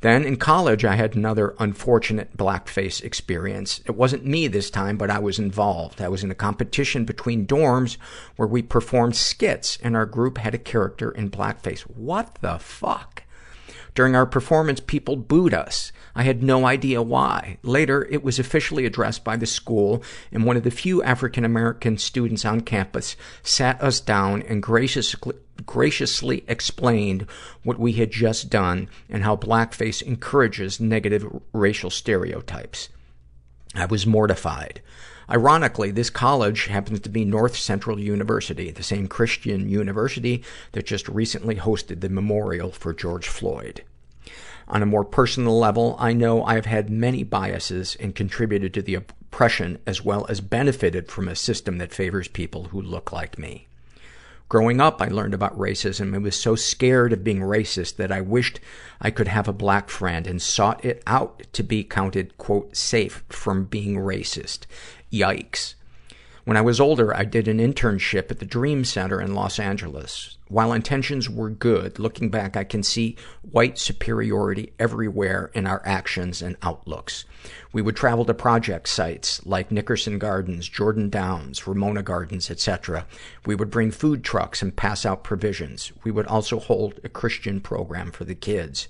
Then 0.03 0.25
in 0.25 0.37
college, 0.37 0.85
I 0.85 0.97
had 0.97 1.15
another 1.15 1.55
unfortunate 1.59 2.37
blackface 2.37 3.03
experience. 3.03 3.81
It 3.87 3.97
wasn't 3.97 4.27
me 4.27 4.47
this 4.47 4.69
time, 4.69 4.99
but 4.99 5.11
I 5.11 5.19
was 5.19 5.39
involved. 5.39 6.03
I 6.03 6.09
was 6.09 6.23
in 6.23 6.31
a 6.31 6.35
competition 6.35 7.07
between 7.07 7.47
dorms 7.47 7.97
where 8.37 8.49
we 8.49 8.61
performed 8.61 9.17
skits 9.17 9.79
and 9.83 9.97
our 9.97 10.05
group 10.05 10.37
had 10.37 10.55
a 10.55 10.59
character 10.59 11.11
in 11.11 11.31
blackface. 11.31 11.81
What 11.83 12.37
the 12.43 12.59
fuck? 12.59 13.23
During 13.95 14.15
our 14.15 14.27
performance, 14.27 14.81
people 14.81 15.17
booed 15.17 15.55
us. 15.55 15.93
I 16.17 16.23
had 16.23 16.43
no 16.43 16.65
idea 16.65 17.03
why. 17.03 17.59
Later, 17.63 18.07
it 18.09 18.23
was 18.23 18.39
officially 18.39 18.87
addressed 18.87 19.25
by 19.25 19.37
the 19.37 19.47
school, 19.47 20.03
and 20.31 20.45
one 20.45 20.57
of 20.57 20.63
the 20.63 20.71
few 20.71 21.03
African 21.03 21.45
American 21.45 21.99
students 21.99 22.45
on 22.45 22.61
campus 22.61 23.17
sat 23.43 23.83
us 23.83 24.01
down 24.01 24.43
and 24.43 24.63
graciously, 24.63 25.35
graciously 25.67 26.45
explained 26.47 27.27
what 27.65 27.81
we 27.81 27.93
had 27.95 28.13
just 28.13 28.49
done 28.49 28.89
and 29.09 29.25
how 29.25 29.37
blackface 29.37 30.03
encourages 30.03 30.79
negative 30.79 31.27
racial 31.53 31.91
stereotypes. 31.91 32.91
I 33.75 33.87
was 33.87 34.07
mortified. 34.07 34.81
Ironically, 35.29 35.91
this 35.91 36.11
college 36.11 36.67
happens 36.67 37.01
to 37.01 37.09
be 37.09 37.25
North 37.25 37.57
Central 37.57 37.99
University, 37.99 38.71
the 38.71 38.83
same 38.83 39.09
Christian 39.09 39.69
university 39.69 40.45
that 40.73 40.87
just 40.87 41.09
recently 41.09 41.57
hosted 41.57 42.01
the 42.01 42.09
memorial 42.09 42.71
for 42.71 42.93
George 42.93 43.27
Floyd. 43.27 43.83
On 44.69 44.83
a 44.83 44.87
more 44.87 45.05
personal 45.05 45.59
level, 45.59 45.97
I 45.99 46.13
know 46.13 46.45
I 46.45 46.55
have 46.55 46.67
had 46.67 46.89
many 46.91 47.23
biases 47.23 47.97
and 48.01 48.15
contributed 48.15 48.73
to 48.75 48.83
the 48.83 48.95
oppression 48.95 49.79
as 49.87 50.05
well 50.05 50.27
as 50.29 50.41
benefited 50.41 51.11
from 51.11 51.29
a 51.29 51.37
system 51.37 51.79
that 51.79 51.93
favors 51.93 52.29
people 52.29 52.65
who 52.65 52.81
look 52.81 53.13
like 53.13 53.39
me. 53.39 53.69
Growing 54.49 54.81
up, 54.81 55.01
I 55.01 55.09
learned 55.09 55.35
about 55.35 55.59
racism 55.59 56.15
and 56.15 56.23
was 56.23 56.37
so 56.37 56.55
scared 56.55 57.13
of 57.13 57.25
being 57.25 57.41
racist 57.41 57.97
that 57.97 58.13
I 58.13 58.21
wished 58.21 58.61
I 59.01 59.11
could 59.11 59.29
have 59.29 59.49
a 59.49 59.53
black 59.53 59.89
friend 59.89 60.27
and 60.27 60.41
sought 60.41 60.85
it 60.85 61.03
out 61.07 61.43
to 61.55 61.63
be 61.63 61.83
counted, 61.83 62.37
quote, 62.39 62.77
safe 62.77 63.25
from 63.29 63.65
being 63.65 63.97
racist. 63.97 64.67
Yikes. 65.13 65.75
When 66.45 66.59
I 66.59 66.61
was 66.61 66.79
older, 66.79 67.17
I 67.17 67.25
did 67.25 67.49
an 67.49 67.59
internship 67.59 68.31
at 68.31 68.39
the 68.39 68.45
Dream 68.45 68.85
Center 68.85 69.21
in 69.21 69.35
Los 69.35 69.59
Angeles. 69.59 70.37
While 70.55 70.73
intentions 70.73 71.29
were 71.29 71.51
good, 71.51 71.99
looking 71.99 72.29
back, 72.29 72.57
I 72.57 72.63
can 72.63 72.85
see 72.85 73.17
white 73.43 73.77
superiority 73.77 74.73
everywhere 74.79 75.51
in 75.53 75.67
our 75.67 75.83
actions 75.85 76.41
and 76.41 76.57
outlooks. 76.63 77.25
We 77.73 77.83
would 77.83 77.97
travel 77.97 78.25
to 78.27 78.35
project 78.35 78.89
sites 78.89 79.45
like 79.45 79.73
Nickerson 79.73 80.21
Gardens, 80.21 80.69
Jordan 80.69 81.11
Downs, 81.11 81.67
Ramona 81.67 82.05
Gardens, 82.05 82.53
etc. 82.53 83.05
We 83.45 83.57
would 83.57 83.69
bring 83.69 83.91
food 83.91 84.23
trucks 84.23 84.63
and 84.63 84.77
pass 84.77 85.05
out 85.05 85.25
provisions. 85.25 85.91
We 86.05 86.13
would 86.13 86.29
also 86.29 86.61
hold 86.61 87.01
a 87.03 87.09
Christian 87.09 87.61
program 87.61 88.13
for 88.13 88.23
the 88.23 88.37
kids. 88.37 88.87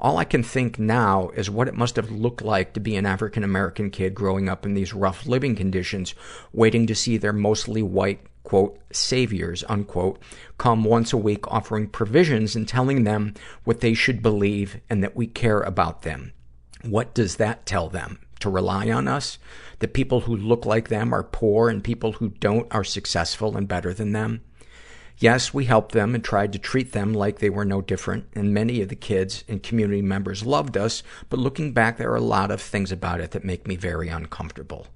All 0.00 0.18
I 0.18 0.24
can 0.24 0.42
think 0.42 0.80
now 0.80 1.28
is 1.36 1.48
what 1.48 1.68
it 1.68 1.76
must 1.76 1.94
have 1.94 2.10
looked 2.10 2.42
like 2.42 2.72
to 2.72 2.80
be 2.80 2.96
an 2.96 3.06
African 3.06 3.44
American 3.44 3.88
kid 3.88 4.16
growing 4.16 4.48
up 4.48 4.66
in 4.66 4.74
these 4.74 4.92
rough 4.92 5.26
living 5.26 5.54
conditions, 5.54 6.12
waiting 6.52 6.88
to 6.88 6.94
see 6.96 7.18
their 7.18 7.32
mostly 7.32 7.82
white, 7.82 8.26
quote, 8.42 8.78
saviors, 8.92 9.64
unquote, 9.68 10.20
come 10.58 10.84
once 10.84 11.12
a 11.12 11.16
week 11.16 11.46
offering 11.48 11.88
provisions 11.88 12.56
and 12.56 12.66
telling 12.66 13.04
them 13.04 13.34
what 13.64 13.80
they 13.80 13.94
should 13.94 14.22
believe 14.22 14.80
and 14.90 15.02
that 15.02 15.16
we 15.16 15.26
care 15.26 15.60
about 15.60 16.02
them. 16.02 16.32
What 16.82 17.14
does 17.14 17.36
that 17.36 17.66
tell 17.66 17.88
them? 17.88 18.18
To 18.40 18.50
rely 18.50 18.90
on 18.90 19.06
us? 19.06 19.38
That 19.78 19.94
people 19.94 20.22
who 20.22 20.36
look 20.36 20.66
like 20.66 20.88
them 20.88 21.12
are 21.12 21.22
poor 21.22 21.68
and 21.68 21.84
people 21.84 22.14
who 22.14 22.30
don't 22.30 22.72
are 22.74 22.84
successful 22.84 23.56
and 23.56 23.68
better 23.68 23.94
than 23.94 24.12
them? 24.12 24.42
Yes, 25.18 25.54
we 25.54 25.66
helped 25.66 25.92
them 25.92 26.16
and 26.16 26.24
tried 26.24 26.52
to 26.52 26.58
treat 26.58 26.90
them 26.90 27.14
like 27.14 27.38
they 27.38 27.50
were 27.50 27.64
no 27.64 27.80
different, 27.80 28.26
and 28.34 28.52
many 28.52 28.80
of 28.80 28.88
the 28.88 28.96
kids 28.96 29.44
and 29.46 29.62
community 29.62 30.02
members 30.02 30.44
loved 30.44 30.76
us, 30.76 31.04
but 31.28 31.38
looking 31.38 31.72
back, 31.72 31.96
there 31.96 32.10
are 32.10 32.16
a 32.16 32.20
lot 32.20 32.50
of 32.50 32.60
things 32.60 32.90
about 32.90 33.20
it 33.20 33.30
that 33.30 33.44
make 33.44 33.68
me 33.68 33.76
very 33.76 34.08
uncomfortable. 34.08 34.88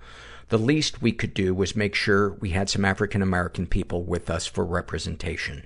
The 0.49 0.59
least 0.59 1.03
we 1.03 1.11
could 1.11 1.35
do 1.35 1.55
was 1.55 1.75
make 1.75 1.95
sure 1.95 2.35
we 2.35 2.51
had 2.51 2.71
some 2.71 2.85
African 2.85 3.21
American 3.21 3.67
people 3.67 4.05
with 4.05 4.31
us 4.31 4.47
for 4.47 4.65
representation. 4.65 5.65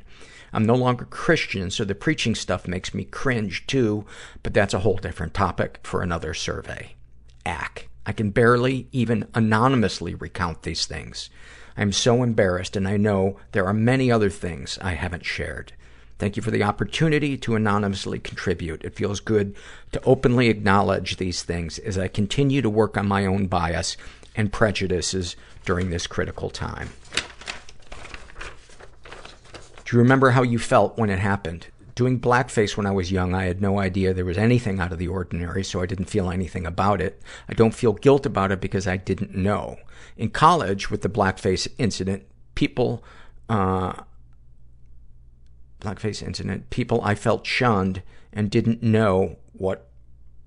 I'm 0.52 0.64
no 0.64 0.74
longer 0.74 1.04
Christian, 1.04 1.70
so 1.70 1.84
the 1.84 1.94
preaching 1.94 2.34
stuff 2.34 2.66
makes 2.66 2.94
me 2.94 3.04
cringe 3.04 3.66
too, 3.66 4.06
but 4.42 4.54
that's 4.54 4.74
a 4.74 4.80
whole 4.80 4.96
different 4.96 5.34
topic 5.34 5.80
for 5.82 6.02
another 6.02 6.34
survey. 6.34 6.94
Ack. 7.44 7.88
I 8.06 8.12
can 8.12 8.30
barely 8.30 8.88
even 8.90 9.28
anonymously 9.34 10.14
recount 10.14 10.62
these 10.62 10.86
things. 10.86 11.28
I'm 11.76 11.92
so 11.92 12.22
embarrassed, 12.22 12.74
and 12.74 12.88
I 12.88 12.96
know 12.96 13.38
there 13.52 13.66
are 13.66 13.74
many 13.74 14.10
other 14.10 14.30
things 14.30 14.78
I 14.80 14.94
haven't 14.94 15.26
shared. 15.26 15.74
Thank 16.18 16.36
you 16.36 16.42
for 16.42 16.50
the 16.50 16.62
opportunity 16.62 17.38
to 17.38 17.54
anonymously 17.54 18.18
contribute. 18.18 18.84
It 18.84 18.94
feels 18.94 19.20
good 19.20 19.54
to 19.92 20.02
openly 20.04 20.48
acknowledge 20.48 21.16
these 21.16 21.42
things 21.42 21.78
as 21.78 21.96
I 21.96 22.08
continue 22.08 22.60
to 22.62 22.68
work 22.68 22.96
on 22.96 23.08
my 23.08 23.24
own 23.24 23.46
bias 23.46 23.96
and 24.36 24.52
prejudices 24.52 25.36
during 25.64 25.90
this 25.90 26.06
critical 26.06 26.50
time. 26.50 26.90
Do 29.84 29.96
you 29.96 30.02
remember 30.02 30.30
how 30.30 30.42
you 30.42 30.58
felt 30.58 30.96
when 30.96 31.10
it 31.10 31.18
happened? 31.18 31.66
Doing 31.96 32.20
blackface 32.20 32.76
when 32.76 32.86
I 32.86 32.92
was 32.92 33.10
young, 33.10 33.34
I 33.34 33.44
had 33.44 33.60
no 33.60 33.80
idea 33.80 34.14
there 34.14 34.24
was 34.24 34.38
anything 34.38 34.78
out 34.78 34.92
of 34.92 34.98
the 34.98 35.08
ordinary, 35.08 35.64
so 35.64 35.82
I 35.82 35.86
didn't 35.86 36.04
feel 36.04 36.30
anything 36.30 36.64
about 36.64 37.00
it. 37.00 37.20
I 37.48 37.54
don't 37.54 37.74
feel 37.74 37.92
guilt 37.92 38.24
about 38.24 38.52
it 38.52 38.60
because 38.60 38.86
I 38.86 38.96
didn't 38.96 39.34
know. 39.34 39.78
In 40.16 40.30
college, 40.30 40.90
with 40.90 41.02
the 41.02 41.08
blackface 41.08 41.66
incident, 41.76 42.24
people, 42.54 43.02
uh, 43.48 43.94
blackface 45.80 46.22
incident, 46.22 46.70
people 46.70 47.00
I 47.02 47.16
felt 47.16 47.44
shunned 47.44 48.02
and 48.32 48.48
didn't 48.48 48.82
know 48.82 49.38
what 49.52 49.89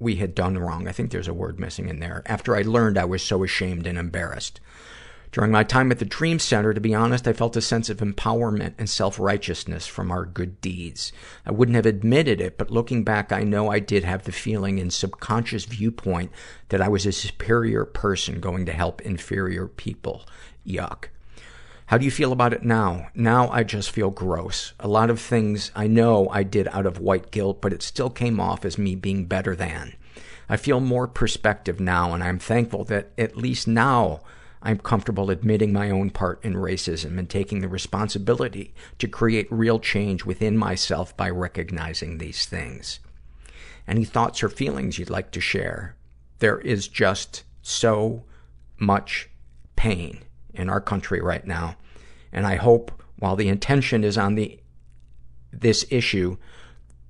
we 0.04 0.18
had 0.18 0.36
done 0.36 0.58
wrong. 0.58 0.88
I 0.88 0.92
think 0.92 1.10
there's 1.10 1.28
a 1.28 1.34
word 1.34 1.60
missing 1.60 1.90
in 1.90 2.00
there. 2.00 2.22
After 2.28 2.56
I 2.56 2.62
learned, 2.62 2.98
I 2.98 3.06
was 3.06 3.24
so 3.24 3.44
ashamed 3.44 3.88
and 3.88 3.98
embarrassed. 3.98 4.60
During 5.32 5.50
my 5.50 5.64
time 5.64 5.92
at 5.92 5.98
the 5.98 6.06
Dream 6.06 6.38
Center, 6.38 6.76
to 6.76 6.80
be 6.80 6.94
honest, 6.94 7.28
I 7.28 7.34
felt 7.34 7.58
a 7.58 7.62
sense 7.62 7.90
of 7.90 7.98
empowerment 7.98 8.76
and 8.78 8.88
self-righteousness 8.88 9.88
from 9.88 10.12
our 10.12 10.26
good 10.26 10.62
deeds. 10.62 11.12
I 11.44 11.52
wouldn't 11.52 11.76
have 11.76 11.88
admitted 11.88 12.40
it, 12.40 12.56
but 12.56 12.70
looking 12.70 13.04
back, 13.04 13.32
I 13.32 13.42
know 13.42 13.72
I 13.72 13.80
did 13.80 14.04
have 14.04 14.26
the 14.26 14.32
feeling 14.32 14.80
and 14.80 14.94
subconscious 14.94 15.66
viewpoint 15.66 16.32
that 16.70 16.82
I 16.82 16.88
was 16.88 17.08
a 17.08 17.12
superior 17.12 17.84
person 17.84 18.40
going 18.40 18.68
to 18.68 18.74
help 18.74 19.02
inferior 19.02 19.68
people. 19.68 20.28
Yuck. 20.68 21.06
How 21.88 21.98
do 21.98 22.06
you 22.06 22.12
feel 22.12 22.32
about 22.32 22.54
it 22.54 22.64
now? 22.64 23.10
Now 23.14 23.50
I 23.50 23.64
just 23.64 23.92
feel 23.92 24.10
gross. 24.10 24.74
A 24.80 24.88
lot 24.88 25.10
of 25.10 25.20
things 25.20 25.72
I 25.76 25.88
know 25.88 26.30
I 26.30 26.44
did 26.44 26.68
out 26.70 26.86
of 26.86 27.00
white 27.00 27.30
guilt, 27.30 27.62
but 27.62 27.74
it 27.74 27.84
still 27.84 28.10
came 28.10 28.40
off 28.40 28.64
as 28.64 28.78
me 28.78 28.96
being 28.96 29.26
better 29.26 29.56
than. 29.56 29.94
I 30.48 30.58
feel 30.58 30.80
more 30.80 31.08
perspective 31.08 31.80
now, 31.80 32.14
and 32.14 32.24
I'm 32.24 32.40
thankful 32.40 32.86
that 32.86 33.12
at 33.18 33.38
least 33.38 33.68
now 33.68 34.22
I'm 34.62 34.78
comfortable 34.80 35.30
admitting 35.30 35.74
my 35.74 35.90
own 35.90 36.10
part 36.10 36.44
in 36.44 36.54
racism 36.54 37.20
and 37.20 37.30
taking 37.30 37.60
the 37.60 37.68
responsibility 37.68 38.74
to 39.00 39.08
create 39.08 39.52
real 39.52 39.80
change 39.80 40.24
within 40.24 40.58
myself 40.58 41.16
by 41.18 41.30
recognizing 41.30 42.18
these 42.18 42.46
things. 42.46 43.00
Any 43.88 44.06
thoughts 44.06 44.42
or 44.42 44.48
feelings 44.48 44.98
you'd 44.98 45.10
like 45.10 45.32
to 45.32 45.42
share? 45.42 45.98
There 46.40 46.60
is 46.60 46.88
just 46.88 47.44
so 47.62 48.24
much 48.78 49.30
pain 49.76 50.24
in 50.54 50.70
our 50.70 50.82
country 50.82 51.22
right 51.22 51.46
now. 51.46 51.76
And 52.32 52.46
I 52.46 52.56
hope 52.56 53.04
while 53.18 53.36
the 53.36 53.48
intention 53.48 54.04
is 54.04 54.18
on 54.18 54.36
the, 54.36 54.60
this 55.52 55.86
issue, 55.90 56.38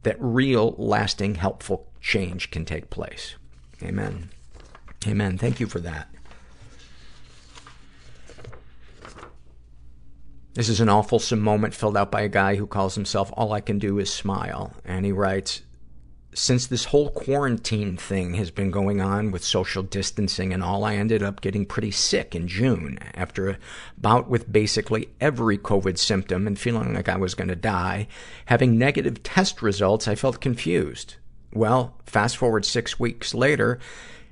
that 0.04 0.18
real, 0.20 0.76
lasting, 0.78 1.36
helpful 1.36 1.92
change 2.02 2.52
can 2.52 2.66
take 2.66 2.90
place. 2.90 3.36
Amen. 3.82 4.30
Amen. 5.08 5.38
Thank 5.38 5.60
you 5.60 5.68
for 5.68 5.80
that. 5.80 6.10
This 10.54 10.70
is 10.70 10.80
an 10.80 10.90
awful 10.90 11.20
moment 11.36 11.74
filled 11.74 11.98
out 11.98 12.12
by 12.12 12.22
a 12.22 12.30
guy 12.30 12.56
who 12.56 12.68
calls 12.68 12.94
himself 12.94 13.32
All 13.34 13.54
I 13.54 13.60
Can 13.60 13.80
Do 13.80 13.98
Is 13.98 14.14
Smile. 14.14 14.74
And 14.86 15.04
he 15.04 15.12
writes, 15.12 15.64
since 16.38 16.68
this 16.68 16.86
whole 16.86 17.10
quarantine 17.10 17.98
thing 17.98 18.34
has 18.36 18.52
been 18.52 18.72
going 18.72 19.02
on 19.02 19.32
with 19.32 19.44
social 19.44 19.84
distancing 19.84 20.54
and 20.54 20.64
all, 20.64 20.84
I 20.84 20.96
ended 20.96 21.24
up 21.24 21.42
getting 21.42 21.66
pretty 21.66 21.92
sick 21.92 22.36
in 22.36 22.48
June 22.48 22.98
after 23.14 23.50
a 23.50 23.58
bout 23.98 24.30
with 24.30 24.52
basically 24.52 25.10
every 25.22 25.58
COVID 25.58 25.98
symptom 25.98 26.48
and 26.48 26.58
feeling 26.58 26.94
like 26.94 27.10
I 27.10 27.18
was 27.18 27.36
going 27.36 27.48
to 27.48 27.56
die. 27.56 28.08
Having 28.46 28.78
negative 28.78 29.24
test 29.24 29.62
results, 29.62 30.08
I 30.08 30.16
felt 30.16 30.42
confused. 30.42 31.16
Well, 31.54 31.96
fast 32.06 32.38
forward 32.38 32.66
six 32.66 33.00
weeks 33.00 33.34
later, 33.34 33.80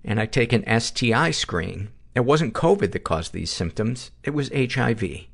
and 0.04 0.20
I 0.20 0.26
take 0.26 0.54
an 0.54 0.80
STI 0.80 1.32
screen. 1.32 1.90
It 2.16 2.26
wasn't 2.26 2.54
COVID 2.54 2.92
that 2.92 3.04
caused 3.04 3.34
these 3.34 3.52
symptoms. 3.52 4.12
It 4.24 4.32
was 4.32 4.50
HIV 4.54 5.28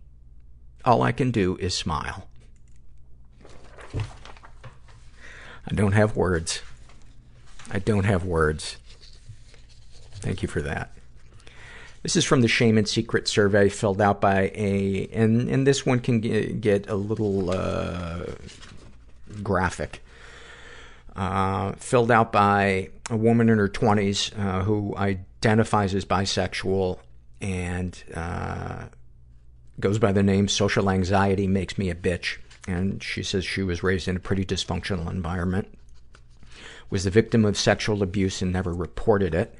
all 0.87 1.03
I 1.03 1.11
can 1.11 1.31
do 1.31 1.57
is 1.57 1.75
smile. 1.75 2.29
I 5.69 5.73
don't 5.73 5.91
have 5.91 6.15
words. 6.15 6.61
I 7.71 7.79
don't 7.79 8.05
have 8.05 8.23
words. 8.23 8.77
Thank 10.15 10.41
you 10.41 10.47
for 10.47 10.61
that. 10.61 10.91
This 12.03 12.15
is 12.15 12.23
from 12.23 12.41
the 12.41 12.47
Shame 12.47 12.77
and 12.77 12.87
Secret 12.87 13.27
survey 13.27 13.67
filled 13.67 13.99
out 13.99 14.21
by 14.21 14.51
a, 14.55 15.09
and, 15.11 15.49
and 15.49 15.67
this 15.67 15.85
one 15.85 15.99
can 15.99 16.21
get, 16.21 16.89
a 16.89 16.95
little, 16.95 17.49
uh, 17.49 18.27
graphic. 19.43 20.01
Uh, 21.15 21.73
filled 21.73 22.11
out 22.11 22.31
by 22.31 22.89
a 23.09 23.17
woman 23.17 23.49
in 23.49 23.57
her 23.57 23.67
20s, 23.67 24.37
uh, 24.39 24.63
who 24.63 24.95
identifies 24.95 25.93
as 25.93 26.05
bisexual 26.05 26.99
and, 27.41 28.03
uh, 28.13 28.85
goes 29.79 29.99
by 29.99 30.11
the 30.11 30.23
name 30.23 30.47
Social 30.47 30.89
Anxiety 30.89 31.47
Makes 31.47 31.77
Me 31.77 31.89
a 31.89 31.95
Bitch. 31.95 32.37
And 32.67 33.01
she 33.01 33.23
says 33.23 33.45
she 33.45 33.63
was 33.63 33.81
raised 33.81 34.09
in 34.09 34.17
a 34.17 34.19
pretty 34.19 34.43
dysfunctional 34.43 35.09
environment, 35.09 35.69
was 36.89 37.05
the 37.05 37.09
victim 37.09 37.45
of 37.45 37.57
sexual 37.57 38.03
abuse 38.03 38.41
and 38.41 38.51
never 38.51 38.73
reported 38.73 39.33
it. 39.33 39.55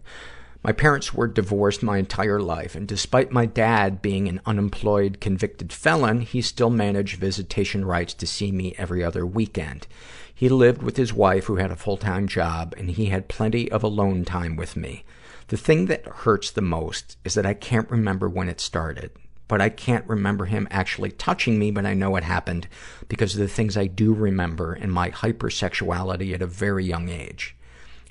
My 0.62 0.74
parents 0.74 1.14
were 1.14 1.28
divorced 1.28 1.82
my 1.82 1.98
entire 2.00 2.42
life, 2.42 2.76
and 2.76 2.86
despite 2.86 3.32
my 3.32 3.46
dad 3.46 4.02
being 4.02 4.28
an 4.28 4.42
unemployed 4.46 5.22
convicted 5.22 5.72
felon, 5.72 6.22
he 6.22 6.42
still 6.42 6.70
managed 6.70 7.20
visitation 7.20 7.86
rights 7.86 8.14
to 8.16 8.28
see 8.28 8.52
me 8.52 8.76
every 8.78 9.04
other 9.04 9.26
weekend. 9.26 9.88
He 10.34 10.50
lived 10.50 10.82
with 10.82 10.98
his 10.98 11.14
wife, 11.14 11.46
who 11.46 11.56
had 11.56 11.72
a 11.72 11.78
full-time 11.78 12.28
job, 12.28 12.76
and 12.78 12.90
he 12.90 13.06
had 13.06 13.30
plenty 13.30 13.72
of 13.72 13.84
alone 13.84 14.26
time 14.26 14.58
with 14.58 14.76
me. 14.76 15.06
The 15.48 15.58
thing 15.58 15.86
that 15.86 16.06
hurts 16.06 16.52
the 16.52 16.62
most 16.62 17.18
is 17.24 17.36
that 17.36 17.46
I 17.46 17.54
can't 17.54 17.90
remember 17.90 18.28
when 18.28 18.50
it 18.50 18.60
started 18.60 19.12
but 19.48 19.62
I 19.62 19.70
can't 19.70 20.08
remember 20.08 20.46
him 20.46 20.68
actually 20.70 21.12
touching 21.12 21.58
me, 21.58 21.72
but 21.72 21.86
I 21.86 21.94
know 21.94 22.16
it 22.16 22.24
happened 22.24 22.68
because 23.08 23.34
of 23.34 23.40
the 23.40 23.48
things 23.48 23.78
I 23.78 23.88
do 23.88 24.14
remember 24.14 24.76
in 24.76 24.92
my 24.92 25.10
hypersexuality 25.10 26.34
at 26.34 26.42
a 26.42 26.48
very 26.48 26.86
young 26.86 27.10
age. 27.10 27.56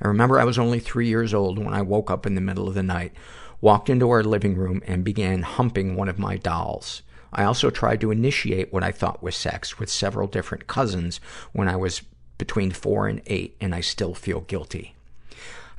I 0.03 0.09
remember 0.09 0.39
I 0.39 0.45
was 0.45 0.59
only 0.59 0.81
three 0.81 1.09
years 1.09 1.33
old 1.33 1.59
when 1.59 1.75
I 1.75 1.83
woke 1.83 2.11
up 2.11 2.27
in 2.27 2.35
the 2.35 2.41
middle 2.41 2.69
of 2.69 2.75
the 2.75 2.83
night, 2.83 3.13
walked 3.61 3.89
into 3.89 4.11
our 4.11 4.23
living 4.23 4.57
room, 4.57 4.83
and 4.87 5.05
began 5.05 5.43
humping 5.43 5.97
one 5.97 6.09
of 6.09 6.19
my 6.19 6.37
dolls. 6.37 7.03
I 7.33 7.45
also 7.45 7.71
tried 7.71 8.01
to 8.03 8.11
initiate 8.11 8.73
what 8.73 8.83
I 8.83 8.93
thought 8.93 9.23
was 9.23 9.37
sex 9.37 9.79
with 9.79 9.91
several 9.91 10.27
different 10.27 10.67
cousins 10.67 11.21
when 11.53 11.69
I 11.69 11.77
was 11.77 12.03
between 12.39 12.71
four 12.71 13.09
and 13.09 13.23
eight, 13.27 13.57
and 13.61 13.75
I 13.75 13.81
still 13.81 14.15
feel 14.15 14.41
guilty. 14.41 14.95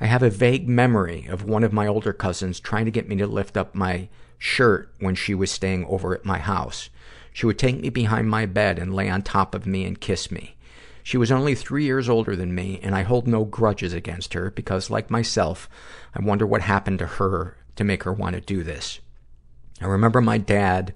I 0.00 0.06
have 0.06 0.22
a 0.22 0.30
vague 0.30 0.68
memory 0.68 1.26
of 1.28 1.44
one 1.44 1.64
of 1.64 1.72
my 1.72 1.86
older 1.86 2.12
cousins 2.12 2.60
trying 2.60 2.84
to 2.84 2.90
get 2.90 3.08
me 3.08 3.16
to 3.16 3.26
lift 3.26 3.56
up 3.56 3.74
my 3.74 4.08
shirt 4.38 4.92
when 4.98 5.14
she 5.14 5.34
was 5.34 5.50
staying 5.50 5.84
over 5.86 6.14
at 6.14 6.24
my 6.24 6.38
house. 6.38 6.90
She 7.32 7.46
would 7.46 7.58
take 7.58 7.80
me 7.80 7.90
behind 7.90 8.30
my 8.30 8.46
bed 8.46 8.78
and 8.78 8.94
lay 8.94 9.08
on 9.08 9.22
top 9.22 9.54
of 9.54 9.66
me 9.66 9.84
and 9.84 10.00
kiss 10.00 10.30
me. 10.30 10.56
She 11.02 11.16
was 11.16 11.32
only 11.32 11.54
three 11.54 11.84
years 11.84 12.08
older 12.08 12.36
than 12.36 12.54
me, 12.54 12.80
and 12.82 12.94
I 12.94 13.02
hold 13.02 13.26
no 13.26 13.44
grudges 13.44 13.92
against 13.94 14.34
her 14.34 14.50
because, 14.50 14.90
like 14.90 15.10
myself, 15.10 15.68
I 16.14 16.22
wonder 16.22 16.46
what 16.46 16.60
happened 16.60 16.98
to 16.98 17.06
her 17.06 17.56
to 17.76 17.84
make 17.84 18.02
her 18.02 18.12
want 18.12 18.34
to 18.34 18.42
do 18.42 18.62
this. 18.62 19.00
I 19.80 19.86
remember 19.86 20.20
my 20.20 20.36
dad 20.36 20.92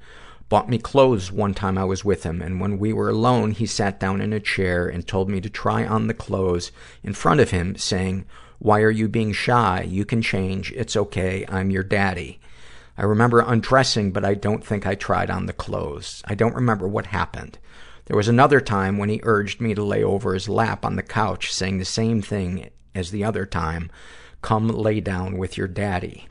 bought 0.51 0.69
me 0.69 0.77
clothes 0.77 1.32
one 1.32 1.55
time 1.55 1.78
I 1.78 1.85
was 1.85 2.05
with 2.05 2.24
him, 2.24 2.43
and 2.43 2.60
when 2.60 2.78
we 2.78 2.93
were 2.93 3.09
alone, 3.09 3.52
he 3.52 3.64
sat 3.64 3.98
down 3.98 4.20
in 4.20 4.35
a 4.35 4.40
chair 4.40 4.86
and 4.86 5.06
told 5.06 5.31
me 5.31 5.40
to 5.40 5.48
try 5.48 5.86
on 5.86 6.09
the 6.09 6.12
clothes 6.12 6.73
in 7.02 7.14
front 7.14 7.40
of 7.40 7.52
him, 7.52 7.74
saying, 7.77 8.27
Why 8.59 8.82
are 8.82 8.90
you 8.90 9.09
being 9.09 9.32
shy? 9.32 9.81
You 9.89 10.05
can 10.05 10.20
change. 10.20 10.73
It's 10.73 10.94
okay. 10.94 11.47
I'm 11.48 11.70
your 11.70 11.85
daddy. 11.85 12.39
I 12.97 13.05
remember 13.05 13.40
undressing, 13.40 14.12
but 14.12 14.24
I 14.24 14.35
don't 14.35 14.64
think 14.64 14.86
I 14.86 14.94
tried 14.94 15.31
on 15.31 15.47
the 15.47 15.52
clothes. 15.52 16.23
I 16.27 16.35
don't 16.35 16.55
remember 16.55 16.86
what 16.86 17.06
happened. 17.06 17.59
There 18.06 18.16
was 18.16 18.28
another 18.28 18.60
time 18.60 18.98
when 18.98 19.09
he 19.09 19.20
urged 19.23 19.60
me 19.60 19.74
to 19.74 19.82
lay 19.82 20.02
over 20.02 20.35
his 20.35 20.48
lap 20.48 20.85
on 20.85 20.97
the 20.97 21.02
couch, 21.02 21.52
saying 21.52 21.78
the 21.78 21.85
same 21.85 22.20
thing 22.20 22.69
as 22.94 23.10
the 23.10 23.24
other 23.24 23.47
time, 23.47 23.90
come 24.43 24.69
lay 24.69 25.01
down 25.01 25.39
with 25.39 25.56
your 25.56 25.69
daddy. 25.69 26.28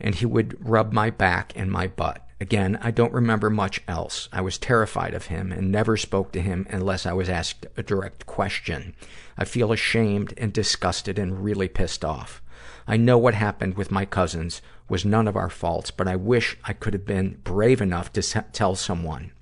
And 0.00 0.14
he 0.14 0.26
would 0.26 0.56
rub 0.66 0.92
my 0.92 1.10
back 1.10 1.52
and 1.56 1.70
my 1.70 1.86
butt. 1.86 2.24
Again, 2.40 2.78
I 2.80 2.90
don't 2.90 3.12
remember 3.12 3.50
much 3.50 3.82
else. 3.86 4.28
I 4.32 4.40
was 4.40 4.56
terrified 4.56 5.12
of 5.12 5.26
him 5.26 5.52
and 5.52 5.70
never 5.70 5.96
spoke 5.98 6.32
to 6.32 6.40
him 6.40 6.66
unless 6.70 7.04
I 7.04 7.12
was 7.12 7.28
asked 7.28 7.66
a 7.76 7.82
direct 7.82 8.24
question. 8.24 8.94
I 9.36 9.44
feel 9.44 9.72
ashamed 9.72 10.32
and 10.38 10.52
disgusted 10.52 11.18
and 11.18 11.44
really 11.44 11.68
pissed 11.68 12.02
off. 12.02 12.40
I 12.86 12.96
know 12.96 13.18
what 13.18 13.34
happened 13.34 13.76
with 13.76 13.90
my 13.90 14.06
cousins 14.06 14.62
was 14.90 15.04
none 15.04 15.28
of 15.28 15.36
our 15.36 15.48
faults, 15.48 15.90
but 15.90 16.08
I 16.08 16.16
wish 16.16 16.58
I 16.64 16.72
could 16.72 16.92
have 16.92 17.06
been 17.06 17.38
brave 17.44 17.80
enough 17.80 18.12
to 18.14 18.22
se- 18.22 18.44
tell 18.52 18.74
someone. 18.74 19.32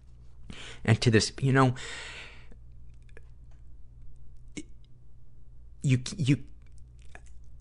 And 0.85 1.01
to 1.01 1.11
this, 1.11 1.33
you 1.41 1.53
know, 1.53 1.75
you, 5.83 6.01
you, 6.17 6.39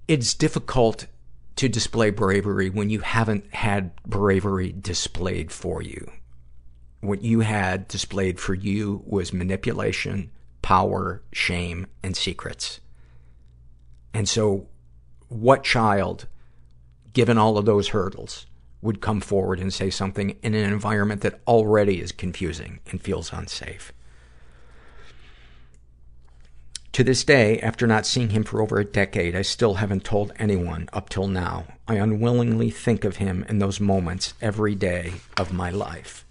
it's 0.07 0.34
difficult 0.34 1.07
to 1.55 1.68
display 1.69 2.09
bravery 2.11 2.69
when 2.69 2.89
you 2.89 2.99
haven't 2.99 3.53
had 3.53 3.95
bravery 4.03 4.72
displayed 4.72 5.51
for 5.51 5.81
you. 5.81 6.11
What 7.01 7.22
you 7.22 7.39
had 7.39 7.88
displayed 7.88 8.39
for 8.39 8.53
you 8.53 9.01
was 9.05 9.31
manipulation, 9.34 10.31
power, 10.61 11.23
shame, 11.31 11.88
and 12.03 12.18
secrets. 12.18 12.80
And 14.14 14.27
so, 14.27 14.68
what 15.30 15.64
child 15.64 16.27
given 17.18 17.35
all 17.35 17.57
of 17.57 17.65
those 17.65 17.88
hurdles, 17.88 18.45
would 18.80 19.02
come 19.02 19.19
forward 19.19 19.60
and 19.60 19.73
say 19.73 19.89
something 19.89 20.38
in 20.44 20.53
an 20.53 20.72
environment 20.72 21.22
that 21.22 21.41
already 21.48 21.99
is 21.99 22.11
confusing 22.11 22.80
and 22.91 23.02
feels 23.02 23.34
unsafe? 23.34 23.91
To 26.91 27.03
this 27.03 27.23
day, 27.23 27.60
after 27.60 27.88
not 27.88 28.06
seeing 28.06 28.30
him 28.30 28.44
for 28.44 28.61
over 28.61 28.77
a 28.77 28.85
decade, 28.85 29.35
I 29.35 29.41
still 29.41 29.73
haven't 29.73 30.03
told 30.03 30.31
anyone 30.38 30.89
up 30.94 31.10
till 31.10 31.27
now. 31.27 31.65
I 31.88 31.95
unwillingly 31.95 32.69
think 32.69 33.03
of 33.03 33.15
him 33.15 33.44
in 33.49 33.57
those 33.57 33.80
moments 33.80 34.35
every 34.39 34.76
day 34.76 35.14
of 35.38 35.52
my 35.52 35.72
life. 35.72 36.23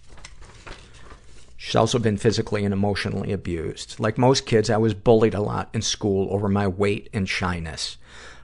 She's 1.57 1.75
also 1.75 1.99
been 1.99 2.17
physically 2.17 2.65
and 2.65 2.73
emotionally 2.73 3.33
abused. 3.33 3.99
Like 3.99 4.19
most 4.19 4.47
kids, 4.47 4.71
I 4.71 4.77
was 4.77 4.95
bullied 4.95 5.35
a 5.35 5.41
lot 5.41 5.69
in 5.75 5.83
school 5.83 6.29
over 6.31 6.49
my 6.49 6.69
weight 6.69 7.11
and 7.13 7.29
shyness. 7.29 7.97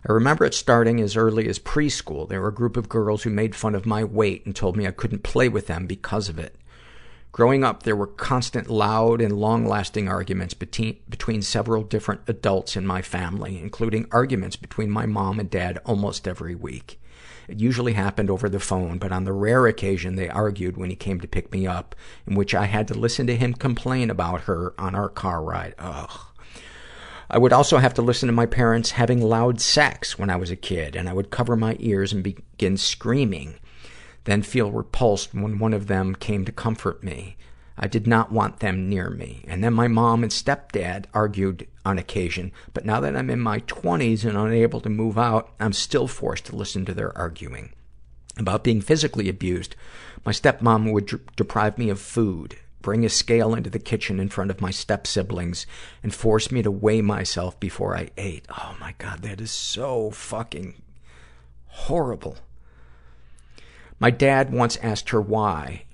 I 0.06 0.12
remember 0.12 0.44
it 0.44 0.54
starting 0.54 1.00
as 1.00 1.16
early 1.16 1.48
as 1.48 1.60
preschool. 1.60 2.28
There 2.28 2.40
were 2.40 2.48
a 2.48 2.54
group 2.54 2.76
of 2.76 2.88
girls 2.88 3.22
who 3.22 3.30
made 3.30 3.54
fun 3.54 3.74
of 3.74 3.86
my 3.86 4.02
weight 4.02 4.44
and 4.44 4.54
told 4.54 4.76
me 4.76 4.86
I 4.86 4.90
couldn't 4.90 5.22
play 5.22 5.48
with 5.48 5.68
them 5.68 5.86
because 5.86 6.28
of 6.28 6.38
it. 6.38 6.56
Growing 7.30 7.64
up, 7.64 7.84
there 7.84 7.96
were 7.96 8.08
constant 8.08 8.68
loud 8.68 9.20
and 9.20 9.32
long-lasting 9.32 10.08
arguments 10.08 10.52
between, 10.52 10.98
between 11.08 11.40
several 11.40 11.82
different 11.82 12.20
adults 12.26 12.76
in 12.76 12.86
my 12.86 13.00
family, 13.00 13.58
including 13.58 14.06
arguments 14.10 14.56
between 14.56 14.90
my 14.90 15.06
mom 15.06 15.40
and 15.40 15.48
dad 15.48 15.78
almost 15.86 16.28
every 16.28 16.54
week. 16.54 17.00
It 17.48 17.58
usually 17.58 17.94
happened 17.94 18.28
over 18.28 18.48
the 18.48 18.60
phone, 18.60 18.98
but 18.98 19.12
on 19.12 19.24
the 19.24 19.32
rare 19.32 19.66
occasion 19.66 20.16
they 20.16 20.28
argued 20.28 20.76
when 20.76 20.90
he 20.90 20.96
came 20.96 21.20
to 21.20 21.28
pick 21.28 21.52
me 21.52 21.66
up, 21.66 21.94
in 22.26 22.34
which 22.34 22.54
I 22.54 22.66
had 22.66 22.86
to 22.88 22.94
listen 22.94 23.26
to 23.28 23.36
him 23.36 23.54
complain 23.54 24.10
about 24.10 24.42
her 24.42 24.74
on 24.78 24.94
our 24.94 25.08
car 25.08 25.42
ride. 25.42 25.74
Ugh. 25.78 26.10
I 27.32 27.38
would 27.38 27.52
also 27.52 27.78
have 27.78 27.94
to 27.94 28.02
listen 28.02 28.28
to 28.28 28.32
my 28.32 28.46
parents 28.46 28.92
having 28.92 29.20
loud 29.20 29.60
sex 29.60 30.18
when 30.18 30.30
I 30.30 30.36
was 30.36 30.50
a 30.50 30.56
kid, 30.56 30.94
and 30.94 31.08
I 31.08 31.12
would 31.12 31.30
cover 31.30 31.56
my 31.56 31.76
ears 31.80 32.12
and 32.12 32.22
begin 32.22 32.76
screaming 32.76 33.56
then 34.24 34.42
feel 34.42 34.70
repulsed 34.70 35.34
when 35.34 35.58
one 35.58 35.72
of 35.74 35.86
them 35.86 36.14
came 36.14 36.44
to 36.44 36.52
comfort 36.52 37.02
me. 37.02 37.36
I 37.76 37.88
did 37.88 38.06
not 38.06 38.30
want 38.30 38.60
them 38.60 38.88
near 38.88 39.10
me. 39.10 39.44
And 39.48 39.64
then 39.64 39.72
my 39.72 39.88
mom 39.88 40.22
and 40.22 40.30
stepdad 40.30 41.06
argued 41.14 41.66
on 41.84 41.98
occasion, 41.98 42.52
but 42.74 42.84
now 42.84 43.00
that 43.00 43.16
I'm 43.16 43.30
in 43.30 43.40
my 43.40 43.60
20s 43.60 44.24
and 44.24 44.36
unable 44.36 44.80
to 44.80 44.88
move 44.88 45.18
out, 45.18 45.52
I'm 45.58 45.72
still 45.72 46.06
forced 46.06 46.46
to 46.46 46.56
listen 46.56 46.84
to 46.84 46.94
their 46.94 47.16
arguing. 47.16 47.72
About 48.38 48.64
being 48.64 48.80
physically 48.80 49.28
abused, 49.28 49.74
my 50.24 50.32
stepmom 50.32 50.92
would 50.92 51.20
deprive 51.34 51.76
me 51.78 51.90
of 51.90 52.00
food, 52.00 52.56
bring 52.82 53.04
a 53.04 53.08
scale 53.08 53.54
into 53.54 53.70
the 53.70 53.78
kitchen 53.78 54.20
in 54.20 54.28
front 54.28 54.50
of 54.50 54.60
my 54.60 54.70
step 54.70 55.06
siblings, 55.06 55.66
and 56.02 56.12
force 56.12 56.50
me 56.50 56.62
to 56.62 56.70
weigh 56.70 57.00
myself 57.00 57.58
before 57.58 57.96
I 57.96 58.10
ate. 58.16 58.44
Oh 58.50 58.76
my 58.80 58.94
god, 58.98 59.22
that 59.22 59.40
is 59.40 59.50
so 59.50 60.10
fucking 60.10 60.74
horrible. 61.66 62.36
My 63.98 64.10
dad 64.10 64.52
once 64.52 64.76
asked 64.82 65.10
her 65.10 65.20
why 65.20 65.84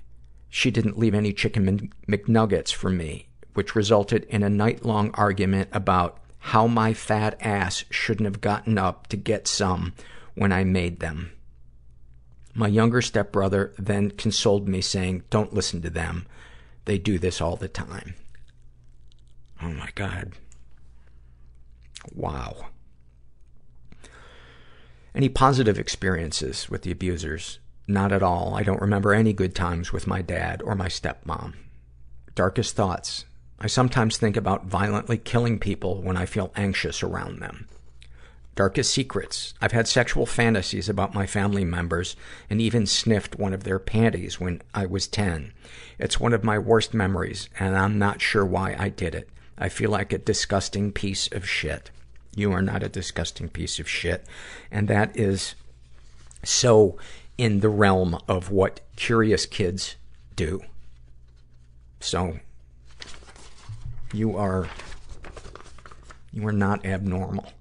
she 0.49 0.71
didn't 0.71 0.97
leave 0.97 1.13
any 1.13 1.31
chicken 1.31 1.91
McNuggets 2.07 2.73
for 2.73 2.89
me, 2.89 3.27
which 3.53 3.75
resulted 3.75 4.23
in 4.25 4.41
a 4.41 4.49
night-long 4.49 5.11
argument 5.13 5.69
about 5.71 6.19
how 6.39 6.65
my 6.65 6.93
fat 6.93 7.37
ass 7.39 7.85
shouldn't 7.89 8.25
have 8.25 8.41
gotten 8.41 8.77
up 8.77 9.07
to 9.07 9.17
get 9.17 9.47
some 9.47 9.93
when 10.33 10.51
I 10.51 10.63
made 10.63 10.99
them. 10.99 11.31
My 12.55 12.67
younger 12.67 13.01
stepbrother 13.01 13.73
then 13.77 14.11
consoled 14.11 14.67
me 14.67 14.81
saying, 14.81 15.23
don't 15.29 15.53
listen 15.53 15.81
to 15.83 15.89
them. 15.89 16.25
They 16.85 16.97
do 16.97 17.19
this 17.19 17.41
all 17.41 17.55
the 17.55 17.67
time. 17.67 18.15
Oh 19.61 19.69
my 19.69 19.89
God. 19.95 20.33
Wow. 22.13 22.67
Any 25.13 25.29
positive 25.29 25.77
experiences 25.77 26.69
with 26.69 26.83
the 26.83 26.91
abusers? 26.91 27.59
Not 27.87 28.11
at 28.11 28.23
all. 28.23 28.55
I 28.55 28.63
don't 28.63 28.81
remember 28.81 29.13
any 29.13 29.33
good 29.33 29.55
times 29.55 29.91
with 29.91 30.07
my 30.07 30.21
dad 30.21 30.61
or 30.63 30.75
my 30.75 30.87
stepmom. 30.87 31.55
Darkest 32.35 32.75
thoughts. 32.75 33.25
I 33.59 33.67
sometimes 33.67 34.17
think 34.17 34.37
about 34.37 34.67
violently 34.67 35.17
killing 35.17 35.59
people 35.59 36.01
when 36.01 36.15
I 36.15 36.25
feel 36.25 36.53
anxious 36.55 37.03
around 37.03 37.39
them. 37.39 37.67
Darkest 38.59 38.93
secrets. 38.93 39.53
I've 39.61 39.71
had 39.71 39.87
sexual 39.87 40.25
fantasies 40.25 40.89
about 40.89 41.13
my 41.13 41.25
family 41.25 41.63
members 41.63 42.17
and 42.49 42.59
even 42.59 42.85
sniffed 42.85 43.39
one 43.39 43.53
of 43.53 43.63
their 43.63 43.79
panties 43.79 44.37
when 44.37 44.61
I 44.73 44.85
was 44.85 45.07
10. 45.07 45.53
It's 45.97 46.19
one 46.19 46.33
of 46.33 46.43
my 46.43 46.59
worst 46.59 46.93
memories, 46.93 47.47
and 47.57 47.77
I'm 47.77 47.97
not 47.97 48.21
sure 48.21 48.45
why 48.45 48.75
I 48.77 48.89
did 48.89 49.15
it. 49.15 49.29
I 49.57 49.69
feel 49.69 49.89
like 49.89 50.11
a 50.11 50.17
disgusting 50.17 50.91
piece 50.91 51.29
of 51.31 51.47
shit. 51.47 51.89
You 52.35 52.51
are 52.51 52.61
not 52.61 52.83
a 52.83 52.89
disgusting 52.89 53.47
piece 53.47 53.79
of 53.79 53.87
shit. 53.87 54.25
And 54.69 54.89
that 54.89 55.15
is 55.15 55.55
so 56.43 56.97
in 57.37 57.61
the 57.61 57.69
realm 57.69 58.19
of 58.27 58.51
what 58.51 58.81
curious 58.97 59.45
kids 59.45 59.95
do. 60.35 60.59
So, 62.01 62.39
you 64.11 64.35
are, 64.35 64.67
you 66.33 66.45
are 66.45 66.51
not 66.51 66.85
abnormal. 66.85 67.53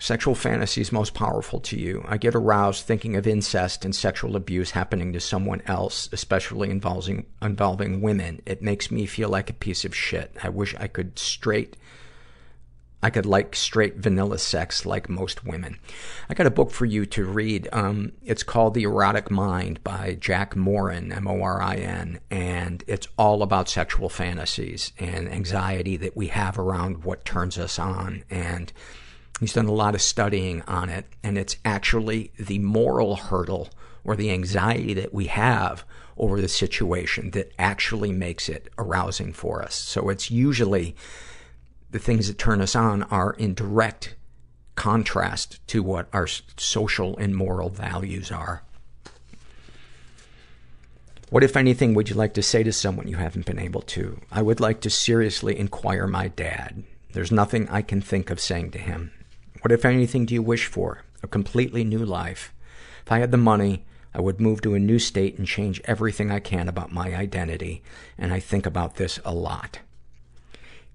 Sexual 0.00 0.34
fantasies 0.34 0.90
most 0.90 1.12
powerful 1.12 1.60
to 1.60 1.78
you. 1.78 2.02
I 2.08 2.16
get 2.16 2.34
aroused 2.34 2.86
thinking 2.86 3.16
of 3.16 3.26
incest 3.26 3.84
and 3.84 3.94
sexual 3.94 4.34
abuse 4.34 4.70
happening 4.70 5.12
to 5.12 5.20
someone 5.20 5.60
else, 5.66 6.08
especially 6.10 6.70
involving, 6.70 7.26
involving 7.42 8.00
women. 8.00 8.40
It 8.46 8.62
makes 8.62 8.90
me 8.90 9.04
feel 9.04 9.28
like 9.28 9.50
a 9.50 9.54
piece 9.54 9.84
of 9.84 9.94
shit. 9.94 10.34
I 10.42 10.48
wish 10.48 10.74
I 10.80 10.86
could 10.86 11.18
straight 11.18 11.76
I 13.02 13.10
could 13.10 13.24
like 13.26 13.56
straight 13.56 13.96
vanilla 13.96 14.38
sex 14.38 14.84
like 14.84 15.08
most 15.08 15.44
women. 15.44 15.78
I 16.28 16.34
got 16.34 16.46
a 16.46 16.50
book 16.50 16.70
for 16.70 16.84
you 16.84 17.06
to 17.06 17.24
read. 17.24 17.68
Um, 17.72 18.12
it's 18.22 18.42
called 18.42 18.74
The 18.74 18.82
Erotic 18.82 19.30
Mind 19.30 19.82
by 19.82 20.18
Jack 20.20 20.54
Morin, 20.54 21.10
M-O-R-I-N, 21.10 22.20
and 22.30 22.84
it's 22.86 23.08
all 23.16 23.42
about 23.42 23.70
sexual 23.70 24.10
fantasies 24.10 24.92
and 24.98 25.30
anxiety 25.30 25.96
that 25.96 26.16
we 26.16 26.26
have 26.28 26.58
around 26.58 27.04
what 27.04 27.24
turns 27.24 27.58
us 27.58 27.78
on. 27.78 28.24
And 28.28 28.70
he's 29.40 29.54
done 29.54 29.66
a 29.66 29.72
lot 29.72 29.94
of 29.94 30.02
studying 30.02 30.62
on 30.62 30.88
it, 30.88 31.06
and 31.22 31.36
it's 31.36 31.56
actually 31.64 32.32
the 32.38 32.58
moral 32.60 33.16
hurdle 33.16 33.70
or 34.04 34.14
the 34.14 34.30
anxiety 34.30 34.94
that 34.94 35.12
we 35.12 35.26
have 35.26 35.84
over 36.16 36.40
the 36.40 36.48
situation 36.48 37.30
that 37.30 37.52
actually 37.58 38.12
makes 38.12 38.48
it 38.48 38.68
arousing 38.78 39.32
for 39.32 39.62
us. 39.62 39.74
So 39.74 40.10
it's 40.10 40.30
usually 40.30 40.94
the 41.90 41.98
things 41.98 42.28
that 42.28 42.38
turn 42.38 42.60
us 42.60 42.76
on 42.76 43.02
are 43.04 43.32
in 43.32 43.54
direct 43.54 44.14
contrast 44.74 45.66
to 45.68 45.82
what 45.82 46.08
our 46.12 46.26
social 46.26 47.16
and 47.16 47.34
moral 47.34 47.68
values 47.68 48.30
are. 48.30 48.62
What, 51.30 51.44
if 51.44 51.56
anything, 51.56 51.94
would 51.94 52.08
you 52.08 52.16
like 52.16 52.34
to 52.34 52.42
say 52.42 52.62
to 52.64 52.72
someone 52.72 53.06
you 53.06 53.16
haven't 53.16 53.46
been 53.46 53.58
able 53.58 53.82
to? 53.82 54.20
I 54.32 54.42
would 54.42 54.58
like 54.58 54.80
to 54.80 54.90
seriously 54.90 55.56
inquire 55.58 56.06
my 56.06 56.28
dad. 56.28 56.82
There's 57.12 57.30
nothing 57.30 57.68
I 57.68 57.82
can 57.82 58.00
think 58.00 58.30
of 58.30 58.40
saying 58.40 58.72
to 58.72 58.78
him. 58.78 59.12
What, 59.60 59.72
if 59.72 59.84
anything, 59.84 60.26
do 60.26 60.34
you 60.34 60.42
wish 60.42 60.66
for? 60.66 61.04
A 61.22 61.28
completely 61.28 61.84
new 61.84 62.04
life. 62.04 62.54
If 63.04 63.12
I 63.12 63.18
had 63.18 63.30
the 63.30 63.36
money, 63.36 63.84
I 64.14 64.20
would 64.20 64.40
move 64.40 64.60
to 64.62 64.74
a 64.74 64.78
new 64.78 64.98
state 64.98 65.38
and 65.38 65.46
change 65.46 65.80
everything 65.84 66.30
I 66.30 66.40
can 66.40 66.68
about 66.68 66.92
my 66.92 67.14
identity, 67.14 67.82
and 68.18 68.32
I 68.32 68.40
think 68.40 68.66
about 68.66 68.96
this 68.96 69.20
a 69.24 69.34
lot. 69.34 69.80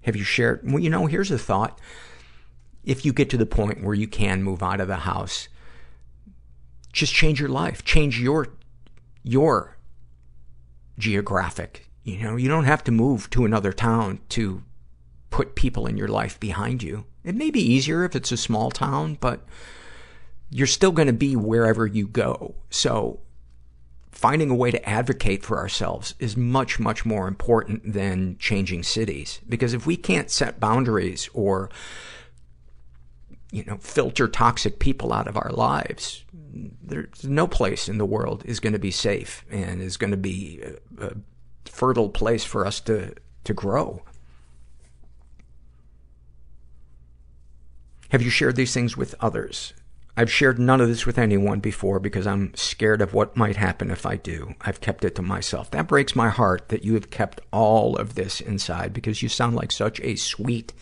Have 0.02 0.16
you 0.16 0.24
shared, 0.24 0.60
well, 0.64 0.78
you 0.78 0.90
know, 0.90 1.06
here's 1.06 1.30
a 1.30 1.38
thought. 1.38 1.80
If 2.84 3.04
you 3.04 3.12
get 3.12 3.30
to 3.30 3.36
the 3.36 3.46
point 3.46 3.82
where 3.82 3.94
you 3.94 4.06
can 4.06 4.42
move 4.42 4.62
out 4.62 4.80
of 4.80 4.88
the 4.88 4.96
house, 4.96 5.48
just 6.92 7.12
change 7.12 7.40
your 7.40 7.48
life. 7.48 7.84
Change 7.84 8.20
your, 8.20 8.48
your 9.22 9.76
geographic. 10.98 11.88
You 12.04 12.18
know, 12.18 12.36
you 12.36 12.48
don't 12.48 12.64
have 12.64 12.84
to 12.84 12.92
move 12.92 13.28
to 13.30 13.44
another 13.44 13.72
town 13.72 14.20
to 14.30 14.62
put 15.30 15.54
people 15.54 15.86
in 15.86 15.96
your 15.96 16.08
life 16.08 16.38
behind 16.40 16.82
you. 16.82 17.04
It 17.24 17.34
may 17.34 17.50
be 17.50 17.60
easier 17.60 18.04
if 18.04 18.14
it's 18.14 18.32
a 18.32 18.36
small 18.36 18.70
town, 18.70 19.18
but 19.20 19.44
you're 20.50 20.66
still 20.66 20.92
going 20.92 21.08
to 21.08 21.12
be 21.12 21.36
wherever 21.36 21.86
you 21.86 22.06
go. 22.06 22.54
So 22.70 23.20
finding 24.12 24.48
a 24.50 24.54
way 24.54 24.70
to 24.70 24.88
advocate 24.88 25.44
for 25.44 25.58
ourselves 25.58 26.14
is 26.18 26.36
much, 26.36 26.78
much 26.78 27.04
more 27.04 27.28
important 27.28 27.92
than 27.92 28.38
changing 28.38 28.82
cities. 28.82 29.40
Because 29.48 29.74
if 29.74 29.86
we 29.86 29.96
can't 29.96 30.30
set 30.30 30.60
boundaries 30.60 31.28
or, 31.34 31.68
you 33.52 33.64
know, 33.64 33.76
filter 33.76 34.28
toxic 34.28 34.78
people 34.78 35.12
out 35.12 35.28
of 35.28 35.36
our 35.36 35.50
lives, 35.50 36.24
there's 36.82 37.24
no 37.24 37.46
place 37.46 37.88
in 37.88 37.98
the 37.98 38.06
world 38.06 38.42
is 38.46 38.60
going 38.60 38.72
to 38.72 38.78
be 38.78 38.90
safe 38.90 39.44
and 39.50 39.82
is 39.82 39.98
going 39.98 40.12
to 40.12 40.16
be 40.16 40.62
a, 40.62 41.08
a 41.08 41.12
fertile 41.66 42.08
place 42.08 42.44
for 42.44 42.66
us 42.66 42.80
to, 42.80 43.12
to 43.44 43.52
grow. 43.52 44.02
Have 48.10 48.22
you 48.22 48.30
shared 48.30 48.56
these 48.56 48.74
things 48.74 48.96
with 48.96 49.14
others? 49.20 49.72
I've 50.16 50.32
shared 50.32 50.58
none 50.58 50.80
of 50.80 50.88
this 50.88 51.04
with 51.04 51.18
anyone 51.18 51.60
before 51.60 52.00
because 52.00 52.26
I'm 52.26 52.54
scared 52.54 53.02
of 53.02 53.12
what 53.12 53.36
might 53.36 53.56
happen 53.56 53.90
if 53.90 54.06
I 54.06 54.16
do. 54.16 54.54
I've 54.62 54.80
kept 54.80 55.04
it 55.04 55.14
to 55.16 55.22
myself. 55.22 55.70
That 55.72 55.88
breaks 55.88 56.16
my 56.16 56.30
heart 56.30 56.70
that 56.70 56.84
you 56.84 56.94
have 56.94 57.10
kept 57.10 57.42
all 57.52 57.96
of 57.96 58.14
this 58.14 58.40
inside 58.40 58.94
because 58.94 59.22
you 59.22 59.28
sound 59.28 59.56
like 59.56 59.70
such 59.70 60.00
a 60.00 60.16
sweet, 60.16 60.72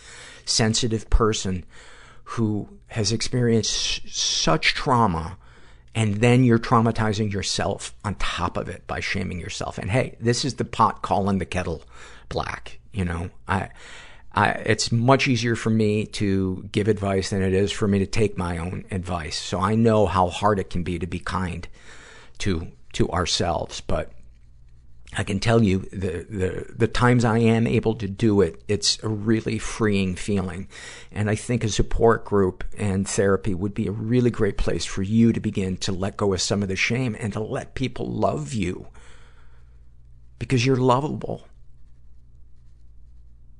sensitive 0.45 1.11
person 1.11 1.65
who 2.25 2.69
has 2.89 3.11
experienced 3.11 4.09
such 4.09 4.75
trauma 4.75 5.37
and 5.97 6.17
then 6.17 6.45
you're 6.45 6.59
traumatizing 6.59 7.33
yourself 7.33 7.95
on 8.05 8.15
top 8.17 8.57
of 8.57 8.69
it 8.69 8.87
by 8.87 9.01
shaming 9.01 9.39
yourself. 9.39 9.79
And 9.79 9.91
hey, 9.91 10.17
this 10.21 10.45
is 10.45 10.55
the 10.55 10.65
pot 10.65 11.03
calling 11.03 11.39
the 11.39 11.45
kettle 11.45 11.83
black. 12.29 12.79
You 12.93 13.05
know, 13.05 13.31
I, 13.47 13.71
I, 14.35 14.49
it's 14.49 14.91
much 14.91 15.29
easier 15.29 15.55
for 15.55 15.71
me 15.71 16.07
to 16.07 16.69
give 16.73 16.89
advice 16.89 17.31
than 17.31 17.43
it 17.43 17.55
is 17.55 17.71
for 17.71 17.87
me 17.87 18.01
to 18.01 18.07
take 18.07 18.37
my 18.37 18.59
own 18.59 18.85
advice. 18.91 19.39
So 19.39 19.61
I 19.61 19.77
know 19.77 20.07
how 20.07 20.29
hard 20.29 20.59
it 20.59 20.71
can 20.71 20.83
be 20.83 20.99
to 20.99 21.07
be 21.07 21.21
kind 21.21 21.69
to, 22.39 22.69
to 22.95 23.09
ourselves. 23.11 23.81
But 23.81 24.11
I 25.17 25.23
can 25.23 25.39
tell 25.39 25.63
you 25.63 25.81
the, 25.93 26.27
the, 26.29 26.67
the 26.77 26.89
times 26.89 27.25
I 27.25 27.39
am 27.39 27.69
able 27.69 27.95
to 27.95 28.09
do 28.09 28.41
it, 28.41 28.61
it's 28.67 29.01
a 29.05 29.09
really 29.09 29.59
freeing 29.61 30.17
feeling. 30.17 30.67
And 31.13 31.31
I 31.31 31.37
think 31.37 31.63
a 31.63 31.69
support 31.69 32.25
group 32.25 32.65
and 32.77 33.07
therapy 33.07 33.55
would 33.55 33.75
be 33.75 33.87
a 33.87 33.93
really 33.93 34.31
great 34.31 34.59
place 34.59 34.85
for 34.85 35.03
you 35.03 35.33
to 35.33 35.39
begin 35.39 35.77
to 35.79 35.93
let 35.93 36.17
go 36.17 36.33
of 36.33 36.43
some 36.43 36.63
of 36.63 36.69
the 36.69 36.75
shame 36.75 37.17
and 37.21 37.33
to 37.35 37.41
let 37.41 37.77
people 37.77 38.11
love 38.11 38.53
you. 38.53 38.89
Because 40.41 40.67
you're 40.67 40.75
lovable. 40.75 41.47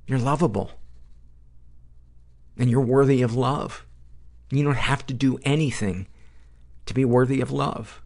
You're 0.07 0.19
lovable. 0.19 0.71
And 2.57 2.69
you're 2.69 2.81
worthy 2.81 3.21
of 3.21 3.35
love. 3.35 3.85
You 4.49 4.63
don't 4.63 4.75
have 4.75 5.05
to 5.07 5.13
do 5.13 5.39
anything 5.43 6.07
to 6.85 6.93
be 6.93 7.03
worthy 7.03 7.41
of 7.41 7.51
love. 7.51 8.01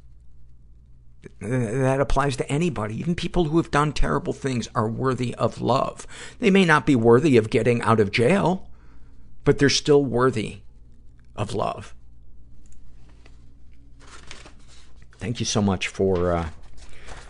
That 1.41 1.99
applies 1.99 2.37
to 2.37 2.49
anybody. 2.49 2.97
Even 2.97 3.13
people 3.13 3.45
who 3.45 3.57
have 3.57 3.71
done 3.71 3.91
terrible 3.91 4.31
things 4.31 4.69
are 4.73 4.89
worthy 4.89 5.35
of 5.35 5.61
love. 5.61 6.07
They 6.39 6.49
may 6.49 6.63
not 6.63 6.85
be 6.85 6.95
worthy 6.95 7.35
of 7.35 7.49
getting 7.49 7.81
out 7.81 7.99
of 7.99 8.11
jail, 8.11 8.69
but 9.43 9.59
they're 9.59 9.69
still 9.69 10.03
worthy 10.03 10.59
of 11.35 11.53
love. 11.53 11.93
Thank 15.17 15.41
you 15.41 15.45
so 15.45 15.61
much 15.61 15.89
for 15.89 16.31
uh, 16.31 16.49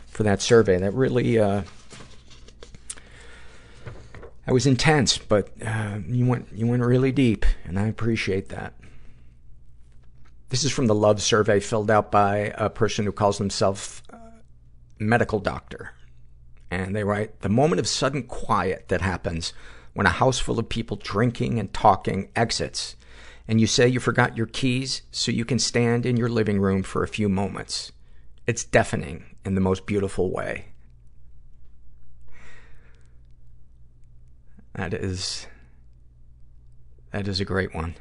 for 0.07 0.21
that 0.21 0.41
survey. 0.41 0.77
That 0.77 0.93
really 0.93 1.39
uh, 1.39 1.63
that 4.49 4.53
was 4.55 4.65
intense, 4.65 5.19
but 5.19 5.51
uh, 5.63 5.99
you 6.07 6.25
went 6.25 6.47
you 6.55 6.65
went 6.65 6.81
really 6.81 7.11
deep, 7.11 7.45
and 7.65 7.77
I 7.77 7.85
appreciate 7.85 8.49
that. 8.49 8.73
This 10.49 10.63
is 10.63 10.71
from 10.71 10.87
the 10.87 10.95
love 10.95 11.21
survey 11.21 11.59
filled 11.59 11.91
out 11.91 12.11
by 12.11 12.51
a 12.55 12.67
person 12.67 13.05
who 13.05 13.11
calls 13.11 13.37
himself 13.37 14.01
medical 14.97 15.37
doctor. 15.37 15.93
And 16.71 16.95
they 16.95 17.03
write, 17.03 17.41
the 17.41 17.49
moment 17.49 17.79
of 17.79 17.87
sudden 17.87 18.23
quiet 18.23 18.87
that 18.87 19.01
happens 19.01 19.53
when 19.93 20.07
a 20.07 20.09
house 20.09 20.39
full 20.39 20.57
of 20.57 20.67
people 20.67 20.97
drinking 20.97 21.59
and 21.59 21.71
talking 21.71 22.31
exits, 22.35 22.95
and 23.47 23.61
you 23.61 23.67
say 23.67 23.87
you 23.87 23.99
forgot 23.99 24.35
your 24.35 24.47
keys 24.47 25.03
so 25.11 25.31
you 25.31 25.45
can 25.45 25.59
stand 25.59 26.07
in 26.07 26.17
your 26.17 26.27
living 26.27 26.59
room 26.59 26.81
for 26.81 27.03
a 27.03 27.07
few 27.07 27.29
moments. 27.29 27.91
It's 28.47 28.63
deafening 28.63 29.25
in 29.45 29.53
the 29.53 29.61
most 29.61 29.85
beautiful 29.85 30.31
way. 30.31 30.69
That 34.79 34.93
is, 34.93 35.45
that 37.11 37.27
is 37.27 37.41
a 37.41 37.45
great 37.45 37.75
one. 37.75 37.95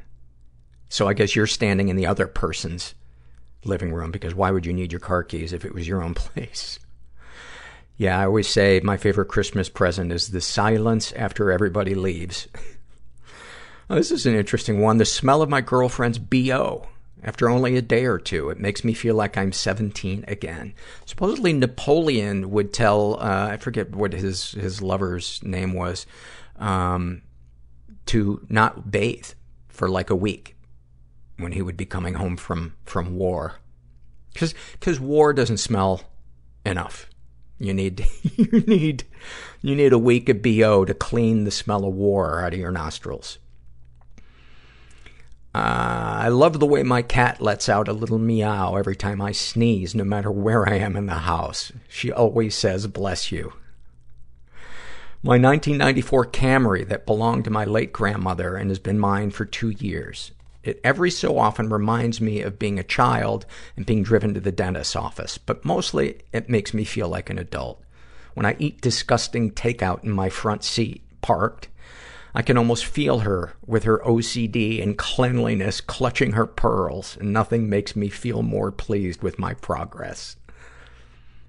So 0.89 1.09
I 1.09 1.13
guess 1.13 1.35
you're 1.35 1.49
standing 1.49 1.89
in 1.89 1.97
the 1.97 2.07
other 2.07 2.29
person's 2.29 2.95
living 3.65 3.93
room 3.93 4.13
because 4.13 4.33
why 4.33 4.53
would 4.53 4.65
you 4.65 4.73
need 4.73 4.93
your 4.93 5.01
car 5.01 5.25
keys 5.25 5.53
if 5.53 5.65
it 5.65 5.75
was 5.75 5.89
your 5.89 6.05
own 6.05 6.15
place? 6.15 6.79
Yeah, 7.97 8.21
I 8.21 8.27
always 8.27 8.47
say 8.47 8.81
my 8.85 8.97
favorite 8.97 9.27
Christmas 9.27 9.69
present 9.69 10.13
is 10.13 10.29
the 10.29 10.41
silence 10.41 11.11
after 11.15 11.51
everybody 11.51 11.97
leaves. 11.97 12.47
this 13.89 14.13
is 14.13 14.25
an 14.25 14.37
interesting 14.37 14.81
one. 14.81 14.99
The 14.99 15.05
smell 15.05 15.43
of 15.43 15.51
my 15.51 15.61
girlfriend's 15.61 16.21
BO 16.21 16.87
after 17.25 17.49
only 17.49 17.77
a 17.77 17.83
day 17.83 18.05
or 18.05 18.19
two. 18.19 18.51
It 18.51 18.61
makes 18.61 18.85
me 18.85 18.95
feel 18.95 19.17
like 19.17 19.37
I'm 19.37 19.51
17 19.51 20.27
again. 20.29 20.75
Supposedly 21.07 21.55
Napoleon 21.55 22.53
would 22.53 22.73
tell, 22.73 23.19
uh, 23.21 23.49
I 23.51 23.57
forget 23.57 23.97
what 23.97 24.13
his, 24.13 24.53
his 24.53 24.81
lover's 24.81 25.43
name 25.43 25.73
was, 25.73 26.07
um, 26.59 27.23
to 28.07 28.47
not 28.49 28.91
bathe 28.91 29.31
for 29.69 29.89
like 29.89 30.11
a 30.11 30.17
week 30.17 30.57
when 31.39 31.53
he 31.53 31.63
would 31.63 31.77
be 31.77 31.87
coming 31.87 32.15
home 32.15 32.37
from, 32.37 32.75
from 32.85 33.17
war. 33.17 33.57
Cause, 34.35 34.55
cause 34.81 35.01
war 35.01 35.33
doesn't 35.33 35.59
smell 35.59 36.03
enough. 36.65 37.09
You 37.59 37.75
need, 37.75 38.07
you 38.37 38.61
need, 38.67 39.05
you 39.63 39.75
need 39.75 39.93
a 39.93 39.99
week 39.99 40.29
of 40.29 40.43
BO 40.43 40.85
to 40.85 40.95
clean 40.95 41.45
the 41.45 41.51
smell 41.51 41.85
of 41.85 41.95
war 41.95 42.43
out 42.43 42.55
of 42.55 42.59
your 42.59 42.71
nostrils. 42.71 43.39
Uh, 45.55 46.21
I 46.23 46.29
love 46.29 46.61
the 46.61 46.67
way 46.67 46.83
my 46.83 47.03
cat 47.03 47.41
lets 47.41 47.69
out 47.69 47.89
a 47.89 47.93
little 47.93 48.19
meow 48.19 48.77
every 48.77 48.95
time 48.95 49.21
I 49.21 49.33
sneeze, 49.33 49.95
no 49.95 50.05
matter 50.05 50.31
where 50.31 50.69
I 50.69 50.75
am 50.77 50.95
in 50.95 51.07
the 51.07 51.15
house. 51.15 51.73
She 51.89 52.13
always 52.13 52.55
says, 52.55 52.87
bless 52.87 53.33
you. 53.33 53.55
My 55.21 55.31
1994 55.31 56.27
Camry 56.27 56.89
that 56.89 57.05
belonged 57.05 57.43
to 57.47 57.51
my 57.51 57.65
late 57.65 57.93
grandmother 57.93 58.55
and 58.55 58.71
has 58.71 58.79
been 58.79 59.01
mine 59.01 59.33
for 59.33 59.45
two 59.45 59.71
years. 59.71 60.31
It 60.63 60.81
every 60.85 61.11
so 61.11 61.41
often 61.41 61.71
reminds 61.71 62.21
me 62.21 62.41
of 62.41 62.57
being 62.57 62.79
a 62.79 62.85
child 62.85 63.45
and 63.77 63.85
being 63.85 64.05
driven 64.05 64.33
to 64.35 64.41
the 64.41 64.53
dentist's 64.53 64.95
office, 64.95 65.37
but 65.37 65.65
mostly 65.65 66.21
it 66.33 66.49
makes 66.49 66.73
me 66.73 66.85
feel 66.85 67.09
like 67.09 67.31
an 67.31 67.39
adult. 67.39 67.83
When 68.35 68.47
I 68.47 68.55
eat 68.61 68.81
disgusting 68.81 69.51
takeout 69.51 70.05
in 70.05 70.13
my 70.13 70.29
front 70.29 70.63
seat, 70.63 71.03
parked, 71.21 71.67
I 72.33 72.43
can 72.43 72.57
almost 72.57 72.87
feel 72.87 73.19
her 73.21 73.55
with 73.67 73.83
her 73.83 73.99
OCD 74.07 74.81
and 74.81 74.97
cleanliness 74.97 75.81
clutching 75.81 76.33
her 76.33 76.47
pearls, 76.47 77.17
and 77.19 77.33
nothing 77.33 77.69
makes 77.69 77.97
me 77.97 78.09
feel 78.09 78.45
more 78.45 78.71
pleased 78.71 79.25
with 79.25 79.37
my 79.37 79.55
progress. 79.55 80.37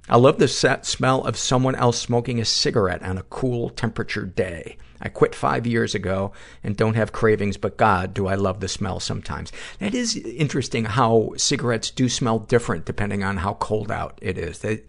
I 0.10 0.18
love 0.18 0.40
the 0.40 0.48
smell 0.48 1.23
of 1.23 1.38
someone 1.38 1.76
else 1.76 1.99
smoking 1.99 2.40
a 2.40 2.45
cigarette 2.45 3.03
on 3.03 3.19
a 3.19 3.23
cool 3.23 3.69
temperature 3.69 4.26
day. 4.26 4.77
I 4.99 5.07
quit 5.07 5.36
five 5.36 5.68
years 5.68 5.94
ago 5.94 6.34
and 6.64 6.76
don't 6.76 6.95
have 6.95 7.11
cravings, 7.11 7.57
but 7.57 7.77
God, 7.77 8.14
do 8.14 8.27
I 8.27 8.36
love 8.36 8.60
the 8.60 8.68
smell 8.68 8.99
sometimes. 8.99 9.52
That 9.77 9.94
is 9.94 10.18
interesting 10.18 10.86
how 10.86 11.34
cigarettes 11.38 11.91
do 11.91 12.10
smell 12.10 12.40
different 12.40 12.86
depending 12.86 13.23
on 13.23 13.38
how 13.38 13.53
cold 13.53 13.91
out 13.91 14.18
it 14.22 14.38
is. 14.38 14.60
They, 14.60 14.81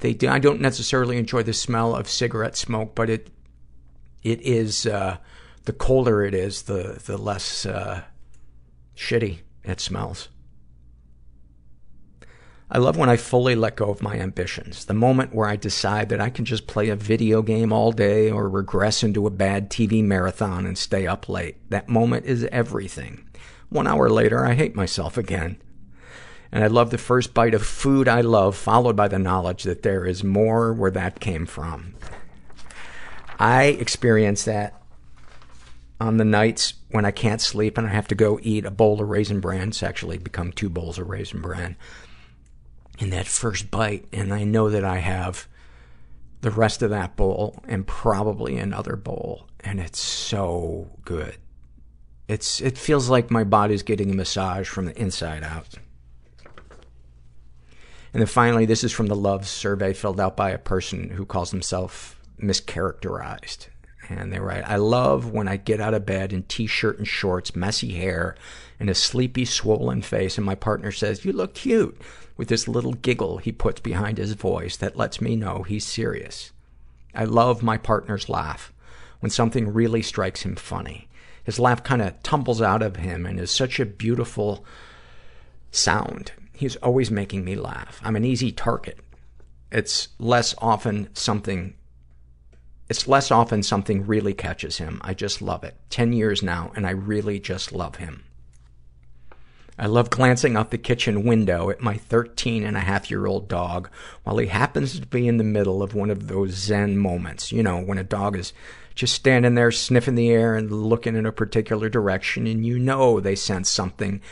they 0.00 0.12
do, 0.12 0.28
I 0.28 0.38
don't 0.38 0.60
necessarily 0.60 1.16
enjoy 1.16 1.42
the 1.42 1.54
smell 1.54 1.96
of 1.96 2.08
cigarette 2.08 2.56
smoke, 2.56 2.94
but 2.94 3.08
it, 3.08 3.30
it 4.22 4.42
is, 4.42 4.86
uh, 4.86 5.16
the 5.64 5.72
colder 5.72 6.22
it 6.22 6.34
is, 6.34 6.62
the, 6.62 7.00
the 7.06 7.16
less, 7.16 7.64
uh, 7.64 8.02
shitty 8.94 9.38
it 9.64 9.80
smells. 9.80 10.28
I 12.68 12.78
love 12.78 12.96
when 12.96 13.08
I 13.08 13.16
fully 13.16 13.54
let 13.54 13.76
go 13.76 13.90
of 13.90 14.02
my 14.02 14.16
ambitions. 14.16 14.86
The 14.86 14.94
moment 14.94 15.34
where 15.34 15.48
I 15.48 15.54
decide 15.54 16.08
that 16.08 16.20
I 16.20 16.30
can 16.30 16.44
just 16.44 16.66
play 16.66 16.88
a 16.88 16.96
video 16.96 17.40
game 17.40 17.72
all 17.72 17.92
day 17.92 18.28
or 18.28 18.48
regress 18.48 19.04
into 19.04 19.26
a 19.26 19.30
bad 19.30 19.70
TV 19.70 20.02
marathon 20.02 20.66
and 20.66 20.76
stay 20.76 21.06
up 21.06 21.28
late. 21.28 21.56
That 21.70 21.88
moment 21.88 22.26
is 22.26 22.44
everything. 22.46 23.28
One 23.68 23.86
hour 23.86 24.10
later, 24.10 24.44
I 24.44 24.54
hate 24.54 24.74
myself 24.74 25.16
again. 25.16 25.62
And 26.50 26.64
I 26.64 26.66
love 26.66 26.90
the 26.90 26.98
first 26.98 27.34
bite 27.34 27.54
of 27.54 27.64
food 27.64 28.08
I 28.08 28.20
love, 28.20 28.56
followed 28.56 28.96
by 28.96 29.08
the 29.08 29.18
knowledge 29.18 29.62
that 29.62 29.82
there 29.82 30.04
is 30.04 30.24
more 30.24 30.72
where 30.72 30.90
that 30.90 31.20
came 31.20 31.46
from. 31.46 31.94
I 33.38 33.64
experience 33.64 34.44
that 34.44 34.80
on 36.00 36.16
the 36.16 36.24
nights 36.24 36.74
when 36.90 37.04
I 37.04 37.10
can't 37.10 37.40
sleep 37.40 37.78
and 37.78 37.86
I 37.86 37.90
have 37.90 38.08
to 38.08 38.14
go 38.14 38.40
eat 38.42 38.64
a 38.64 38.70
bowl 38.70 39.00
of 39.00 39.08
Raisin 39.08 39.40
Bran. 39.40 39.68
It's 39.68 39.82
actually 39.82 40.18
become 40.18 40.50
two 40.50 40.68
bowls 40.68 40.98
of 40.98 41.08
Raisin 41.08 41.40
Bran 41.40 41.76
in 42.98 43.10
that 43.10 43.26
first 43.26 43.70
bite, 43.70 44.06
and 44.12 44.32
I 44.32 44.44
know 44.44 44.70
that 44.70 44.84
I 44.84 44.98
have 44.98 45.46
the 46.40 46.50
rest 46.50 46.82
of 46.82 46.90
that 46.90 47.16
bowl 47.16 47.62
and 47.66 47.86
probably 47.86 48.56
another 48.56 48.96
bowl, 48.96 49.48
and 49.60 49.80
it's 49.80 50.00
so 50.00 50.90
good. 51.04 51.36
It's, 52.28 52.60
it 52.60 52.76
feels 52.76 53.08
like 53.08 53.30
my 53.30 53.44
body's 53.44 53.82
getting 53.82 54.10
a 54.10 54.14
massage 54.14 54.68
from 54.68 54.86
the 54.86 55.00
inside 55.00 55.44
out. 55.44 55.74
And 58.12 58.20
then 58.22 58.26
finally, 58.26 58.64
this 58.64 58.82
is 58.82 58.92
from 58.92 59.06
the 59.06 59.16
love 59.16 59.46
survey 59.46 59.92
filled 59.92 60.20
out 60.20 60.36
by 60.36 60.50
a 60.50 60.58
person 60.58 61.10
who 61.10 61.26
calls 61.26 61.50
himself 61.50 62.20
mischaracterized. 62.40 63.68
And 64.08 64.32
they 64.32 64.38
write, 64.38 64.64
I 64.64 64.76
love 64.76 65.32
when 65.32 65.48
I 65.48 65.56
get 65.56 65.80
out 65.80 65.94
of 65.94 66.06
bed 66.06 66.32
in 66.32 66.44
t-shirt 66.44 66.98
and 66.98 67.06
shorts, 67.06 67.56
messy 67.56 67.92
hair, 67.92 68.36
and 68.78 68.88
a 68.88 68.94
sleepy, 68.94 69.44
swollen 69.44 70.00
face, 70.00 70.38
and 70.38 70.46
my 70.46 70.54
partner 70.54 70.92
says, 70.92 71.24
you 71.24 71.32
look 71.32 71.54
cute 71.54 72.00
with 72.36 72.48
this 72.48 72.68
little 72.68 72.92
giggle 72.92 73.38
he 73.38 73.52
puts 73.52 73.80
behind 73.80 74.18
his 74.18 74.32
voice 74.32 74.76
that 74.76 74.96
lets 74.96 75.20
me 75.20 75.36
know 75.36 75.62
he's 75.62 75.84
serious. 75.84 76.52
I 77.14 77.24
love 77.24 77.62
my 77.62 77.78
partner's 77.78 78.28
laugh 78.28 78.72
when 79.20 79.30
something 79.30 79.72
really 79.72 80.02
strikes 80.02 80.42
him 80.42 80.56
funny. 80.56 81.08
His 81.44 81.58
laugh 81.58 81.82
kind 81.82 82.02
of 82.02 82.22
tumbles 82.22 82.60
out 82.60 82.82
of 82.82 82.96
him 82.96 83.24
and 83.24 83.38
is 83.38 83.50
such 83.50 83.80
a 83.80 83.86
beautiful 83.86 84.64
sound. 85.70 86.32
He's 86.52 86.76
always 86.76 87.10
making 87.10 87.44
me 87.44 87.54
laugh. 87.54 88.00
I'm 88.02 88.16
an 88.16 88.24
easy 88.24 88.52
target. 88.52 88.98
It's 89.70 90.08
less 90.18 90.54
often 90.58 91.08
something 91.14 91.74
it's 92.88 93.08
less 93.08 93.32
often 93.32 93.64
something 93.64 94.06
really 94.06 94.32
catches 94.32 94.78
him. 94.78 95.00
I 95.02 95.12
just 95.12 95.42
love 95.42 95.64
it. 95.64 95.76
Ten 95.90 96.12
years 96.12 96.40
now, 96.40 96.70
and 96.76 96.86
I 96.86 96.90
really 96.90 97.40
just 97.40 97.72
love 97.72 97.96
him. 97.96 98.25
I 99.78 99.86
love 99.86 100.08
glancing 100.08 100.56
out 100.56 100.70
the 100.70 100.78
kitchen 100.78 101.24
window 101.24 101.68
at 101.68 101.82
my 101.82 101.98
13 101.98 102.64
and 102.64 102.76
a 102.76 102.80
half 102.80 103.10
year 103.10 103.26
old 103.26 103.46
dog 103.46 103.90
while 104.24 104.38
he 104.38 104.46
happens 104.46 104.98
to 104.98 105.06
be 105.06 105.28
in 105.28 105.36
the 105.36 105.44
middle 105.44 105.82
of 105.82 105.94
one 105.94 106.10
of 106.10 106.28
those 106.28 106.52
zen 106.52 106.96
moments. 106.96 107.52
You 107.52 107.62
know, 107.62 107.80
when 107.80 107.98
a 107.98 108.04
dog 108.04 108.36
is 108.36 108.54
just 108.94 109.14
standing 109.14 109.54
there 109.54 109.70
sniffing 109.70 110.14
the 110.14 110.30
air 110.30 110.54
and 110.54 110.72
looking 110.72 111.14
in 111.14 111.26
a 111.26 111.32
particular 111.32 111.90
direction 111.90 112.46
and 112.46 112.64
you 112.64 112.78
know 112.78 113.20
they 113.20 113.34
sense 113.34 113.68
something 113.68 114.22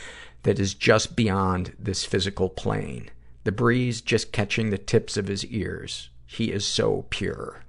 that 0.41 0.59
is 0.59 0.73
just 0.73 1.15
beyond 1.15 1.75
this 1.77 2.05
physical 2.05 2.49
plane. 2.49 3.11
The 3.43 3.51
breeze 3.51 4.01
just 4.01 4.31
catching 4.31 4.71
the 4.71 4.79
tips 4.79 5.15
of 5.17 5.27
his 5.27 5.45
ears. 5.45 6.09
He 6.25 6.51
is 6.51 6.65
so 6.65 7.05
pure. 7.11 7.63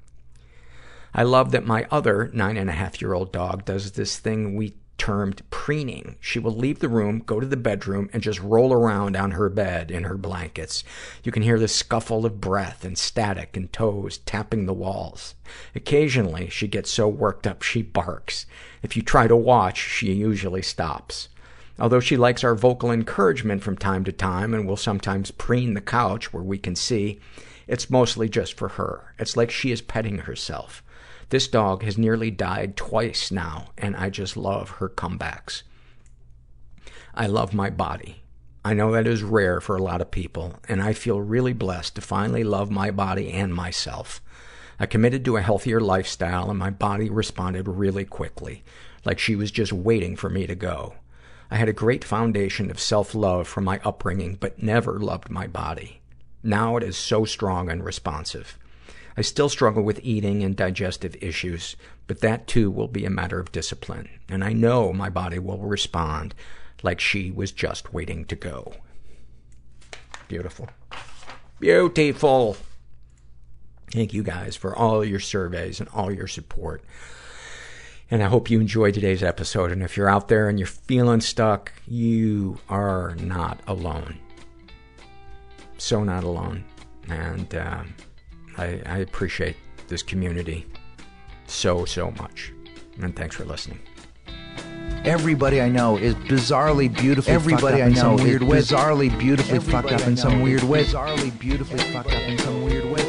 I 1.15 1.23
love 1.23 1.51
that 1.53 1.67
my 1.67 1.87
other 1.91 2.31
nine 2.33 2.57
and 2.57 2.71
a 2.71 2.75
half 2.75 3.01
year 3.03 3.13
old 3.13 3.33
dog 3.33 3.67
does 3.67 3.93
this 3.93 4.19
thing 4.19 4.57
we 4.57 4.75
termed 4.99 5.43
preening. 5.51 6.17
She 6.21 6.39
will 6.39 6.55
leave 6.55 6.81
the 6.81 6.89
room, 6.89 7.23
go 7.25 7.41
to 7.41 7.47
the 7.47 7.57
bedroom, 7.57 8.09
and 8.13 8.23
just 8.23 8.41
roll 8.41 8.73
around 8.73 9.17
on 9.17 9.33
her 9.33 9.49
bed 9.49 9.91
in 9.91 10.05
her 10.05 10.17
blankets. 10.17 10.85
You 11.23 11.33
can 11.33 11.43
hear 11.43 11.59
the 11.59 11.69
scuffle 11.69 12.25
of 12.25 12.41
breath 12.41 12.85
and 12.85 12.97
static 12.97 13.57
and 13.57 13.73
toes 13.73 14.19
tapping 14.19 14.67
the 14.67 14.75
walls. 14.75 15.35
Occasionally, 15.75 16.49
she 16.49 16.69
gets 16.69 16.91
so 16.91 17.09
worked 17.09 17.47
up 17.47 17.63
she 17.63 17.83
barks. 17.83 18.47
If 18.83 18.97
you 18.97 19.03
try 19.03 19.27
to 19.27 19.37
watch, 19.37 19.79
she 19.79 20.13
usually 20.13 20.63
stops. 20.63 21.29
Although 21.79 22.01
she 22.01 22.17
likes 22.17 22.43
our 22.43 22.55
vocal 22.55 22.91
encouragement 22.91 23.63
from 23.63 23.77
time 23.77 24.05
to 24.05 24.13
time 24.13 24.55
and 24.55 24.67
will 24.67 24.77
sometimes 24.77 25.31
preen 25.31 25.75
the 25.75 25.81
couch 25.81 26.33
where 26.33 26.43
we 26.43 26.59
can 26.59 26.75
see, 26.75 27.21
it's 27.67 27.91
mostly 27.91 28.29
just 28.29 28.55
for 28.55 28.69
her. 28.71 29.15
It's 29.19 29.37
like 29.37 29.51
she 29.51 29.73
is 29.73 29.83
petting 29.83 30.19
herself. 30.19 30.83
This 31.29 31.49
dog 31.49 31.83
has 31.83 31.99
nearly 31.99 32.31
died 32.31 32.77
twice 32.77 33.33
now, 33.33 33.71
and 33.77 33.97
I 33.97 34.11
just 34.11 34.37
love 34.37 34.71
her 34.71 34.89
comebacks. 34.89 35.63
I 37.15 37.27
love 37.27 37.53
my 37.53 37.69
body. 37.69 38.23
I 38.65 38.75
know 38.75 38.93
that 38.93 39.07
is 39.07 39.23
rare 39.23 39.61
for 39.61 39.77
a 39.77 39.83
lot 39.83 40.01
of 40.01 40.11
people, 40.11 40.55
and 40.69 40.83
I 40.83 40.93
feel 40.93 41.21
really 41.21 41.53
blessed 41.53 41.97
to 41.97 42.01
finally 42.01 42.45
love 42.45 42.71
my 42.71 42.91
body 42.91 43.33
and 43.33 43.55
myself. 43.55 44.21
I 44.79 44.87
committed 44.87 45.25
to 45.25 45.37
a 45.37 45.43
healthier 45.43 45.81
lifestyle, 45.81 46.51
and 46.51 46.59
my 46.59 46.71
body 46.71 47.09
responded 47.09 47.67
really 47.67 48.05
quickly, 48.05 48.63
like 49.05 49.19
she 49.19 49.35
was 49.35 49.51
just 49.51 49.73
waiting 49.73 50.15
for 50.17 50.29
me 50.29 50.47
to 50.47 50.55
go. 50.55 50.95
I 51.51 51.57
had 51.57 51.69
a 51.69 51.73
great 51.73 52.05
foundation 52.05 52.71
of 52.71 52.79
self-love 52.81 53.49
from 53.49 53.65
my 53.65 53.81
upbringing, 53.85 54.35
but 54.35 54.63
never 54.63 54.99
loved 55.01 55.31
my 55.31 55.47
body. 55.47 56.01
Now 56.43 56.77
it 56.77 56.83
is 56.83 56.97
so 56.97 57.25
strong 57.25 57.71
and 57.71 57.85
responsive. 57.85 58.59
I 59.17 59.23
still 59.23 59.49
struggle 59.49 59.83
with 59.83 60.01
eating 60.03 60.43
and 60.43 60.55
digestive 60.55 61.17
issues, 61.23 61.77
but 62.07 62.21
that 62.21 62.47
too 62.47 62.71
will 62.71 62.89
be 62.89 63.05
a 63.05 63.11
matter 63.11 63.41
of 63.41 63.53
discipline. 63.53 64.09
And 64.29 64.45
I 64.45 64.53
know 64.53 64.93
my 64.93 65.09
body 65.09 65.39
will 65.39 65.59
respond 65.59 66.35
like 66.83 67.01
she 67.01 67.31
was 67.31 67.51
just 67.51 67.95
waiting 67.95 68.27
to 68.27 68.37
go. 68.37 68.75
Beautiful. 70.29 70.69
Beautiful. 71.59 72.57
Thank 73.91 74.13
you 74.13 74.23
guys 74.23 74.57
for 74.57 74.77
all 74.77 75.05
your 75.05 75.21
surveys 75.21 75.81
and 75.81 75.89
all 75.91 76.13
your 76.13 76.27
support. 76.27 76.85
And 78.11 78.23
I 78.23 78.27
hope 78.27 78.51
you 78.51 78.61
enjoyed 78.61 78.95
today's 78.95 79.23
episode. 79.23 79.73
And 79.73 79.83
if 79.83 79.97
you're 79.97 80.11
out 80.11 80.29
there 80.29 80.49
and 80.49 80.59
you're 80.59 80.67
feeling 80.67 81.21
stuck, 81.21 81.73
you 81.89 82.59
are 82.69 83.15
not 83.17 83.61
alone. 83.67 84.19
So 85.79 86.05
not 86.05 86.23
alone. 86.23 86.65
And, 87.09 87.55
um, 87.55 87.95
I, 88.59 88.81
I 88.87 88.99
appreciate 88.99 89.57
this 89.89 90.03
community 90.03 90.67
so, 91.47 91.85
so 91.85 92.11
much. 92.13 92.53
And 93.01 93.15
thanks 93.15 93.37
for 93.37 93.45
listening. 93.45 93.81
Everybody 95.05 95.61
I 95.61 95.69
know 95.69 95.97
is 95.97 96.15
bizarrely 96.15 96.93
beautifully 96.93 97.33
Everybody 97.33 97.83
I 97.83 97.91
know 97.91 98.17
weird 98.17 98.43
is 98.43 98.71
bizarrely 98.71 99.17
beautifully 99.17 99.61
fucked 99.61 99.93
up 99.93 100.07
in 100.07 100.17
some 100.17 100.43
weird 100.43 100.65
way. 100.65 100.85
Bizarrely 100.85 101.39
beautifully 101.39 101.79
fucked 101.79 102.13
up 102.13 102.23
in 102.23 102.39
some 102.39 102.65
weird 102.65 102.87
way. 102.87 103.03
Bizarrely 103.03 103.06